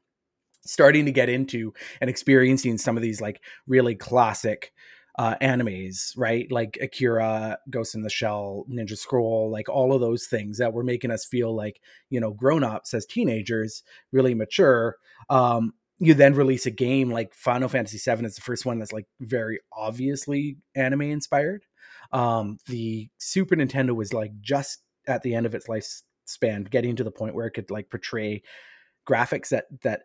starting 0.63 1.05
to 1.05 1.11
get 1.11 1.29
into 1.29 1.73
and 1.99 2.09
experiencing 2.09 2.77
some 2.77 2.95
of 2.95 3.03
these 3.03 3.19
like 3.21 3.41
really 3.67 3.95
classic 3.95 4.71
uh 5.19 5.35
animes 5.41 6.13
right 6.15 6.49
like 6.51 6.77
akira 6.81 7.57
ghost 7.69 7.95
in 7.95 8.01
the 8.01 8.09
shell 8.09 8.65
ninja 8.69 8.97
scroll 8.97 9.51
like 9.51 9.67
all 9.67 9.91
of 9.93 9.99
those 9.99 10.27
things 10.27 10.57
that 10.57 10.71
were 10.71 10.83
making 10.83 11.11
us 11.11 11.25
feel 11.25 11.53
like 11.53 11.81
you 12.09 12.19
know 12.19 12.31
grown-ups 12.31 12.93
as 12.93 13.05
teenagers 13.05 13.83
really 14.13 14.33
mature 14.33 14.95
um 15.29 15.73
you 16.01 16.15
then 16.15 16.33
release 16.33 16.65
a 16.65 16.71
game 16.71 17.11
like 17.11 17.33
final 17.35 17.69
fantasy 17.69 17.97
VII 17.97 18.25
is 18.25 18.35
the 18.35 18.41
first 18.41 18.65
one 18.65 18.79
that's 18.79 18.91
like 18.91 19.05
very 19.19 19.59
obviously 19.71 20.57
anime 20.75 21.03
inspired. 21.03 21.63
Um 22.11 22.57
the 22.65 23.09
super 23.19 23.55
nintendo 23.55 23.95
was 23.95 24.11
like 24.11 24.31
just 24.41 24.81
at 25.07 25.21
the 25.21 25.35
end 25.35 25.45
of 25.45 25.53
its 25.53 25.67
lifespan 25.67 26.69
getting 26.69 26.95
to 26.95 27.03
the 27.03 27.11
point 27.11 27.35
where 27.35 27.45
it 27.45 27.51
could 27.51 27.69
like 27.69 27.91
portray 27.91 28.41
graphics 29.07 29.49
that 29.49 29.65
that 29.83 30.01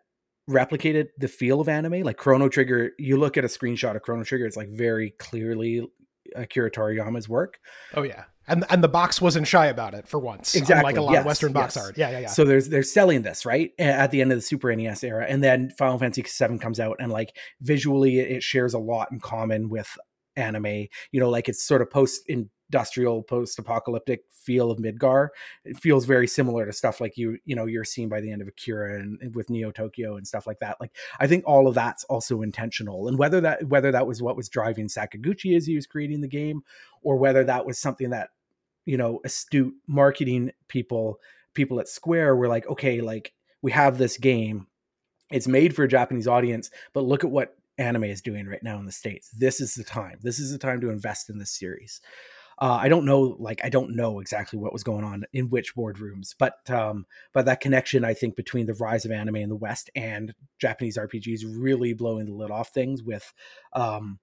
replicated 0.47 1.07
the 1.17 1.27
feel 1.27 1.59
of 1.59 1.67
anime. 1.67 2.03
Like 2.03 2.17
chrono 2.17 2.47
trigger 2.47 2.91
you 2.99 3.17
look 3.17 3.35
at 3.35 3.43
a 3.43 3.47
screenshot 3.47 3.95
of 3.95 4.03
chrono 4.03 4.23
trigger 4.23 4.45
it's 4.45 4.55
like 4.55 4.69
very 4.69 5.15
clearly 5.17 5.89
akira 6.35 6.71
toriyama's 6.71 7.27
work 7.27 7.59
oh 7.93 8.03
yeah, 8.03 8.25
and 8.47 8.65
and 8.69 8.83
the 8.83 8.87
box 8.87 9.21
wasn't 9.21 9.45
shy 9.45 9.67
about 9.67 9.93
it 9.93 10.07
for 10.07 10.19
once. 10.19 10.55
Exactly, 10.55 10.83
like 10.83 10.97
a 10.97 11.01
lot 11.01 11.11
yes, 11.11 11.19
of 11.19 11.25
Western 11.25 11.51
box 11.51 11.75
yes. 11.75 11.85
art. 11.85 11.97
Yeah, 11.97 12.09
yeah, 12.09 12.19
yeah. 12.19 12.27
so 12.27 12.45
there's 12.45 12.69
they're 12.69 12.83
selling 12.83 13.21
this 13.21 13.45
right 13.45 13.71
at 13.77 14.11
the 14.11 14.21
end 14.21 14.31
of 14.31 14.37
the 14.37 14.41
super 14.41 14.73
nes 14.73 15.03
era 15.03 15.25
and 15.27 15.43
then 15.43 15.69
final 15.77 15.97
fantasy 15.99 16.23
VII 16.23 16.57
comes 16.57 16.79
out 16.79 16.97
and 16.99 17.11
like 17.11 17.35
visually 17.61 18.19
it, 18.19 18.43
shares 18.43 18.73
a 18.73 18.79
lot 18.79 19.09
in 19.11 19.19
common 19.19 19.69
with 19.69 19.97
anime 20.35 20.87
you 21.11 21.19
know 21.19 21.29
like 21.29 21.49
it's 21.49 21.65
sort 21.65 21.81
of 21.81 21.89
post 21.89 22.21
industrial 22.71 23.23
post 23.23 23.57
apocalyptic 23.59 24.23
feel 24.29 24.69
of 24.69 24.77
midgar 24.77 25.29
it 25.63 25.77
feels 25.77 26.05
very 26.05 26.27
similar 26.27 26.65
to 26.65 26.73
stuff 26.73 26.99
like 26.99 27.17
you 27.17 27.37
you 27.45 27.55
know 27.55 27.65
you're 27.65 27.85
seeing 27.85 28.09
by 28.09 28.19
the 28.19 28.31
end 28.31 28.41
of 28.41 28.47
akira 28.47 28.99
and, 28.99 29.21
and 29.21 29.35
with 29.35 29.49
neo 29.49 29.71
tokyo 29.71 30.17
and 30.17 30.27
stuff 30.27 30.45
like 30.45 30.59
that 30.59 30.75
like 30.81 30.91
i 31.19 31.27
think 31.27 31.43
all 31.47 31.67
of 31.67 31.75
that's 31.75 32.03
also 32.05 32.41
intentional 32.41 33.07
and 33.07 33.17
whether 33.17 33.39
that 33.39 33.65
whether 33.67 33.91
that 33.91 34.05
was 34.05 34.21
what 34.21 34.35
was 34.35 34.49
driving 34.49 34.87
sakaguchi 34.87 35.55
as 35.55 35.65
he 35.65 35.75
was 35.75 35.87
creating 35.87 36.19
the 36.19 36.27
game 36.27 36.61
or 37.01 37.15
whether 37.15 37.43
that 37.43 37.65
was 37.65 37.79
something 37.79 38.09
that 38.09 38.29
you 38.85 38.97
know 38.97 39.21
astute 39.23 39.73
marketing 39.87 40.51
people 40.67 41.19
people 41.53 41.79
at 41.79 41.87
square 41.87 42.35
were 42.35 42.49
like 42.49 42.67
okay 42.67 42.99
like 42.99 43.33
we 43.61 43.71
have 43.71 43.97
this 43.97 44.17
game 44.17 44.67
it's 45.31 45.47
made 45.47 45.73
for 45.73 45.83
a 45.83 45.89
japanese 45.89 46.27
audience 46.27 46.69
but 46.93 47.05
look 47.05 47.23
at 47.23 47.31
what 47.31 47.55
anime 47.77 48.05
is 48.05 48.21
doing 48.21 48.47
right 48.47 48.63
now 48.63 48.79
in 48.79 48.85
the 48.85 48.91
states. 48.91 49.29
This 49.37 49.61
is 49.61 49.75
the 49.75 49.83
time. 49.83 50.17
This 50.23 50.39
is 50.39 50.51
the 50.51 50.57
time 50.57 50.81
to 50.81 50.89
invest 50.89 51.29
in 51.29 51.37
this 51.37 51.51
series 51.51 52.01
uh, 52.59 52.77
i 52.81 52.89
don't 52.89 53.05
know 53.05 53.35
like 53.39 53.63
i 53.63 53.69
don't 53.69 53.95
know 53.95 54.19
exactly 54.19 54.57
what 54.57 54.73
was 54.73 54.83
going 54.83 55.03
on 55.03 55.23
in 55.33 55.49
which 55.49 55.75
boardrooms 55.75 56.35
but 56.37 56.69
um 56.69 57.05
but 57.33 57.45
that 57.45 57.59
connection 57.59 58.03
i 58.03 58.13
think 58.13 58.35
between 58.35 58.65
the 58.65 58.73
rise 58.75 59.05
of 59.05 59.11
anime 59.11 59.37
in 59.37 59.49
the 59.49 59.55
west 59.55 59.89
and 59.95 60.33
japanese 60.59 60.97
rpgs 60.97 61.43
really 61.45 61.93
blowing 61.93 62.25
the 62.25 62.33
lid 62.33 62.51
off 62.51 62.69
things 62.69 63.03
with 63.03 63.33
um 63.73 64.19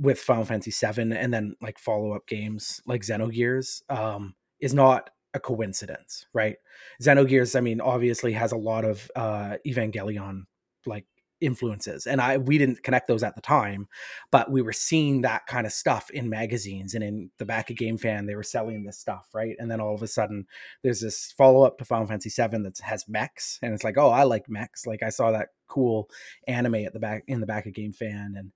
with 0.00 0.18
Final 0.18 0.44
Fantasy 0.44 0.70
VII 0.70 1.14
and 1.14 1.32
then 1.32 1.54
like 1.60 1.78
follow 1.78 2.12
up 2.12 2.26
games 2.26 2.80
like 2.86 3.02
Xenogears 3.02 3.82
um, 3.90 4.34
is 4.58 4.72
not 4.72 5.10
a 5.34 5.40
coincidence, 5.40 6.26
right? 6.32 6.56
Xenogears, 7.02 7.54
I 7.54 7.60
mean, 7.60 7.80
obviously 7.80 8.32
has 8.32 8.52
a 8.52 8.56
lot 8.56 8.84
of 8.84 9.10
uh, 9.14 9.56
Evangelion 9.66 10.44
like 10.86 11.04
influences, 11.40 12.06
and 12.06 12.20
I 12.20 12.38
we 12.38 12.58
didn't 12.58 12.82
connect 12.82 13.08
those 13.08 13.22
at 13.22 13.34
the 13.34 13.40
time, 13.40 13.88
but 14.30 14.50
we 14.50 14.62
were 14.62 14.72
seeing 14.72 15.22
that 15.22 15.46
kind 15.46 15.66
of 15.66 15.72
stuff 15.72 16.10
in 16.10 16.28
magazines 16.28 16.94
and 16.94 17.04
in 17.04 17.30
the 17.38 17.46
back 17.46 17.70
of 17.70 17.76
Game 17.76 17.98
Fan. 17.98 18.26
They 18.26 18.36
were 18.36 18.42
selling 18.42 18.84
this 18.84 18.98
stuff, 18.98 19.28
right? 19.34 19.56
And 19.58 19.70
then 19.70 19.80
all 19.80 19.94
of 19.94 20.02
a 20.02 20.08
sudden, 20.08 20.46
there's 20.82 21.00
this 21.00 21.32
follow 21.36 21.62
up 21.62 21.78
to 21.78 21.84
Final 21.84 22.06
Fantasy 22.06 22.30
VII 22.30 22.62
that 22.62 22.78
has 22.82 23.08
mechs, 23.08 23.58
and 23.62 23.74
it's 23.74 23.84
like, 23.84 23.98
oh, 23.98 24.10
I 24.10 24.24
like 24.24 24.48
mechs. 24.48 24.86
Like 24.86 25.02
I 25.02 25.10
saw 25.10 25.30
that 25.32 25.48
cool 25.68 26.08
anime 26.46 26.76
at 26.76 26.92
the 26.92 27.00
back 27.00 27.24
in 27.26 27.40
the 27.40 27.46
back 27.46 27.66
of 27.66 27.74
Game 27.74 27.92
Fan, 27.92 28.34
and 28.36 28.52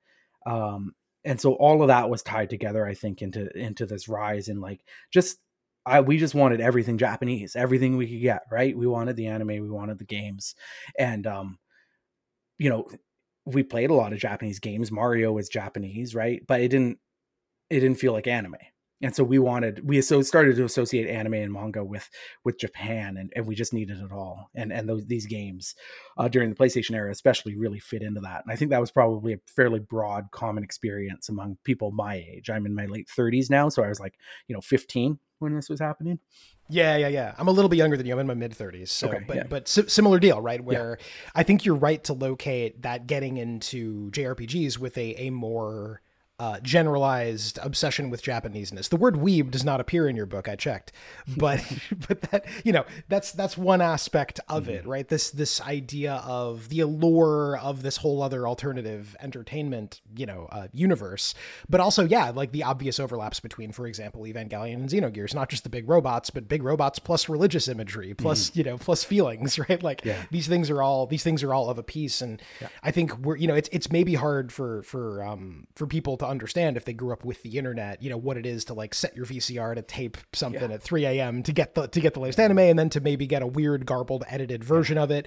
um, 0.46 0.94
and 1.24 1.40
so 1.40 1.54
all 1.54 1.82
of 1.82 1.88
that 1.88 2.10
was 2.10 2.22
tied 2.22 2.50
together 2.50 2.86
i 2.86 2.94
think 2.94 3.22
into 3.22 3.50
into 3.58 3.86
this 3.86 4.08
rise 4.08 4.48
and 4.48 4.60
like 4.60 4.80
just 5.10 5.38
I, 5.86 6.00
we 6.00 6.16
just 6.16 6.34
wanted 6.34 6.60
everything 6.60 6.98
japanese 6.98 7.56
everything 7.56 7.96
we 7.96 8.08
could 8.08 8.22
get 8.22 8.42
right 8.50 8.76
we 8.76 8.86
wanted 8.86 9.16
the 9.16 9.26
anime 9.26 9.48
we 9.48 9.70
wanted 9.70 9.98
the 9.98 10.04
games 10.04 10.54
and 10.98 11.26
um 11.26 11.58
you 12.58 12.70
know 12.70 12.88
we 13.46 13.62
played 13.62 13.90
a 13.90 13.94
lot 13.94 14.12
of 14.12 14.18
japanese 14.18 14.58
games. 14.58 14.90
Mario 14.90 15.32
was 15.32 15.48
japanese 15.48 16.14
right? 16.14 16.42
But 16.46 16.60
it 16.60 16.68
didn't 16.68 16.98
it 17.70 17.80
didn't 17.80 17.98
feel 17.98 18.12
like 18.12 18.26
anime. 18.26 18.56
And 19.02 19.14
so 19.14 19.22
we 19.24 19.38
wanted 19.38 19.86
we 19.86 20.00
so 20.00 20.22
started 20.22 20.56
to 20.56 20.64
associate 20.64 21.08
anime 21.08 21.34
and 21.34 21.52
manga 21.52 21.84
with 21.84 22.08
with 22.44 22.58
japan 22.58 23.16
and, 23.16 23.32
and 23.36 23.46
we 23.46 23.54
just 23.54 23.74
needed 23.74 23.98
it 23.98 24.12
all. 24.12 24.50
And 24.54 24.72
and 24.72 24.88
those 24.88 25.06
these 25.06 25.26
games 25.26 25.74
uh, 26.16 26.28
during 26.28 26.48
the 26.48 26.56
playstation 26.56 26.94
era 26.94 27.10
especially 27.10 27.56
really 27.56 27.80
fit 27.80 28.02
into 28.02 28.20
that. 28.20 28.42
And 28.44 28.52
i 28.52 28.56
think 28.56 28.70
that 28.70 28.80
was 28.80 28.90
probably 28.90 29.34
a 29.34 29.40
fairly 29.46 29.80
broad 29.80 30.30
common 30.30 30.64
experience 30.64 31.28
among 31.28 31.58
people 31.64 31.90
my 31.90 32.14
age. 32.14 32.48
I'm 32.48 32.66
in 32.66 32.74
my 32.74 32.86
late 32.86 33.08
30s 33.08 33.50
now 33.50 33.68
so 33.68 33.82
i 33.82 33.88
was 33.88 34.00
like 34.00 34.14
you 34.48 34.54
know 34.54 34.60
15 34.60 35.18
when 35.38 35.54
this 35.54 35.68
was 35.68 35.80
happening 35.80 36.18
Yeah, 36.68 36.96
yeah, 36.96 37.08
yeah. 37.08 37.34
I'm 37.36 37.48
a 37.48 37.50
little 37.50 37.68
bit 37.68 37.76
younger 37.76 37.96
than 37.96 38.06
you. 38.06 38.14
I'm 38.14 38.18
in 38.20 38.26
my 38.26 38.34
mid 38.34 38.52
30s. 38.52 38.88
So, 38.88 39.08
Okay, 39.08 39.24
but 39.26 39.36
yeah. 39.36 39.42
but 39.48 39.68
si- 39.68 39.88
similar 39.88 40.18
deal, 40.18 40.40
right? 40.40 40.62
Where 40.62 40.98
I 41.34 41.42
think 41.42 41.64
you're 41.64 41.74
right 41.74 42.02
to 42.04 42.14
locate 42.14 42.82
that 42.82 43.06
getting 43.06 43.36
into 43.36 44.10
JRPGs 44.12 44.78
with 44.78 44.96
a 44.96 45.14
a 45.26 45.30
more 45.30 46.00
uh, 46.40 46.58
generalized 46.60 47.58
obsession 47.62 48.10
with 48.10 48.20
Japaneseness. 48.22 48.88
The 48.88 48.96
word 48.96 49.14
weeb 49.14 49.52
does 49.52 49.64
not 49.64 49.80
appear 49.80 50.08
in 50.08 50.16
your 50.16 50.26
book. 50.26 50.48
I 50.48 50.56
checked, 50.56 50.90
but 51.36 51.60
but 52.08 52.22
that 52.30 52.44
you 52.64 52.72
know 52.72 52.84
that's 53.08 53.30
that's 53.32 53.56
one 53.56 53.80
aspect 53.80 54.40
of 54.48 54.68
it, 54.68 54.84
right? 54.86 55.06
This 55.08 55.30
this 55.30 55.60
idea 55.60 56.14
of 56.26 56.68
the 56.70 56.80
allure 56.80 57.56
of 57.58 57.82
this 57.82 57.98
whole 57.98 58.20
other 58.22 58.48
alternative 58.48 59.16
entertainment, 59.20 60.00
you 60.16 60.26
know, 60.26 60.48
uh, 60.50 60.66
universe, 60.72 61.34
but 61.68 61.80
also 61.80 62.04
yeah, 62.04 62.30
like 62.30 62.50
the 62.50 62.64
obvious 62.64 62.98
overlaps 62.98 63.38
between, 63.38 63.70
for 63.70 63.86
example, 63.86 64.22
Evangelion 64.22 64.74
and 64.74 64.88
Xenogears. 64.88 65.34
Not 65.34 65.48
just 65.50 65.62
the 65.62 65.70
big 65.70 65.88
robots, 65.88 66.30
but 66.30 66.48
big 66.48 66.62
robots 66.64 66.98
plus 66.98 67.28
religious 67.28 67.68
imagery, 67.68 68.12
plus 68.12 68.54
you 68.56 68.64
know, 68.64 68.76
plus 68.76 69.04
feelings, 69.04 69.58
right? 69.68 69.82
Like 69.82 70.04
Yeah. 70.04 70.22
these 70.32 70.48
things 70.48 70.68
are 70.68 70.82
all 70.82 71.06
these 71.06 71.22
things 71.22 71.42
are 71.44 71.54
all 71.54 71.70
of 71.70 71.78
a 71.78 71.82
piece, 71.84 72.20
and 72.20 72.42
I 72.82 72.90
think 72.90 73.16
we're 73.18 73.36
you 73.36 73.46
know 73.46 73.54
it's 73.54 73.68
it's 73.70 73.92
maybe 73.92 74.14
hard 74.14 74.52
for 74.52 74.82
for 74.82 75.22
um 75.22 75.68
for 75.76 75.86
people 75.86 76.16
to 76.16 76.23
understand 76.26 76.76
if 76.76 76.84
they 76.84 76.92
grew 76.92 77.12
up 77.12 77.24
with 77.24 77.42
the 77.42 77.58
internet, 77.58 78.02
you 78.02 78.10
know 78.10 78.16
what 78.16 78.36
it 78.36 78.46
is 78.46 78.64
to 78.66 78.74
like 78.74 78.94
set 78.94 79.16
your 79.16 79.26
VCR 79.26 79.74
to 79.74 79.82
tape 79.82 80.16
something 80.32 80.70
at 80.72 80.82
3 80.82 81.04
a.m. 81.06 81.42
to 81.42 81.52
get 81.52 81.74
the 81.74 81.86
to 81.88 82.00
get 82.00 82.14
the 82.14 82.20
latest 82.20 82.40
anime, 82.40 82.58
and 82.58 82.78
then 82.78 82.88
to 82.90 83.00
maybe 83.00 83.26
get 83.26 83.42
a 83.42 83.46
weird 83.46 83.86
garbled 83.86 84.24
edited 84.28 84.64
version 84.64 84.98
of 84.98 85.10
it, 85.10 85.26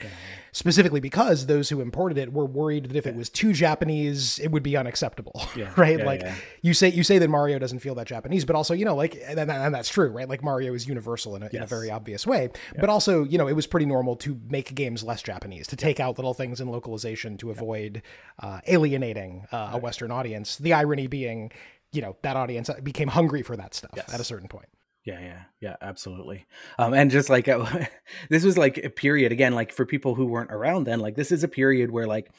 specifically 0.51 0.99
because 0.99 1.45
those 1.45 1.69
who 1.69 1.81
imported 1.81 2.17
it 2.17 2.33
were 2.33 2.45
worried 2.45 2.85
that 2.89 2.95
if 2.95 3.05
it 3.07 3.15
was 3.15 3.29
too 3.29 3.53
Japanese, 3.53 4.39
it 4.39 4.51
would 4.51 4.63
be 4.63 4.75
unacceptable, 4.77 5.41
Yeah. 5.55 5.71
right? 5.77 5.99
Yeah, 5.99 6.05
like 6.05 6.21
yeah. 6.21 6.35
you 6.61 6.73
say 6.73 6.89
you 6.89 7.03
say 7.03 7.17
that 7.19 7.29
Mario 7.29 7.59
doesn't 7.59 7.79
feel 7.79 7.95
that 7.95 8.07
Japanese, 8.07 8.45
but 8.45 8.55
also 8.55 8.73
you 8.73 8.85
know 8.85 8.95
like 8.95 9.15
and, 9.25 9.39
and- 9.39 9.73
that's 9.73 9.89
true, 9.89 10.09
right? 10.09 10.27
Like 10.29 10.43
Mario 10.43 10.73
is 10.73 10.87
universal 10.87 11.35
in 11.35 11.43
a, 11.43 11.49
in 11.51 11.61
a 11.61 11.67
very 11.67 11.91
obvious 11.91 12.25
way, 12.25 12.49
but 12.79 12.89
also 12.89 13.23
you 13.23 13.37
know 13.37 13.47
it 13.47 13.53
was 13.53 13.67
pretty 13.67 13.85
normal 13.85 14.15
to 14.17 14.39
make 14.49 14.73
games 14.75 15.03
less 15.03 15.21
Japanese, 15.21 15.67
to 15.67 15.75
take 15.75 15.99
out 15.99 16.17
little 16.17 16.33
things 16.33 16.61
in 16.61 16.69
localization 16.69 17.37
to 17.37 17.51
avoid 17.51 18.01
uh, 18.39 18.59
alienating 18.67 19.45
uh, 19.51 19.71
a 19.73 19.77
Western 19.77 20.11
audience. 20.11 20.57
The 20.57 20.73
irony 20.87 21.07
being, 21.07 21.51
you 21.91 22.01
know, 22.01 22.15
that 22.23 22.35
audience 22.35 22.69
became 22.83 23.07
hungry 23.09 23.41
for 23.43 23.55
that 23.57 23.73
stuff 23.73 23.91
Yes. 23.95 24.13
at 24.13 24.19
a 24.19 24.23
certain 24.23 24.47
point. 24.47 24.67
Yeah, 25.05 25.19
yeah, 25.21 25.41
yeah, 25.61 25.75
absolutely. 25.81 26.45
Um, 26.77 26.93
and 26.93 27.09
just 27.09 27.29
like 27.29 27.47
uh, 27.47 27.65
this 28.29 28.43
was 28.43 28.57
like 28.57 28.77
a 28.77 28.89
period 28.89 29.31
again, 29.31 29.53
like 29.55 29.71
for 29.71 29.85
people 29.85 30.15
who 30.15 30.25
weren't 30.25 30.51
around 30.51 30.83
then, 30.85 30.99
like 30.99 31.15
this 31.15 31.31
is 31.31 31.43
a 31.43 31.47
period 31.47 31.91
where 31.91 32.07
like 32.07 32.29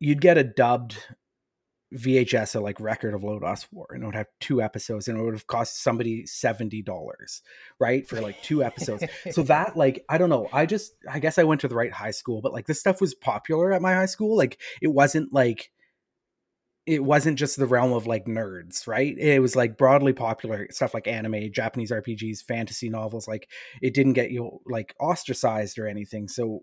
you'd 0.00 0.20
get 0.20 0.38
a 0.38 0.44
dubbed 0.44 0.96
VHS, 1.94 2.56
a 2.56 2.60
like 2.60 2.80
record 2.80 3.14
of 3.14 3.22
Lodoss 3.22 3.66
War, 3.72 3.86
and 3.90 4.02
it 4.02 4.06
would 4.06 4.14
have 4.16 4.26
two 4.40 4.60
episodes, 4.60 5.06
and 5.08 5.18
it 5.18 5.22
would 5.22 5.34
have 5.34 5.46
cost 5.46 5.80
somebody 5.82 6.26
seventy 6.26 6.82
dollars, 6.82 7.42
right, 7.78 8.06
for 8.08 8.20
like 8.20 8.42
two 8.42 8.62
episodes. 8.64 9.04
so 9.30 9.42
that 9.44 9.76
like 9.76 10.04
I 10.08 10.18
don't 10.18 10.28
know, 10.30 10.48
I 10.52 10.66
just 10.66 10.92
I 11.08 11.18
guess 11.20 11.38
I 11.38 11.44
went 11.44 11.60
to 11.62 11.68
the 11.68 11.76
right 11.76 11.92
high 11.92 12.10
school, 12.10 12.42
but 12.42 12.52
like 12.52 12.66
this 12.66 12.80
stuff 12.80 13.00
was 13.00 13.14
popular 13.14 13.72
at 13.72 13.80
my 13.82 13.94
high 13.94 14.06
school. 14.06 14.36
Like 14.36 14.60
it 14.82 14.88
wasn't 14.88 15.32
like 15.32 15.70
it 16.88 17.04
wasn't 17.04 17.38
just 17.38 17.58
the 17.58 17.66
realm 17.66 17.92
of 17.92 18.06
like 18.06 18.24
nerds, 18.24 18.86
right? 18.86 19.14
It 19.18 19.40
was 19.40 19.54
like 19.54 19.76
broadly 19.76 20.14
popular 20.14 20.66
stuff 20.70 20.94
like 20.94 21.06
anime, 21.06 21.52
Japanese 21.52 21.90
RPGs, 21.90 22.42
fantasy 22.42 22.88
novels. 22.88 23.28
Like 23.28 23.50
it 23.82 23.92
didn't 23.92 24.14
get 24.14 24.30
you 24.30 24.60
like 24.64 24.94
ostracized 24.98 25.78
or 25.78 25.86
anything. 25.86 26.28
So, 26.28 26.62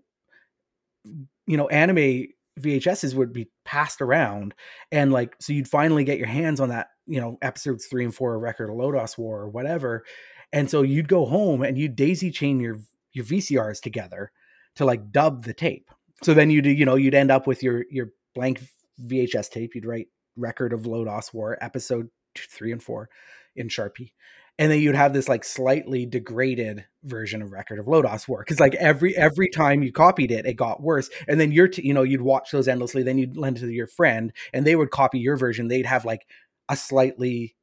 you 1.04 1.56
know, 1.56 1.68
anime 1.68 2.26
VHSs 2.58 3.14
would 3.14 3.32
be 3.32 3.48
passed 3.64 4.00
around, 4.00 4.54
and 4.90 5.12
like 5.12 5.36
so 5.40 5.52
you'd 5.52 5.68
finally 5.68 6.02
get 6.02 6.18
your 6.18 6.26
hands 6.26 6.58
on 6.58 6.70
that, 6.70 6.88
you 7.06 7.20
know, 7.20 7.38
episodes 7.40 7.86
three 7.86 8.02
and 8.02 8.14
four 8.14 8.34
of 8.34 8.42
Record 8.42 8.68
of 8.68 8.74
Lodoss 8.74 9.16
War 9.16 9.42
or 9.42 9.48
whatever. 9.48 10.04
And 10.52 10.68
so 10.68 10.82
you'd 10.82 11.06
go 11.06 11.24
home 11.24 11.62
and 11.62 11.78
you'd 11.78 11.94
daisy 11.94 12.32
chain 12.32 12.58
your 12.58 12.78
your 13.12 13.24
VCRs 13.24 13.80
together 13.80 14.32
to 14.74 14.84
like 14.84 15.12
dub 15.12 15.44
the 15.44 15.54
tape. 15.54 15.88
So 16.24 16.34
then 16.34 16.50
you'd 16.50 16.66
you 16.66 16.84
know 16.84 16.96
you'd 16.96 17.14
end 17.14 17.30
up 17.30 17.46
with 17.46 17.62
your 17.62 17.84
your 17.90 18.08
blank 18.34 18.60
VHS 19.00 19.50
tape. 19.50 19.76
You'd 19.76 19.86
write 19.86 20.08
record 20.36 20.72
of 20.72 20.82
Lodoss 20.82 21.32
War 21.32 21.58
episode 21.60 22.08
two, 22.34 22.44
three 22.50 22.72
and 22.72 22.82
four 22.82 23.08
in 23.54 23.68
Sharpie, 23.68 24.12
and 24.58 24.70
then 24.70 24.80
you'd 24.80 24.94
have 24.94 25.12
this 25.12 25.28
like 25.28 25.44
slightly 25.44 26.06
degraded 26.06 26.86
version 27.04 27.42
of 27.42 27.52
record 27.52 27.78
of 27.78 27.86
Lodoss 27.86 28.26
War 28.26 28.42
because 28.44 28.60
like 28.60 28.74
every 28.76 29.16
every 29.16 29.48
time 29.48 29.82
you 29.82 29.92
copied 29.92 30.30
it, 30.30 30.46
it 30.46 30.54
got 30.54 30.82
worse. 30.82 31.10
And 31.28 31.38
then 31.40 31.52
you're 31.52 31.68
t- 31.68 31.86
you 31.86 31.94
know 31.94 32.02
you'd 32.02 32.22
watch 32.22 32.50
those 32.50 32.68
endlessly. 32.68 33.02
Then 33.02 33.18
you'd 33.18 33.36
lend 33.36 33.58
it 33.58 33.60
to 33.60 33.72
your 33.72 33.86
friend, 33.86 34.32
and 34.52 34.66
they 34.66 34.76
would 34.76 34.90
copy 34.90 35.18
your 35.18 35.36
version. 35.36 35.68
They'd 35.68 35.86
have 35.86 36.04
like 36.04 36.26
a 36.68 36.76
slightly 36.76 37.54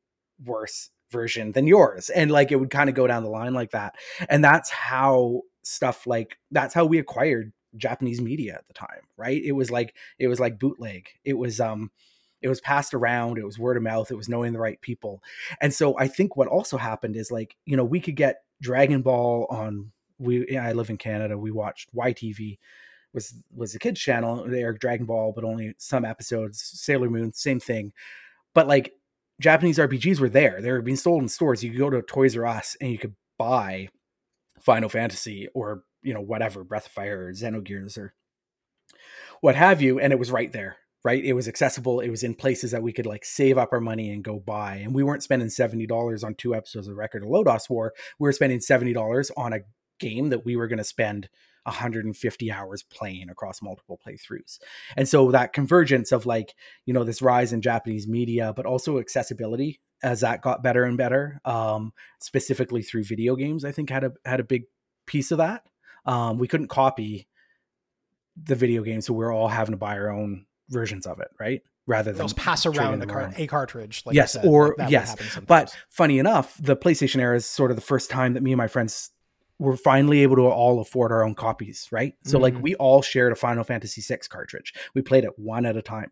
worse 0.44 0.90
version 1.12 1.52
than 1.52 1.68
yours 1.68 2.10
and 2.10 2.32
like 2.32 2.52
it 2.52 2.56
would 2.56 2.72
kind 2.72 2.90
of 2.90 2.96
go 2.96 3.06
down 3.06 3.24
the 3.24 3.30
line 3.30 3.54
like 3.54 3.70
that 3.72 3.94
and 4.30 4.44
that's 4.44 4.72
how 4.72 5.42
stuff 5.62 6.08
like 6.08 6.38
that's 6.50 6.74
how 6.74 6.86
we 6.86 6.98
acquired 6.98 7.54
japanese 7.78 8.20
media 8.20 8.56
at 8.56 8.68
the 8.68 8.74
time 8.74 9.02
right 9.16 9.44
it 9.44 9.52
was 9.52 9.70
like 9.70 9.96
it 10.18 10.28
was 10.28 10.40
like 10.40 10.58
bootleg 10.58 11.08
it 11.24 11.38
was 11.38 11.62
um 11.62 11.92
it 12.44 12.50
was 12.50 12.62
passed 12.62 12.94
around 12.94 13.38
it 13.38 13.46
was 13.46 13.58
word 13.58 13.78
of 13.78 13.84
mouth 13.84 14.12
it 14.12 14.18
was 14.18 14.30
knowing 14.30 14.54
the 14.54 14.60
right 14.60 14.80
people 14.82 15.24
and 15.62 15.74
so 15.74 15.98
i 15.98 16.08
think 16.08 16.36
what 16.36 16.48
also 16.48 16.78
happened 16.78 17.16
is 17.16 17.32
like 17.32 17.56
you 17.66 17.76
know 17.76 17.84
we 17.84 18.00
could 18.00 18.16
get 18.16 18.44
dragon 18.62 19.02
ball 19.02 19.48
on 19.50 19.92
we 20.20 20.58
i 20.58 20.72
live 20.74 20.90
in 20.90 20.98
canada 20.98 21.38
we 21.38 21.52
watched 21.52 21.94
ytv 21.96 22.58
was 23.14 23.34
was 23.56 23.74
a 23.76 23.80
kids 23.80 24.00
channel 24.00 24.44
they 24.48 24.62
aired 24.62 24.80
dragon 24.80 25.06
ball 25.06 25.32
but 25.34 25.44
only 25.44 25.74
some 25.78 26.06
episodes 26.06 26.62
sailor 26.62 27.10
moon 27.10 27.34
same 27.34 27.60
thing 27.60 27.92
but 28.54 28.68
like 28.68 28.94
Japanese 29.40 29.78
RPGs 29.78 30.20
were 30.20 30.30
there. 30.30 30.62
They 30.62 30.72
were 30.72 30.82
being 30.82 30.98
sold 30.98 31.22
in 31.22 31.28
stores. 31.28 31.64
You 31.64 31.72
could 31.72 31.80
go 31.80 31.90
to 31.90 32.02
Toys 32.02 32.38
R 32.38 32.46
Us 32.46 32.78
and 32.80 32.92
you 32.92 32.98
could 32.98 33.16
buy 33.38 33.90
Final 34.62 34.90
Fantasy 34.90 35.48
or 35.54 35.84
you 36.02 36.14
know 36.14 36.22
whatever 36.22 36.64
Breath 36.64 36.86
of 36.86 36.92
Fire 36.92 37.28
or 37.28 37.34
Xenogears 37.34 37.98
or 37.98 38.14
what 39.42 39.56
have 39.56 39.82
you, 39.82 40.00
and 40.00 40.14
it 40.14 40.20
was 40.20 40.32
right 40.32 40.52
there. 40.52 40.78
Right, 41.06 41.24
it 41.24 41.34
was 41.34 41.50
accessible. 41.50 42.00
It 42.00 42.10
was 42.10 42.24
in 42.24 42.34
places 42.34 42.72
that 42.72 42.82
we 42.82 42.94
could 42.94 43.06
like 43.06 43.26
save 43.26 43.58
up 43.58 43.74
our 43.74 43.82
money 43.82 44.10
and 44.10 44.24
go 44.24 44.40
buy. 44.40 44.76
And 44.78 44.96
we 44.96 45.04
weren't 45.04 45.24
spending 45.24 45.50
seventy 45.50 45.86
dollars 45.86 46.24
on 46.24 46.36
two 46.36 46.56
episodes 46.56 46.88
of 46.88 46.96
Record 46.96 47.24
of 47.24 47.30
Lodoss 47.30 47.70
War. 47.70 47.94
We 48.20 48.28
were 48.28 48.32
spending 48.32 48.62
seventy 48.62 48.94
dollars 48.94 49.30
on 49.36 49.52
a 49.52 49.60
game 50.00 50.30
that 50.30 50.46
we 50.46 50.56
were 50.56 50.68
going 50.68 50.78
to 50.78 50.84
spend 50.84 51.30
150 51.66 52.52
hours 52.52 52.84
playing 52.84 53.30
across 53.30 53.62
multiple 53.62 54.00
playthroughs. 54.06 54.60
And 54.98 55.08
so 55.08 55.32
that 55.32 55.54
convergence 55.54 56.12
of 56.12 56.26
like, 56.26 56.54
you 56.86 56.94
know, 56.94 57.04
this 57.04 57.22
rise 57.22 57.54
in 57.54 57.62
Japanese 57.62 58.08
media, 58.08 58.54
but 58.56 58.66
also 58.66 59.00
accessibility 59.00 59.80
as 60.04 60.20
that 60.20 60.42
got 60.42 60.62
better 60.62 60.84
and 60.84 60.98
better, 60.98 61.40
um, 61.46 61.94
specifically 62.20 62.82
through 62.82 63.06
video 63.06 63.36
games, 63.36 63.64
I 63.64 63.72
think 63.72 63.90
had 63.90 64.04
a 64.04 64.12
had 64.26 64.42
a 64.42 64.44
big 64.46 64.64
piece 65.08 65.32
of 65.32 65.38
that. 65.38 65.64
Um, 66.06 66.38
we 66.38 66.48
couldn't 66.48 66.68
copy 66.68 67.28
the 68.36 68.56
video 68.56 68.84
game, 68.84 69.00
so 69.00 69.14
we 69.14 69.24
are 69.24 69.32
all 69.32 69.48
having 69.48 69.72
to 69.72 69.78
buy 69.78 69.98
our 69.98 70.12
own 70.12 70.46
versions 70.70 71.06
of 71.06 71.20
it, 71.20 71.28
right? 71.40 71.62
Rather 71.86 72.14
than 72.14 72.30
pass 72.30 72.66
around 72.66 73.00
the 73.00 73.06
car- 73.06 73.34
a 73.36 73.46
cartridge. 73.48 74.04
Like 74.06 74.16
Yes, 74.16 74.34
said. 74.34 74.46
or- 74.46 74.76
Like, 74.78 74.90
yes. 74.90 75.38
But 75.46 75.76
funny 75.90 76.18
enough, 76.20 76.56
the 76.62 76.78
PlayStation 76.78 77.20
era 77.20 77.36
is 77.36 77.46
sort 77.46 77.72
of 77.72 77.76
the 77.78 77.82
first 77.82 78.10
time 78.10 78.34
that 78.34 78.44
me 78.44 78.52
and 78.54 78.58
my 78.58 78.68
friends 78.68 79.10
were 79.60 79.76
finally 79.78 80.22
able 80.24 80.36
to 80.38 80.44
all 80.44 80.80
afford 80.80 81.12
our 81.12 81.24
own 81.24 81.36
copies, 81.36 81.88
right? 81.92 82.14
So 82.24 82.40
like 82.40 82.54
Mhm. 82.56 82.62
we 82.62 82.76
all 82.76 83.02
shared 83.02 83.32
a 83.32 83.36
Final 83.36 83.64
Fantasy 83.64 84.02
VI 84.02 84.20
cartridge. 84.30 84.74
We 84.96 85.02
played 85.02 85.26
it 85.26 85.38
one 85.38 85.66
at 85.66 85.78
a 85.78 85.82
time. 85.82 86.12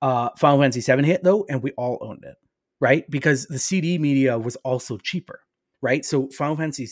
Uh, 0.00 0.30
Final 0.38 0.60
Fantasy 0.60 0.80
VII 0.80 1.04
hit 1.04 1.22
though, 1.22 1.44
and 1.48 1.62
we 1.62 1.72
all 1.72 1.98
owned 2.00 2.24
it, 2.24 2.36
right? 2.80 3.08
Because 3.10 3.46
the 3.46 3.58
CD 3.58 3.98
media 3.98 4.38
was 4.38 4.56
also 4.56 4.98
cheaper, 4.98 5.40
right? 5.80 6.04
So 6.04 6.28
Final 6.30 6.56
Fantasy 6.56 6.88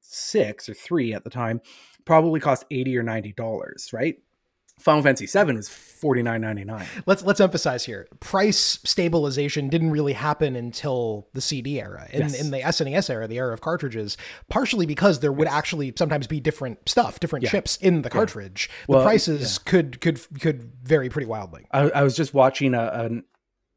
six 0.00 0.68
or 0.68 0.74
three 0.74 1.12
at 1.14 1.24
the 1.24 1.30
time 1.30 1.60
probably 2.04 2.40
cost 2.40 2.64
eighty 2.70 2.96
or 2.96 3.02
ninety 3.02 3.32
dollars, 3.32 3.90
right? 3.92 4.16
Final 4.80 5.02
Fantasy 5.02 5.26
VII 5.26 5.54
was 5.54 5.68
forty 5.68 6.22
nine 6.22 6.40
ninety 6.40 6.64
nine. 6.64 6.86
let's 7.06 7.22
let's 7.22 7.40
emphasize 7.40 7.84
here. 7.84 8.08
Price 8.20 8.78
stabilization 8.84 9.68
didn't 9.68 9.90
really 9.90 10.14
happen 10.14 10.56
until 10.56 11.28
the 11.34 11.40
cd 11.40 11.80
era. 11.80 12.08
In, 12.12 12.20
Yes. 12.20 12.40
in 12.40 12.50
the 12.50 12.58
snes 12.60 13.10
era 13.10 13.28
the 13.28 13.36
era 13.38 13.52
of 13.52 13.60
cartridges 13.60 14.16
partially 14.48 14.86
because 14.86 15.20
there 15.20 15.32
would 15.32 15.48
actually 15.48 15.92
sometimes 15.98 16.26
be 16.26 16.40
different 16.40 16.88
stuff 16.88 17.20
different 17.20 17.42
Yeah. 17.44 17.50
chips 17.50 17.76
in 17.76 18.02
the 18.02 18.10
cartridge. 18.10 18.70
Well, 18.88 19.00
the 19.00 19.04
prices 19.04 19.58
could 19.58 20.00
could 20.00 20.18
could 20.40 20.72
vary 20.82 21.08
pretty 21.10 21.26
wildly. 21.26 21.66
I, 21.70 21.90
I 21.90 22.02
was 22.02 22.16
just 22.16 22.32
watching 22.34 22.74
a, 22.74 22.90
an 22.94 23.24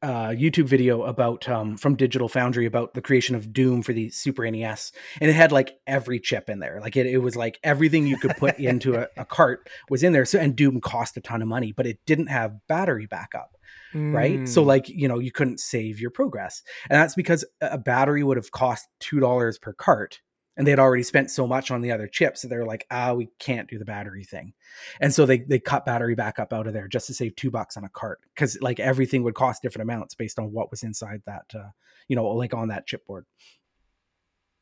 uh, 0.03 0.29
YouTube 0.29 0.65
video 0.65 1.03
about 1.03 1.47
um, 1.49 1.77
from 1.77 1.95
Digital 1.95 2.27
Foundry 2.29 2.65
about 2.65 2.93
the 2.93 3.01
creation 3.01 3.35
of 3.35 3.53
Doom 3.53 3.81
for 3.81 3.93
the 3.93 4.09
Super 4.09 4.49
NES, 4.49 4.91
and 5.21 5.29
it 5.29 5.33
had 5.33 5.51
like 5.51 5.77
every 5.87 6.19
chip 6.19 6.49
in 6.49 6.59
there. 6.59 6.79
Like 6.81 6.95
it, 6.95 7.07
it 7.07 7.19
was 7.19 7.35
like 7.35 7.59
everything 7.63 8.05
you 8.05 8.17
could 8.17 8.35
put 8.37 8.59
into 8.59 8.95
a, 8.95 9.07
a 9.17 9.25
cart 9.25 9.69
was 9.89 10.03
in 10.03 10.13
there. 10.13 10.25
So 10.25 10.39
and 10.39 10.55
Doom 10.55 10.81
cost 10.81 11.17
a 11.17 11.21
ton 11.21 11.41
of 11.41 11.47
money, 11.47 11.71
but 11.71 11.87
it 11.87 11.99
didn't 12.05 12.27
have 12.27 12.55
battery 12.67 13.07
backup 13.07 13.57
right? 13.95 14.47
So 14.49 14.63
Mm. 14.63 14.65
like, 14.65 14.89
you 14.89 15.07
know, 15.07 15.19
you 15.19 15.31
couldn't 15.31 15.59
save 15.59 15.99
your 15.99 16.09
progress. 16.09 16.63
And 16.89 16.99
that's 16.99 17.13
because 17.13 17.45
a 17.61 17.73
a 17.73 17.77
battery 17.77 18.23
would 18.23 18.37
have 18.37 18.51
cost 18.51 18.87
$2 19.01 19.61
per 19.61 19.73
cart 19.73 20.19
and 20.55 20.65
they 20.67 20.71
had 20.71 20.79
already 20.79 21.03
spent 21.03 21.31
so 21.31 21.47
much 21.47 21.71
on 21.71 21.81
the 21.81 21.91
other 21.91 22.07
chips 22.07 22.41
that 22.41 22.49
they 22.49 22.57
were 22.57 22.65
like, 22.65 22.85
"Ah, 22.91 23.13
we 23.13 23.29
can't 23.39 23.69
do 23.69 23.79
the 23.79 23.85
battery 23.85 24.23
thing." 24.23 24.53
And 25.01 25.13
so 25.13 25.25
they 25.25 25.39
they 25.39 25.59
cut 25.59 25.85
battery 25.85 26.15
backup 26.15 26.53
out 26.53 26.67
of 26.67 26.73
there 26.73 26.87
just 26.87 27.07
to 27.07 27.13
save 27.13 27.35
2 27.35 27.49
bucks 27.51 27.77
on 27.77 27.83
a 27.83 27.89
cart 27.89 28.19
cuz 28.35 28.57
like 28.61 28.79
everything 28.79 29.23
would 29.23 29.35
cost 29.35 29.61
different 29.61 29.83
amounts 29.89 30.15
based 30.15 30.39
on 30.39 30.51
what 30.51 30.69
was 30.71 30.83
inside 30.83 31.21
that 31.25 31.45
uh, 31.55 31.69
you 32.07 32.15
know, 32.15 32.27
like 32.27 32.53
on 32.53 32.67
that 32.69 32.87
chipboard. 32.87 33.23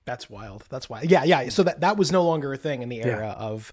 That's 0.05 0.29
wild. 0.29 0.65
That's 0.69 0.89
wild. 0.89 1.09
Yeah, 1.11 1.23
yeah. 1.23 1.49
So 1.49 1.63
that 1.63 1.81
that 1.81 1.97
was 1.97 2.11
no 2.11 2.23
longer 2.25 2.53
a 2.53 2.57
thing 2.57 2.81
in 2.81 2.89
the 2.89 2.97
Yeah. 2.97 3.07
era 3.07 3.29
of 3.37 3.71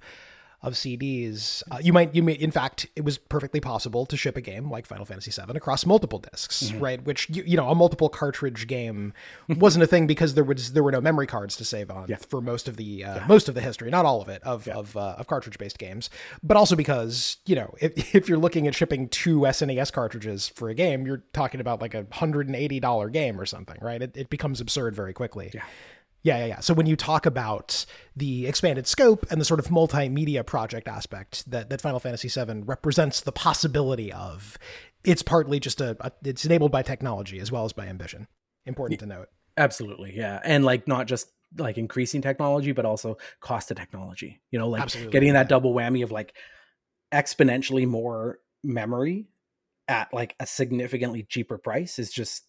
of 0.60 0.74
CDs, 0.74 1.62
uh, 1.70 1.78
you 1.80 1.92
might 1.92 2.14
you 2.14 2.22
may 2.22 2.32
in 2.32 2.50
fact 2.50 2.86
it 2.96 3.04
was 3.04 3.16
perfectly 3.16 3.60
possible 3.60 4.04
to 4.06 4.16
ship 4.16 4.36
a 4.36 4.40
game 4.40 4.68
like 4.70 4.86
Final 4.86 5.04
Fantasy 5.04 5.30
VII 5.30 5.56
across 5.56 5.86
multiple 5.86 6.18
disks, 6.18 6.64
Mm-hmm. 6.64 6.80
right? 6.80 7.04
Which 7.04 7.28
you, 7.30 7.44
you 7.46 7.56
know 7.56 7.68
a 7.68 7.74
multiple 7.74 8.08
cartridge 8.08 8.66
game 8.66 9.12
wasn't 9.48 9.84
a 9.84 9.86
thing 9.86 10.06
because 10.08 10.34
there 10.34 10.42
was 10.44 10.72
there 10.72 10.82
were 10.82 10.90
no 10.90 11.00
memory 11.00 11.26
cards 11.28 11.56
to 11.56 11.64
save 11.64 11.90
on 11.90 12.08
for 12.28 12.40
most 12.40 12.66
of 12.68 12.76
the 12.76 13.04
uh, 13.04 13.26
most 13.28 13.48
of 13.48 13.54
the 13.54 13.60
history, 13.60 13.88
not 13.90 14.04
all 14.04 14.20
of 14.20 14.28
it 14.28 14.42
of 14.42 14.66
of, 14.68 14.96
uh, 14.96 15.14
of 15.18 15.26
cartridge 15.28 15.58
based 15.58 15.78
games, 15.78 16.10
but 16.42 16.56
also 16.56 16.74
because 16.74 17.36
you 17.46 17.54
know 17.54 17.74
if 17.80 18.14
if 18.14 18.28
you're 18.28 18.38
looking 18.38 18.66
at 18.66 18.74
shipping 18.74 19.08
two 19.08 19.40
SNES 19.40 19.92
cartridges 19.92 20.48
for 20.48 20.68
a 20.68 20.74
game, 20.74 21.06
you're 21.06 21.22
talking 21.32 21.60
about 21.60 21.80
like 21.80 21.94
a 21.94 22.04
hundred 22.12 22.48
and 22.48 22.56
eighty 22.56 22.80
dollar 22.80 23.08
game 23.10 23.40
or 23.40 23.46
something, 23.46 23.78
right? 23.80 24.02
It, 24.02 24.16
it 24.16 24.28
becomes 24.30 24.60
absurd 24.60 24.96
very 24.96 25.12
quickly. 25.12 25.50
Yeah. 25.54 25.62
Yeah, 26.22 26.38
yeah, 26.38 26.46
yeah. 26.46 26.60
So 26.60 26.74
when 26.74 26.86
you 26.86 26.96
talk 26.96 27.26
about 27.26 27.86
the 28.16 28.46
expanded 28.46 28.86
scope 28.86 29.24
and 29.30 29.40
the 29.40 29.44
sort 29.44 29.60
of 29.60 29.66
multimedia 29.68 30.44
project 30.44 30.88
aspect 30.88 31.48
that, 31.50 31.70
that 31.70 31.80
Final 31.80 32.00
Fantasy 32.00 32.28
VII 32.28 32.62
represents 32.64 33.20
the 33.20 33.32
possibility 33.32 34.12
of, 34.12 34.58
it's 35.04 35.22
partly 35.22 35.60
just 35.60 35.80
a, 35.80 35.96
a 36.00 36.10
it's 36.24 36.44
enabled 36.44 36.72
by 36.72 36.82
technology 36.82 37.38
as 37.38 37.52
well 37.52 37.64
as 37.64 37.72
by 37.72 37.86
ambition. 37.86 38.26
Important 38.66 39.00
to 39.00 39.06
note. 39.06 39.28
Absolutely, 39.56 40.16
yeah, 40.16 40.40
and 40.44 40.64
like 40.64 40.86
not 40.86 41.06
just 41.06 41.28
like 41.56 41.78
increasing 41.78 42.20
technology, 42.20 42.72
but 42.72 42.84
also 42.84 43.16
cost 43.40 43.70
of 43.70 43.76
technology. 43.76 44.40
You 44.50 44.58
know, 44.58 44.68
like 44.68 44.82
Absolutely, 44.82 45.12
getting 45.12 45.32
that 45.34 45.46
yeah. 45.46 45.48
double 45.48 45.72
whammy 45.72 46.02
of 46.02 46.10
like 46.10 46.34
exponentially 47.12 47.86
more 47.86 48.40
memory 48.62 49.28
at 49.86 50.12
like 50.12 50.34
a 50.38 50.46
significantly 50.46 51.26
cheaper 51.28 51.56
price 51.56 51.98
is 51.98 52.12
just 52.12 52.44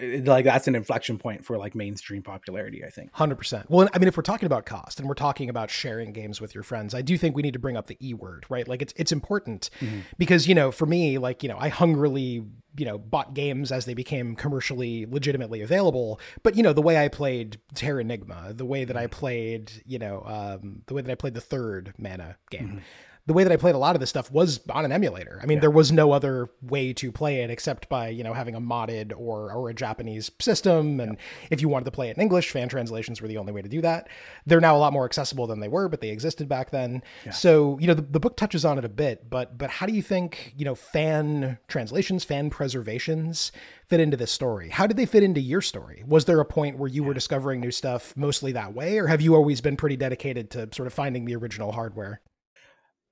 like 0.00 0.44
that's 0.44 0.66
an 0.66 0.74
inflection 0.74 1.18
point 1.18 1.44
for 1.44 1.56
like 1.56 1.74
mainstream 1.74 2.22
popularity. 2.22 2.84
I 2.84 2.90
think. 2.90 3.10
Hundred 3.12 3.36
percent. 3.36 3.70
Well, 3.70 3.88
I 3.94 3.98
mean, 3.98 4.08
if 4.08 4.16
we're 4.16 4.22
talking 4.22 4.46
about 4.46 4.66
cost 4.66 4.98
and 4.98 5.08
we're 5.08 5.14
talking 5.14 5.48
about 5.48 5.70
sharing 5.70 6.12
games 6.12 6.40
with 6.40 6.54
your 6.54 6.64
friends, 6.64 6.94
I 6.94 7.02
do 7.02 7.16
think 7.16 7.36
we 7.36 7.42
need 7.42 7.52
to 7.52 7.58
bring 7.58 7.76
up 7.76 7.86
the 7.86 7.96
e 8.00 8.14
word, 8.14 8.44
right? 8.48 8.66
Like 8.66 8.82
it's 8.82 8.92
it's 8.96 9.12
important 9.12 9.70
mm-hmm. 9.80 10.00
because 10.18 10.48
you 10.48 10.54
know, 10.54 10.72
for 10.72 10.86
me, 10.86 11.18
like 11.18 11.42
you 11.42 11.48
know, 11.48 11.58
I 11.58 11.68
hungrily 11.68 12.44
you 12.76 12.84
know 12.84 12.98
bought 12.98 13.34
games 13.34 13.70
as 13.70 13.84
they 13.84 13.94
became 13.94 14.34
commercially 14.34 15.06
legitimately 15.06 15.60
available. 15.60 16.20
But 16.42 16.56
you 16.56 16.62
know, 16.62 16.72
the 16.72 16.82
way 16.82 17.02
I 17.02 17.08
played 17.08 17.58
Terranigma, 17.74 18.56
the 18.56 18.66
way 18.66 18.84
that 18.84 18.96
I 18.96 19.04
mm-hmm. 19.04 19.18
played, 19.18 19.72
you 19.86 19.98
know, 19.98 20.22
um, 20.26 20.82
the 20.86 20.94
way 20.94 21.02
that 21.02 21.10
I 21.10 21.14
played 21.14 21.34
the 21.34 21.40
third 21.40 21.94
Mana 21.98 22.36
game. 22.50 22.68
Mm-hmm. 22.68 22.78
The 23.26 23.32
way 23.32 23.42
that 23.42 23.52
I 23.52 23.56
played 23.56 23.74
a 23.74 23.78
lot 23.78 23.96
of 23.96 24.00
this 24.00 24.10
stuff 24.10 24.30
was 24.30 24.60
on 24.68 24.84
an 24.84 24.92
emulator. 24.92 25.40
I 25.42 25.46
mean, 25.46 25.60
there 25.60 25.70
was 25.70 25.90
no 25.90 26.12
other 26.12 26.50
way 26.60 26.92
to 26.92 27.10
play 27.10 27.40
it 27.40 27.48
except 27.50 27.88
by 27.88 28.08
you 28.08 28.22
know 28.22 28.34
having 28.34 28.54
a 28.54 28.60
modded 28.60 29.12
or 29.16 29.50
or 29.50 29.70
a 29.70 29.74
Japanese 29.74 30.30
system. 30.40 31.00
And 31.00 31.16
if 31.50 31.62
you 31.62 31.68
wanted 31.68 31.86
to 31.86 31.90
play 31.90 32.10
it 32.10 32.16
in 32.16 32.22
English, 32.22 32.50
fan 32.50 32.68
translations 32.68 33.22
were 33.22 33.28
the 33.28 33.38
only 33.38 33.52
way 33.52 33.62
to 33.62 33.68
do 33.68 33.80
that. 33.80 34.08
They're 34.44 34.60
now 34.60 34.76
a 34.76 34.78
lot 34.78 34.92
more 34.92 35.06
accessible 35.06 35.46
than 35.46 35.60
they 35.60 35.68
were, 35.68 35.88
but 35.88 36.00
they 36.00 36.10
existed 36.10 36.48
back 36.48 36.70
then. 36.70 37.02
So 37.32 37.78
you 37.80 37.86
know 37.86 37.94
the, 37.94 38.02
the 38.02 38.20
book 38.20 38.36
touches 38.36 38.64
on 38.64 38.78
it 38.78 38.84
a 38.84 38.90
bit, 38.90 39.30
but 39.30 39.56
but 39.56 39.70
how 39.70 39.86
do 39.86 39.92
you 39.94 40.02
think 40.02 40.52
you 40.56 40.64
know 40.64 40.74
fan 40.74 41.58
translations, 41.66 42.24
fan 42.24 42.50
preservations 42.50 43.52
fit 43.86 44.00
into 44.00 44.16
this 44.16 44.32
story? 44.32 44.68
How 44.68 44.86
did 44.86 44.96
they 44.96 45.06
fit 45.06 45.22
into 45.22 45.40
your 45.40 45.62
story? 45.62 46.02
Was 46.06 46.26
there 46.26 46.40
a 46.40 46.44
point 46.44 46.78
where 46.78 46.88
you 46.88 47.04
were 47.04 47.14
discovering 47.14 47.60
new 47.60 47.70
stuff 47.70 48.14
mostly 48.16 48.52
that 48.52 48.74
way, 48.74 48.98
or 48.98 49.06
have 49.06 49.20
you 49.20 49.34
always 49.34 49.60
been 49.60 49.76
pretty 49.76 49.96
dedicated 49.96 50.50
to 50.50 50.68
sort 50.72 50.86
of 50.86 50.92
finding 50.92 51.24
the 51.24 51.36
original 51.36 51.72
hardware? 51.72 52.20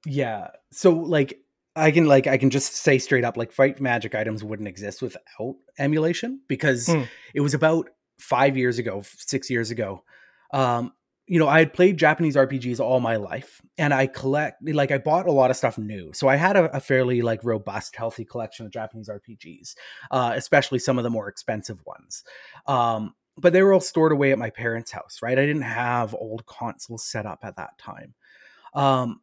Yeah. 0.07 0.49
So 0.73 0.93
like 0.93 1.39
I 1.77 1.91
can 1.91 2.07
like 2.07 2.27
I 2.27 2.37
can 2.37 2.51
just 2.51 2.75
say 2.75 2.99
straight 2.99 3.25
up 3.25 3.37
like 3.37 3.53
fight 3.53 3.81
magic 3.81 4.15
items 4.15 4.45
wouldn't 4.45 4.69
exist 4.69 5.01
without 5.03 5.57
emulation 5.79 6.41
because 6.49 6.87
Hmm. 6.87 7.03
it 7.35 7.41
was 7.41 7.55
about 7.55 7.89
5 8.19 8.57
years 8.57 8.79
ago, 8.79 9.03
6 9.05 9.51
years 9.51 9.71
ago. 9.71 10.05
Um 10.53 10.93
you 11.29 11.39
know, 11.39 11.47
I 11.49 11.61
had 11.61 11.73
played 11.73 11.99
Japanese 11.99 12.35
RPGs 12.35 12.81
all 12.81 12.99
my 12.99 13.15
life 13.17 13.63
and 13.79 13.95
I 13.95 14.09
collect 14.09 14.57
like 14.69 14.91
I 14.91 14.99
bought 14.99 15.27
a 15.29 15.33
lot 15.33 15.51
of 15.51 15.57
stuff 15.57 15.79
new. 15.79 16.13
So 16.13 16.29
I 16.29 16.35
had 16.37 16.57
a, 16.57 16.65
a 16.77 16.81
fairly 16.81 17.23
like 17.23 17.43
robust 17.45 17.95
healthy 17.97 18.25
collection 18.25 18.67
of 18.67 18.73
Japanese 18.73 19.09
RPGs, 19.09 19.75
uh 20.11 20.33
especially 20.35 20.81
some 20.81 20.99
of 20.99 21.05
the 21.05 21.11
more 21.11 21.29
expensive 21.29 21.79
ones. 21.87 22.25
Um 22.67 23.15
but 23.39 23.55
they 23.55 23.63
were 23.63 23.73
all 23.73 23.81
stored 23.81 24.13
away 24.13 24.33
at 24.33 24.39
my 24.39 24.51
parents' 24.51 24.91
house, 24.91 25.21
right? 25.23 25.39
I 25.39 25.47
didn't 25.47 25.63
have 25.63 26.15
old 26.15 26.45
consoles 26.45 27.05
set 27.07 27.25
up 27.25 27.39
at 27.45 27.57
that 27.57 27.79
time. 27.79 28.15
Um 28.75 29.22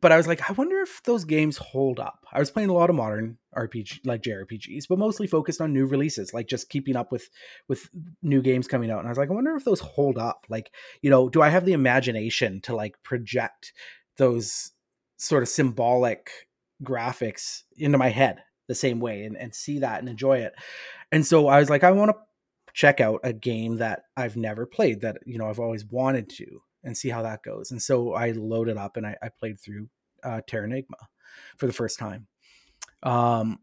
but 0.00 0.12
I 0.12 0.16
was 0.16 0.26
like, 0.26 0.48
I 0.48 0.52
wonder 0.52 0.80
if 0.80 1.02
those 1.04 1.24
games 1.24 1.56
hold 1.56 1.98
up. 1.98 2.24
I 2.32 2.38
was 2.38 2.50
playing 2.50 2.68
a 2.68 2.74
lot 2.74 2.90
of 2.90 2.96
modern 2.96 3.38
RPG, 3.56 4.00
like 4.04 4.22
JRPGs, 4.22 4.84
but 4.88 4.98
mostly 4.98 5.26
focused 5.26 5.60
on 5.60 5.72
new 5.72 5.86
releases, 5.86 6.34
like 6.34 6.46
just 6.46 6.68
keeping 6.68 6.96
up 6.96 7.10
with 7.10 7.28
with 7.68 7.88
new 8.22 8.42
games 8.42 8.68
coming 8.68 8.90
out. 8.90 8.98
And 8.98 9.08
I 9.08 9.10
was 9.10 9.18
like, 9.18 9.30
I 9.30 9.34
wonder 9.34 9.56
if 9.56 9.64
those 9.64 9.80
hold 9.80 10.18
up. 10.18 10.46
Like, 10.48 10.72
you 11.02 11.10
know, 11.10 11.28
do 11.28 11.42
I 11.42 11.48
have 11.48 11.64
the 11.64 11.72
imagination 11.72 12.60
to 12.62 12.74
like 12.74 13.02
project 13.02 13.72
those 14.16 14.72
sort 15.16 15.42
of 15.42 15.48
symbolic 15.48 16.30
graphics 16.82 17.62
into 17.76 17.98
my 17.98 18.08
head 18.08 18.42
the 18.68 18.74
same 18.74 19.00
way 19.00 19.24
and, 19.24 19.36
and 19.36 19.54
see 19.54 19.78
that 19.80 20.00
and 20.00 20.08
enjoy 20.08 20.38
it? 20.38 20.54
And 21.10 21.26
so 21.26 21.48
I 21.48 21.58
was 21.58 21.70
like, 21.70 21.84
I 21.84 21.90
want 21.90 22.10
to 22.10 22.16
check 22.74 23.00
out 23.00 23.20
a 23.24 23.32
game 23.32 23.78
that 23.78 24.02
I've 24.16 24.36
never 24.36 24.66
played 24.66 25.00
that 25.00 25.16
you 25.26 25.38
know 25.38 25.48
I've 25.48 25.58
always 25.58 25.84
wanted 25.84 26.28
to 26.36 26.60
and 26.84 26.96
see 26.96 27.08
how 27.08 27.22
that 27.22 27.42
goes. 27.42 27.70
And 27.70 27.82
so 27.82 28.14
I 28.14 28.32
loaded 28.32 28.76
up 28.76 28.96
and 28.96 29.06
I, 29.06 29.16
I 29.22 29.28
played 29.28 29.60
through 29.60 29.88
uh, 30.22 30.40
Terranigma 30.48 31.06
for 31.56 31.66
the 31.66 31.72
first 31.72 31.98
time, 31.98 32.26
um, 33.02 33.58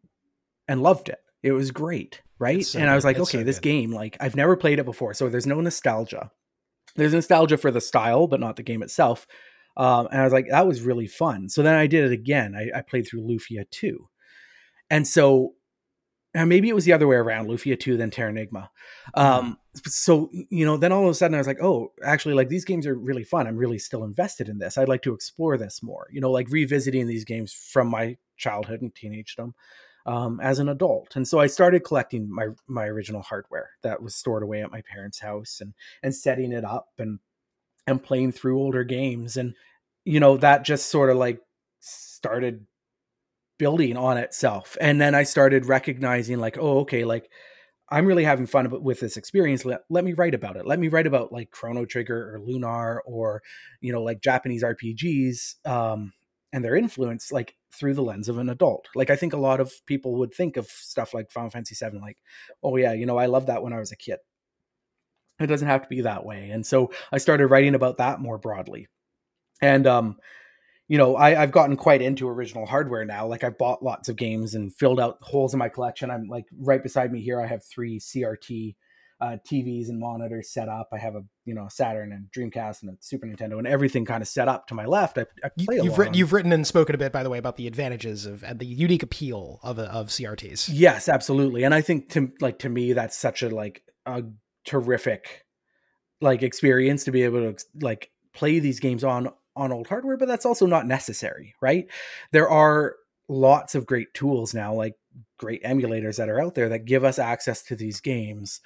and 0.67 0.81
loved 0.81 1.09
it. 1.09 1.19
It 1.43 1.51
was 1.51 1.71
great, 1.71 2.21
right? 2.39 2.65
So 2.65 2.79
and 2.79 2.89
I 2.89 2.95
was 2.95 3.05
like, 3.05 3.17
okay, 3.17 3.39
so 3.39 3.43
this 3.43 3.59
game, 3.59 3.91
like 3.91 4.17
I've 4.19 4.35
never 4.35 4.55
played 4.55 4.79
it 4.79 4.85
before, 4.85 5.13
so 5.13 5.29
there's 5.29 5.47
no 5.47 5.61
nostalgia. 5.61 6.31
There's 6.95 7.13
nostalgia 7.13 7.57
for 7.57 7.71
the 7.71 7.81
style, 7.81 8.27
but 8.27 8.39
not 8.39 8.55
the 8.55 8.63
game 8.63 8.81
itself. 8.81 9.27
Um, 9.77 10.07
and 10.09 10.21
I 10.21 10.23
was 10.23 10.31
like, 10.31 10.47
that 10.49 10.65
was 10.65 10.81
really 10.81 11.07
fun. 11.07 11.49
So 11.49 11.61
then 11.61 11.75
I 11.75 11.87
did 11.87 12.05
it 12.05 12.13
again. 12.13 12.55
I, 12.55 12.77
I 12.77 12.81
played 12.81 13.05
through 13.05 13.23
Lufia 13.23 13.69
2. 13.69 14.07
And 14.89 15.05
so 15.05 15.55
and 16.35 16.49
maybe 16.49 16.67
it 16.67 16.75
was 16.75 16.83
the 16.83 16.93
other 16.93 17.07
way 17.07 17.15
around, 17.15 17.47
Lufia 17.47 17.79
2, 17.79 17.95
then 17.95 18.11
Terranigma. 18.11 18.67
Um, 19.13 19.57
so, 19.85 20.29
you 20.49 20.65
know, 20.65 20.77
then 20.77 20.91
all 20.91 21.03
of 21.03 21.09
a 21.09 21.13
sudden 21.13 21.35
I 21.35 21.39
was 21.39 21.47
like, 21.47 21.61
oh, 21.61 21.91
actually, 22.03 22.33
like 22.33 22.49
these 22.49 22.65
games 22.65 22.87
are 22.87 22.95
really 22.95 23.23
fun. 23.23 23.47
I'm 23.47 23.57
really 23.57 23.79
still 23.79 24.03
invested 24.03 24.49
in 24.49 24.57
this. 24.57 24.77
I'd 24.77 24.89
like 24.89 25.01
to 25.03 25.13
explore 25.13 25.57
this 25.57 25.83
more, 25.83 26.07
you 26.11 26.21
know, 26.21 26.31
like 26.31 26.49
revisiting 26.49 27.07
these 27.07 27.25
games 27.25 27.53
from 27.53 27.89
my 27.89 28.17
childhood 28.37 28.81
and 28.81 28.93
teenagedom 28.93 29.53
um, 30.05 30.39
as 30.41 30.59
an 30.59 30.69
adult. 30.69 31.15
And 31.15 31.27
so 31.27 31.39
I 31.39 31.47
started 31.47 31.83
collecting 31.83 32.29
my 32.29 32.47
my 32.67 32.85
original 32.85 33.21
hardware 33.21 33.71
that 33.83 34.01
was 34.01 34.15
stored 34.15 34.43
away 34.43 34.61
at 34.61 34.71
my 34.71 34.81
parents' 34.81 35.19
house 35.19 35.59
and 35.61 35.73
and 36.03 36.13
setting 36.13 36.51
it 36.51 36.63
up 36.63 36.89
and 36.97 37.19
and 37.87 38.03
playing 38.03 38.31
through 38.31 38.59
older 38.59 38.83
games. 38.83 39.37
And, 39.37 39.53
you 40.05 40.19
know, 40.19 40.37
that 40.37 40.63
just 40.63 40.89
sort 40.89 41.09
of 41.09 41.17
like 41.17 41.39
started 41.79 42.65
building 43.57 43.97
on 43.97 44.17
itself. 44.17 44.77
And 44.81 44.99
then 44.99 45.15
I 45.15 45.23
started 45.23 45.65
recognizing 45.65 46.39
like, 46.39 46.57
oh, 46.57 46.79
okay, 46.79 47.05
like 47.05 47.29
I'm 47.89 48.05
really 48.05 48.23
having 48.23 48.47
fun 48.47 48.69
with 48.81 48.99
this 48.99 49.17
experience. 49.17 49.63
Let, 49.63 49.81
let 49.89 50.03
me 50.03 50.13
write 50.13 50.33
about 50.33 50.57
it. 50.57 50.65
Let 50.65 50.79
me 50.79 50.87
write 50.87 51.05
about 51.05 51.31
like 51.31 51.51
Chrono 51.51 51.85
Trigger 51.85 52.35
or 52.35 52.39
Lunar 52.39 53.01
or, 53.05 53.43
you 53.79 53.93
know, 53.93 54.01
like 54.01 54.21
Japanese 54.21 54.63
RPGs 54.63 55.65
um, 55.65 56.11
and 56.51 56.63
their 56.63 56.75
influence 56.75 57.31
like 57.31 57.55
through 57.71 57.93
the 57.93 58.01
lens 58.01 58.27
of 58.27 58.39
an 58.39 58.49
adult. 58.49 58.87
Like 58.95 59.11
I 59.11 59.15
think 59.15 59.33
a 59.33 59.37
lot 59.37 59.59
of 59.59 59.71
people 59.85 60.15
would 60.15 60.33
think 60.33 60.57
of 60.57 60.67
stuff 60.67 61.13
like 61.13 61.31
Final 61.31 61.51
Fantasy 61.51 61.75
VII, 61.75 61.99
like, 61.99 62.17
oh 62.63 62.75
yeah, 62.75 62.93
you 62.93 63.05
know, 63.05 63.17
I 63.17 63.27
love 63.27 63.45
that 63.47 63.61
when 63.61 63.73
I 63.73 63.79
was 63.79 63.91
a 63.91 63.97
kid. 63.97 64.17
It 65.39 65.47
doesn't 65.47 65.67
have 65.67 65.83
to 65.83 65.89
be 65.89 66.01
that 66.01 66.25
way. 66.25 66.49
And 66.49 66.65
so 66.65 66.91
I 67.11 67.17
started 67.17 67.47
writing 67.47 67.75
about 67.75 67.97
that 67.97 68.19
more 68.19 68.37
broadly. 68.37 68.87
And 69.61 69.85
um, 69.85 70.17
you 70.87 70.97
know, 70.97 71.15
I, 71.15 71.41
I've 71.41 71.51
gotten 71.51 71.75
quite 71.77 72.01
into 72.01 72.27
original 72.27 72.65
hardware 72.65 73.05
now. 73.05 73.25
Like 73.27 73.43
I've 73.43 73.57
bought 73.57 73.83
lots 73.83 74.09
of 74.09 74.15
games 74.15 74.53
and 74.53 74.73
filled 74.73 74.99
out 74.99 75.17
holes 75.21 75.53
in 75.53 75.57
my 75.57 75.69
collection. 75.69 76.11
I'm 76.11 76.27
like 76.27 76.45
right 76.59 76.81
beside 76.81 77.11
me 77.11 77.21
here. 77.21 77.41
I 77.41 77.47
have 77.47 77.63
three 77.63 77.99
CRT 77.99 78.75
uh, 79.21 79.37
TVs 79.49 79.87
and 79.89 79.99
monitors 79.99 80.51
set 80.51 80.67
up. 80.67 80.89
I 80.91 80.97
have 80.97 81.15
a 81.15 81.21
you 81.45 81.55
know 81.55 81.67
Saturn 81.69 82.11
and 82.11 82.27
Dreamcast 82.35 82.83
and 82.83 82.91
a 82.91 82.97
Super 82.99 83.25
Nintendo 83.25 83.57
and 83.57 83.67
everything 83.67 84.05
kind 84.05 84.21
of 84.21 84.27
set 84.27 84.47
up 84.47 84.67
to 84.67 84.75
my 84.75 84.85
left. 84.85 85.17
I, 85.17 85.25
I 85.43 85.49
play 85.57 85.77
you've 85.77 85.97
written 85.97 86.13
you've 86.13 86.33
written 86.33 86.51
and 86.51 86.67
spoken 86.67 86.95
a 86.95 86.97
bit, 86.97 87.11
by 87.11 87.23
the 87.23 87.29
way, 87.29 87.37
about 87.37 87.55
the 87.55 87.67
advantages 87.67 88.25
of 88.25 88.43
and 88.43 88.59
the 88.59 88.65
unique 88.65 89.03
appeal 89.03 89.59
of 89.63 89.79
of 89.79 90.07
CRTs. 90.07 90.69
Yes, 90.71 91.07
absolutely. 91.07 91.63
And 91.63 91.73
I 91.73 91.81
think 91.81 92.09
to 92.11 92.31
like 92.41 92.59
to 92.59 92.69
me 92.69 92.93
that's 92.93 93.17
such 93.17 93.41
a 93.41 93.49
like 93.49 93.83
a 94.05 94.23
terrific 94.65 95.45
like 96.21 96.43
experience 96.43 97.05
to 97.05 97.11
be 97.11 97.23
able 97.23 97.53
to 97.53 97.65
like 97.81 98.11
play 98.33 98.59
these 98.59 98.79
games 98.79 99.03
on 99.03 99.29
on 99.55 99.71
old 99.71 99.87
hardware, 99.87 100.17
but 100.17 100.27
that's 100.27 100.45
also 100.45 100.65
not 100.65 100.87
necessary, 100.87 101.55
right? 101.61 101.87
There 102.31 102.49
are 102.49 102.95
lots 103.27 103.75
of 103.75 103.85
great 103.85 104.13
tools 104.13 104.53
now 104.53 104.73
like 104.73 104.93
great 105.37 105.63
emulators 105.63 106.17
that 106.17 106.29
are 106.29 106.41
out 106.41 106.55
there 106.55 106.69
that 106.69 106.85
give 106.85 107.03
us 107.03 107.19
access 107.19 107.63
to 107.63 107.75
these 107.75 107.99
games. 108.01 108.61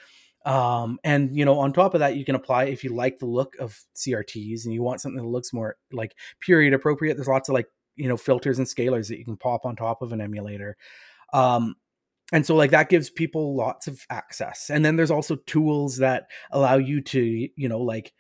Um 0.46 1.00
and 1.04 1.36
you 1.36 1.46
know 1.46 1.60
on 1.60 1.74
top 1.74 1.94
of 1.94 2.00
that 2.00 2.16
you 2.16 2.26
can 2.26 2.36
apply 2.36 2.66
if 2.66 2.84
you 2.84 2.94
like 2.94 3.20
the 3.20 3.26
look 3.26 3.56
of 3.60 3.80
CRTs 3.96 4.64
and 4.64 4.74
you 4.74 4.82
want 4.82 5.02
something 5.02 5.22
that 5.22 5.28
looks 5.28 5.54
more 5.54 5.76
like 5.92 6.16
period 6.40 6.74
appropriate 6.74 7.16
there's 7.16 7.28
lots 7.28 7.50
of 7.50 7.54
like 7.54 7.68
you 7.96 8.08
know 8.08 8.16
filters 8.16 8.58
and 8.58 8.68
scalers 8.68 9.10
that 9.10 9.20
you 9.20 9.26
can 9.26 9.38
pop 9.38 9.66
on 9.66 9.76
top 9.76 10.02
of 10.02 10.14
an 10.14 10.22
emulator. 10.22 10.78
Um 11.34 11.76
and 12.32 12.46
so 12.46 12.56
like 12.56 12.72
that 12.72 12.90
gives 12.90 13.10
people 13.10 13.56
lots 13.56 13.88
of 13.88 14.06
access 14.10 14.70
and 14.70 14.84
then 14.84 14.96
there's 14.96 15.12
also 15.12 15.36
tools 15.36 15.98
that 15.98 16.28
allow 16.52 16.78
you 16.78 17.02
to 17.02 17.50
you 17.56 17.70
know 17.70 17.80
like 17.80 18.14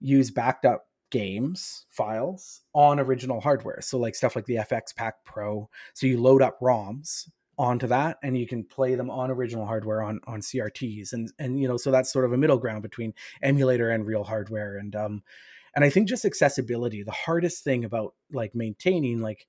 use 0.00 0.30
backed 0.30 0.64
up 0.64 0.86
games 1.16 1.86
files 1.90 2.60
on 2.74 3.00
original 3.00 3.40
hardware. 3.40 3.80
So 3.80 3.98
like 3.98 4.14
stuff 4.14 4.36
like 4.36 4.44
the 4.44 4.56
FXPak 4.56 5.12
Pro. 5.24 5.70
So 5.94 6.06
you 6.06 6.20
load 6.20 6.42
up 6.42 6.60
ROMs 6.60 7.28
onto 7.58 7.86
that 7.86 8.18
and 8.22 8.36
you 8.36 8.46
can 8.46 8.62
play 8.62 8.94
them 8.94 9.08
on 9.08 9.30
original 9.30 9.64
hardware 9.64 10.02
on 10.02 10.20
on 10.26 10.40
CRTs 10.40 11.14
and 11.14 11.32
and 11.38 11.58
you 11.58 11.66
know 11.66 11.78
so 11.78 11.90
that's 11.90 12.12
sort 12.12 12.26
of 12.26 12.34
a 12.34 12.36
middle 12.36 12.58
ground 12.58 12.82
between 12.82 13.14
emulator 13.42 13.88
and 13.88 14.06
real 14.06 14.24
hardware 14.24 14.76
and 14.76 14.94
um 14.94 15.22
and 15.74 15.82
I 15.82 15.88
think 15.88 16.06
just 16.06 16.26
accessibility 16.26 17.02
the 17.02 17.12
hardest 17.12 17.64
thing 17.64 17.82
about 17.86 18.12
like 18.30 18.54
maintaining 18.54 19.22
like 19.22 19.46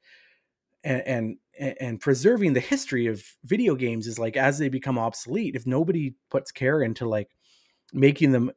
and, 0.86 1.01
and 1.05 1.38
and 1.82 1.99
preserving 1.99 2.53
the 2.53 2.61
history 2.61 3.07
of 3.07 3.26
video 3.43 3.76
games 3.76 4.07
is 4.07 4.18
like 4.18 4.38
as 4.38 4.57
they 4.57 4.70
become 4.70 4.97
obsolete 4.97 5.57
if 5.57 5.68
nobody 5.68 6.15
puts 6.32 6.49
care 6.53 6.82
into 6.82 7.05
like 7.09 7.32
making 7.91 8.32
them 8.32 8.51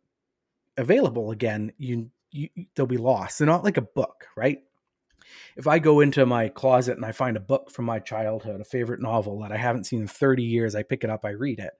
available 0.77 1.33
again 1.33 1.73
you, 1.77 2.09
you 2.31 2.49
they'll 2.75 2.87
be 2.87 2.97
lost 2.97 3.39
they're 3.39 3.47
not 3.47 3.65
like 3.65 3.77
a 3.77 3.83
book 3.83 4.27
right 4.37 4.61
if 5.57 5.67
I 5.67 5.79
go 5.79 6.01
into 6.01 6.25
my 6.27 6.49
closet 6.49 6.97
and 6.97 7.05
I 7.05 7.13
find 7.13 7.37
a 7.37 7.41
book 7.41 7.71
from 7.71 7.85
my 7.85 7.99
childhood, 7.99 8.61
a 8.61 8.65
favorite 8.65 9.01
novel 9.01 9.41
that 9.41 9.53
I 9.53 9.57
haven't 9.57 9.85
seen 9.85 10.01
in 10.01 10.09
30 10.09 10.43
years, 10.43 10.75
I 10.75 10.83
pick 10.83 11.05
it 11.05 11.11
up, 11.11 11.25
I 11.25 11.31
read 11.31 11.59
it. 11.59 11.73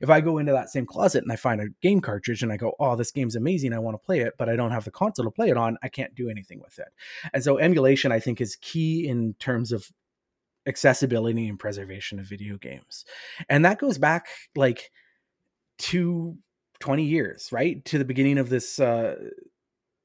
If 0.00 0.10
I 0.10 0.20
go 0.20 0.38
into 0.38 0.52
that 0.52 0.70
same 0.70 0.86
closet 0.86 1.22
and 1.22 1.32
I 1.32 1.36
find 1.36 1.60
a 1.60 1.68
game 1.80 2.00
cartridge 2.00 2.42
and 2.42 2.52
I 2.52 2.56
go, 2.56 2.74
oh, 2.78 2.96
this 2.96 3.10
game's 3.10 3.36
amazing, 3.36 3.72
I 3.72 3.78
want 3.78 3.94
to 3.94 4.04
play 4.04 4.20
it, 4.20 4.34
but 4.38 4.48
I 4.48 4.56
don't 4.56 4.70
have 4.70 4.84
the 4.84 4.90
console 4.90 5.24
to 5.24 5.30
play 5.30 5.50
it 5.50 5.56
on, 5.56 5.78
I 5.82 5.88
can't 5.88 6.14
do 6.14 6.28
anything 6.28 6.60
with 6.60 6.78
it. 6.78 6.88
And 7.32 7.42
so 7.42 7.58
emulation, 7.58 8.12
I 8.12 8.20
think, 8.20 8.40
is 8.40 8.56
key 8.56 9.06
in 9.06 9.34
terms 9.38 9.72
of 9.72 9.90
accessibility 10.66 11.48
and 11.48 11.58
preservation 11.58 12.18
of 12.18 12.26
video 12.26 12.56
games. 12.56 13.04
And 13.48 13.64
that 13.64 13.78
goes 13.78 13.98
back 13.98 14.28
like 14.54 14.90
to 15.78 16.36
20 16.80 17.04
years, 17.04 17.50
right? 17.50 17.84
To 17.86 17.98
the 17.98 18.04
beginning 18.04 18.38
of 18.38 18.48
this 18.48 18.78
uh 18.78 19.16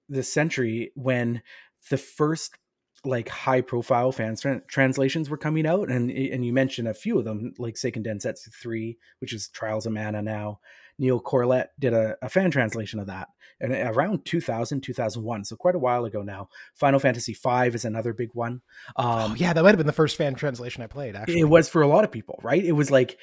this 0.09 0.31
century 0.31 0.91
when 0.95 1.41
the 1.89 1.97
first 1.97 2.57
like 3.05 3.29
high 3.29 3.61
profile 3.61 4.11
fan 4.11 4.35
tra- 4.35 4.61
translations 4.67 5.29
were 5.29 5.37
coming 5.37 5.67
out 5.67 5.89
and 5.89 6.09
and 6.09 6.45
you 6.45 6.51
mentioned 6.51 6.87
a 6.87 6.93
few 6.93 7.17
of 7.17 7.25
them 7.25 7.53
like 7.57 7.75
Seiken 7.75 8.05
Densetsu 8.05 8.53
3 8.53 8.97
which 9.19 9.33
is 9.33 9.49
Trials 9.49 9.85
of 9.85 9.93
Mana 9.93 10.21
now. 10.21 10.59
Neill 10.99 11.21
Corlett 11.21 11.67
did 11.77 11.93
a, 11.93 12.15
a, 12.23 12.29
fan 12.29 12.49
translation 12.49 12.99
of 12.99 13.05
that 13.05 13.27
and 13.61 13.71
around 13.71 14.25
2000 14.25 14.81
2001 14.81 15.45
so 15.45 15.55
quite 15.55 15.75
a 15.75 15.79
while 15.79 16.05
ago 16.05 16.23
now. 16.23 16.49
Final 16.73 16.99
Fantasy 16.99 17.35
5 17.35 17.75
is 17.75 17.85
another 17.85 18.13
big 18.13 18.29
one. 18.33 18.61
Um, 18.95 19.33
oh, 19.33 19.35
yeah 19.37 19.53
that 19.53 19.63
might 19.63 19.69
have 19.69 19.77
been 19.77 19.87
the 19.87 19.93
first 19.93 20.15
fan 20.15 20.33
translation 20.33 20.81
I 20.81 20.87
played 20.87 21.15
actually. 21.15 21.39
it 21.39 21.49
was 21.49 21.69
for 21.69 21.83
a 21.83 21.87
lot 21.87 22.03
of 22.03 22.11
people 22.11 22.39
right? 22.41 22.63
It 22.63 22.73
was 22.73 22.89
like 22.89 23.17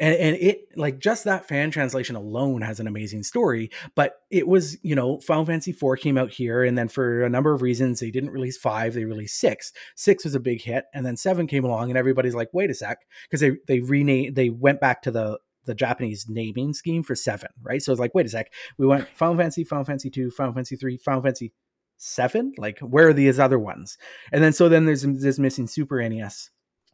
and, 0.00 0.14
and 0.14 0.36
it 0.36 0.66
like 0.76 0.98
just 0.98 1.24
that 1.24 1.46
fan 1.46 1.70
translation 1.70 2.16
alone 2.16 2.62
has 2.62 2.80
an 2.80 2.88
amazing 2.88 3.22
story 3.22 3.70
but 3.94 4.14
it 4.30 4.48
was 4.48 4.76
you 4.82 4.94
know 4.94 5.20
final 5.20 5.44
fantasy 5.44 5.72
4 5.72 5.96
came 5.96 6.18
out 6.18 6.30
here 6.30 6.64
and 6.64 6.76
then 6.76 6.88
for 6.88 7.22
a 7.22 7.30
number 7.30 7.52
of 7.52 7.62
reasons 7.62 8.00
they 8.00 8.10
didn't 8.10 8.30
release 8.30 8.56
5 8.56 8.94
they 8.94 9.04
released 9.04 9.38
6 9.38 9.72
6 9.94 10.24
was 10.24 10.34
a 10.34 10.40
big 10.40 10.62
hit 10.62 10.86
and 10.94 11.06
then 11.06 11.16
7 11.16 11.46
came 11.46 11.64
along 11.64 11.90
and 11.90 11.98
everybody's 11.98 12.34
like 12.34 12.48
wait 12.52 12.70
a 12.70 12.74
sec 12.74 12.98
because 13.28 13.40
they 13.40 13.52
they 13.68 13.80
renamed 13.80 14.34
they 14.34 14.48
went 14.48 14.80
back 14.80 15.02
to 15.02 15.10
the 15.10 15.38
the 15.66 15.74
Japanese 15.74 16.26
naming 16.26 16.72
scheme 16.72 17.02
for 17.02 17.14
seven, 17.14 17.50
right? 17.62 17.82
So 17.82 17.92
it's 17.92 18.00
like, 18.00 18.14
wait 18.14 18.24
a 18.26 18.28
sec, 18.30 18.50
we 18.78 18.86
went 18.86 19.06
Final 19.14 19.36
Fantasy, 19.36 19.62
Final 19.62 19.84
Fantasy 19.84 20.08
two, 20.10 20.30
Final 20.30 20.54
Fantasy 20.54 20.74
three, 20.74 20.96
Final 20.96 21.22
Fantasy 21.22 21.52
seven. 21.98 22.54
Like, 22.56 22.78
where 22.80 23.08
are 23.08 23.12
these 23.12 23.38
other 23.38 23.58
ones? 23.58 23.98
And 24.32 24.42
then 24.42 24.52
so 24.52 24.68
then 24.68 24.86
there's 24.86 25.02
this 25.02 25.38
missing 25.38 25.66
Super 25.66 26.06
NES 26.08 26.50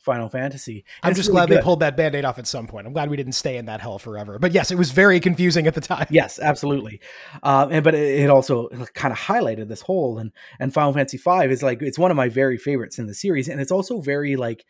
Final 0.07 0.31
Fantasy. 0.31 0.85
And 1.03 1.11
I'm 1.11 1.15
just 1.15 1.29
really 1.29 1.37
glad 1.37 1.49
good. 1.51 1.59
they 1.59 1.63
pulled 1.63 1.81
that 1.81 1.99
band-aid 1.99 2.25
off 2.25 2.39
at 2.39 2.47
some 2.47 2.67
point. 2.67 2.87
I'm 2.87 2.95
glad 2.95 3.11
we 3.11 3.19
didn't 3.19 3.35
stay 3.35 3.59
in 3.59 3.67
that 3.67 3.83
hell 3.83 3.99
forever. 3.99 4.39
But 4.39 4.53
yes, 4.53 4.71
it 4.71 4.79
was 4.79 4.91
very 4.93 5.21
confusing 5.21 5.67
at 5.67 5.75
the 5.75 5.83
time. 5.83 6.07
Yes, 6.09 6.39
absolutely. 6.39 7.01
Uh, 7.43 7.69
and 7.71 7.85
but 7.85 7.95
it, 7.95 8.21
it 8.21 8.31
also 8.31 8.69
kind 8.95 9.13
of 9.13 9.19
highlighted 9.19 9.69
this 9.69 9.83
hole. 9.83 10.19
And 10.19 10.33
and 10.59 10.73
Final 10.73 10.95
Fantasy 10.95 11.19
V 11.19 11.53
is 11.53 11.63
like 11.63 11.83
it's 11.83 11.99
one 11.99 12.11
of 12.11 12.17
my 12.17 12.31
very 12.31 12.57
favorites 12.57 12.99
in 12.99 13.07
the 13.07 13.15
series, 13.15 13.49
and 13.49 13.61
it's 13.61 13.73
also 13.73 14.01
very 14.01 14.37
like 14.37 14.65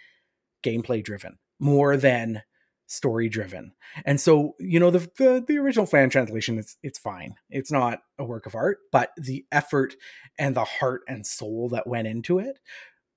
gameplay 0.64 1.04
driven 1.04 1.38
more 1.60 1.96
than 1.96 2.42
story 2.86 3.28
driven. 3.28 3.72
And 4.04 4.20
so, 4.20 4.54
you 4.58 4.78
know, 4.80 4.90
the, 4.90 5.10
the 5.18 5.44
the 5.46 5.58
original 5.58 5.86
fan 5.86 6.08
translation 6.10 6.58
it's 6.58 6.76
it's 6.82 6.98
fine. 6.98 7.34
It's 7.50 7.72
not 7.72 8.00
a 8.18 8.24
work 8.24 8.46
of 8.46 8.54
art, 8.54 8.78
but 8.92 9.10
the 9.16 9.44
effort 9.52 9.94
and 10.38 10.54
the 10.54 10.64
heart 10.64 11.02
and 11.08 11.26
soul 11.26 11.68
that 11.70 11.86
went 11.86 12.08
into 12.08 12.38
it 12.38 12.58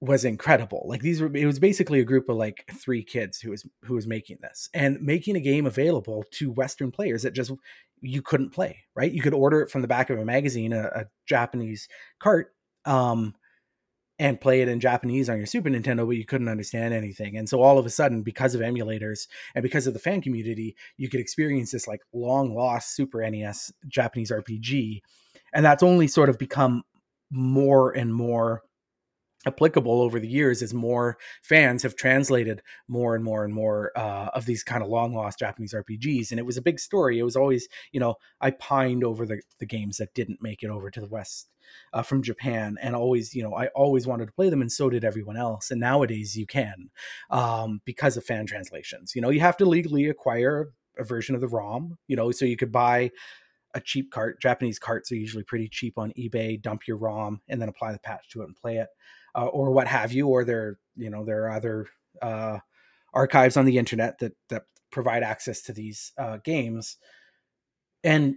was 0.02 0.24
incredible. 0.24 0.86
Like 0.88 1.02
these 1.02 1.22
were 1.22 1.36
it 1.36 1.46
was 1.46 1.60
basically 1.60 2.00
a 2.00 2.06
group 2.06 2.30
of 2.30 2.38
like 2.38 2.66
three 2.74 3.04
kids 3.04 3.40
who 3.40 3.52
was 3.52 3.68
who 3.84 3.96
was 3.96 4.08
making 4.08 4.38
this 4.42 4.70
and 4.74 5.02
making 5.02 5.36
a 5.36 5.42
game 5.42 5.66
available 5.66 6.24
to 6.32 6.52
western 6.52 6.92
players 6.92 7.24
that 7.24 7.34
just 7.34 7.52
you 8.02 8.22
couldn't 8.22 8.52
play, 8.52 8.86
right? 8.96 9.12
You 9.12 9.22
could 9.22 9.34
order 9.34 9.62
it 9.62 9.70
from 9.70 9.82
the 9.82 9.90
back 9.90 10.10
of 10.10 10.18
a 10.18 10.26
magazine, 10.26 10.72
a, 10.72 10.84
a 10.84 11.06
Japanese 11.28 11.88
cart 12.20 12.54
um 12.86 13.36
and 14.20 14.40
play 14.40 14.62
it 14.62 14.68
in 14.68 14.82
Japanese 14.82 15.30
on 15.30 15.38
your 15.38 15.46
Super 15.46 15.70
Nintendo, 15.70 16.06
but 16.06 16.18
you 16.18 16.26
couldn't 16.26 16.50
understand 16.50 16.94
anything. 16.94 17.38
And 17.38 17.48
so 17.48 17.62
all 17.62 17.80
of 17.80 17.86
a 17.86 17.90
sudden, 17.90 18.22
because 18.22 18.54
of 18.54 18.60
emulators 18.60 19.28
and 19.56 19.64
because 19.64 19.88
of 19.88 19.94
the 19.94 20.00
fan 20.00 20.22
community, 20.22 20.76
you 20.98 21.08
could 21.08 21.22
experience 21.22 21.72
this 21.72 21.88
like 21.88 22.02
long 22.14 22.54
lost 22.54 22.96
Super 22.96 23.28
NES 23.30 23.72
Japanese 23.88 24.30
RPG. 24.30 25.00
And 25.54 25.66
that's 25.66 25.84
only 25.84 26.08
sort 26.08 26.28
of 26.28 26.38
become 26.38 26.84
more 27.32 27.92
and 27.92 28.14
more 28.14 28.62
applicable 29.46 30.02
over 30.02 30.20
the 30.20 30.28
years 30.28 30.62
as 30.62 30.74
more 30.74 31.18
fans 31.42 31.84
have 31.84 31.96
translated 31.96 32.62
more 32.88 33.16
and 33.16 33.24
more 33.24 33.46
and 33.46 33.54
more 33.54 33.92
uh, 33.96 34.30
of 34.34 34.46
these 34.46 34.64
kind 34.64 34.84
of 34.84 34.90
long 34.90 35.14
lost 35.14 35.40
Japanese 35.40 35.74
RPGs. 35.74 36.32
And 36.32 36.40
it 36.40 36.46
was 36.46 36.58
a 36.58 36.62
big 36.62 36.80
story. 36.80 37.20
It 37.20 37.24
was 37.24 37.36
always, 37.36 37.68
you 37.92 38.00
know, 38.00 38.16
I 38.42 38.52
pined 38.52 39.04
over 39.04 39.26
the, 39.26 39.42
the 39.60 39.66
games 39.66 39.98
that 39.98 40.14
didn't 40.14 40.42
make 40.42 40.62
it 40.64 40.70
over 40.70 40.92
to 40.92 41.00
the 41.00 41.08
West 41.08 41.50
uh, 41.94 42.02
from 42.02 42.22
Japan. 42.22 42.78
And 42.82 42.96
always, 42.96 43.34
you 43.34 43.44
know, 43.44 43.56
I 43.56 43.68
always 43.68 44.06
wanted 44.06 44.26
to 44.26 44.34
play 44.34 44.50
them 44.50 44.62
and 44.62 44.72
so 44.72 44.90
did 44.90 45.06
everyone 45.06 45.38
else. 45.38 45.72
And 45.72 45.80
nowadays 45.80 46.36
you 46.38 46.46
can 46.46 46.90
um, 47.30 47.82
because 47.86 48.18
of 48.18 48.26
fan 48.26 48.46
translations. 48.46 49.16
You 49.16 49.22
know, 49.22 49.30
you 49.30 49.40
have 49.40 49.58
to 49.58 49.66
legally 49.66 50.08
acquire 50.08 50.72
a 50.98 51.04
version 51.06 51.34
of 51.34 51.40
the 51.40 51.48
ROM, 51.48 51.98
you 52.08 52.18
know, 52.18 52.32
so 52.32 52.44
you 52.44 52.58
could 52.58 52.74
buy 52.74 53.12
a 53.74 53.80
cheap 53.80 54.12
cart. 54.12 54.42
Japanese 54.42 54.80
carts 54.80 55.12
are 55.14 55.16
usually 55.16 55.44
pretty 55.44 55.70
cheap 55.70 55.98
on 55.98 56.12
eBay. 56.18 56.62
Dump 56.62 56.88
your 56.88 56.98
ROM 56.98 57.40
and 57.48 57.62
then 57.62 57.70
apply 57.70 57.94
the 57.94 58.00
patch 58.00 58.28
to 58.32 58.42
it 58.42 58.46
and 58.46 58.56
play 58.56 58.78
it 58.78 58.90
uh, 59.36 59.46
or 59.46 59.72
what 59.72 59.88
have 59.88 60.12
you, 60.12 60.28
or 60.28 60.44
there, 60.44 60.78
you 60.96 61.10
know, 61.10 61.26
there 61.26 61.46
are 61.46 61.52
other 61.52 61.88
uh, 62.22 62.60
archives 63.14 63.58
on 63.58 63.66
the 63.66 63.78
internet 63.78 64.20
that 64.20 64.34
that 64.50 64.64
provide 64.92 65.24
access 65.24 65.62
to 65.64 65.74
these 65.74 66.12
uh, 66.18 66.38
games, 66.44 66.98
and 68.04 68.36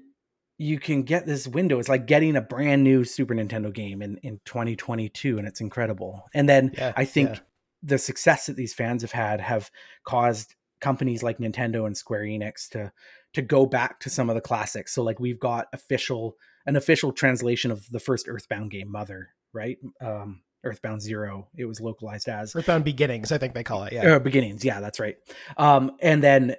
you 0.59 0.79
can 0.79 1.03
get 1.03 1.27
this 1.27 1.49
window. 1.49 1.79
It's 1.79 1.89
like 1.89 2.07
getting 2.07 2.37
a 2.37 2.41
brand 2.41 2.85
new 2.85 3.05
Super 3.05 3.35
Nintendo 3.35 3.73
game 3.73 4.03
in 4.03 4.19
in 4.19 4.41
2022, 4.45 5.39
and 5.39 5.47
it's 5.47 5.61
incredible. 5.61 6.25
And 6.35 6.49
then 6.49 6.73
yeah, 6.77 6.93
I 6.97 7.05
think 7.05 7.31
yeah. 7.31 7.41
the 7.83 7.99
success 7.99 8.47
that 8.47 8.57
these 8.57 8.75
fans 8.75 9.03
have 9.03 9.13
had 9.13 9.41
have 9.41 9.71
caused 10.05 10.55
companies 10.81 11.23
like 11.23 11.39
Nintendo 11.39 11.87
and 11.87 11.97
Square 11.97 12.25
Enix 12.25 12.69
to 12.71 12.93
to 13.35 13.43
go 13.43 13.65
back 13.65 14.01
to 14.01 14.11
some 14.11 14.29
of 14.29 14.35
the 14.35 14.41
classics. 14.43 14.95
So 14.95 15.03
like 15.03 15.19
we've 15.19 15.41
got 15.41 15.69
official 15.73 16.37
an 16.67 16.77
official 16.77 17.13
translation 17.13 17.71
of 17.71 17.89
the 17.91 18.01
first 18.01 18.29
Earthbound 18.29 18.71
game, 18.71 18.91
Mother, 18.91 19.31
right? 19.53 19.79
Um, 20.01 20.43
Earthbound 20.65 21.03
Zero. 21.03 21.49
It 21.57 21.65
was 21.65 21.81
localized 21.81 22.29
as 22.29 22.55
Earthbound 22.55 22.85
Beginnings, 22.85 23.33
I 23.33 23.39
think 23.39 23.55
they 23.55 23.65
call 23.65 23.85
it. 23.85 23.93
Yeah, 23.93 24.15
uh, 24.15 24.19
Beginnings. 24.19 24.65
Yeah, 24.65 24.81
that's 24.81 25.01
right. 25.01 25.17
Um, 25.57 25.93
and 26.01 26.23
then 26.23 26.57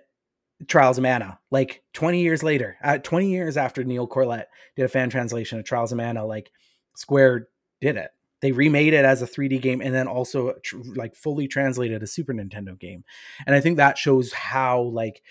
Trials 0.68 0.97
of 0.97 1.04
Mana, 1.04 1.39
like 1.51 1.84
20 1.93 2.22
years 2.22 2.43
later, 2.43 2.78
uh, 2.84 2.97
20 2.97 3.30
years 3.30 3.58
after 3.58 3.84
Neill 3.84 4.08
Corlett 4.08 4.45
did 4.76 4.86
a 4.86 4.89
fan 4.89 5.10
translation 5.10 5.60
of 5.60 5.66
Trials 5.66 5.91
of 5.91 5.97
Mana, 5.97 6.26
like 6.26 6.51
Square 6.95 7.47
did 7.82 7.97
it. 7.97 8.12
They 8.41 8.51
remade 8.51 8.93
it 8.93 9.06
as 9.06 9.22
a 9.22 9.28
3D 9.28 9.62
game 9.62 9.82
and 9.82 9.95
then 9.95 10.08
also 10.08 10.54
tr- 10.64 10.78
like 10.95 11.16
fully 11.16 11.47
translated 11.47 12.04
a 12.04 12.08
Super 12.08 12.34
Nintendo 12.34 12.78
game. 12.78 13.06
And 13.45 13.56
I 13.56 13.62
think 13.62 13.78
that 13.78 13.97
shows 13.97 14.34
how 14.34 14.82
like 14.82 15.22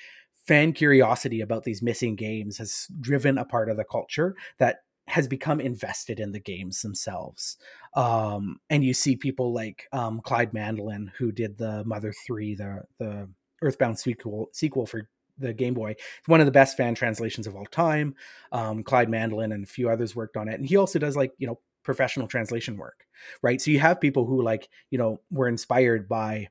fan 0.47 0.73
curiosity 0.73 1.41
about 1.41 1.64
these 1.64 1.83
missing 1.83 2.16
games 2.16 2.59
has 2.59 2.89
driven 3.01 3.39
a 3.39 3.45
part 3.45 3.68
of 3.68 3.77
the 3.77 3.85
culture 3.85 4.35
that 4.59 4.83
has 5.09 5.26
become 5.26 5.61
invested 5.61 6.20
in 6.20 6.32
the 6.32 6.40
games 6.40 6.80
themselves. 6.82 7.57
Um, 7.94 8.61
and 8.70 8.84
you 8.84 8.94
see 8.94 9.16
people 9.16 9.53
like 9.53 9.88
um, 9.92 10.20
Clyde 10.20 10.53
Mandelin, 10.53 11.11
who 11.18 11.32
did 11.32 11.59
the 11.59 11.84
Mother 11.84 12.12
3, 12.26 12.55
the, 12.55 12.82
the 12.98 13.28
Earthbound 13.61 13.98
sequel, 13.98 14.48
sequel 14.53 14.86
for 14.86 15.09
the 15.38 15.53
Game 15.53 15.74
Boy. 15.74 15.90
It's 15.90 16.28
one 16.28 16.40
of 16.40 16.46
the 16.46 16.53
best 16.53 16.76
fan 16.76 16.94
translations 16.94 17.46
of 17.46 17.57
all 17.57 17.66
time. 17.66 18.14
Um, 18.53 18.82
Clyde 18.82 19.09
Mandelin 19.09 19.53
and 19.53 19.64
a 19.64 19.66
few 19.66 19.90
others 19.90 20.14
worked 20.14 20.36
on 20.36 20.48
it. 20.48 20.55
And 20.55 20.66
he 20.66 20.76
also 20.76 20.98
does 20.98 21.16
like, 21.16 21.32
you 21.38 21.46
know, 21.46 21.59
professional 21.82 22.28
translation 22.28 22.76
work, 22.76 23.07
right? 23.42 23.61
So 23.61 23.70
you 23.70 23.80
have 23.80 24.00
people 24.00 24.24
who 24.24 24.42
like, 24.42 24.68
you 24.90 24.98
know, 24.98 25.20
were 25.30 25.48
inspired 25.48 26.09
by 26.09 26.48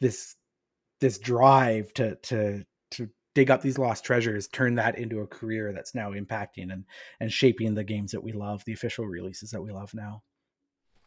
this 0.00 0.36
this 1.00 1.18
drive 1.18 1.92
to 1.94 2.14
to 2.16 2.64
to 2.92 3.08
dig 3.34 3.50
up 3.50 3.62
these 3.62 3.78
lost 3.78 4.04
treasures, 4.04 4.48
turn 4.48 4.74
that 4.76 4.98
into 4.98 5.20
a 5.20 5.26
career 5.26 5.72
that's 5.72 5.94
now 5.94 6.12
impacting 6.12 6.72
and 6.72 6.84
and 7.20 7.32
shaping 7.32 7.74
the 7.74 7.84
games 7.84 8.12
that 8.12 8.22
we 8.24 8.32
love, 8.32 8.64
the 8.64 8.72
official 8.72 9.06
releases 9.06 9.50
that 9.50 9.62
we 9.62 9.72
love 9.72 9.94
now. 9.94 10.22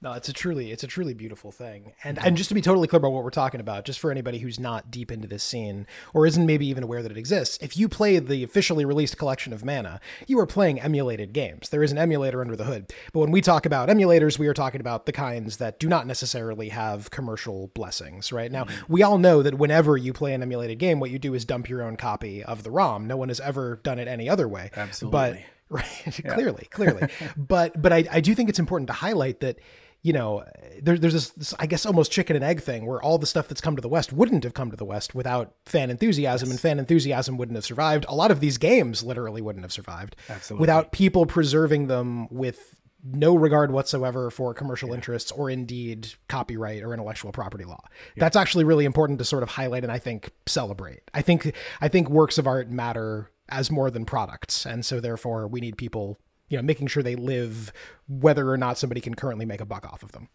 No, 0.05 0.13
it's 0.13 0.29
a 0.29 0.33
truly 0.33 0.71
it's 0.71 0.83
a 0.83 0.87
truly 0.87 1.15
beautiful 1.15 1.51
thing. 1.51 1.93
And 2.03 2.19
mm-hmm. 2.19 2.27
and 2.27 2.37
just 2.37 2.49
to 2.49 2.53
be 2.53 2.61
totally 2.61 2.87
clear 2.87 2.99
about 2.99 3.11
what 3.11 3.23
we're 3.23 3.31
talking 3.31 3.59
about, 3.59 3.85
just 3.85 3.99
for 3.99 4.11
anybody 4.11 4.37
who's 4.37 4.59
not 4.59 4.91
deep 4.91 5.11
into 5.11 5.27
this 5.27 5.41
scene 5.41 5.87
or 6.13 6.27
isn't 6.27 6.45
maybe 6.45 6.67
even 6.67 6.83
aware 6.83 7.01
that 7.01 7.11
it 7.11 7.17
exists, 7.17 7.57
if 7.59 7.75
you 7.75 7.89
play 7.89 8.19
the 8.19 8.43
officially 8.43 8.85
released 8.85 9.17
collection 9.17 9.51
of 9.51 9.65
Mana, 9.65 9.99
you 10.27 10.37
are 10.37 10.45
playing 10.45 10.79
emulated 10.79 11.33
games. 11.33 11.69
There 11.69 11.81
is 11.81 11.91
an 11.91 11.97
emulator 11.97 12.39
under 12.39 12.55
the 12.55 12.65
hood. 12.65 12.93
But 13.13 13.21
when 13.21 13.31
we 13.31 13.41
talk 13.41 13.65
about 13.65 13.89
emulators, 13.89 14.37
we 14.37 14.45
are 14.45 14.53
talking 14.53 14.79
about 14.79 15.07
the 15.07 15.11
kinds 15.11 15.57
that 15.57 15.79
do 15.79 15.89
not 15.89 16.05
necessarily 16.05 16.69
have 16.69 17.09
commercial 17.09 17.71
blessings, 17.73 18.31
right? 18.31 18.51
Now, 18.51 18.65
mm-hmm. 18.65 18.93
we 18.93 19.01
all 19.01 19.17
know 19.17 19.41
that 19.41 19.55
whenever 19.55 19.97
you 19.97 20.13
play 20.13 20.35
an 20.35 20.43
emulated 20.43 20.77
game, 20.77 20.99
what 20.99 21.09
you 21.09 21.17
do 21.17 21.33
is 21.33 21.45
dump 21.45 21.67
your 21.67 21.81
own 21.81 21.97
copy 21.97 22.43
of 22.43 22.61
the 22.61 22.69
ROM. 22.69 23.07
No 23.07 23.17
one 23.17 23.29
has 23.29 23.39
ever 23.39 23.77
done 23.81 23.97
it 23.97 24.07
any 24.07 24.29
other 24.29 24.47
way. 24.47 24.69
But 24.71 24.77
Absolutely. 24.77 25.45
right 25.69 26.21
clearly 26.27 26.67
clearly 26.69 27.09
but 27.37 27.81
but 27.81 27.91
I, 27.91 28.05
I 28.11 28.19
do 28.19 28.35
think 28.35 28.49
it's 28.49 28.59
important 28.59 28.85
to 28.85 28.93
highlight 28.93 29.39
that 29.39 29.57
you 30.05 30.13
know 30.13 30.45
there, 30.83 30.99
there's 30.99 31.13
this, 31.13 31.29
this 31.31 31.53
i 31.57 31.65
guess 31.65 31.83
almost 31.83 32.11
chicken 32.11 32.35
and 32.35 32.45
egg 32.45 32.61
thing 32.61 32.85
where 32.85 33.01
all 33.01 33.17
the 33.17 33.25
stuff 33.25 33.47
that's 33.47 33.59
come 33.59 33.75
to 33.75 33.81
the 33.81 33.89
west 33.89 34.13
wouldn't 34.13 34.43
have 34.43 34.53
come 34.53 34.69
to 34.69 34.77
the 34.77 34.85
west 34.85 35.15
without 35.15 35.55
fan 35.65 35.89
enthusiasm 35.89 36.51
and 36.51 36.59
fan 36.59 36.77
enthusiasm 36.77 37.37
wouldn't 37.37 37.57
have 37.57 37.65
survived 37.65 38.05
a 38.07 38.13
lot 38.15 38.29
of 38.29 38.39
these 38.39 38.59
games 38.59 39.03
literally 39.03 39.41
wouldn't 39.41 39.65
have 39.65 39.73
survived 39.73 40.15
Absolutely. 40.29 40.61
without 40.61 40.91
people 40.91 41.25
preserving 41.25 41.87
them 41.87 42.27
with 42.29 42.75
no 43.03 43.35
regard 43.35 43.71
whatsoever 43.71 44.29
for 44.29 44.53
commercial 44.53 44.93
interests 44.93 45.31
or 45.31 45.49
indeed 45.49 46.13
copyright 46.27 46.83
or 46.83 46.91
intellectual 46.91 47.31
property 47.31 47.63
law. 47.63 47.83
That's 48.17 48.35
actually 48.35 48.63
really 48.63 48.83
important 48.83 49.19
to 49.19 49.25
sort 49.25 49.43
of 49.43 49.49
highlight 49.49 49.83
and 49.83 49.91
I 49.91 49.99
think 49.99 50.31
celebrate. 50.47 51.01
I 51.13 51.21
think 51.21 51.53
I 51.81 51.87
think 51.87 52.09
works 52.09 52.39
of 52.39 52.47
art 52.47 52.71
matter 52.71 53.29
as 53.47 53.69
more 53.69 53.91
than 53.91 54.05
products 54.05 54.65
and 54.65 54.83
so 54.83 54.99
therefore 54.99 55.47
we 55.47 55.59
need 55.61 55.77
people, 55.77 56.17
you 56.49 56.57
know, 56.57 56.63
making 56.63 56.87
sure 56.87 57.03
they 57.03 57.15
live 57.15 57.71
whether 58.07 58.49
or 58.49 58.57
not 58.57 58.77
somebody 58.77 59.01
can 59.01 59.15
currently 59.15 59.45
make 59.45 59.61
a 59.61 59.65
buck 59.65 59.85
off 59.85 60.03
of 60.03 60.11
them. 60.11 60.29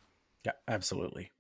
Yeah, 0.45 0.53
absolutely. 0.69 1.31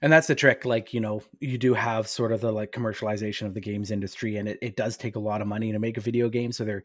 And 0.00 0.12
that's 0.12 0.28
the 0.28 0.34
trick. 0.34 0.64
Like, 0.64 0.94
you 0.94 1.00
know, 1.00 1.22
you 1.40 1.58
do 1.58 1.74
have 1.74 2.06
sort 2.06 2.32
of 2.32 2.40
the 2.40 2.52
like 2.52 2.70
commercialization 2.72 3.46
of 3.46 3.54
the 3.54 3.60
games 3.60 3.90
industry, 3.90 4.36
and 4.36 4.48
it, 4.48 4.58
it 4.62 4.76
does 4.76 4.96
take 4.96 5.16
a 5.16 5.20
lot 5.20 5.40
of 5.40 5.48
money 5.48 5.72
to 5.72 5.78
make 5.78 5.96
a 5.96 6.00
video 6.00 6.28
game. 6.28 6.52
So 6.52 6.64
there 6.64 6.84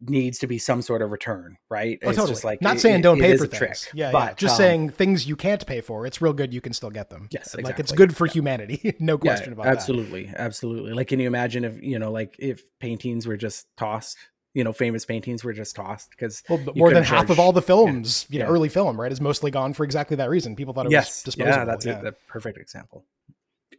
needs 0.00 0.38
to 0.40 0.46
be 0.46 0.58
some 0.58 0.82
sort 0.82 1.00
of 1.02 1.10
return, 1.10 1.56
right? 1.70 1.98
Oh, 2.02 2.08
It's 2.08 2.16
totally. 2.16 2.32
just 2.32 2.44
like 2.44 2.60
not 2.62 2.76
it- 2.76 2.80
saying 2.80 3.02
don't 3.02 3.18
it 3.18 3.22
pay 3.22 3.36
for 3.36 3.44
a 3.44 3.48
trick. 3.48 3.70
things. 3.70 3.88
Yeah, 3.94 4.06
yeah. 4.06 4.12
but, 4.12 4.36
Just 4.36 4.54
um, 4.54 4.56
saying 4.58 4.88
things 4.90 5.26
you 5.26 5.36
can't 5.36 5.64
pay 5.66 5.80
for. 5.80 6.06
It's 6.06 6.20
real 6.20 6.32
good. 6.32 6.52
You 6.52 6.60
can 6.60 6.72
still 6.72 6.90
get 6.90 7.10
them. 7.10 7.28
Yes, 7.30 7.48
exactly. 7.54 7.64
like 7.64 7.78
it's 7.78 7.92
good 7.92 8.16
for 8.16 8.26
humanity. 8.26 8.96
no 8.98 9.16
question 9.18 9.50
yeah, 9.50 9.52
about 9.52 9.64
that. 9.64 9.76
absolutely, 9.76 10.32
absolutely. 10.34 10.92
Like, 10.92 11.08
can 11.08 11.20
you 11.20 11.26
imagine 11.26 11.64
if 11.64 11.80
you 11.82 11.98
know, 11.98 12.10
like, 12.10 12.34
if 12.38 12.62
paintings 12.80 13.26
were 13.26 13.36
just 13.36 13.66
tossed? 13.76 14.16
You 14.54 14.64
know, 14.64 14.72
famous 14.72 15.04
paintings 15.04 15.42
were 15.44 15.52
just 15.54 15.74
tossed 15.76 16.10
because 16.10 16.42
Well, 16.48 16.58
more 16.58 16.90
than 16.90 17.02
couldn't 17.02 17.04
half 17.04 17.30
of 17.30 17.38
all 17.40 17.52
the 17.52 17.62
films, 17.62 18.26
you 18.28 18.38
know, 18.38 18.44
yeah. 18.46 18.50
early 18.50 18.68
film, 18.68 19.00
right, 19.00 19.10
is 19.10 19.20
mostly 19.20 19.50
gone 19.50 19.72
for 19.72 19.84
exactly 19.84 20.16
that 20.18 20.28
reason. 20.28 20.56
People 20.56 20.74
thought 20.74 20.86
it 20.86 20.92
yes, 20.92 21.24
was 21.24 21.34
disposable. 21.34 21.56
yeah, 21.58 21.64
that's 21.64 21.86
it. 21.86 22.02
The 22.02 22.12
perfect 22.28 22.58
example. 22.58 23.04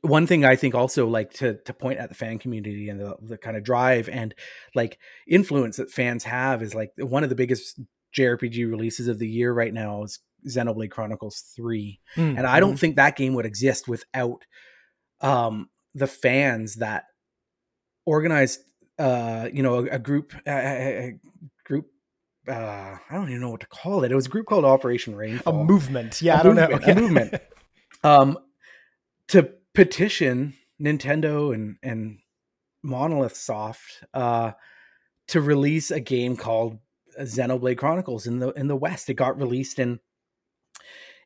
One 0.01 0.25
thing 0.27 0.43
I 0.43 0.55
think 0.55 0.73
also 0.75 1.07
like 1.07 1.31
to 1.35 1.55
to 1.65 1.73
point 1.73 1.99
at 1.99 2.09
the 2.09 2.15
fan 2.15 2.39
community 2.39 2.89
and 2.89 2.99
the 2.99 3.15
the 3.21 3.37
kind 3.37 3.55
of 3.55 3.63
drive 3.63 4.09
and 4.09 4.33
like 4.75 4.97
influence 5.27 5.77
that 5.77 5.91
fans 5.91 6.23
have 6.25 6.61
is 6.61 6.73
like 6.75 6.91
one 6.97 7.23
of 7.23 7.29
the 7.29 7.35
biggest 7.35 7.79
JRPG 8.17 8.69
releases 8.69 9.07
of 9.07 9.19
the 9.19 9.27
year 9.27 9.53
right 9.53 9.73
now 9.73 10.03
is 10.03 10.19
Xenoblade 10.47 10.91
Chronicles 10.91 11.43
3. 11.55 11.99
Mm, 12.15 12.37
And 12.37 12.47
I 12.47 12.59
don't 12.59 12.73
mhm. 12.73 12.79
think 12.79 12.95
that 12.95 13.15
game 13.15 13.33
would 13.35 13.45
exist 13.45 13.87
without 13.87 14.43
um 15.21 15.69
the 15.95 16.07
fans 16.07 16.75
that 16.75 17.05
organized 18.05 18.59
uh 18.99 19.49
you 19.51 19.63
know 19.63 19.75
a, 19.79 19.83
a 19.95 19.99
group 19.99 20.33
a, 20.45 20.51
a- 20.51 21.19
group 21.65 21.87
uh 22.47 22.51
I 23.09 23.13
don't 23.13 23.29
even 23.29 23.41
know 23.41 23.49
what 23.51 23.61
to 23.61 23.67
call 23.67 24.03
it. 24.03 24.11
It 24.11 24.15
was 24.15 24.25
a 24.25 24.29
group 24.29 24.45
called 24.47 24.65
Operation 24.65 25.15
Rain. 25.15 25.41
a 25.45 25.53
movement. 25.53 26.21
Yeah, 26.21 26.39
I 26.39 26.43
don't 26.43 26.55
movement, 26.55 26.85
know. 26.87 26.91
a 26.93 26.95
movement. 26.95 27.33
um 28.03 28.37
to 29.29 29.49
petition 29.73 30.53
Nintendo 30.81 31.53
and 31.53 31.77
and 31.81 32.19
Monolith 32.83 33.35
Soft 33.37 34.03
uh 34.13 34.51
to 35.29 35.41
release 35.41 35.89
a 35.89 35.99
game 36.01 36.35
called 36.35 36.79
Xenoblade 37.19 37.77
Chronicles 37.77 38.27
in 38.27 38.39
the 38.39 38.49
in 38.51 38.67
the 38.67 38.75
West. 38.75 39.09
It 39.09 39.13
got 39.15 39.37
released 39.39 39.79
in 39.79 39.99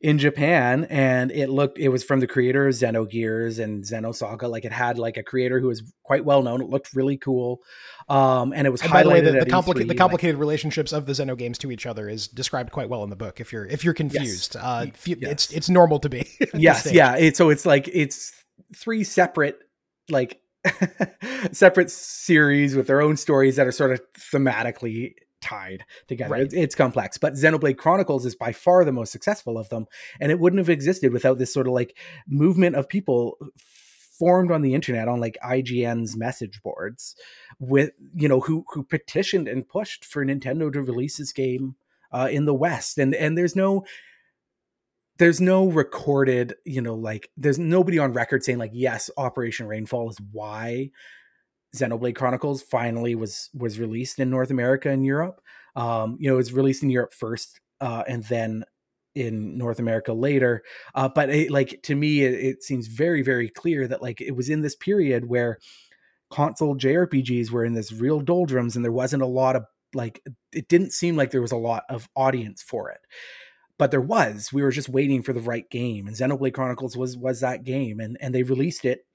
in 0.02 0.20
Japan 0.20 0.86
and 0.90 1.32
it 1.32 1.50
looked 1.50 1.80
it 1.80 1.90
was 1.90 2.04
from 2.04 2.20
the 2.20 2.28
creator 2.28 2.68
of 2.68 2.74
Xenogears 2.76 3.58
and 3.64 3.84
Xenosaga 3.84 4.50
like 4.50 4.64
it 4.66 4.72
had 4.72 4.98
like 5.00 5.18
a 5.18 5.24
creator 5.24 5.60
who 5.60 5.68
was 5.68 5.82
quite 6.04 6.24
well 6.24 6.44
known 6.44 6.62
it 6.62 6.70
looked 6.70 6.94
really 6.94 7.18
cool 7.18 7.60
um 8.10 8.54
and 8.54 8.68
it 8.68 8.70
was 8.70 8.82
And 8.82 8.92
by 8.92 9.04
the 9.04 9.10
way, 9.10 9.22
the, 9.22 9.32
the, 9.32 9.40
complica- 9.46 9.74
E3, 9.74 9.78
the 9.80 9.86
like- 9.86 9.98
complicated 9.98 10.36
relationships 10.38 10.92
of 10.94 11.06
the 11.08 11.14
Xeno 11.14 11.38
games 11.38 11.58
to 11.60 11.72
each 11.72 11.86
other 11.86 12.08
is 12.08 12.28
described 12.28 12.72
quite 12.72 12.90
well 12.90 13.04
in 13.04 13.10
the 13.10 13.16
book. 13.16 13.40
If 13.42 13.52
you're 13.52 13.66
if 13.66 13.84
you're 13.84 13.94
confused, 13.96 14.56
uh, 14.56 14.86
Y- 14.86 14.92
f- 14.94 15.08
it's 15.08 15.50
yes. 15.50 15.52
it's 15.52 15.70
normal 15.70 16.00
to 16.00 16.10
be. 16.10 16.28
yes 16.54 16.92
yeah 16.92 17.16
it, 17.18 17.36
so 17.36 17.50
it's 17.50 17.66
like 17.66 17.90
it's 17.92 18.32
three 18.76 19.04
separate 19.04 19.58
like 20.10 20.40
separate 21.52 21.90
series 21.92 22.76
with 22.76 22.88
their 22.88 23.02
own 23.02 23.18
stories 23.18 23.56
that 23.56 23.68
are 23.68 23.72
sort 23.72 23.92
of 23.92 24.02
thematically 24.34 25.14
tied 25.42 25.86
together 26.08 26.32
Right. 26.32 26.42
it's, 26.44 26.54
it's 26.54 26.76
complex 26.76 27.18
but 27.18 27.34
xenoblade 27.34 27.78
chronicles 27.78 28.26
is 28.26 28.36
by 28.36 28.52
far 28.52 28.84
the 28.84 28.92
most 28.92 29.12
successful 29.12 29.58
of 29.58 29.70
them 29.70 29.86
and 30.20 30.32
it 30.32 30.40
wouldn't 30.40 30.60
have 30.60 30.70
existed 30.70 31.14
without 31.14 31.38
this 31.38 31.54
sort 31.54 31.68
of 31.68 31.74
like 31.74 31.98
movement 32.28 32.76
of 32.76 32.90
people 32.90 33.38
formed 34.18 34.52
on 34.52 34.64
the 34.64 34.74
internet 34.74 35.08
on 35.08 35.20
like 35.20 35.38
ign's 35.44 36.18
message 36.18 36.62
boards 36.64 37.16
with 37.60 37.92
you 38.16 38.28
know 38.28 38.40
who 38.42 38.66
who 38.74 38.84
petitioned 38.84 39.48
and 39.48 39.68
pushed 39.68 40.04
for 40.04 40.26
nintendo 40.26 40.72
to 40.74 40.82
release 40.82 41.18
this 41.18 41.32
game 41.32 41.76
uh, 42.12 42.28
in 42.32 42.46
the 42.46 42.54
west 42.54 42.98
and 42.98 43.14
and 43.14 43.38
there's 43.38 43.56
no 43.56 43.84
there's 45.18 45.42
no 45.42 45.68
recorded, 45.68 46.56
you 46.64 46.82
know, 46.82 46.94
like 46.96 47.30
there's 47.38 47.60
nobody 47.60 48.00
on 48.00 48.14
record 48.14 48.44
saying 48.44 48.60
like, 48.60 48.72
yes, 48.74 49.10
Operation 49.18 49.68
Rainfall 49.68 50.10
is 50.10 50.18
why 50.32 50.92
Xenoblade 51.76 52.16
Chronicles 52.16 52.62
finally 52.62 53.16
was 53.16 53.50
was 53.54 53.80
released 53.80 54.20
in 54.20 54.30
North 54.30 54.52
America 54.52 54.90
and 54.90 55.06
Europe. 55.06 55.42
Um, 55.76 56.18
you 56.20 56.28
know, 56.30 56.36
it 56.36 56.38
was 56.38 56.54
released 56.54 56.84
in 56.84 56.90
Europe 56.90 57.14
first, 57.14 57.60
uh, 57.82 58.04
and 58.08 58.24
then 58.24 58.64
in 59.16 59.58
North 59.58 59.80
America 59.80 60.14
later. 60.14 60.64
Uh, 60.96 61.10
but 61.10 61.30
it, 61.30 61.52
like 61.52 61.80
to 61.84 61.96
me, 61.96 62.22
it, 62.24 62.34
it 62.34 62.64
seems 62.64 62.88
very, 62.88 63.22
very 63.22 63.50
clear 63.50 63.88
that 63.88 64.02
like 64.02 64.22
it 64.22 64.36
was 64.36 64.50
in 64.50 64.62
this 64.62 64.76
period 64.76 65.28
where 65.28 65.60
console 66.30 66.76
JRPGs 66.76 67.52
were 67.52 67.66
in 67.66 67.74
this 67.74 67.92
real 67.92 68.22
doldrums, 68.22 68.76
and 68.76 68.84
there 68.84 68.92
wasn't 68.92 69.24
a 69.24 69.28
lot 69.28 69.56
of 69.56 69.66
like 69.94 70.22
it 70.54 70.68
didn't 70.68 70.94
seem 70.94 71.16
like 71.16 71.32
there 71.32 71.42
was 71.42 71.52
a 71.52 71.58
lot 71.58 71.84
of 71.90 72.10
audience 72.16 72.62
for 72.62 72.90
it 72.90 73.00
but 73.78 73.92
there 73.92 74.02
was 74.02 74.52
we 74.52 74.62
were 74.62 74.72
just 74.72 74.90
waiting 74.90 75.22
for 75.22 75.34
the 75.34 75.40
right 75.40 75.70
game 75.70 76.08
and 76.08 76.16
xenoblade 76.16 76.54
chronicles 76.54 76.98
was 76.98 77.16
was 77.18 77.40
that 77.40 77.64
game 77.64 78.00
and 78.00 78.18
and 78.20 78.36
they 78.36 78.44
released 78.44 78.86
it 78.86 79.07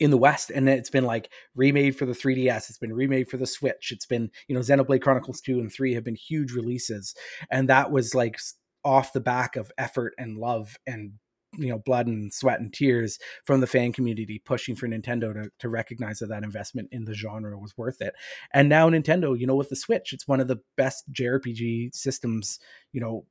in 0.00 0.10
the 0.10 0.18
west 0.18 0.50
and 0.50 0.68
it's 0.68 0.90
been 0.90 1.04
like 1.04 1.30
remade 1.54 1.96
for 1.96 2.06
the 2.06 2.12
3ds 2.12 2.68
it's 2.68 2.78
been 2.78 2.92
remade 2.92 3.28
for 3.28 3.36
the 3.36 3.46
switch 3.46 3.92
it's 3.92 4.06
been 4.06 4.30
you 4.48 4.54
know 4.54 4.60
xenoblade 4.60 5.02
chronicles 5.02 5.40
2 5.40 5.60
and 5.60 5.72
3 5.72 5.94
have 5.94 6.04
been 6.04 6.14
huge 6.14 6.52
releases 6.52 7.14
and 7.50 7.68
that 7.68 7.90
was 7.90 8.14
like 8.14 8.38
off 8.84 9.12
the 9.12 9.20
back 9.20 9.56
of 9.56 9.70
effort 9.78 10.14
and 10.18 10.38
love 10.38 10.76
and 10.86 11.12
you 11.58 11.68
know 11.68 11.78
blood 11.78 12.06
and 12.06 12.32
sweat 12.32 12.60
and 12.60 12.72
tears 12.72 13.18
from 13.44 13.60
the 13.60 13.66
fan 13.66 13.92
community 13.92 14.40
pushing 14.44 14.74
for 14.74 14.88
nintendo 14.88 15.34
to, 15.34 15.50
to 15.58 15.68
recognize 15.68 16.18
that 16.18 16.28
that 16.28 16.42
investment 16.42 16.88
in 16.90 17.04
the 17.04 17.14
genre 17.14 17.58
was 17.58 17.76
worth 17.76 18.00
it. 18.00 18.14
And 18.54 18.68
now 18.68 18.88
nintendo 18.88 19.38
you 19.38 19.46
know 19.46 19.56
with 19.56 19.68
the 19.68 19.76
switch 19.76 20.12
it's 20.12 20.26
one 20.26 20.40
of 20.40 20.48
the 20.48 20.60
best 20.76 21.12
jrpg 21.12 21.94
systems 21.94 22.58
you 22.92 23.00
know 23.00 23.26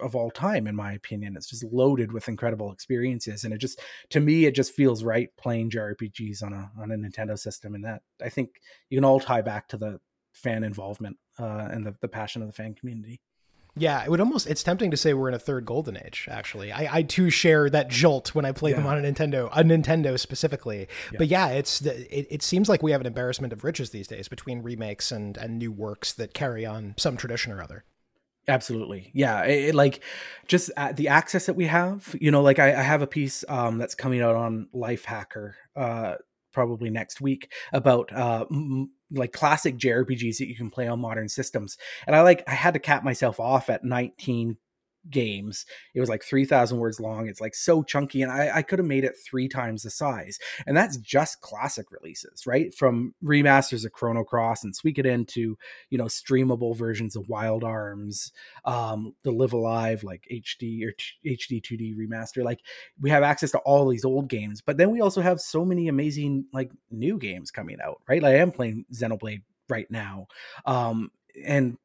of 0.00 0.14
all 0.14 0.30
time 0.30 0.66
in 0.66 0.74
my 0.76 0.92
opinion 0.92 1.36
it's 1.36 1.48
just 1.48 1.64
loaded 1.64 2.12
with 2.12 2.28
incredible 2.28 2.70
experiences 2.72 3.44
and 3.44 3.54
it 3.54 3.58
just 3.58 3.80
to 4.10 4.20
me 4.20 4.44
it 4.44 4.54
just 4.54 4.72
feels 4.72 5.02
right 5.04 5.30
playing 5.36 5.70
jrpgs 5.70 6.42
on 6.42 6.52
a 6.52 6.70
on 6.78 6.90
a 6.90 6.96
nintendo 6.96 7.38
system 7.38 7.74
and 7.74 7.84
that 7.84 8.02
i 8.22 8.28
think 8.28 8.60
you 8.90 8.96
can 8.98 9.04
all 9.04 9.20
tie 9.20 9.42
back 9.42 9.68
to 9.68 9.76
the 9.76 9.98
fan 10.32 10.62
involvement 10.64 11.16
uh, 11.38 11.68
and 11.70 11.86
the, 11.86 11.94
the 12.00 12.08
passion 12.08 12.42
of 12.42 12.48
the 12.48 12.52
fan 12.52 12.74
community 12.74 13.20
Yeah, 13.78 14.02
it 14.02 14.10
would 14.10 14.20
almost. 14.20 14.46
It's 14.46 14.62
tempting 14.62 14.90
to 14.90 14.96
say 14.96 15.12
we're 15.12 15.28
in 15.28 15.34
a 15.34 15.38
third 15.38 15.66
golden 15.66 15.98
age. 15.98 16.28
Actually, 16.30 16.72
I, 16.72 16.88
I 16.98 17.02
too 17.02 17.28
share 17.28 17.68
that 17.68 17.90
jolt 17.90 18.34
when 18.34 18.46
I 18.46 18.52
play 18.52 18.72
them 18.72 18.86
on 18.86 18.96
a 18.96 19.02
Nintendo, 19.06 19.50
a 19.52 19.62
Nintendo 19.62 20.18
specifically. 20.18 20.88
Yeah. 21.12 21.18
But 21.18 21.26
yeah, 21.28 21.48
it's 21.48 21.80
the- 21.80 22.18
it, 22.18 22.26
it 22.30 22.42
seems 22.42 22.70
like 22.70 22.82
we 22.82 22.92
have 22.92 23.02
an 23.02 23.06
embarrassment 23.06 23.52
of 23.52 23.64
riches 23.64 23.90
these 23.90 24.08
days 24.08 24.28
between 24.28 24.62
remakes 24.62 25.12
and 25.12 25.36
and 25.36 25.58
new 25.58 25.70
works 25.70 26.14
that 26.14 26.32
carry 26.32 26.64
on 26.64 26.94
some 26.96 27.18
tradition 27.18 27.52
or 27.52 27.62
other. 27.62 27.84
Absolutely. 28.48 29.10
Yeah. 29.12 29.42
It, 29.44 29.70
it, 29.70 29.74
like 29.74 30.02
just 30.46 30.70
uh, 30.76 30.92
the 30.92 31.08
access 31.08 31.46
that 31.46 31.54
we 31.54 31.66
have, 31.66 32.14
you 32.20 32.30
know, 32.30 32.42
like 32.42 32.58
I, 32.58 32.68
I 32.68 32.82
have 32.82 33.02
a 33.02 33.06
piece 33.06 33.44
um, 33.48 33.78
that's 33.78 33.94
coming 33.94 34.22
out 34.22 34.36
on 34.36 34.68
Lifehacker 34.74 35.54
uh, 35.74 36.14
probably 36.52 36.88
next 36.90 37.20
week 37.20 37.52
about 37.72 38.12
uh, 38.12 38.44
m- 38.50 38.90
like 39.10 39.32
classic 39.32 39.76
JRPGs 39.76 40.38
that 40.38 40.46
you 40.48 40.54
can 40.54 40.70
play 40.70 40.86
on 40.86 41.00
modern 41.00 41.28
systems. 41.28 41.76
And 42.06 42.14
I 42.14 42.20
like, 42.22 42.44
I 42.46 42.54
had 42.54 42.74
to 42.74 42.80
cap 42.80 43.02
myself 43.02 43.40
off 43.40 43.68
at 43.68 43.84
19 43.84 44.56
games. 45.10 45.66
It 45.94 46.00
was 46.00 46.08
like 46.08 46.22
3,000 46.22 46.78
words 46.78 47.00
long. 47.00 47.28
It's 47.28 47.40
like 47.40 47.54
so 47.54 47.82
chunky, 47.82 48.22
and 48.22 48.30
I, 48.30 48.56
I 48.56 48.62
could 48.62 48.78
have 48.78 48.86
made 48.86 49.04
it 49.04 49.14
three 49.24 49.48
times 49.48 49.82
the 49.82 49.90
size. 49.90 50.38
And 50.66 50.76
that's 50.76 50.96
just 50.98 51.40
classic 51.40 51.86
releases, 51.90 52.46
right? 52.46 52.74
From 52.74 53.14
remasters 53.22 53.84
of 53.84 53.92
Chrono 53.92 54.24
Cross 54.24 54.64
and 54.64 54.74
Suikoden 54.74 55.26
to, 55.28 55.56
you 55.90 55.98
know, 55.98 56.04
streamable 56.04 56.76
versions 56.76 57.16
of 57.16 57.28
Wild 57.28 57.64
Arms, 57.64 58.32
um, 58.64 59.14
the 59.22 59.32
Live 59.32 59.52
A 59.52 59.58
Live, 59.58 60.04
like 60.04 60.26
HD 60.30 60.84
or 60.84 60.92
t- 60.92 61.36
HD 61.36 61.62
2D 61.62 61.96
remaster. 61.96 62.44
Like 62.44 62.60
we 63.00 63.10
have 63.10 63.22
access 63.22 63.50
to 63.52 63.58
all 63.58 63.88
these 63.88 64.04
old 64.04 64.28
games, 64.28 64.60
but 64.60 64.76
then 64.76 64.90
we 64.90 65.00
also 65.00 65.20
have 65.20 65.40
so 65.40 65.64
many 65.64 65.88
amazing, 65.88 66.46
like, 66.52 66.70
new 66.90 67.18
games 67.18 67.50
coming 67.50 67.78
out, 67.84 68.00
right? 68.08 68.22
Like 68.22 68.34
I 68.34 68.38
am 68.38 68.50
playing 68.50 68.84
Xenoblade 68.92 69.42
right 69.68 69.90
now. 69.90 70.26
Um, 70.64 71.10
and 71.44 71.76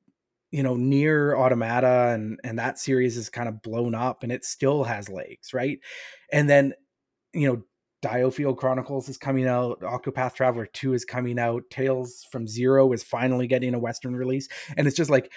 you 0.52 0.64
know 0.64 0.76
Nier 0.76 1.36
Automata 1.36 2.12
and 2.14 2.40
and 2.44 2.60
that 2.60 2.78
series 2.78 3.18
is 3.18 3.30
kind 3.30 3.50
of 3.50 3.62
blown 3.62 3.96
up 3.96 4.24
and 4.24 4.32
it 4.32 4.46
still 4.46 4.84
has 4.84 5.10
legs 5.10 5.54
right 5.54 5.80
and 6.32 6.50
then 6.50 6.74
you 7.34 7.48
know 7.48 7.64
Diofield 8.02 8.58
Chronicles 8.58 9.10
is 9.10 9.18
coming 9.18 9.48
out. 9.48 9.80
Octopath 9.82 10.34
Traveler 10.34 10.66
2 10.66 10.94
is 10.94 11.06
coming 11.06 11.38
out. 11.38 11.64
Trails 11.70 12.26
from 12.32 12.48
Zero 12.48 12.92
is 12.94 13.04
finally 13.04 13.48
getting 13.48 13.76
a 13.76 13.80
Western 13.80 14.16
release. 14.16 14.48
And 14.76 14.88
it's 14.88 14.98
just 14.98 15.12
like, 15.12 15.32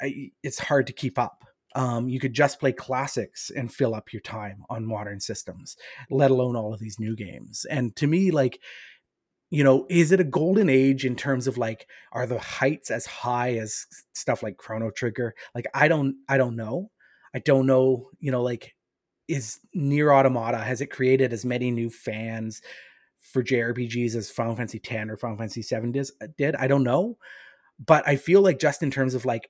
it's 0.00 0.58
hard 0.58 0.86
to 0.86 0.92
keep 0.92 1.18
up. 1.18 1.44
Um, 1.74 2.08
you 2.08 2.20
could 2.20 2.32
just 2.32 2.60
play 2.60 2.72
classics 2.72 3.50
and 3.50 3.72
fill 3.72 3.96
up 3.96 4.12
your 4.12 4.22
time 4.22 4.62
on 4.70 4.86
modern 4.86 5.18
systems, 5.18 5.76
let 6.08 6.30
alone 6.30 6.54
all 6.54 6.72
of 6.72 6.78
these 6.78 7.00
new 7.00 7.16
games. 7.16 7.66
And 7.68 7.96
to 7.96 8.06
me, 8.06 8.30
like, 8.30 8.60
you 9.54 9.62
know, 9.62 9.86
is 9.88 10.10
it 10.10 10.18
a 10.18 10.24
golden 10.24 10.68
age 10.68 11.06
in 11.06 11.14
terms 11.14 11.46
of 11.46 11.56
like, 11.56 11.86
are 12.10 12.26
the 12.26 12.40
heights 12.40 12.90
as 12.90 13.06
high 13.06 13.54
as 13.54 13.86
stuff 14.12 14.42
like 14.42 14.56
Chrono 14.56 14.90
Trigger? 14.90 15.32
Like, 15.54 15.66
I 15.72 15.86
don't, 15.86 16.16
I 16.28 16.38
don't 16.38 16.56
know. 16.56 16.90
I 17.32 17.38
don't 17.38 17.64
know, 17.64 18.10
you 18.18 18.32
know, 18.32 18.42
like, 18.42 18.74
is 19.28 19.60
Nier 19.72 20.12
Automata, 20.12 20.58
has 20.58 20.80
it 20.80 20.88
created 20.88 21.32
as 21.32 21.44
many 21.44 21.70
new 21.70 21.88
fans 21.88 22.62
for 23.16 23.44
JRPGs 23.44 24.16
as 24.16 24.28
Final 24.28 24.56
Fantasy 24.56 24.82
X 24.84 25.08
or 25.08 25.16
Final 25.16 25.36
Fantasy 25.36 25.62
VII 25.62 25.92
did? 25.92 26.10
Uh, 26.20 26.26
did? 26.36 26.56
I 26.56 26.66
don't 26.66 26.82
know. 26.82 27.16
But 27.78 28.08
I 28.08 28.16
feel 28.16 28.40
like 28.40 28.58
just 28.58 28.82
in 28.82 28.90
terms 28.90 29.14
of 29.14 29.24
like, 29.24 29.48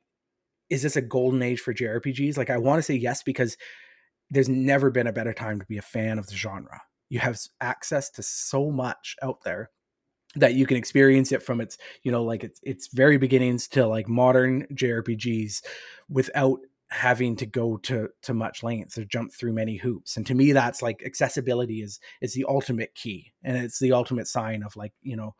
is 0.68 0.82
this 0.82 0.96
a 0.96 1.00
golden 1.00 1.40
age 1.40 1.60
for 1.60 1.72
JRPGs? 1.72 2.36
Like, 2.36 2.50
I 2.50 2.58
want 2.58 2.76
to 2.78 2.82
say 2.82 2.94
yes, 2.94 3.22
because 3.22 3.56
there's 4.30 4.50
never 4.50 4.90
been 4.90 5.06
a 5.06 5.14
better 5.14 5.32
time 5.32 5.60
to 5.60 5.66
be 5.66 5.78
a 5.78 5.82
fan 5.82 6.18
of 6.18 6.26
the 6.26 6.36
genre. 6.36 6.82
You 7.08 7.20
have 7.20 7.38
access 7.62 8.10
to 8.10 8.22
so 8.22 8.70
much 8.70 9.16
out 9.22 9.38
there 9.46 9.70
that 10.36 10.54
you 10.54 10.66
can 10.66 10.76
experience 10.76 11.32
it 11.32 11.42
from 11.42 11.60
its 11.60 11.78
you 12.02 12.12
know 12.12 12.24
like 12.24 12.44
its 12.44 12.60
its 12.62 12.88
very 12.88 13.18
beginnings 13.18 13.68
to 13.68 13.86
like 13.86 14.08
modern 14.08 14.66
JRPGs 14.74 15.62
without 16.08 16.60
having 16.90 17.34
to 17.36 17.46
go 17.46 17.76
to 17.78 18.08
to 18.22 18.34
much 18.34 18.62
lengths 18.62 18.96
or 18.98 19.04
jump 19.04 19.32
through 19.32 19.52
many 19.52 19.76
hoops. 19.76 20.16
And 20.16 20.26
to 20.26 20.34
me 20.34 20.52
that's 20.52 20.82
like 20.82 21.02
accessibility 21.04 21.82
is 21.82 21.98
is 22.20 22.34
the 22.34 22.44
ultimate 22.48 22.94
key. 22.94 23.32
And 23.42 23.56
it's 23.56 23.78
the 23.78 23.92
ultimate 23.92 24.28
sign 24.28 24.62
of 24.62 24.76
like 24.76 24.92
you 25.02 25.16
know 25.16 25.34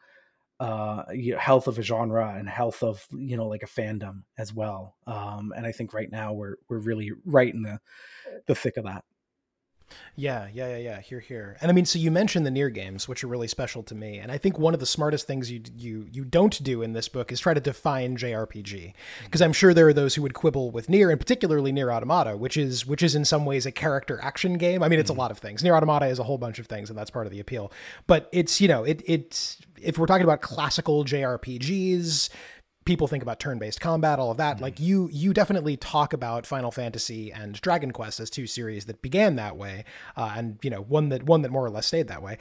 uh 0.60 1.02
health 1.38 1.66
of 1.66 1.78
a 1.78 1.82
genre 1.82 2.34
and 2.36 2.48
health 2.48 2.82
of 2.82 3.06
you 3.12 3.36
know 3.36 3.46
like 3.46 3.62
a 3.62 3.66
fandom 3.66 4.22
as 4.38 4.52
well. 4.52 4.96
Um 5.06 5.52
and 5.56 5.66
i 5.66 5.72
think 5.72 5.92
right 5.92 6.10
now 6.10 6.32
we're 6.32 6.56
we're 6.68 6.78
really 6.78 7.10
right 7.24 7.52
in 7.52 7.62
the 7.62 7.78
the 8.46 8.54
thick 8.54 8.76
of 8.76 8.84
that 8.84 9.04
Yeah, 10.16 10.48
yeah, 10.52 10.68
yeah, 10.68 10.76
yeah. 10.76 11.00
Here, 11.00 11.20
here. 11.20 11.56
And 11.60 11.70
I 11.70 11.74
mean, 11.74 11.84
so 11.84 11.98
you 11.98 12.10
mentioned 12.10 12.46
the 12.46 12.50
Nier 12.50 12.70
games, 12.70 13.08
which 13.08 13.24
are 13.24 13.26
really 13.26 13.48
special 13.48 13.82
to 13.84 13.94
me. 13.94 14.18
And 14.18 14.30
I 14.30 14.38
think 14.38 14.58
one 14.58 14.72
of 14.74 14.80
the 14.80 14.86
smartest 14.86 15.26
things 15.26 15.50
you 15.50 15.62
you 15.76 16.06
you 16.12 16.24
don't 16.24 16.62
do 16.62 16.82
in 16.82 16.92
this 16.92 17.08
book 17.08 17.32
is 17.32 17.40
try 17.40 17.52
to 17.54 17.60
define 17.60 18.16
JRPG, 18.16 18.92
because 19.24 19.42
I'm 19.42 19.52
sure 19.52 19.74
there 19.74 19.88
are 19.88 19.92
those 19.92 20.14
who 20.14 20.22
would 20.22 20.34
quibble 20.34 20.70
with 20.70 20.88
Nier, 20.88 21.10
and 21.10 21.18
particularly 21.18 21.72
Nier 21.72 21.90
Automata, 21.90 22.36
which 22.36 22.56
is 22.56 22.86
which 22.86 23.02
is 23.02 23.14
in 23.14 23.24
some 23.24 23.44
ways 23.44 23.66
a 23.66 23.72
character 23.72 24.20
action 24.22 24.54
game. 24.54 24.82
I 24.82 24.88
mean, 24.88 25.00
it's 25.00 25.10
a 25.10 25.12
mm-hmm. 25.12 25.20
lot 25.20 25.30
of 25.30 25.38
things. 25.38 25.64
Nier 25.64 25.76
Automata 25.76 26.06
is 26.06 26.18
a 26.18 26.24
whole 26.24 26.38
bunch 26.38 26.58
of 26.58 26.66
things, 26.66 26.90
and 26.90 26.98
that's 26.98 27.10
part 27.10 27.26
of 27.26 27.32
the 27.32 27.40
appeal. 27.40 27.72
But 28.06 28.28
it's 28.32 28.60
you 28.60 28.68
know 28.68 28.84
it 28.84 29.02
it's 29.04 29.58
if 29.82 29.98
we're 29.98 30.06
talking 30.06 30.24
about 30.24 30.40
classical 30.40 31.04
JRPGs, 31.04 32.30
people 32.84 33.06
think 33.06 33.22
about 33.22 33.40
turn-based 33.40 33.80
combat 33.80 34.18
all 34.18 34.30
of 34.30 34.36
that 34.36 34.60
like 34.60 34.78
you 34.78 35.08
you 35.12 35.32
definitely 35.32 35.76
talk 35.76 36.12
about 36.12 36.46
final 36.46 36.70
fantasy 36.70 37.32
and 37.32 37.60
dragon 37.60 37.90
quest 37.90 38.20
as 38.20 38.28
two 38.28 38.46
series 38.46 38.84
that 38.84 39.00
began 39.02 39.36
that 39.36 39.56
way 39.56 39.84
uh, 40.16 40.34
and 40.36 40.58
you 40.62 40.70
know 40.70 40.82
one 40.82 41.08
that 41.08 41.22
one 41.22 41.42
that 41.42 41.50
more 41.50 41.64
or 41.64 41.70
less 41.70 41.86
stayed 41.86 42.08
that 42.08 42.22
way 42.22 42.36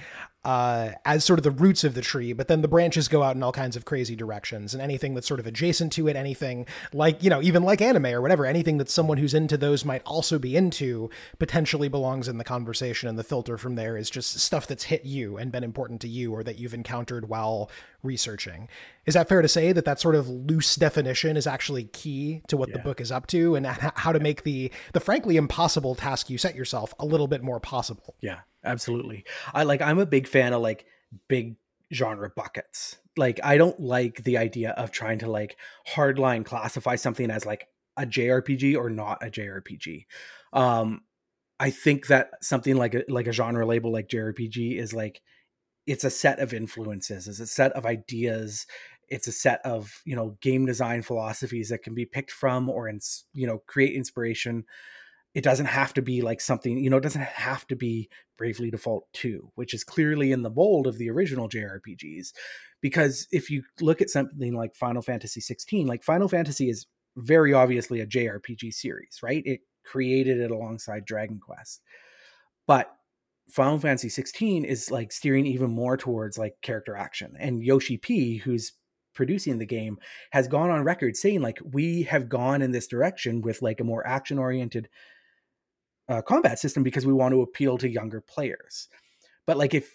uh, 0.45 0.91
as 1.05 1.23
sort 1.23 1.39
of 1.39 1.43
the 1.43 1.51
roots 1.51 1.83
of 1.83 1.93
the 1.93 2.01
tree 2.01 2.33
but 2.33 2.47
then 2.47 2.61
the 2.61 2.67
branches 2.67 3.07
go 3.07 3.23
out 3.23 3.35
in 3.35 3.43
all 3.43 3.51
kinds 3.51 3.75
of 3.75 3.85
crazy 3.85 4.15
directions 4.15 4.73
and 4.73 4.81
anything 4.81 5.13
that's 5.13 5.27
sort 5.27 5.39
of 5.39 5.47
adjacent 5.47 5.91
to 5.91 6.07
it 6.07 6.15
anything 6.15 6.65
like 6.91 7.21
you 7.23 7.29
know 7.29 7.41
even 7.41 7.63
like 7.63 7.81
anime 7.81 8.07
or 8.07 8.21
whatever 8.21 8.45
anything 8.45 8.77
that 8.77 8.89
someone 8.89 9.17
who's 9.17 9.33
into 9.33 9.57
those 9.57 9.85
might 9.85 10.01
also 10.05 10.37
be 10.37 10.55
into 10.55 11.09
potentially 11.39 11.87
belongs 11.87 12.27
in 12.27 12.37
the 12.37 12.43
conversation 12.43 13.09
and 13.09 13.17
the 13.17 13.23
filter 13.23 13.57
from 13.57 13.75
there 13.75 13.97
is 13.97 14.09
just 14.09 14.39
stuff 14.39 14.67
that's 14.67 14.83
hit 14.83 15.05
you 15.05 15.37
and 15.37 15.51
been 15.51 15.63
important 15.63 16.01
to 16.01 16.07
you 16.07 16.33
or 16.33 16.43
that 16.43 16.59
you've 16.59 16.73
encountered 16.73 17.29
while 17.29 17.69
researching. 18.03 18.67
Is 19.05 19.13
that 19.13 19.29
fair 19.29 19.41
to 19.41 19.47
say 19.47 19.71
that 19.71 19.85
that 19.85 19.99
sort 19.99 20.15
of 20.15 20.29
loose 20.29 20.75
definition 20.75 21.35
is 21.37 21.47
actually 21.47 21.85
key 21.85 22.41
to 22.47 22.57
what 22.57 22.71
the 22.71 22.79
book 22.79 23.01
is 23.01 23.11
up 23.11 23.27
to 23.27 23.55
and 23.55 23.65
how 23.65 24.11
to 24.11 24.19
make 24.19 24.43
the 24.43 24.71
the 24.93 24.99
frankly 24.99 25.37
impossible 25.37 25.95
task 25.95 26.29
you 26.29 26.37
set 26.37 26.55
yourself 26.55 26.93
a 26.99 27.05
little 27.05 27.27
bit 27.27 27.41
more 27.41 27.59
possible? 27.59 28.15
Yeah, 28.21 28.39
absolutely. 28.63 29.25
I 29.53 29.63
like 29.63 29.81
I'm 29.81 29.99
a 29.99 30.05
big 30.05 30.27
fan 30.27 30.53
of 30.53 30.61
like 30.61 30.85
big 31.27 31.55
genre 31.93 32.29
buckets. 32.35 32.97
Like 33.17 33.39
I 33.43 33.57
don't 33.57 33.79
like 33.79 34.23
the 34.23 34.37
idea 34.37 34.71
of 34.71 34.91
trying 34.91 35.19
to 35.19 35.29
like 35.29 35.57
hardline 35.93 36.45
classify 36.45 36.95
something 36.95 37.29
as 37.29 37.45
like 37.45 37.67
a 37.97 38.05
JRPG 38.05 38.75
or 38.75 38.89
not 38.89 39.23
a 39.23 39.29
JRPG. 39.29 40.05
Um 40.51 41.01
I 41.59 41.69
think 41.69 42.07
that 42.07 42.31
something 42.41 42.75
like 42.75 42.95
a 42.95 43.03
like 43.07 43.27
a 43.27 43.31
genre 43.31 43.65
label 43.65 43.91
like 43.91 44.09
JRPG 44.09 44.77
is 44.77 44.93
like 44.93 45.21
it's 45.85 46.03
a 46.03 46.09
set 46.09 46.39
of 46.39 46.53
influences, 46.53 47.27
it's 47.27 47.39
a 47.39 47.47
set 47.47 47.73
of 47.73 47.85
ideas, 47.85 48.65
it's 49.09 49.27
a 49.27 49.31
set 49.31 49.61
of, 49.65 50.01
you 50.05 50.15
know, 50.15 50.37
game 50.41 50.65
design 50.65 51.01
philosophies 51.01 51.69
that 51.69 51.83
can 51.83 51.93
be 51.93 52.05
picked 52.05 52.31
from 52.31 52.69
or 52.69 52.87
ins- 52.87 53.25
you 53.33 53.45
know, 53.45 53.59
create 53.67 53.95
inspiration 53.95 54.63
it 55.33 55.43
doesn't 55.43 55.65
have 55.65 55.93
to 55.93 56.01
be 56.01 56.21
like 56.21 56.39
something 56.39 56.77
you 56.77 56.89
know 56.89 56.97
it 56.97 57.03
doesn't 57.03 57.21
have 57.21 57.65
to 57.67 57.75
be 57.75 58.09
bravely 58.37 58.69
default 58.69 59.05
2 59.13 59.51
which 59.55 59.73
is 59.73 59.83
clearly 59.83 60.31
in 60.31 60.41
the 60.43 60.49
mold 60.49 60.87
of 60.87 60.97
the 60.97 61.09
original 61.09 61.49
jrpgs 61.49 62.33
because 62.81 63.27
if 63.31 63.49
you 63.49 63.63
look 63.81 64.01
at 64.01 64.09
something 64.09 64.53
like 64.53 64.75
final 64.75 65.01
fantasy 65.01 65.41
16 65.41 65.87
like 65.87 66.03
final 66.03 66.27
fantasy 66.27 66.69
is 66.69 66.85
very 67.17 67.53
obviously 67.53 67.99
a 67.99 68.07
jrpg 68.07 68.73
series 68.73 69.19
right? 69.21 69.43
It 69.45 69.61
created 69.83 70.39
it 70.39 70.51
alongside 70.51 71.05
dragon 71.05 71.39
quest. 71.39 71.81
But 72.67 72.91
final 73.49 73.77
fantasy 73.77 74.09
16 74.09 74.63
is 74.65 74.89
like 74.89 75.11
steering 75.11 75.45
even 75.45 75.69
more 75.69 75.97
towards 75.97 76.37
like 76.37 76.55
character 76.61 76.95
action 76.95 77.33
and 77.37 77.61
yoshi 77.61 77.97
p 77.97 78.37
who's 78.37 78.71
producing 79.13 79.57
the 79.57 79.65
game 79.65 79.97
has 80.31 80.47
gone 80.47 80.69
on 80.69 80.83
record 80.83 81.15
saying 81.17 81.41
like 81.41 81.59
we 81.71 82.03
have 82.03 82.29
gone 82.29 82.61
in 82.61 82.71
this 82.71 82.87
direction 82.87 83.41
with 83.41 83.61
like 83.61 83.81
a 83.81 83.83
more 83.83 84.07
action 84.07 84.39
oriented 84.39 84.87
uh, 86.09 86.21
combat 86.21 86.59
system 86.59 86.83
because 86.83 87.05
we 87.05 87.13
want 87.13 87.33
to 87.33 87.41
appeal 87.41 87.77
to 87.77 87.89
younger 87.89 88.21
players. 88.21 88.87
But 89.45 89.57
like 89.57 89.73
if 89.73 89.91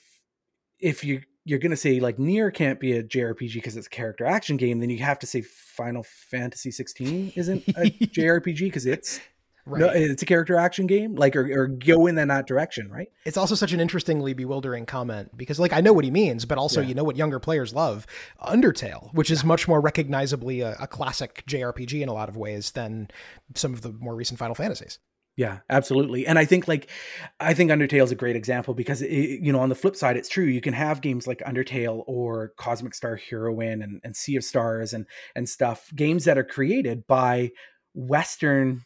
if 0.81 1.05
you 1.05 1.23
you're 1.45 1.59
gonna 1.59 1.77
say 1.77 1.99
like 2.01 2.19
Nier 2.19 2.51
can't 2.51 2.79
be 2.79 2.93
a 2.93 3.03
JRPG 3.03 3.55
because 3.55 3.77
it's 3.77 3.87
a 3.87 3.91
character 3.91 4.27
action 4.27 4.57
game, 4.57 4.81
then 4.81 4.91
you 4.91 4.99
have 4.99 5.19
to 5.21 5.27
say 5.27 5.41
Final 5.43 6.03
Fantasy 6.03 6.71
16 6.71 7.33
isn't 7.37 7.67
a 7.69 7.73
JRPG 7.91 8.61
because 8.61 8.85
it's 8.87 9.19
right 9.65 9.81
no, 9.81 9.89
it's 9.89 10.23
a 10.23 10.27
character 10.27 10.57
action 10.57 10.87
game. 10.87 11.15
Like 11.15 11.37
or, 11.37 11.51
or 11.63 11.67
go 11.67 12.07
in 12.07 12.17
that 12.17 12.47
direction, 12.47 12.91
right? 12.91 13.09
it's 13.25 13.37
also 13.37 13.55
such 13.55 13.73
an 13.73 13.81
interestingly 13.81 14.33
bewildering 14.35 14.87
comment 14.87 15.37
because 15.37 15.59
like 15.61 15.73
i 15.75 15.81
know 15.83 15.93
what 15.93 16.05
he 16.05 16.11
means 16.11 16.45
but 16.47 16.57
also 16.57 16.81
Yeah. 16.81 16.89
you 16.89 16.95
know 16.95 17.05
what 17.05 17.17
younger 17.17 17.39
players 17.39 17.75
love 17.75 18.07
undertale 18.43 19.13
which 19.13 19.31
is 19.31 19.45
much 19.45 19.69
more 19.69 19.81
recognizably 19.83 20.61
a, 20.63 20.77
a 20.81 20.87
classic 20.87 21.45
jrpg 21.47 22.01
in 22.01 22.09
a 22.09 22.15
lot 22.15 22.31
of 22.31 22.37
ways 22.39 22.71
than 22.71 23.09
some 23.55 23.75
of 23.75 23.83
the 23.83 23.93
more 23.93 24.15
recent 24.15 24.39
final 24.39 24.55
fantasies 24.55 24.99
Yeah, 25.39 25.61
absolutely. 25.71 26.27
And 26.27 26.37
I 26.37 26.45
think 26.45 26.67
like 26.67 26.91
I 27.39 27.55
think 27.55 27.71
Undertale 27.71 28.03
is 28.03 28.11
a 28.11 28.17
great 28.17 28.35
example 28.35 28.75
because 28.75 29.03
it, 29.03 29.41
you 29.41 29.53
know 29.53 29.61
on 29.61 29.69
the 29.69 29.77
flip 29.77 29.95
side, 29.95 30.17
it's 30.17 30.29
true 30.29 30.45
you 30.45 30.61
can 30.61 30.75
have 30.75 31.01
games 31.01 31.29
like 31.29 31.39
Undertale 31.47 32.03
or 32.09 32.55
Cosmic 32.59 32.93
Star 32.93 33.15
Heroine 33.15 33.81
and, 33.81 34.01
and 34.03 34.17
Sea 34.17 34.35
of 34.35 34.43
Stars 34.43 34.93
and 34.93 35.07
and 35.37 35.49
stuff, 35.49 35.93
games 35.95 36.25
that 36.25 36.39
are 36.39 36.45
created 36.45 37.07
by 37.07 37.53
Western 37.95 38.85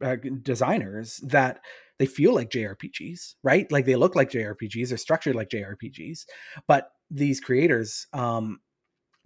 uh, 0.00 0.16
designers 0.42 1.16
that 1.24 1.60
they 1.98 2.06
feel 2.06 2.32
like 2.32 2.50
JRPGs, 2.50 3.34
right? 3.42 3.70
Like 3.72 3.86
they 3.86 3.96
look 3.96 4.14
like 4.14 4.30
JRPGs, 4.30 4.88
they're 4.88 4.98
structured 4.98 5.34
like 5.34 5.50
JRPGs, 5.50 6.26
but 6.68 6.90
these 7.10 7.40
creators 7.40 8.06
um, 8.12 8.60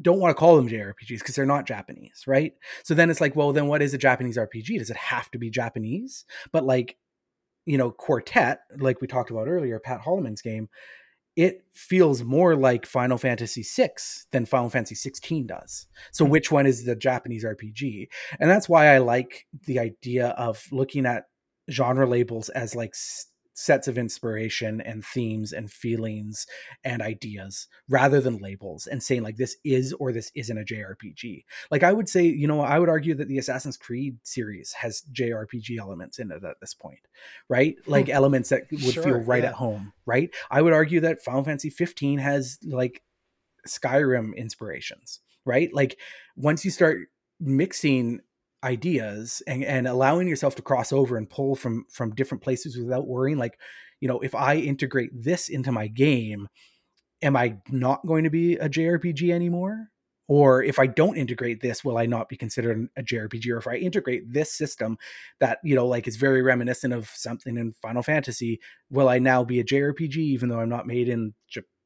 don't 0.03 0.19
want 0.21 0.31
to 0.31 0.39
call 0.39 0.57
them 0.57 0.69
JRPGs 0.69 1.19
because 1.21 1.35
they're 1.37 1.47
not 1.47 1.67
Japanese, 1.67 2.25
right? 2.27 2.53
So 2.83 2.95
then 2.95 3.11
it's 3.11 3.21
like, 3.21 3.37
well, 3.37 3.53
then 3.53 3.69
what 3.69 3.83
is 3.83 3.95
a 3.95 3.99
Japanese 3.99 4.37
RPG? 4.37 4.79
Does 4.79 4.91
it 4.91 4.97
have 4.97 5.31
to 5.31 5.39
be 5.39 5.51
Japanese? 5.51 6.25
But 6.53 6.65
like, 6.65 6.97
you 7.67 7.79
know, 7.79 7.91
Quartet, 7.91 8.61
like 8.79 9.01
we 9.01 9.07
talked 9.07 9.31
about 9.31 9.49
earlier, 9.49 9.79
Pat 9.79 10.01
Holleman's 10.03 10.43
game, 10.43 10.69
it 11.37 11.65
feels 11.75 12.23
more 12.23 12.55
like 12.55 12.87
Final 12.87 13.19
Fantasy 13.19 13.63
VI 13.63 13.91
than 14.33 14.47
Final 14.47 14.71
Fantasy 14.71 14.95
16 14.95 15.47
does. 15.47 15.87
So 16.13 16.25
Hmm. 16.25 16.31
which 16.31 16.53
one 16.53 16.67
is 16.67 16.85
the 16.85 16.95
Japanese 16.95 17.45
RPG? 17.45 18.09
And 18.39 18.51
that's 18.51 18.69
why 18.69 18.95
I 18.95 18.99
like 18.99 19.47
the 19.67 19.79
idea 19.79 20.29
of 20.29 20.65
looking 20.71 21.07
at 21.07 21.25
genre 21.71 22.07
labels 22.07 22.51
as 22.51 22.75
like 22.77 22.91
s- 22.91 23.27
sets 23.55 23.89
of 23.89 23.97
inspiration 23.97 24.81
and 24.81 25.05
themes 25.05 25.53
and 25.53 25.71
feelings 25.71 26.47
and 26.85 27.01
ideas 27.01 27.69
rather 27.89 28.21
than 28.21 28.39
labels 28.39 28.87
and 28.87 29.03
saying 29.03 29.23
like 29.23 29.37
this 29.37 29.57
is 29.65 29.93
or 29.95 30.13
this 30.13 30.31
isn't 30.35 30.59
a 30.59 30.65
JRPG. 30.65 31.45
Like 31.71 31.83
I 31.83 31.93
would 31.93 32.09
say, 32.09 32.25
you 32.25 32.47
know, 32.47 32.61
I 32.61 32.79
would 32.79 32.89
argue 32.89 33.15
that 33.15 33.29
the 33.29 33.39
Assassin's 33.39 33.77
Creed 33.77 34.19
series 34.25 34.73
has 34.73 35.03
JRPG 35.13 35.79
elements 35.79 36.19
in 36.19 36.31
it 36.33 36.45
at 36.45 36.61
this 36.61 36.75
point, 36.75 36.99
right? 37.49 37.77
Hmm. 37.85 37.91
Like 37.93 38.09
elements 38.09 38.49
that 38.51 38.65
would 38.71 38.95
feel 38.95 39.21
right 39.21 39.43
yeah. 39.43 39.51
at 39.51 39.55
home, 39.55 39.93
right? 40.05 40.31
I 40.51 40.61
would 40.61 40.73
argue 40.73 41.01
that 41.01 41.23
Final 41.23 41.45
Fantasy 41.45 41.71
15 41.71 42.19
has 42.19 42.59
like 42.65 43.03
Skyrim 43.67 44.37
inspirations, 44.37 45.21
right? 45.45 45.73
Like 45.73 45.99
once 46.37 46.65
you 46.65 46.71
start 46.71 47.09
mixing 47.41 48.21
ideas 48.65 49.43
and, 49.47 49.63
and 49.63 49.87
allowing 49.87 50.27
yourself 50.27 50.55
to 50.57 50.63
cross 50.63 50.93
over 50.93 51.17
and 51.17 51.29
pull 51.29 51.55
from 51.55 51.85
from 51.91 52.15
different 52.15 52.43
places 52.43 52.77
without 52.77 53.07
worrying 53.07 53.39
like 53.39 53.59
you 54.01 54.09
know 54.09 54.19
if 54.21 54.35
i 54.35 54.57
integrate 54.57 55.11
this 55.13 55.49
into 55.49 55.71
my 55.71 55.87
game 55.87 56.49
am 57.23 57.37
i 57.37 57.57
not 57.71 58.05
going 58.07 58.25
to 58.25 58.31
be 58.31 58.55
a 58.55 58.69
jrpg 58.69 59.31
anymore? 59.31 59.89
Or 60.27 60.63
if 60.63 60.79
i 60.79 60.87
don't 60.87 61.19
integrate 61.19 61.61
this 61.61 61.85
will 61.85 61.99
i 61.99 62.07
not 62.07 62.31
be 62.31 62.37
considered 62.39 62.89
a 62.97 63.03
jrpg 63.03 63.47
or 63.51 63.59
if 63.59 63.67
i 63.67 63.75
integrate 63.75 64.33
this 64.33 64.57
system 64.57 64.97
that 65.39 65.59
you 65.63 65.75
know 65.75 65.87
like 65.87 66.09
is 66.09 66.17
very 66.17 66.41
reminiscent 66.41 66.95
of 66.95 67.09
something 67.09 67.59
in 67.59 67.75
final 67.83 68.03
fantasy 68.03 68.59
will 68.89 69.11
i 69.11 69.19
now 69.19 69.45
be 69.45 69.61
a 69.61 69.65
jrpg 69.65 70.17
even 70.17 70.49
though 70.49 70.61
i'm 70.61 70.71
not 70.71 70.87
made 70.87 71.11
in 71.11 71.35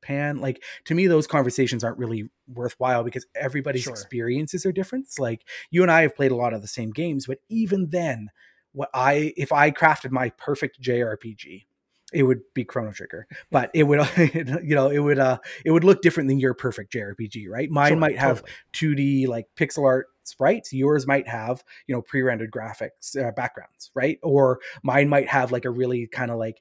japan 0.09 0.39
like 0.41 0.63
to 0.85 0.95
me 0.95 1.07
those 1.07 1.27
conversations 1.27 1.85
aren't 1.85 1.99
really 1.99 2.29
worthwhile 2.53 3.05
because 3.05 3.27
everybody's 3.35 3.83
Sure. 3.83 3.93
experiences 3.93 4.65
are 4.65 4.73
different 4.73 5.07
like 5.19 5.45
you 5.71 5.83
and 5.83 5.91
i 5.91 6.03
have 6.03 6.17
played 6.17 6.31
a 6.31 6.37
lot 6.37 6.55
of 6.55 6.63
the 6.63 6.69
same 6.69 6.91
games 6.91 7.27
but 7.27 7.39
even 7.49 7.91
then 7.91 8.29
what 8.73 8.89
i 8.95 9.33
if 9.37 9.53
i 9.53 9.71
crafted 9.71 10.11
my 10.11 10.31
perfect 10.31 10.81
jrpg 10.81 11.65
it 12.13 12.23
would 12.23 12.41
be 12.55 12.65
chrono 12.65 12.91
trigger 12.93 13.27
but 13.51 13.71
it 13.75 13.85
would 13.85 14.01
you 14.63 14.75
know 14.75 14.89
it 14.89 14.99
would 14.99 15.19
uh 15.19 15.39
it 15.65 15.71
would 15.71 15.85
look 15.85 16.03
different 16.03 16.29
than 16.29 16.41
your 16.41 16.55
perfect 16.55 16.93
jrpg 16.93 17.47
right 17.49 17.71
mine 17.71 17.89
Sure, 17.91 17.99
might 17.99 18.19
have 18.19 18.43
totally. 18.73 18.97
2D 18.97 19.29
like 19.29 19.47
pixel 19.57 19.85
art 19.85 20.07
sprites. 20.25 20.73
Yours 20.73 21.07
might 21.07 21.27
have, 21.27 21.65
you 21.87 21.95
know, 21.95 22.03
pre-rendered 22.03 22.51
graphics 22.51 23.17
uh, 23.17 23.33
backgrounds, 23.33 23.91
right? 23.95 24.19
Or 24.23 24.61
mine 24.83 25.09
might 25.09 25.27
have 25.29 25.53
like 25.53 25.65
a 25.65 25.71
really 25.71 26.07
kind 26.07 26.31
of 26.31 26.39
like 26.39 26.61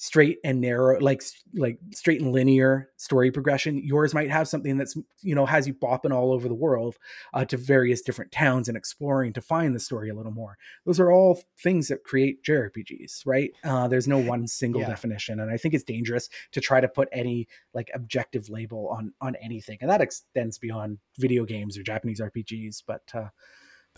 straight 0.00 0.38
and 0.44 0.60
narrow 0.60 0.98
like 1.00 1.20
like 1.54 1.76
straight 1.92 2.20
and 2.20 2.30
linear 2.32 2.88
story 2.96 3.32
progression 3.32 3.82
yours 3.84 4.14
might 4.14 4.30
have 4.30 4.46
something 4.46 4.76
that's 4.76 4.96
you 5.22 5.34
know 5.34 5.44
has 5.44 5.66
you 5.66 5.74
bopping 5.74 6.12
all 6.14 6.32
over 6.32 6.46
the 6.48 6.54
world 6.54 6.96
uh, 7.34 7.44
to 7.44 7.56
various 7.56 8.00
different 8.00 8.30
towns 8.30 8.68
and 8.68 8.76
exploring 8.76 9.32
to 9.32 9.40
find 9.40 9.74
the 9.74 9.80
story 9.80 10.08
a 10.08 10.14
little 10.14 10.30
more 10.30 10.56
those 10.86 11.00
are 11.00 11.10
all 11.10 11.40
things 11.60 11.88
that 11.88 12.04
create 12.04 12.44
jrpgs 12.44 13.26
right 13.26 13.50
uh, 13.64 13.88
there's 13.88 14.06
no 14.06 14.18
one 14.18 14.46
single 14.46 14.80
Yeah. 14.82 14.88
definition 14.88 15.40
and 15.40 15.50
i 15.50 15.56
think 15.56 15.74
it's 15.74 15.82
dangerous 15.84 16.28
to 16.52 16.60
try 16.60 16.80
to 16.80 16.86
put 16.88 17.08
any 17.10 17.48
like 17.74 17.90
objective 17.92 18.48
label 18.48 18.88
on 18.90 19.12
on 19.20 19.34
anything 19.42 19.78
and 19.80 19.90
that 19.90 20.00
extends 20.00 20.58
beyond 20.58 20.98
video 21.18 21.44
games 21.44 21.76
or 21.76 21.82
japanese 21.82 22.20
rpgs 22.20 22.84
but 22.86 23.02
uh 23.14 23.28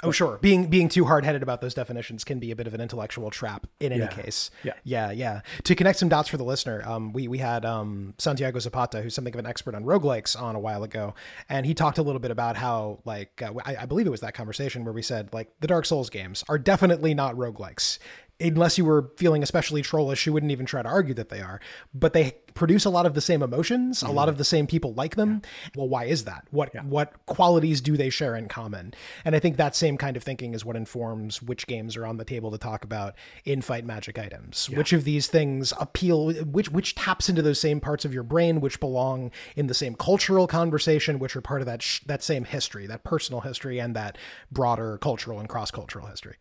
Oh, 0.03 0.11
sure. 0.13 0.39
Being 0.41 0.69
being 0.69 0.89
too 0.89 1.05
hard 1.05 1.25
headed 1.27 1.43
about 1.43 1.61
those 1.61 1.75
definitions 1.75 2.25
can 2.25 2.39
be 2.39 2.51
a 2.51 2.57
bit 2.57 2.67
of 2.67 2.73
an 2.73 2.81
intellectual 2.81 3.31
trap 3.31 3.67
in 3.81 3.93
any 3.93 4.01
Yeah. 4.03 4.09
case. 4.09 4.51
Yeah. 4.65 4.73
yeah, 4.83 5.11
yeah. 5.11 5.41
To 5.65 5.75
connect 5.75 5.99
some 5.99 6.09
dots 6.09 6.29
for 6.29 6.39
the 6.39 6.45
listener, 6.45 6.83
um, 6.87 7.13
we 7.13 7.29
we 7.29 7.37
had 7.39 7.65
um, 7.67 8.15
Santiago 8.19 8.59
Zapata, 8.61 9.03
who's 9.03 9.15
something 9.15 9.35
of 9.35 9.39
an 9.41 9.47
expert 9.47 9.75
on 9.75 9.85
roguelikes, 9.85 10.41
on 10.41 10.57
a 10.57 10.61
while 10.61 10.83
ago, 10.85 11.15
and 11.49 11.67
he 11.67 11.75
talked 11.75 11.99
a 11.99 12.03
little 12.03 12.21
bit 12.21 12.31
about 12.31 12.57
how, 12.57 13.01
like, 13.05 13.43
uh, 13.43 13.53
I, 13.67 13.77
I 13.83 13.87
believe 13.87 14.07
it 14.07 14.11
was 14.11 14.21
that 14.21 14.33
conversation 14.35 14.85
where 14.85 14.93
we 14.95 15.03
said, 15.03 15.35
like, 15.35 15.51
the 15.61 15.67
Dark 15.67 15.85
Souls 15.85 16.09
games 16.09 16.45
are 16.49 16.59
definitely 16.59 17.13
not 17.13 17.35
roguelikes. 17.35 17.99
Unless 18.41 18.79
you 18.79 18.85
were 18.85 19.11
feeling 19.17 19.43
especially 19.43 19.83
trollish, 19.83 20.27
you 20.27 20.33
wouldn't 20.33 20.53
even 20.53 20.67
try 20.67 20.83
to 20.83 20.89
argue 20.89 21.15
that 21.15 21.29
they 21.29 21.41
are. 21.41 21.61
But 21.95 22.13
they 22.13 22.37
produce 22.55 22.85
a 22.85 22.91
lot 22.91 23.07
of 23.07 23.15
the 23.15 23.21
same 23.21 23.43
emotions. 23.43 24.03
A 24.03 24.11
lot 24.11 24.29
of 24.29 24.39
the 24.39 24.45
same 24.45 24.67
people 24.67 24.93
like 24.95 25.17
them. 25.17 25.43
Well, 25.77 25.89
why 25.89 26.05
is 26.05 26.25
that? 26.25 26.45
What 26.51 26.75
what 26.85 27.27
qualities 27.27 27.81
do 27.81 27.97
they 27.97 28.11
share 28.11 28.35
in 28.37 28.49
common? 28.49 28.95
And 29.25 29.37
I 29.37 29.39
think 29.39 29.57
that 29.57 29.77
same 29.77 29.97
kind 29.97 30.17
of 30.17 30.23
thinking 30.23 30.55
is 30.55 30.65
what 30.65 30.77
informs 30.77 31.43
which 31.43 31.67
games 31.67 31.97
are 31.97 32.07
on 32.07 32.17
the 32.17 32.25
table 32.25 32.51
to 32.51 32.59
talk 32.59 32.85
about 32.85 33.15
in 33.45 33.63
fight 33.63 33.85
magic 33.85 34.19
items. 34.19 34.69
Which 34.79 34.93
of 34.93 35.05
these 35.05 35.27
things 35.27 35.73
appeal? 35.79 36.33
Which 36.33 36.71
which 36.71 36.95
taps 36.95 37.29
into 37.29 37.43
those 37.43 37.61
same 37.61 37.81
parts 37.81 38.05
of 38.05 38.13
your 38.15 38.23
brain, 38.23 38.61
which 38.61 38.81
belong 38.81 39.31
in 39.57 39.67
the 39.67 39.75
same 39.75 39.95
cultural 39.95 40.47
conversation, 40.47 41.19
which 41.19 41.37
are 41.37 41.41
part 41.41 41.61
of 41.63 41.67
that 41.67 41.83
sh- 41.83 42.01
that 42.07 42.23
same 42.23 42.45
history, 42.45 42.87
that 42.87 43.05
personal 43.05 43.43
history, 43.43 43.79
and 43.79 43.95
that 43.97 44.19
broader 44.51 44.99
cultural 44.99 45.39
and 45.39 45.49
cross 45.49 45.71
cultural 45.71 46.07
history. 46.07 46.37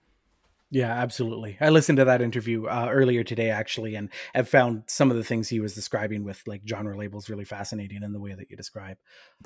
Yeah, 0.71 0.91
absolutely. 0.91 1.57
I 1.59 1.69
listened 1.69 1.97
to 1.97 2.05
that 2.05 2.21
interview 2.21 2.67
uh, 2.67 2.89
earlier 2.91 3.23
today, 3.23 3.49
actually, 3.49 3.95
and 3.95 4.09
have 4.35 4.47
found 4.47 4.83
some 4.85 5.09
of 5.09 5.17
the 5.17 5.23
things 5.23 5.49
he 5.49 5.59
was 5.59 5.73
describing 5.73 6.23
with 6.23 6.43
like 6.45 6.61
genre 6.67 6.95
labels 6.95 7.27
really 7.27 7.45
fascinating 7.45 8.03
in 8.03 8.13
the 8.13 8.19
way 8.19 8.35
that 8.35 8.51
you 8.51 8.57
describe. 8.57 8.97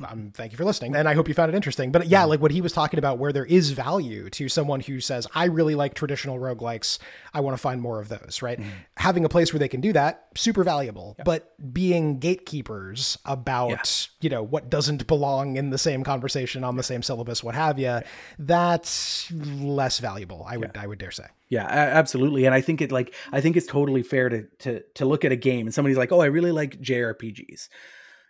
um, 0.03 0.33
thank 0.35 0.51
you 0.51 0.57
for 0.57 0.65
listening. 0.65 0.95
And 0.97 1.07
I 1.07 1.13
hope 1.13 1.29
you 1.29 1.33
found 1.33 1.49
it 1.49 1.55
interesting. 1.55 1.93
But 1.93 2.07
yeah, 2.07 2.25
like 2.25 2.41
what 2.41 2.51
he 2.51 2.59
was 2.59 2.73
talking 2.73 2.97
about, 2.97 3.19
where 3.19 3.31
there 3.31 3.45
is 3.45 3.71
value 3.71 4.29
to 4.31 4.49
someone 4.49 4.81
who 4.81 4.99
says, 4.99 5.25
I 5.33 5.45
really 5.45 5.75
like 5.75 5.93
traditional 5.93 6.39
roguelikes. 6.39 6.99
I 7.33 7.39
want 7.39 7.55
to 7.55 7.61
find 7.61 7.79
more 7.79 8.01
of 8.01 8.09
those, 8.09 8.41
right? 8.41 8.59
Having 8.97 9.23
a 9.23 9.29
place 9.29 9.53
where 9.53 9.59
they 9.59 9.69
can 9.69 9.79
do 9.79 9.93
that, 9.93 10.27
super 10.35 10.63
valuable. 10.65 11.15
But 11.23 11.53
being 11.73 12.19
gatekeepers 12.19 13.17
about, 13.23 14.09
you 14.19 14.29
know, 14.29 14.43
what 14.43 14.69
doesn't 14.69 15.07
belong 15.07 15.55
in 15.55 15.69
the 15.69 15.77
same 15.77 16.03
conversation 16.03 16.65
on 16.65 16.75
the 16.75 16.83
same 16.83 17.01
syllabus, 17.01 17.41
what 17.41 17.55
have 17.55 17.79
you, 17.79 18.01
that's 18.37 19.31
less 19.31 19.99
valuable. 19.99 20.45
I 20.45 20.57
would, 20.57 20.75
I 20.75 20.85
would 20.85 20.99
dare 20.99 21.12
Yeah, 21.49 21.65
absolutely. 21.65 22.45
And 22.45 22.55
I 22.55 22.61
think 22.61 22.81
it 22.81 22.91
like 22.91 23.13
I 23.31 23.41
think 23.41 23.55
it's 23.57 23.67
totally 23.67 24.01
fair 24.03 24.29
to 24.29 24.43
to 24.59 24.81
to 24.95 25.05
look 25.05 25.23
at 25.25 25.31
a 25.31 25.35
game 25.35 25.67
and 25.67 25.73
somebody's 25.73 25.97
like, 25.97 26.11
"Oh, 26.11 26.21
I 26.21 26.25
really 26.25 26.51
like 26.51 26.79
JRPGs." 26.81 27.69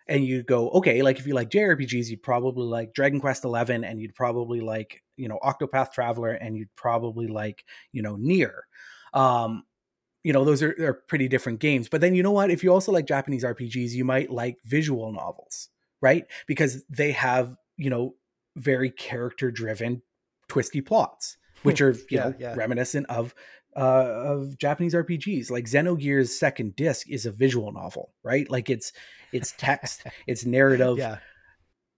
And 0.07 0.25
you 0.25 0.43
go, 0.43 0.69
"Okay, 0.71 1.01
like 1.01 1.19
if 1.19 1.27
you 1.27 1.33
like 1.33 1.49
JRPGs, 1.49 2.09
you'd 2.09 2.23
probably 2.23 2.65
like 2.65 2.93
Dragon 2.93 3.19
Quest 3.21 3.45
11 3.45 3.83
and 3.85 4.01
you'd 4.01 4.15
probably 4.15 4.59
like, 4.59 5.01
you 5.15 5.29
know, 5.29 5.39
Octopath 5.43 5.91
Traveler 5.93 6.31
and 6.31 6.57
you'd 6.57 6.75
probably 6.75 7.27
like, 7.27 7.63
you 7.93 8.01
know, 8.01 8.15
Nier." 8.17 8.65
Um 9.13 9.63
you 10.23 10.33
know, 10.33 10.45
those 10.45 10.63
are, 10.63 10.75
are 10.79 10.93
pretty 11.07 11.27
different 11.27 11.59
games. 11.59 11.89
But 11.89 12.01
then 12.01 12.15
you 12.15 12.23
know 12.23 12.31
what? 12.31 12.49
If 12.51 12.63
you 12.63 12.71
also 12.71 12.91
like 12.91 13.05
Japanese 13.07 13.43
RPGs, 13.43 13.91
you 13.93 14.05
might 14.05 14.29
like 14.31 14.57
visual 14.65 15.11
novels, 15.11 15.69
right? 16.01 16.25
Because 16.47 16.85
they 16.89 17.11
have, 17.11 17.55
you 17.77 17.89
know, 17.89 18.15
very 18.55 18.89
character 18.89 19.51
driven, 19.51 20.01
twisty 20.47 20.81
plots, 20.81 21.37
which 21.63 21.81
are, 21.81 21.91
you 21.91 22.05
Yeah, 22.09 22.23
know, 22.29 22.35
yeah. 22.39 22.55
reminiscent 22.55 23.07
of 23.09 23.33
uh, 23.75 23.79
of 23.79 24.57
Japanese 24.57 24.93
RPGs. 24.93 25.49
Like 25.49 25.65
Xenogears 25.65 26.29
Second 26.29 26.75
Disc 26.75 27.09
is 27.09 27.25
a 27.25 27.31
visual 27.31 27.71
novel, 27.71 28.13
right? 28.23 28.49
Like 28.49 28.69
it's 28.69 28.93
it's 29.31 29.53
text, 29.57 30.03
it's 30.27 30.45
narrative, 30.45 30.97
Yeah. 30.97 31.17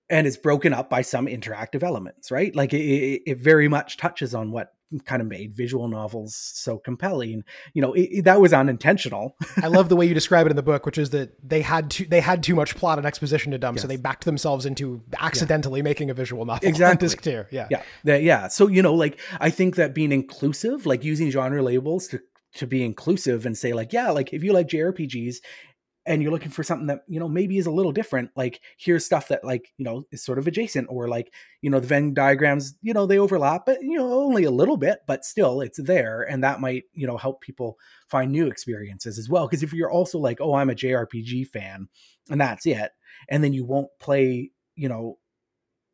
and 0.09 0.25
it's 0.27 0.37
broken 0.37 0.73
up 0.73 0.89
by 0.89 1.01
some 1.01 1.25
interactive 1.25 1.83
elements, 1.83 2.31
right? 2.31 2.55
Like 2.55 2.73
it, 2.73 2.81
it, 2.81 3.21
it 3.25 3.37
very 3.39 3.67
much 3.67 3.97
touches 3.97 4.33
on 4.33 4.51
what 4.51 4.74
kind 5.05 5.21
of 5.21 5.27
made 5.27 5.53
visual 5.53 5.87
novels 5.87 6.35
so 6.35 6.77
compelling. 6.77 7.43
You 7.73 7.81
know, 7.81 7.93
it, 7.93 8.01
it- 8.11 8.25
that 8.25 8.39
was 8.41 8.53
unintentional. 8.53 9.35
I 9.63 9.67
love 9.67 9.89
the 9.89 9.95
way 9.95 10.05
you 10.05 10.13
describe 10.13 10.45
it 10.45 10.49
in 10.51 10.55
the 10.55 10.63
book, 10.63 10.85
which 10.85 10.97
is 10.97 11.09
that 11.11 11.33
they 11.47 11.61
had 11.61 11.91
too 11.91 12.05
they 12.05 12.21
had 12.21 12.43
too 12.43 12.55
much 12.55 12.75
plot 12.75 12.97
and 12.97 13.05
exposition 13.07 13.51
to 13.51 13.57
dump, 13.57 13.79
so 13.79 13.87
they 13.87 13.97
backed 13.97 14.25
themselves 14.25 14.65
into 14.65 15.01
accidentally 15.19 15.81
making 15.81 16.09
a 16.09 16.13
visual 16.13 16.45
novel. 16.45 16.67
Exactly. 16.67 17.05
disc 17.05 17.21
two. 17.21 17.45
Yeah. 17.51 17.67
yeah, 18.03 18.15
yeah. 18.15 18.47
So 18.47 18.67
you 18.67 18.81
know, 18.81 18.93
like 18.93 19.19
I 19.39 19.49
think 19.49 19.75
that 19.75 19.93
being 19.93 20.11
inclusive, 20.11 20.85
like 20.85 21.03
using 21.03 21.29
genre 21.31 21.61
labels 21.63 22.07
to 22.09 22.19
to 22.55 22.65
be 22.67 22.83
inclusive 22.83 23.45
and 23.45 23.57
say 23.57 23.73
like, 23.73 23.91
yeah, 23.91 24.11
like 24.11 24.33
if 24.33 24.43
you 24.43 24.53
like 24.53 24.67
JRPGs 24.67 25.37
and 26.05 26.21
you're 26.21 26.31
looking 26.31 26.51
for 26.51 26.63
something 26.63 26.87
that 26.87 27.01
you 27.07 27.19
know 27.19 27.27
maybe 27.27 27.57
is 27.57 27.65
a 27.65 27.71
little 27.71 27.91
different 27.91 28.29
like 28.35 28.61
here's 28.77 29.05
stuff 29.05 29.27
that 29.27 29.43
like 29.43 29.71
you 29.77 29.85
know 29.85 30.03
is 30.11 30.23
sort 30.23 30.37
of 30.37 30.47
adjacent 30.47 30.87
or 30.89 31.07
like 31.07 31.33
you 31.61 31.69
know 31.69 31.79
the 31.79 31.87
venn 31.87 32.13
diagrams 32.13 32.75
you 32.81 32.93
know 32.93 33.05
they 33.05 33.17
overlap 33.17 33.65
but 33.65 33.81
you 33.81 33.97
know 33.97 34.13
only 34.13 34.43
a 34.43 34.51
little 34.51 34.77
bit 34.77 34.99
but 35.07 35.25
still 35.25 35.61
it's 35.61 35.81
there 35.81 36.21
and 36.21 36.43
that 36.43 36.59
might 36.59 36.83
you 36.93 37.07
know 37.07 37.17
help 37.17 37.41
people 37.41 37.77
find 38.09 38.31
new 38.31 38.47
experiences 38.47 39.17
as 39.17 39.29
well 39.29 39.47
because 39.47 39.63
if 39.63 39.73
you're 39.73 39.91
also 39.91 40.17
like 40.17 40.39
oh 40.41 40.55
i'm 40.55 40.69
a 40.69 40.75
jrpg 40.75 41.47
fan 41.47 41.87
and 42.29 42.39
that's 42.39 42.65
it 42.65 42.91
and 43.29 43.43
then 43.43 43.53
you 43.53 43.65
won't 43.65 43.89
play 43.99 44.51
you 44.75 44.89
know 44.89 45.17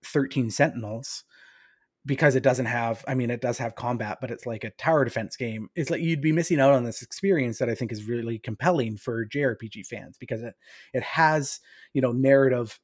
13 0.06 0.50
sentinels 0.52 1.24
because 2.06 2.36
it 2.36 2.44
doesn't 2.44 2.66
have 2.66 3.04
i 3.08 3.14
mean 3.14 3.30
it 3.30 3.42
does 3.42 3.58
have 3.58 3.76
combat 3.76 4.18
but 4.22 4.32
it's 4.32 4.46
like 4.46 4.64
a 4.64 4.72
tower 4.72 5.06
defense 5.06 5.36
game 5.36 5.70
it's 5.76 5.90
like 5.90 6.02
you'd 6.02 6.22
be 6.22 6.32
missing 6.32 6.60
out 6.60 6.74
on 6.74 6.84
this 6.84 7.02
experience 7.02 7.60
that 7.60 7.70
i 7.70 7.76
think 7.76 7.92
is 7.92 8.08
really 8.08 8.40
compelling 8.40 8.98
for 8.98 9.26
jrpg 9.26 9.86
fans 9.86 10.18
because 10.18 10.42
it 10.42 10.56
it 10.94 11.04
has 11.04 11.60
you 11.94 12.02
know 12.02 12.12
narrative 12.12 12.80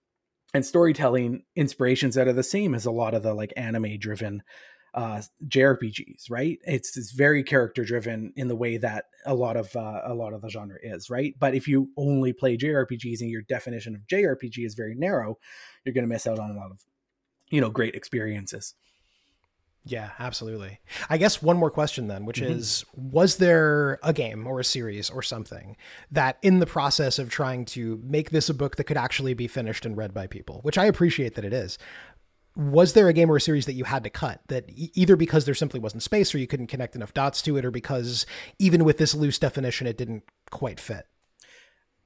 and 0.53 0.65
storytelling 0.65 1.43
inspirations 1.55 2.15
that 2.15 2.28
are 2.28 2.34
the 2.34 2.43
same 2.43 2.74
as 2.74 2.86
a 2.86 2.91
lot 2.91 3.13
of 3.13 3.24
the 3.24 3.34
like 3.34 3.53
anime 3.57 3.97
driven 3.99 4.43
uh, 4.93 5.22
JRPGs, 5.47 6.24
right? 6.32 6.57
It's, 6.63 6.97
it's 6.97 7.11
very 7.11 7.43
character 7.43 7.84
driven 7.84 8.34
in 8.36 8.47
the 8.47 8.55
way 8.55 8.78
that 8.78 9.05
a 9.28 9.36
lot 9.36 9.55
of 9.55 9.76
uh, 9.76 10.01
a 10.05 10.15
lot 10.15 10.34
of 10.34 10.41
the 10.41 10.49
genre 10.49 10.78
is, 10.82 11.07
right? 11.07 11.36
But 11.38 11.53
if 11.53 11.68
you 11.68 11.89
only 11.97 12.34
play 12.34 12.57
JRPGs 12.57 13.22
and 13.22 13.30
your 13.30 13.43
definition 13.43 13.93
of 13.93 14.01
JRPG 14.07 14.65
is 14.65 14.74
very 14.74 14.95
narrow, 14.95 15.38
you're 15.86 15.93
going 15.93 16.03
to 16.05 16.11
miss 16.11 16.26
out 16.26 16.39
on 16.39 16.49
a 16.49 16.55
lot 16.55 16.72
of 16.72 16.82
you 17.51 17.61
know 17.61 17.70
great 17.70 17.93
experiences. 17.93 18.74
Yeah, 19.89 20.11
absolutely. 20.19 20.80
I 21.09 21.18
guess 21.18 21.41
one 21.41 21.57
more 21.57 21.72
question 21.72 22.07
then, 22.07 22.26
which 22.26 22.41
Mhm. 22.41 22.49
is 22.49 22.85
was 22.93 23.38
there 23.38 23.99
a 24.03 24.11
game 24.14 24.45
or 24.45 24.59
a 24.59 24.64
series 24.64 25.09
or 25.09 25.22
something 25.22 25.77
that 26.11 26.38
in 26.41 26.59
the 26.59 26.65
process 26.65 27.19
of 27.19 27.30
trying 27.30 27.64
to 27.65 28.01
make 28.03 28.31
this 28.31 28.49
a 28.49 28.53
book 28.53 28.76
that 28.76 28.84
could 28.85 28.97
actually 28.97 29.34
be 29.34 29.47
finished 29.47 29.85
and 29.85 29.95
read 29.95 30.14
by 30.14 30.27
people, 30.27 30.59
which 30.64 30.77
I 30.77 30.85
appreciate 30.85 31.35
that 31.35 31.45
it 31.45 31.53
is. 31.53 31.77
Was 32.55 32.93
there 32.93 33.07
a 33.07 33.14
game 33.14 33.30
or 33.30 33.35
a 33.35 33.41
series 33.41 33.68
that 33.68 33.73
you 33.73 33.84
had 33.84 34.03
to 34.03 34.09
cut 34.09 34.41
that 34.47 34.65
either 34.76 35.15
because 35.15 35.45
there 35.45 35.53
simply 35.53 35.80
wasn't 35.80 36.01
space 36.01 36.34
or 36.34 36.39
you 36.39 36.47
couldn't 36.47 36.68
connect 36.68 36.95
enough 36.95 37.14
dots 37.14 37.41
to 37.43 37.55
it 37.55 37.64
or 37.64 37.69
because 37.72 38.26
even 38.57 38.84
with 38.84 38.97
this 38.97 39.14
loose 39.14 39.38
definition 39.38 39.85
it 39.85 39.95
didn't 39.97 40.23
quite 40.49 40.80
fit? 40.80 41.05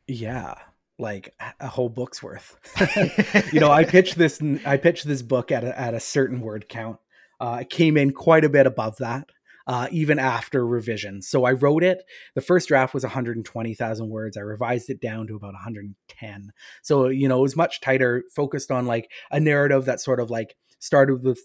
Yeah, 0.07 0.55
like 0.99 1.33
a- 1.39 1.53
a 1.61 1.67
whole 1.67 1.89
book's 1.89 2.21
worth. 2.21 2.57
you 3.53 3.59
know, 3.59 3.71
I 3.71 3.85
pitched 3.85 4.17
this. 4.17 4.41
I 4.65 4.77
pitched 4.77 5.07
this 5.07 5.21
book 5.21 5.51
at 5.51 5.63
a, 5.63 5.79
at 5.79 5.93
a 5.93 5.99
certain 5.99 6.41
word 6.41 6.67
count. 6.67 6.99
Uh, 7.41 7.57
it 7.61 7.71
came 7.71 7.97
in 7.97 8.11
quite 8.11 8.45
a 8.45 8.49
bit 8.49 8.67
above 8.67 8.97
that, 8.97 9.27
uh, 9.65 9.87
even 9.91 10.19
after 10.19 10.65
revision. 10.65 11.23
So 11.23 11.43
I 11.43 11.53
wrote 11.53 11.83
it. 11.83 12.03
The 12.35 12.41
first 12.41 12.67
draft 12.67 12.93
was 12.93 13.03
120,000 13.03 14.09
words. 14.09 14.37
I 14.37 14.41
revised 14.41 14.91
it 14.91 15.01
down 15.01 15.25
to 15.25 15.35
about 15.35 15.53
110. 15.53 16.51
So 16.83 17.07
you 17.07 17.27
know, 17.27 17.39
it 17.39 17.41
was 17.41 17.55
much 17.55 17.81
tighter, 17.81 18.23
focused 18.35 18.69
on 18.69 18.85
like 18.85 19.09
a 19.31 19.39
narrative 19.39 19.85
that 19.85 19.99
sort 19.99 20.19
of 20.19 20.29
like 20.29 20.55
started 20.77 21.23
with 21.23 21.39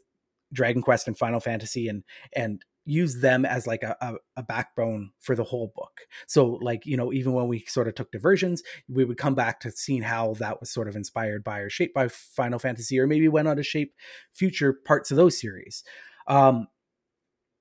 Dragon 0.53 0.83
Quest 0.83 1.09
and 1.09 1.17
Final 1.17 1.41
Fantasy, 1.41 1.89
and 1.89 2.05
and 2.35 2.63
use 2.87 3.21
them 3.21 3.45
as 3.45 3.67
like 3.67 3.83
a, 3.83 3.97
a, 4.01 4.15
a 4.39 4.43
backbone 4.43 5.11
for 5.19 5.35
the 5.35 5.45
whole 5.45 5.73
book. 5.75 6.01
So 6.27 6.59
like 6.63 6.87
you 6.87 6.97
know, 6.97 7.13
even 7.13 7.33
when 7.33 7.49
we 7.49 7.65
sort 7.67 7.89
of 7.89 7.95
took 7.95 8.13
diversions, 8.13 8.63
we 8.89 9.05
would 9.05 9.19
come 9.19 9.35
back 9.35 9.61
to 9.61 9.71
seeing 9.73 10.03
how 10.03 10.35
that 10.35 10.61
was 10.61 10.71
sort 10.71 10.89
of 10.89 10.97
inspired 10.97 11.45
by 11.45 11.59
or 11.59 11.69
shaped 11.69 11.95
by 11.95 12.09
Final 12.09 12.59
Fantasy, 12.59 12.99
or 12.99 13.07
maybe 13.07 13.29
went 13.29 13.49
on 13.49 13.57
to 13.57 13.63
shape 13.63 13.95
future 14.33 14.73
parts 14.73 15.11
of 15.11 15.17
those 15.17 15.39
series. 15.39 15.83
Um, 16.27 16.69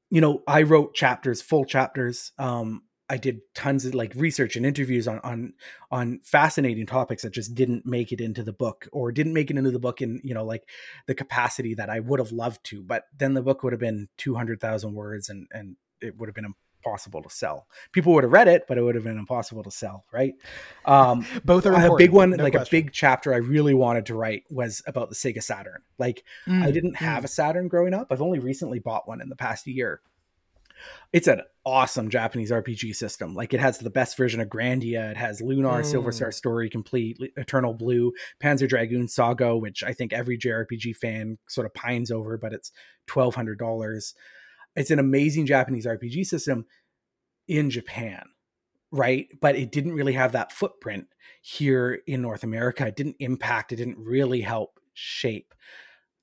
you 0.10 0.22
know, 0.22 0.44
I 0.48 0.62
wrote 0.62 0.94
chapters, 0.94 1.42
full 1.42 1.66
chapters. 1.66 2.32
Um, 2.38 2.84
I 3.10 3.18
did 3.18 3.42
tons 3.54 3.86
of 3.86 3.94
like 3.94 4.14
research 4.16 4.56
and 4.56 4.66
interviews 4.66 5.08
on 5.08 5.20
on 5.20 5.54
on 5.92 6.20
fascinating 6.24 6.86
topics 6.86 7.24
that 7.24 7.34
just 7.34 7.54
didn't 7.54 7.86
make 7.86 8.12
it 8.12 8.22
into 8.22 8.44
the 8.44 8.54
book 8.54 8.88
or 8.92 9.12
didn't 9.12 9.34
make 9.34 9.52
it 9.52 9.58
into 9.58 9.72
the 9.72 9.80
book 9.80 10.02
in 10.02 10.22
you 10.24 10.34
know 10.34 10.44
like 10.46 10.64
the 11.06 11.16
capacity 11.16 11.76
that 11.76 11.90
I 11.90 12.00
would 12.00 12.20
have 12.20 12.32
loved 12.32 12.64
to. 12.66 12.82
But 12.84 13.06
then 13.18 13.34
the 13.34 13.44
book 13.44 13.64
would 13.64 13.74
have 13.74 13.80
been 13.80 14.10
two 14.18 14.36
hundred 14.36 14.60
thousand 14.60 14.94
words 14.94 15.30
and 15.30 15.48
and 15.52 15.76
it 16.02 16.18
would 16.18 16.28
have 16.30 16.36
been 16.36 16.54
impossible 16.86 17.22
to 17.24 17.30
sell. 17.30 17.68
People 17.92 18.14
would 18.14 18.24
have 18.24 18.34
read 18.34 18.48
it, 18.48 18.66
but 18.68 18.78
it 18.78 18.82
would 18.82 18.96
have 18.96 19.04
been 19.04 19.18
impossible 19.18 19.64
to 19.64 19.72
sell, 19.72 20.06
right? 20.12 20.34
Um, 20.86 21.26
Both 21.44 21.66
are 21.66 21.74
a 21.74 21.92
big 21.96 22.12
one, 22.12 22.32
no 22.32 22.38
like 22.38 22.52
question. 22.52 22.68
a 22.68 22.70
big 22.70 22.92
chapter 22.92 23.34
I 23.34 23.38
really 23.38 23.74
wanted 23.74 24.06
to 24.08 24.16
write 24.16 24.44
was 24.50 24.82
about 24.86 25.10
the 25.10 25.16
Sega 25.16 25.42
Saturn. 25.42 25.82
Like 25.98 26.24
I 26.62 26.68
Mm, 26.68 26.72
didn't 26.72 26.96
have 26.98 27.24
a 27.24 27.28
Saturn 27.28 27.68
growing 27.68 27.94
up. 27.94 28.08
I've 28.12 28.22
only 28.22 28.40
recently 28.40 28.80
bought 28.80 29.08
one 29.08 29.22
in 29.22 29.30
the 29.30 29.36
past 29.36 29.68
year. 29.68 30.02
It's 31.14 31.28
an 31.28 31.42
awesome 31.66 32.10
Japanese 32.10 32.52
RPG 32.52 32.96
system. 32.96 33.34
Like 33.34 33.54
it 33.54 33.60
has 33.60 33.80
the 33.80 33.90
best 33.90 34.18
version 34.18 34.40
of 34.40 34.50
Grandia. 34.50 35.12
It 35.12 35.18
has 35.18 35.42
Lunar, 35.42 35.84
Silver 35.84 36.12
Mm. 36.12 36.16
Star 36.16 36.32
Story 36.32 36.70
Complete, 36.70 37.20
Eternal 37.38 37.74
Blue, 37.74 38.14
Panzer 38.42 38.70
Dragoon 38.70 39.08
Saga, 39.08 39.58
which 39.58 39.84
I 39.84 39.92
think 39.94 40.14
every 40.14 40.38
JRPG 40.38 40.96
fan 40.96 41.38
sort 41.48 41.66
of 41.66 41.74
pines 41.74 42.12
over, 42.12 42.38
but 42.38 42.54
it's 42.54 42.72
twelve 43.08 43.36
hundred 43.36 43.58
dollars. 43.58 44.14
It's 44.76 44.92
an 44.92 45.00
amazing 45.00 45.46
Japanese 45.46 45.86
RPG 45.86 46.26
system 46.26 46.66
in 47.48 47.70
Japan, 47.70 48.24
right? 48.92 49.28
But 49.42 49.56
it 49.56 49.72
didn't 49.72 49.94
really 49.94 50.14
have 50.14 50.34
that 50.34 50.52
footprint 50.52 51.08
here 51.42 52.02
in 52.08 52.22
North 52.22 52.44
America. 52.44 52.86
It 52.88 52.96
didn't 52.96 53.16
impact. 53.20 53.72
It 53.72 53.78
didn't 53.78 53.98
really 54.00 54.42
help 54.42 54.80
shape 54.94 55.54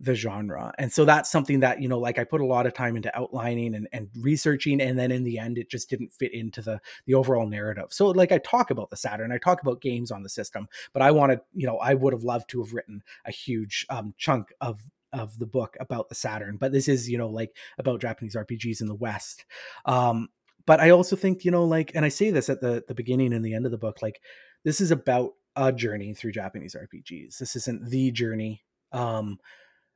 the 0.02 0.16
genre. 0.16 0.74
And 0.78 0.92
so 0.92 1.04
that's 1.04 1.30
something 1.30 1.60
that, 1.60 1.80
you 1.80 1.88
know, 1.88 1.98
like 1.98 2.18
I 2.18 2.24
put 2.24 2.40
a 2.40 2.46
lot 2.46 2.66
of 2.66 2.74
time 2.74 2.96
into 2.96 3.16
outlining 3.16 3.74
and, 3.74 3.88
and 3.92 4.08
researching. 4.18 4.80
And 4.80 4.98
then 4.98 5.12
in 5.12 5.22
the 5.22 5.38
end, 5.38 5.58
it 5.58 5.70
just 5.70 5.88
didn't 5.88 6.12
fit 6.12 6.34
into 6.34 6.60
the, 6.60 6.80
the 7.06 7.14
overall 7.14 7.46
narrative. 7.46 7.86
So 7.90 8.08
like 8.08 8.32
I 8.32 8.38
talk 8.38 8.70
about 8.70 8.90
the 8.90 8.96
Saturn, 8.96 9.30
I 9.30 9.38
talk 9.38 9.62
about 9.62 9.80
games 9.80 10.10
on 10.10 10.24
the 10.24 10.28
system, 10.28 10.68
but 10.92 11.02
I 11.02 11.12
wanted, 11.12 11.40
you 11.54 11.68
know, 11.68 11.78
I 11.78 11.94
would 11.94 12.12
have 12.12 12.24
loved 12.24 12.50
to 12.50 12.62
have 12.62 12.72
written 12.72 13.04
a 13.24 13.30
huge 13.30 13.86
um, 13.88 14.12
chunk 14.18 14.52
of 14.60 14.80
of 15.12 15.38
the 15.38 15.46
book 15.46 15.76
about 15.78 16.08
the 16.08 16.14
Saturn, 16.14 16.56
but 16.56 16.72
this 16.72 16.88
is, 16.88 17.08
you 17.08 17.18
know, 17.18 17.28
like 17.28 17.54
about 17.78 18.00
Japanese 18.00 18.34
RPGs 18.34 18.80
in 18.80 18.88
the 18.88 18.94
West. 18.94 19.44
Um, 19.84 20.30
but 20.64 20.80
I 20.80 20.88
also 20.88 21.16
think, 21.16 21.44
you 21.44 21.50
know, 21.50 21.64
like, 21.64 21.92
and 21.94 22.02
I 22.02 22.08
say 22.08 22.30
this 22.30 22.48
at 22.48 22.62
the 22.62 22.82
the 22.88 22.94
beginning 22.94 23.34
and 23.34 23.44
the 23.44 23.54
end 23.54 23.66
of 23.66 23.72
the 23.72 23.78
book, 23.78 24.00
like 24.00 24.22
this 24.64 24.80
is 24.80 24.90
about 24.90 25.32
a 25.54 25.70
journey 25.70 26.14
through 26.14 26.32
Japanese 26.32 26.74
RPGs. 26.74 27.36
This 27.36 27.56
isn't 27.56 27.90
the 27.90 28.10
journey. 28.10 28.62
Um, 28.90 29.38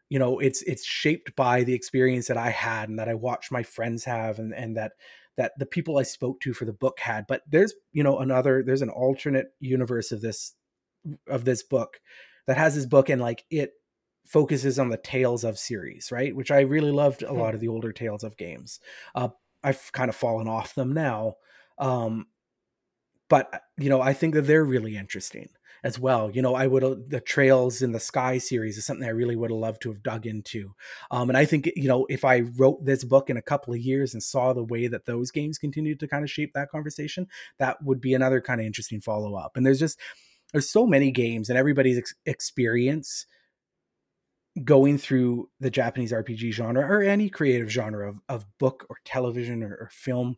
you 0.08 0.18
know 0.18 0.38
it's 0.38 0.62
it's 0.62 0.84
shaped 0.84 1.34
by 1.36 1.64
the 1.64 1.74
experience 1.74 2.28
that 2.28 2.36
i 2.36 2.50
had 2.50 2.88
and 2.88 2.98
that 2.98 3.08
i 3.08 3.14
watched 3.14 3.52
my 3.52 3.62
friends 3.62 4.04
have 4.04 4.38
and 4.38 4.54
and 4.54 4.76
that 4.76 4.92
that 5.36 5.52
the 5.58 5.66
people 5.66 5.98
i 5.98 6.02
spoke 6.02 6.40
to 6.40 6.52
for 6.54 6.64
the 6.64 6.72
book 6.72 6.98
had 7.00 7.26
but 7.26 7.42
there's 7.48 7.74
you 7.92 8.02
know 8.02 8.18
another 8.18 8.62
there's 8.64 8.82
an 8.82 8.90
alternate 8.90 9.48
universe 9.60 10.12
of 10.12 10.20
this 10.20 10.54
of 11.28 11.44
this 11.44 11.62
book 11.62 12.00
that 12.46 12.56
has 12.56 12.74
this 12.74 12.86
book 12.86 13.08
and 13.08 13.20
like 13.20 13.44
it 13.50 13.72
focuses 14.26 14.78
on 14.78 14.88
the 14.88 14.96
tales 14.96 15.44
of 15.44 15.58
series 15.58 16.10
right 16.10 16.34
which 16.34 16.50
i 16.50 16.60
really 16.60 16.90
loved 16.90 17.22
a 17.22 17.32
Hmm. 17.32 17.34
lot 17.34 17.54
of 17.54 17.60
the 17.60 17.68
older 17.68 17.92
tales 17.92 18.24
of 18.24 18.36
games 18.36 18.80
uh 19.14 19.28
i've 19.62 19.90
kind 19.92 20.08
of 20.08 20.16
fallen 20.16 20.48
off 20.48 20.74
them 20.74 20.92
now 20.92 21.34
um 21.78 22.26
but 23.28 23.62
you 23.78 23.88
know 23.88 24.00
i 24.00 24.12
think 24.12 24.34
that 24.34 24.42
they're 24.42 24.64
really 24.64 24.96
interesting 24.96 25.48
as 25.86 26.00
well. 26.00 26.32
You 26.32 26.42
know, 26.42 26.56
I 26.56 26.66
would 26.66 27.10
the 27.10 27.20
Trails 27.20 27.80
in 27.80 27.92
the 27.92 28.00
Sky 28.00 28.38
series 28.38 28.76
is 28.76 28.84
something 28.84 29.06
I 29.06 29.10
really 29.10 29.36
would 29.36 29.50
have 29.50 29.58
loved 29.60 29.82
to 29.82 29.90
have 29.90 30.02
dug 30.02 30.26
into. 30.26 30.74
Um, 31.12 31.30
and 31.30 31.38
I 31.38 31.44
think 31.44 31.70
you 31.76 31.86
know, 31.86 32.06
if 32.10 32.24
I 32.24 32.40
wrote 32.40 32.84
this 32.84 33.04
book 33.04 33.30
in 33.30 33.36
a 33.36 33.42
couple 33.42 33.72
of 33.72 33.78
years 33.78 34.12
and 34.12 34.20
saw 34.20 34.52
the 34.52 34.64
way 34.64 34.88
that 34.88 35.06
those 35.06 35.30
games 35.30 35.58
continued 35.58 36.00
to 36.00 36.08
kind 36.08 36.24
of 36.24 36.30
shape 36.30 36.54
that 36.54 36.70
conversation, 36.70 37.28
that 37.60 37.80
would 37.84 38.00
be 38.00 38.14
another 38.14 38.40
kind 38.40 38.60
of 38.60 38.66
interesting 38.66 39.00
follow 39.00 39.36
up. 39.36 39.56
And 39.56 39.64
there's 39.64 39.78
just 39.78 39.96
there's 40.52 40.68
so 40.68 40.88
many 40.88 41.12
games 41.12 41.48
and 41.48 41.56
everybody's 41.56 41.98
ex- 41.98 42.14
experience 42.26 43.26
going 44.64 44.98
through 44.98 45.48
the 45.60 45.70
Japanese 45.70 46.10
RPG 46.10 46.52
genre 46.52 46.82
or 46.82 47.02
any 47.02 47.28
creative 47.28 47.70
genre 47.70 48.08
of, 48.08 48.18
of 48.28 48.44
book 48.58 48.86
or 48.90 48.96
television 49.04 49.62
or, 49.62 49.76
or 49.82 49.90
film 49.92 50.36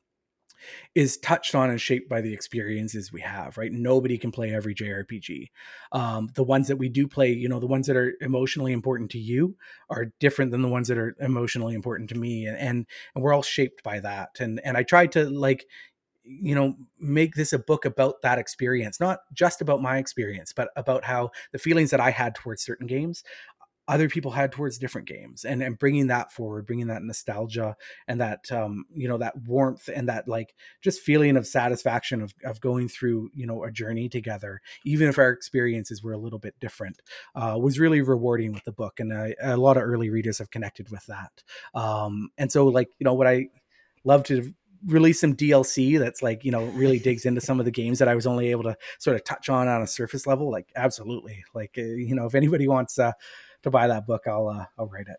is 0.95 1.17
touched 1.19 1.55
on 1.55 1.71
and 1.71 1.81
shaped 1.81 2.09
by 2.09 2.21
the 2.21 2.33
experiences 2.33 3.13
we 3.13 3.21
have, 3.21 3.57
right? 3.57 3.73
Nobody 3.73 4.19
can 4.19 4.31
play 4.31 4.55
every 4.55 4.75
JRPG. 4.75 5.51
Um, 5.93 6.29
the 6.35 6.45
ones 6.45 6.69
that 6.69 6.77
we 6.77 6.89
do 6.89 7.07
play, 7.07 7.33
you 7.33 7.49
know, 7.49 7.61
the 7.61 7.67
ones 7.67 7.87
that 7.87 7.97
are 7.97 8.15
emotionally 8.21 8.73
important 8.73 9.11
to 9.13 9.19
you 9.19 9.57
are 9.91 10.13
different 10.21 10.51
than 10.51 10.63
the 10.63 10.69
ones 10.69 10.89
that 10.89 10.99
are 10.99 11.17
emotionally 11.21 11.75
important 11.75 12.11
to 12.11 12.19
me, 12.19 12.47
and 12.47 12.57
and, 12.59 12.87
and 13.15 13.25
we're 13.25 13.33
all 13.33 13.43
shaped 13.43 13.83
by 13.83 14.01
that. 14.01 14.31
And 14.41 14.61
and 14.65 14.77
I 14.77 14.83
tried 14.83 15.13
to 15.13 15.29
like, 15.29 15.67
you 16.25 16.55
know, 16.55 16.75
make 16.99 17.35
this 17.35 17.53
a 17.53 17.59
book 17.59 17.85
about 17.85 18.23
that 18.23 18.39
experience, 18.39 19.01
not 19.01 19.21
just 19.33 19.61
about 19.61 19.81
my 19.81 19.99
experience, 19.99 20.53
but 20.53 20.69
about 20.77 21.05
how 21.05 21.31
the 21.53 21.59
feelings 21.59 21.91
that 21.91 22.01
I 22.01 22.11
had 22.11 22.35
towards 22.35 22.63
certain 22.63 22.87
games 22.87 23.23
other 23.89 24.09
people 24.09 24.31
had 24.31 24.52
towards 24.52 24.78
different 24.78 25.09
games 25.09 25.44
and 25.44 25.62
and 25.62 25.78
bringing 25.78 26.06
that 26.09 26.31
forward 26.31 26.66
bringing 26.66 26.86
that 26.86 27.02
nostalgia 27.02 27.74
and 28.06 28.20
that 28.20 28.51
um 28.52 28.85
you 28.94 29.09
know 29.09 29.19
that 29.19 29.35
warmth 29.47 29.89
and 29.89 30.09
that 30.09 30.28
like 30.28 30.55
just 30.82 31.01
feeling 31.01 31.36
of 31.36 31.47
satisfaction 31.47 32.23
of, 32.23 32.32
of 32.44 32.60
going 32.60 32.89
through 32.89 33.31
you 33.35 33.47
know 33.47 33.65
a 33.65 33.70
journey 33.70 34.09
together 34.09 34.60
even 34.85 35.09
if 35.09 35.19
our 35.19 35.31
experiences 35.31 36.02
were 36.02 36.12
a 36.12 36.19
little 36.19 36.39
bit 36.39 36.55
different 36.60 37.01
uh, 37.35 37.56
was 37.59 37.81
really 37.81 38.02
rewarding 38.02 38.52
with 38.52 38.65
the 38.65 38.73
book 38.73 39.01
and 39.01 39.12
I, 39.12 39.35
a 39.43 39.56
lot 39.56 39.77
of 39.77 39.82
early 39.82 40.10
readers 40.10 40.39
have 40.39 40.51
connected 40.51 40.90
with 40.90 41.05
that. 41.06 41.43
Um 41.74 42.31
and 42.36 42.52
so 42.52 42.66
like 42.66 42.90
you 42.98 43.05
know 43.05 43.15
what 43.15 43.27
i 43.27 43.48
love 44.05 44.23
to 44.24 44.55
release 44.86 45.20
some 45.20 45.35
DLC 45.35 45.98
that's 45.98 46.23
like 46.23 46.44
you 46.44 46.52
know 46.52 46.66
really 46.66 46.98
digs 46.98 47.27
into 47.27 47.40
some 47.40 47.59
of 47.59 47.65
the 47.65 47.70
games 47.73 47.98
that 47.98 48.09
I 48.09 48.15
was 48.15 48.27
only 48.27 48.51
able 48.51 48.62
to 48.65 48.77
sort 48.98 49.16
of 49.16 49.24
touch 49.24 49.48
on 49.48 49.66
on 49.66 49.82
a 49.82 49.86
surface 49.86 50.27
level 50.27 50.51
like 50.51 50.70
absolutely 50.77 51.44
like 51.55 51.74
uh, 51.77 51.82
you 51.82 52.15
know 52.15 52.27
if 52.27 52.35
anybody 52.35 52.69
wants 52.69 52.98
uh 52.98 53.12
to 53.63 53.71
buy 53.71 53.89
that 53.89 54.07
book, 54.07 54.23
I'll 54.27 54.49
uh, 54.49 54.67
I'll 54.79 54.87
write 54.89 55.07
it. 55.09 55.19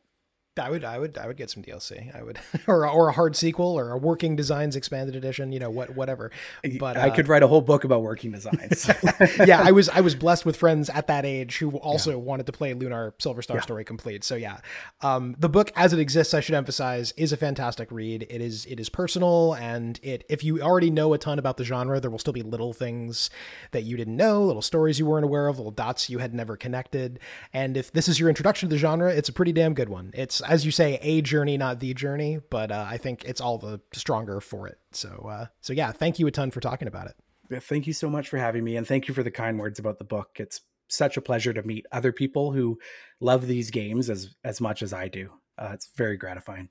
I 0.60 0.70
would, 0.70 0.84
I 0.84 1.00
would, 1.00 1.18
I 1.18 1.28
would 1.28 1.38
get 1.38 1.50
some 1.50 1.64
DLC. 1.64 2.16
I 2.16 2.24
would, 2.24 2.40
or 2.68 2.88
or 2.88 3.10
a 3.10 3.14
hard 3.14 3.36
sequel, 3.36 3.78
or 3.78 3.92
a 3.92 3.98
Working 3.98 4.36
Designs 4.36 4.76
expanded 4.76 5.16
edition. 5.16 5.52
You 5.52 5.60
know, 5.60 5.70
what, 5.70 5.96
whatever. 5.96 6.32
But 6.80 6.98
I 6.98 7.10
uh, 7.10 7.16
could 7.16 7.28
write 7.28 7.44
a 7.44 7.48
whole 7.48 7.62
book 7.62 7.84
about 7.84 8.02
working 8.02 8.32
designs. 8.32 8.90
yeah, 9.46 9.62
I 9.62 9.72
was, 9.80 9.90
I 9.90 10.02
was 10.02 10.16
blessed 10.16 10.46
with 10.46 10.58
friends 10.58 10.90
at 10.90 11.08
that 11.08 11.26
age 11.26 11.58
who 11.58 11.78
also 11.78 12.18
wanted 12.18 12.46
to 12.48 12.52
play 12.52 12.74
Lunar 12.74 13.14
Silver 13.20 13.42
Star 13.42 13.62
Story 13.62 13.84
complete. 13.84 14.24
So 14.24 14.36
yeah, 14.36 14.60
um, 15.02 15.36
the 15.40 15.50
book 15.50 15.72
as 15.76 15.94
it 15.94 16.00
exists, 16.00 16.34
I 16.34 16.40
should 16.40 16.56
emphasize, 16.56 17.14
is 17.18 17.32
a 17.32 17.38
fantastic 17.38 17.92
read. 17.92 18.26
It 18.30 18.42
is, 18.42 18.66
it 18.66 18.80
is 18.80 18.90
personal, 18.90 19.54
and 19.54 20.00
it, 20.04 20.26
if 20.30 20.44
you 20.44 20.62
already 20.62 20.90
know 20.90 21.14
a 21.14 21.18
ton 21.18 21.40
about 21.40 21.58
the 21.58 21.64
genre, 21.64 22.00
there 22.00 22.12
will 22.12 22.20
still 22.20 22.34
be 22.34 22.44
little 22.44 22.74
things 22.74 23.30
that 23.72 23.84
you 23.84 23.98
didn't 23.98 24.18
know, 24.18 24.44
little 24.44 24.62
stories 24.62 25.00
you 25.00 25.06
weren't 25.06 25.26
aware 25.26 25.48
of, 25.48 25.58
little 25.58 25.72
dots 25.72 26.10
you 26.10 26.20
had 26.20 26.34
never 26.34 26.58
connected. 26.58 27.20
And 27.54 27.78
if 27.78 27.92
this 27.92 28.08
is 28.08 28.20
your 28.20 28.30
introduction 28.30 28.70
to 28.70 28.76
the 28.76 28.80
genre, 28.80 29.12
it's 29.14 29.30
a 29.30 29.34
pretty 29.34 29.52
damn 29.52 29.74
good 29.74 29.90
one. 29.90 30.12
It's 30.14 30.42
as 30.50 30.66
you 30.66 30.72
say, 30.72 31.00
a 31.02 31.22
journey, 31.22 31.58
not 31.58 31.80
the 31.80 31.94
journey, 31.94 32.40
but 32.50 32.72
uh, 32.72 32.86
I 32.90 32.98
think 32.98 33.24
it's 33.26 33.40
all 33.40 33.58
the 33.58 33.80
stronger 33.94 34.42
for 34.42 34.68
it. 34.68 34.80
So, 34.92 35.30
uh, 35.30 35.46
so 35.62 35.74
yeah, 35.74 35.92
thank 35.92 36.20
you 36.20 36.28
a 36.28 36.32
ton 36.32 36.52
for 36.52 36.60
talking 36.60 36.88
about 36.88 37.08
it. 37.08 37.16
Yeah, 37.50 37.60
Thank 37.60 37.88
you 37.88 37.94
so 37.94 38.10
much 38.10 38.30
for 38.30 38.38
having 38.38 38.64
me, 38.64 38.76
and 38.76 38.86
thank 38.88 39.08
you 39.08 39.14
for 39.14 39.24
the 39.24 39.32
kind 39.32 39.60
words 39.60 39.80
about 39.80 39.98
the 39.98 40.04
book. 40.04 40.32
It's 40.36 40.62
such 40.88 41.18
a 41.18 41.22
pleasure 41.22 41.54
to 41.54 41.64
meet 41.64 41.86
other 41.92 42.12
people 42.12 42.52
who 42.52 42.80
love 43.20 43.48
these 43.48 43.72
games 43.72 44.10
as 44.10 44.36
as 44.44 44.60
much 44.60 44.82
as 44.82 44.94
I 44.94 45.08
do. 45.08 45.32
Uh, 45.58 45.72
it's 45.74 45.90
very 45.96 46.18
gratifying. 46.18 46.70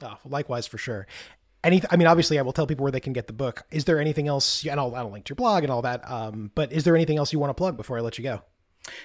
Oh, 0.00 0.18
likewise, 0.24 0.66
for 0.66 0.78
sure. 0.78 1.06
Any, 1.64 1.80
I 1.90 1.96
mean, 1.96 2.08
obviously, 2.08 2.38
I 2.38 2.42
will 2.42 2.52
tell 2.52 2.66
people 2.66 2.82
where 2.82 2.90
they 2.90 2.98
can 2.98 3.12
get 3.12 3.28
the 3.28 3.32
book. 3.32 3.62
Is 3.70 3.84
there 3.84 4.00
anything 4.00 4.26
else? 4.26 4.66
And 4.66 4.80
I'll, 4.80 4.94
I'll 4.96 5.10
link 5.10 5.26
to 5.26 5.30
your 5.30 5.36
blog 5.36 5.62
and 5.62 5.70
all 5.70 5.82
that. 5.82 6.08
Um, 6.10 6.50
but 6.56 6.72
is 6.72 6.82
there 6.82 6.96
anything 6.96 7.18
else 7.18 7.32
you 7.32 7.38
want 7.38 7.50
to 7.50 7.54
plug 7.54 7.76
before 7.76 7.96
I 7.98 8.00
let 8.00 8.18
you 8.18 8.24
go? 8.24 8.42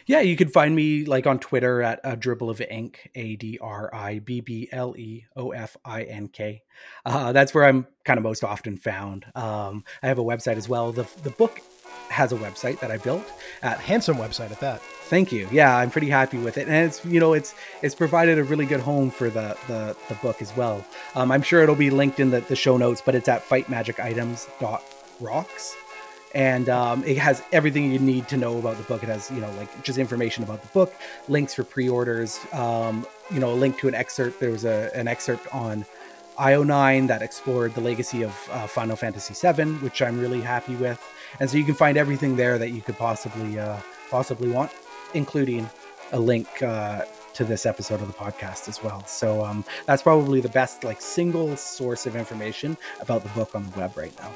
Yeah, 0.06 0.20
you 0.22 0.36
can 0.36 0.50
find 0.50 0.76
me 0.76 1.06
like 1.06 1.28
on 1.28 1.40
Twitter 1.40 1.82
at 1.82 2.00
a 2.04 2.16
dribble 2.16 2.50
of 2.50 2.62
ink, 2.62 3.10
A 3.16 3.36
D 3.36 3.58
R 3.62 3.94
I 3.94 4.20
B 4.20 4.42
B 4.42 4.70
L 4.72 4.96
E 4.98 5.26
O 5.36 5.52
F 5.52 5.78
I 5.86 6.04
N 6.04 6.30
K. 6.30 6.64
Uh, 7.06 7.32
that's 7.32 7.54
where 7.54 7.66
I'm 7.66 7.86
kind 8.04 8.18
of 8.18 8.24
most 8.24 8.44
often 8.44 8.78
found. 8.78 9.26
Um, 9.36 9.84
I 10.02 10.08
have 10.08 10.18
a 10.18 10.24
website 10.24 10.58
as 10.58 10.68
well. 10.68 10.92
The 10.92 11.08
the 11.24 11.30
book 11.30 11.62
has 12.10 12.32
a 12.32 12.36
website 12.36 12.80
that 12.80 12.90
I 12.92 12.98
built 12.98 13.26
at 13.62 13.80
Handsome 13.80 14.18
website 14.18 14.52
at 14.52 14.60
that. 14.62 14.82
Thank 14.82 15.32
you. 15.32 15.48
Yeah, 15.52 15.78
I'm 15.78 15.92
pretty 15.92 16.10
happy 16.10 16.38
with 16.38 16.58
it, 16.58 16.68
and 16.68 16.88
it's 16.88 17.06
you 17.06 17.20
know 17.20 17.34
it's 17.34 17.54
it's 17.82 17.96
provided 17.96 18.40
a 18.40 18.44
really 18.44 18.66
good 18.66 18.82
home 18.82 19.12
for 19.12 19.30
the 19.30 19.58
the, 19.68 19.96
the 20.10 20.16
book 20.16 20.42
as 20.42 20.56
well. 20.56 20.86
Um, 21.16 21.32
I'm 21.32 21.42
sure 21.42 21.62
it'll 21.62 21.76
be 21.76 21.90
linked 21.90 22.20
in 22.20 22.32
the, 22.32 22.42
the 22.42 22.56
show 22.56 22.78
notes, 22.78 23.02
but 23.06 23.16
it's 23.16 23.28
at 23.28 23.48
fightmagicitems.rocks, 23.48 25.76
and 26.38 26.70
um, 26.70 27.04
it 27.04 27.18
has 27.18 27.42
everything 27.52 27.92
you 27.92 27.98
need 27.98 28.28
to 28.28 28.38
know 28.38 28.60
about 28.60 28.78
the 28.78 28.84
book. 28.84 29.02
It 29.02 29.10
has 29.10 29.32
you 29.32 29.42
know 29.42 29.52
like 29.54 29.84
just 29.84 29.98
information 29.98 30.44
about 30.44 30.62
the 30.62 30.68
book, 30.68 30.94
links 31.28 31.56
for 31.56 31.64
pre-orders, 31.64 32.40
um, 32.54 33.08
you 33.34 33.40
know 33.40 33.52
a 33.52 33.58
link 33.58 33.80
to 33.80 33.88
an 33.88 33.96
excerpt. 33.96 34.40
There 34.40 34.52
was 34.52 34.64
a 34.64 34.92
an 34.96 35.08
excerpt 35.08 35.54
on 35.54 35.84
IO9 36.38 37.08
that 37.08 37.24
explored 37.24 37.74
the 37.74 37.82
legacy 37.82 38.24
of 38.24 38.32
uh, 38.52 38.68
Final 38.68 38.96
Fantasy 38.96 39.34
VII, 39.34 39.80
which 39.82 40.04
I'm 40.04 40.20
really 40.20 40.40
happy 40.40 40.76
with. 40.76 41.02
And 41.40 41.50
so 41.50 41.58
you 41.58 41.64
can 41.64 41.74
find 41.74 41.98
everything 41.98 42.36
there 42.36 42.60
that 42.60 42.70
you 42.70 42.82
could 42.82 42.98
possibly 42.98 43.58
uh, 43.58 43.78
possibly 44.12 44.50
want, 44.50 44.72
including 45.16 45.68
a 46.12 46.20
link 46.20 46.62
uh, 46.62 47.06
to 47.34 47.46
this 47.46 47.66
episode 47.66 48.00
of 48.00 48.08
the 48.08 48.14
podcast 48.14 48.70
as 48.70 48.84
well. 48.84 49.04
So 49.08 49.44
um, 49.44 49.66
that's 49.88 50.04
probably 50.04 50.42
the 50.42 50.50
best 50.50 50.84
like 50.84 51.02
single 51.02 51.58
source 51.58 52.06
of 52.06 52.16
information 52.16 52.78
about 53.02 53.24
the 53.24 53.30
book 53.30 53.56
on 53.56 53.68
the 53.68 53.80
web 53.80 53.98
right 53.98 54.16
now. 54.20 54.32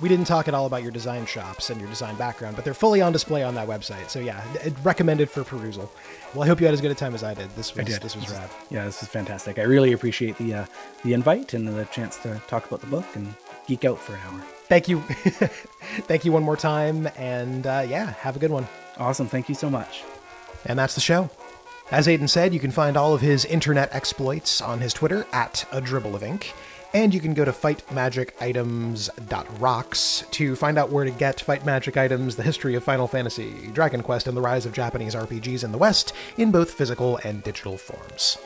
We 0.00 0.08
didn't 0.08 0.26
talk 0.26 0.46
at 0.46 0.54
all 0.54 0.66
about 0.66 0.82
your 0.82 0.92
design 0.92 1.24
shops 1.24 1.70
and 1.70 1.80
your 1.80 1.88
design 1.88 2.16
background, 2.16 2.54
but 2.54 2.64
they're 2.64 2.74
fully 2.74 3.00
on 3.00 3.12
display 3.12 3.42
on 3.42 3.54
that 3.54 3.66
website. 3.66 4.10
So 4.10 4.18
yeah, 4.20 4.44
recommended 4.82 5.30
for 5.30 5.42
perusal. 5.42 5.90
Well, 6.34 6.44
I 6.44 6.46
hope 6.46 6.60
you 6.60 6.66
had 6.66 6.74
as 6.74 6.80
good 6.80 6.90
a 6.90 6.94
time 6.94 7.14
as 7.14 7.24
I 7.24 7.32
did. 7.34 7.48
This 7.56 7.74
was 7.74 7.86
did. 7.86 8.02
this 8.02 8.14
was 8.14 8.28
rad. 8.30 8.50
Yeah, 8.70 8.84
this 8.84 9.02
is 9.02 9.08
fantastic. 9.08 9.58
I 9.58 9.62
really 9.62 9.92
appreciate 9.92 10.36
the 10.36 10.54
uh, 10.54 10.66
the 11.02 11.14
invite 11.14 11.54
and 11.54 11.66
the 11.66 11.84
chance 11.86 12.18
to 12.18 12.40
talk 12.46 12.66
about 12.66 12.80
the 12.80 12.88
book 12.88 13.06
and 13.14 13.34
geek 13.66 13.84
out 13.84 13.98
for 13.98 14.14
an 14.14 14.20
hour. 14.26 14.40
Thank 14.68 14.88
you, 14.88 15.00
thank 15.00 16.24
you 16.24 16.32
one 16.32 16.42
more 16.42 16.56
time, 16.56 17.08
and 17.16 17.66
uh, 17.66 17.86
yeah, 17.88 18.12
have 18.14 18.36
a 18.36 18.38
good 18.38 18.50
one. 18.50 18.66
Awesome. 18.98 19.28
Thank 19.28 19.48
you 19.48 19.54
so 19.54 19.70
much. 19.70 20.02
And 20.64 20.78
that's 20.78 20.94
the 20.94 21.00
show. 21.00 21.30
As 21.90 22.08
Aidan 22.08 22.26
said, 22.26 22.52
you 22.52 22.58
can 22.58 22.72
find 22.72 22.96
all 22.96 23.14
of 23.14 23.20
his 23.20 23.44
internet 23.44 23.94
exploits 23.94 24.60
on 24.60 24.80
his 24.80 24.92
Twitter 24.92 25.24
at 25.32 25.64
a 25.70 25.80
dribble 25.80 26.16
of 26.16 26.22
ink. 26.24 26.52
And 26.94 27.12
you 27.12 27.20
can 27.20 27.34
go 27.34 27.44
to 27.44 27.52
fightmagicitems.rocks 27.52 30.24
to 30.30 30.56
find 30.56 30.78
out 30.78 30.90
where 30.90 31.04
to 31.04 31.10
get 31.10 31.40
Fight 31.40 31.66
Magic 31.66 31.96
items, 31.96 32.36
the 32.36 32.42
history 32.42 32.74
of 32.74 32.84
Final 32.84 33.06
Fantasy, 33.06 33.68
Dragon 33.72 34.02
Quest, 34.02 34.26
and 34.26 34.36
the 34.36 34.40
rise 34.40 34.66
of 34.66 34.72
Japanese 34.72 35.14
RPGs 35.14 35.64
in 35.64 35.72
the 35.72 35.78
West 35.78 36.12
in 36.36 36.50
both 36.50 36.72
physical 36.72 37.18
and 37.24 37.42
digital 37.42 37.76
forms. 37.76 38.38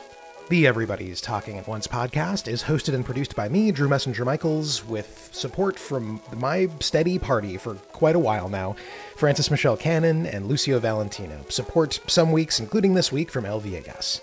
The 0.49 0.67
Everybody's 0.67 1.21
Talking 1.21 1.57
at 1.57 1.67
Once 1.67 1.87
podcast 1.87 2.49
is 2.49 2.63
hosted 2.63 2.93
and 2.93 3.05
produced 3.05 3.37
by 3.37 3.47
me, 3.47 3.71
Drew 3.71 3.87
Messinger 3.87 4.25
Michaels, 4.25 4.85
with 4.85 5.29
support 5.31 5.79
from 5.79 6.21
my 6.35 6.67
steady 6.81 7.17
party 7.17 7.55
for 7.55 7.75
quite 7.93 8.17
a 8.17 8.19
while 8.19 8.49
now 8.49 8.75
Francis 9.15 9.49
Michelle 9.49 9.77
Cannon 9.77 10.25
and 10.25 10.47
Lucio 10.47 10.77
Valentino. 10.77 11.45
Support 11.47 12.01
some 12.07 12.33
weeks, 12.33 12.59
including 12.59 12.95
this 12.95 13.13
week, 13.13 13.31
from 13.31 13.45
El 13.45 13.61
Viegas. 13.61 14.19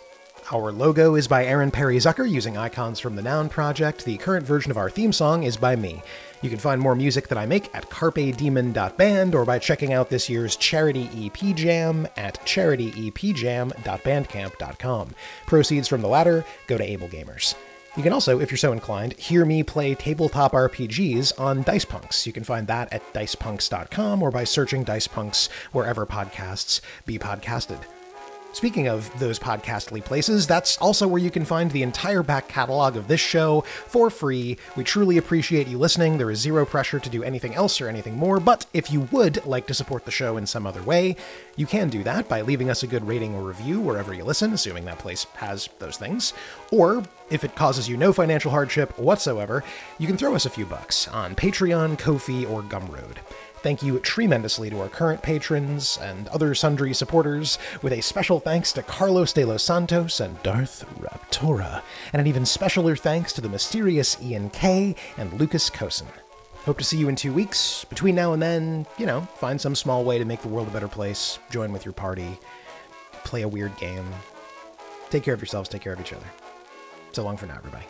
Our 0.50 0.72
logo 0.72 1.14
is 1.14 1.28
by 1.28 1.44
Aaron 1.44 1.70
Perry 1.70 1.98
Zucker 1.98 2.26
using 2.26 2.56
icons 2.56 2.98
from 2.98 3.16
the 3.16 3.22
Noun 3.22 3.50
Project. 3.50 4.06
The 4.06 4.16
current 4.16 4.46
version 4.46 4.70
of 4.70 4.78
our 4.78 4.88
theme 4.88 5.12
song 5.12 5.42
is 5.42 5.58
by 5.58 5.76
me. 5.76 6.02
You 6.40 6.48
can 6.48 6.58
find 6.58 6.80
more 6.80 6.94
music 6.94 7.28
that 7.28 7.36
I 7.36 7.44
make 7.44 7.68
at 7.74 7.90
carpedemon.band 7.90 9.34
or 9.34 9.44
by 9.44 9.58
checking 9.58 9.92
out 9.92 10.08
this 10.08 10.30
year's 10.30 10.56
Charity 10.56 11.10
EP 11.14 11.54
Jam 11.54 12.08
at 12.16 12.42
charityepjam.bandcamp.com. 12.46 15.14
Proceeds 15.46 15.88
from 15.88 16.00
the 16.00 16.08
latter 16.08 16.46
go 16.66 16.78
to 16.78 16.84
Able 16.84 17.08
Gamers. 17.08 17.54
You 17.98 18.02
can 18.02 18.14
also, 18.14 18.40
if 18.40 18.50
you're 18.50 18.56
so 18.56 18.72
inclined, 18.72 19.18
hear 19.18 19.44
me 19.44 19.62
play 19.62 19.94
tabletop 19.94 20.52
RPGs 20.52 21.38
on 21.38 21.62
Dicepunks. 21.62 22.24
You 22.24 22.32
can 22.32 22.44
find 22.44 22.66
that 22.68 22.90
at 22.90 23.12
dicepunks.com 23.12 24.22
or 24.22 24.30
by 24.30 24.44
searching 24.44 24.82
Dicepunks 24.82 25.50
wherever 25.72 26.06
podcasts 26.06 26.80
be 27.04 27.18
podcasted. 27.18 27.84
Speaking 28.58 28.88
of 28.88 29.16
those 29.20 29.38
podcastly 29.38 30.04
places, 30.04 30.44
that's 30.44 30.76
also 30.78 31.06
where 31.06 31.22
you 31.22 31.30
can 31.30 31.44
find 31.44 31.70
the 31.70 31.84
entire 31.84 32.24
back 32.24 32.48
catalog 32.48 32.96
of 32.96 33.06
this 33.06 33.20
show 33.20 33.60
for 33.60 34.10
free. 34.10 34.58
We 34.74 34.82
truly 34.82 35.16
appreciate 35.16 35.68
you 35.68 35.78
listening. 35.78 36.18
There 36.18 36.28
is 36.28 36.40
zero 36.40 36.66
pressure 36.66 36.98
to 36.98 37.08
do 37.08 37.22
anything 37.22 37.54
else 37.54 37.80
or 37.80 37.88
anything 37.88 38.16
more, 38.16 38.40
but 38.40 38.66
if 38.74 38.90
you 38.90 39.02
would 39.12 39.46
like 39.46 39.68
to 39.68 39.74
support 39.74 40.04
the 40.04 40.10
show 40.10 40.36
in 40.36 40.44
some 40.44 40.66
other 40.66 40.82
way, 40.82 41.14
you 41.54 41.66
can 41.66 41.88
do 41.88 42.02
that 42.02 42.28
by 42.28 42.40
leaving 42.40 42.68
us 42.68 42.82
a 42.82 42.88
good 42.88 43.06
rating 43.06 43.32
or 43.32 43.42
review 43.42 43.80
wherever 43.80 44.12
you 44.12 44.24
listen, 44.24 44.52
assuming 44.52 44.86
that 44.86 44.98
place 44.98 45.24
has 45.36 45.68
those 45.78 45.96
things. 45.96 46.32
Or, 46.72 47.04
if 47.30 47.44
it 47.44 47.54
causes 47.54 47.88
you 47.88 47.96
no 47.96 48.12
financial 48.12 48.50
hardship 48.50 48.98
whatsoever, 48.98 49.62
you 50.00 50.08
can 50.08 50.16
throw 50.16 50.34
us 50.34 50.46
a 50.46 50.50
few 50.50 50.66
bucks 50.66 51.06
on 51.06 51.36
Patreon, 51.36 51.96
Ko-fi, 51.96 52.44
or 52.44 52.62
Gumroad. 52.62 53.18
Thank 53.60 53.82
you 53.82 53.98
tremendously 53.98 54.70
to 54.70 54.80
our 54.80 54.88
current 54.88 55.20
patrons 55.20 55.98
and 56.00 56.28
other 56.28 56.54
sundry 56.54 56.94
supporters, 56.94 57.58
with 57.82 57.92
a 57.92 58.00
special 58.00 58.38
thanks 58.38 58.72
to 58.72 58.82
Carlos 58.82 59.32
de 59.32 59.44
los 59.44 59.64
Santos 59.64 60.20
and 60.20 60.40
Darth 60.44 60.84
Raptora, 61.00 61.82
and 62.12 62.20
an 62.20 62.26
even 62.28 62.44
specialer 62.44 62.98
thanks 62.98 63.32
to 63.32 63.40
the 63.40 63.48
mysterious 63.48 64.16
Ian 64.22 64.50
K 64.50 64.94
and 65.16 65.32
Lucas 65.34 65.70
Cosin. 65.70 66.06
Hope 66.64 66.78
to 66.78 66.84
see 66.84 66.98
you 66.98 67.08
in 67.08 67.16
two 67.16 67.32
weeks. 67.32 67.84
Between 67.86 68.14
now 68.14 68.32
and 68.32 68.40
then, 68.40 68.86
you 68.96 69.06
know, 69.06 69.22
find 69.22 69.60
some 69.60 69.74
small 69.74 70.04
way 70.04 70.18
to 70.18 70.24
make 70.24 70.42
the 70.42 70.48
world 70.48 70.68
a 70.68 70.72
better 70.72 70.88
place, 70.88 71.40
join 71.50 71.72
with 71.72 71.84
your 71.84 71.94
party, 71.94 72.38
play 73.24 73.42
a 73.42 73.48
weird 73.48 73.76
game. 73.76 74.06
Take 75.10 75.24
care 75.24 75.34
of 75.34 75.40
yourselves, 75.40 75.68
take 75.68 75.82
care 75.82 75.94
of 75.94 76.00
each 76.00 76.12
other. 76.12 76.26
So 77.12 77.24
long 77.24 77.36
for 77.36 77.46
now, 77.46 77.56
everybody. 77.56 77.86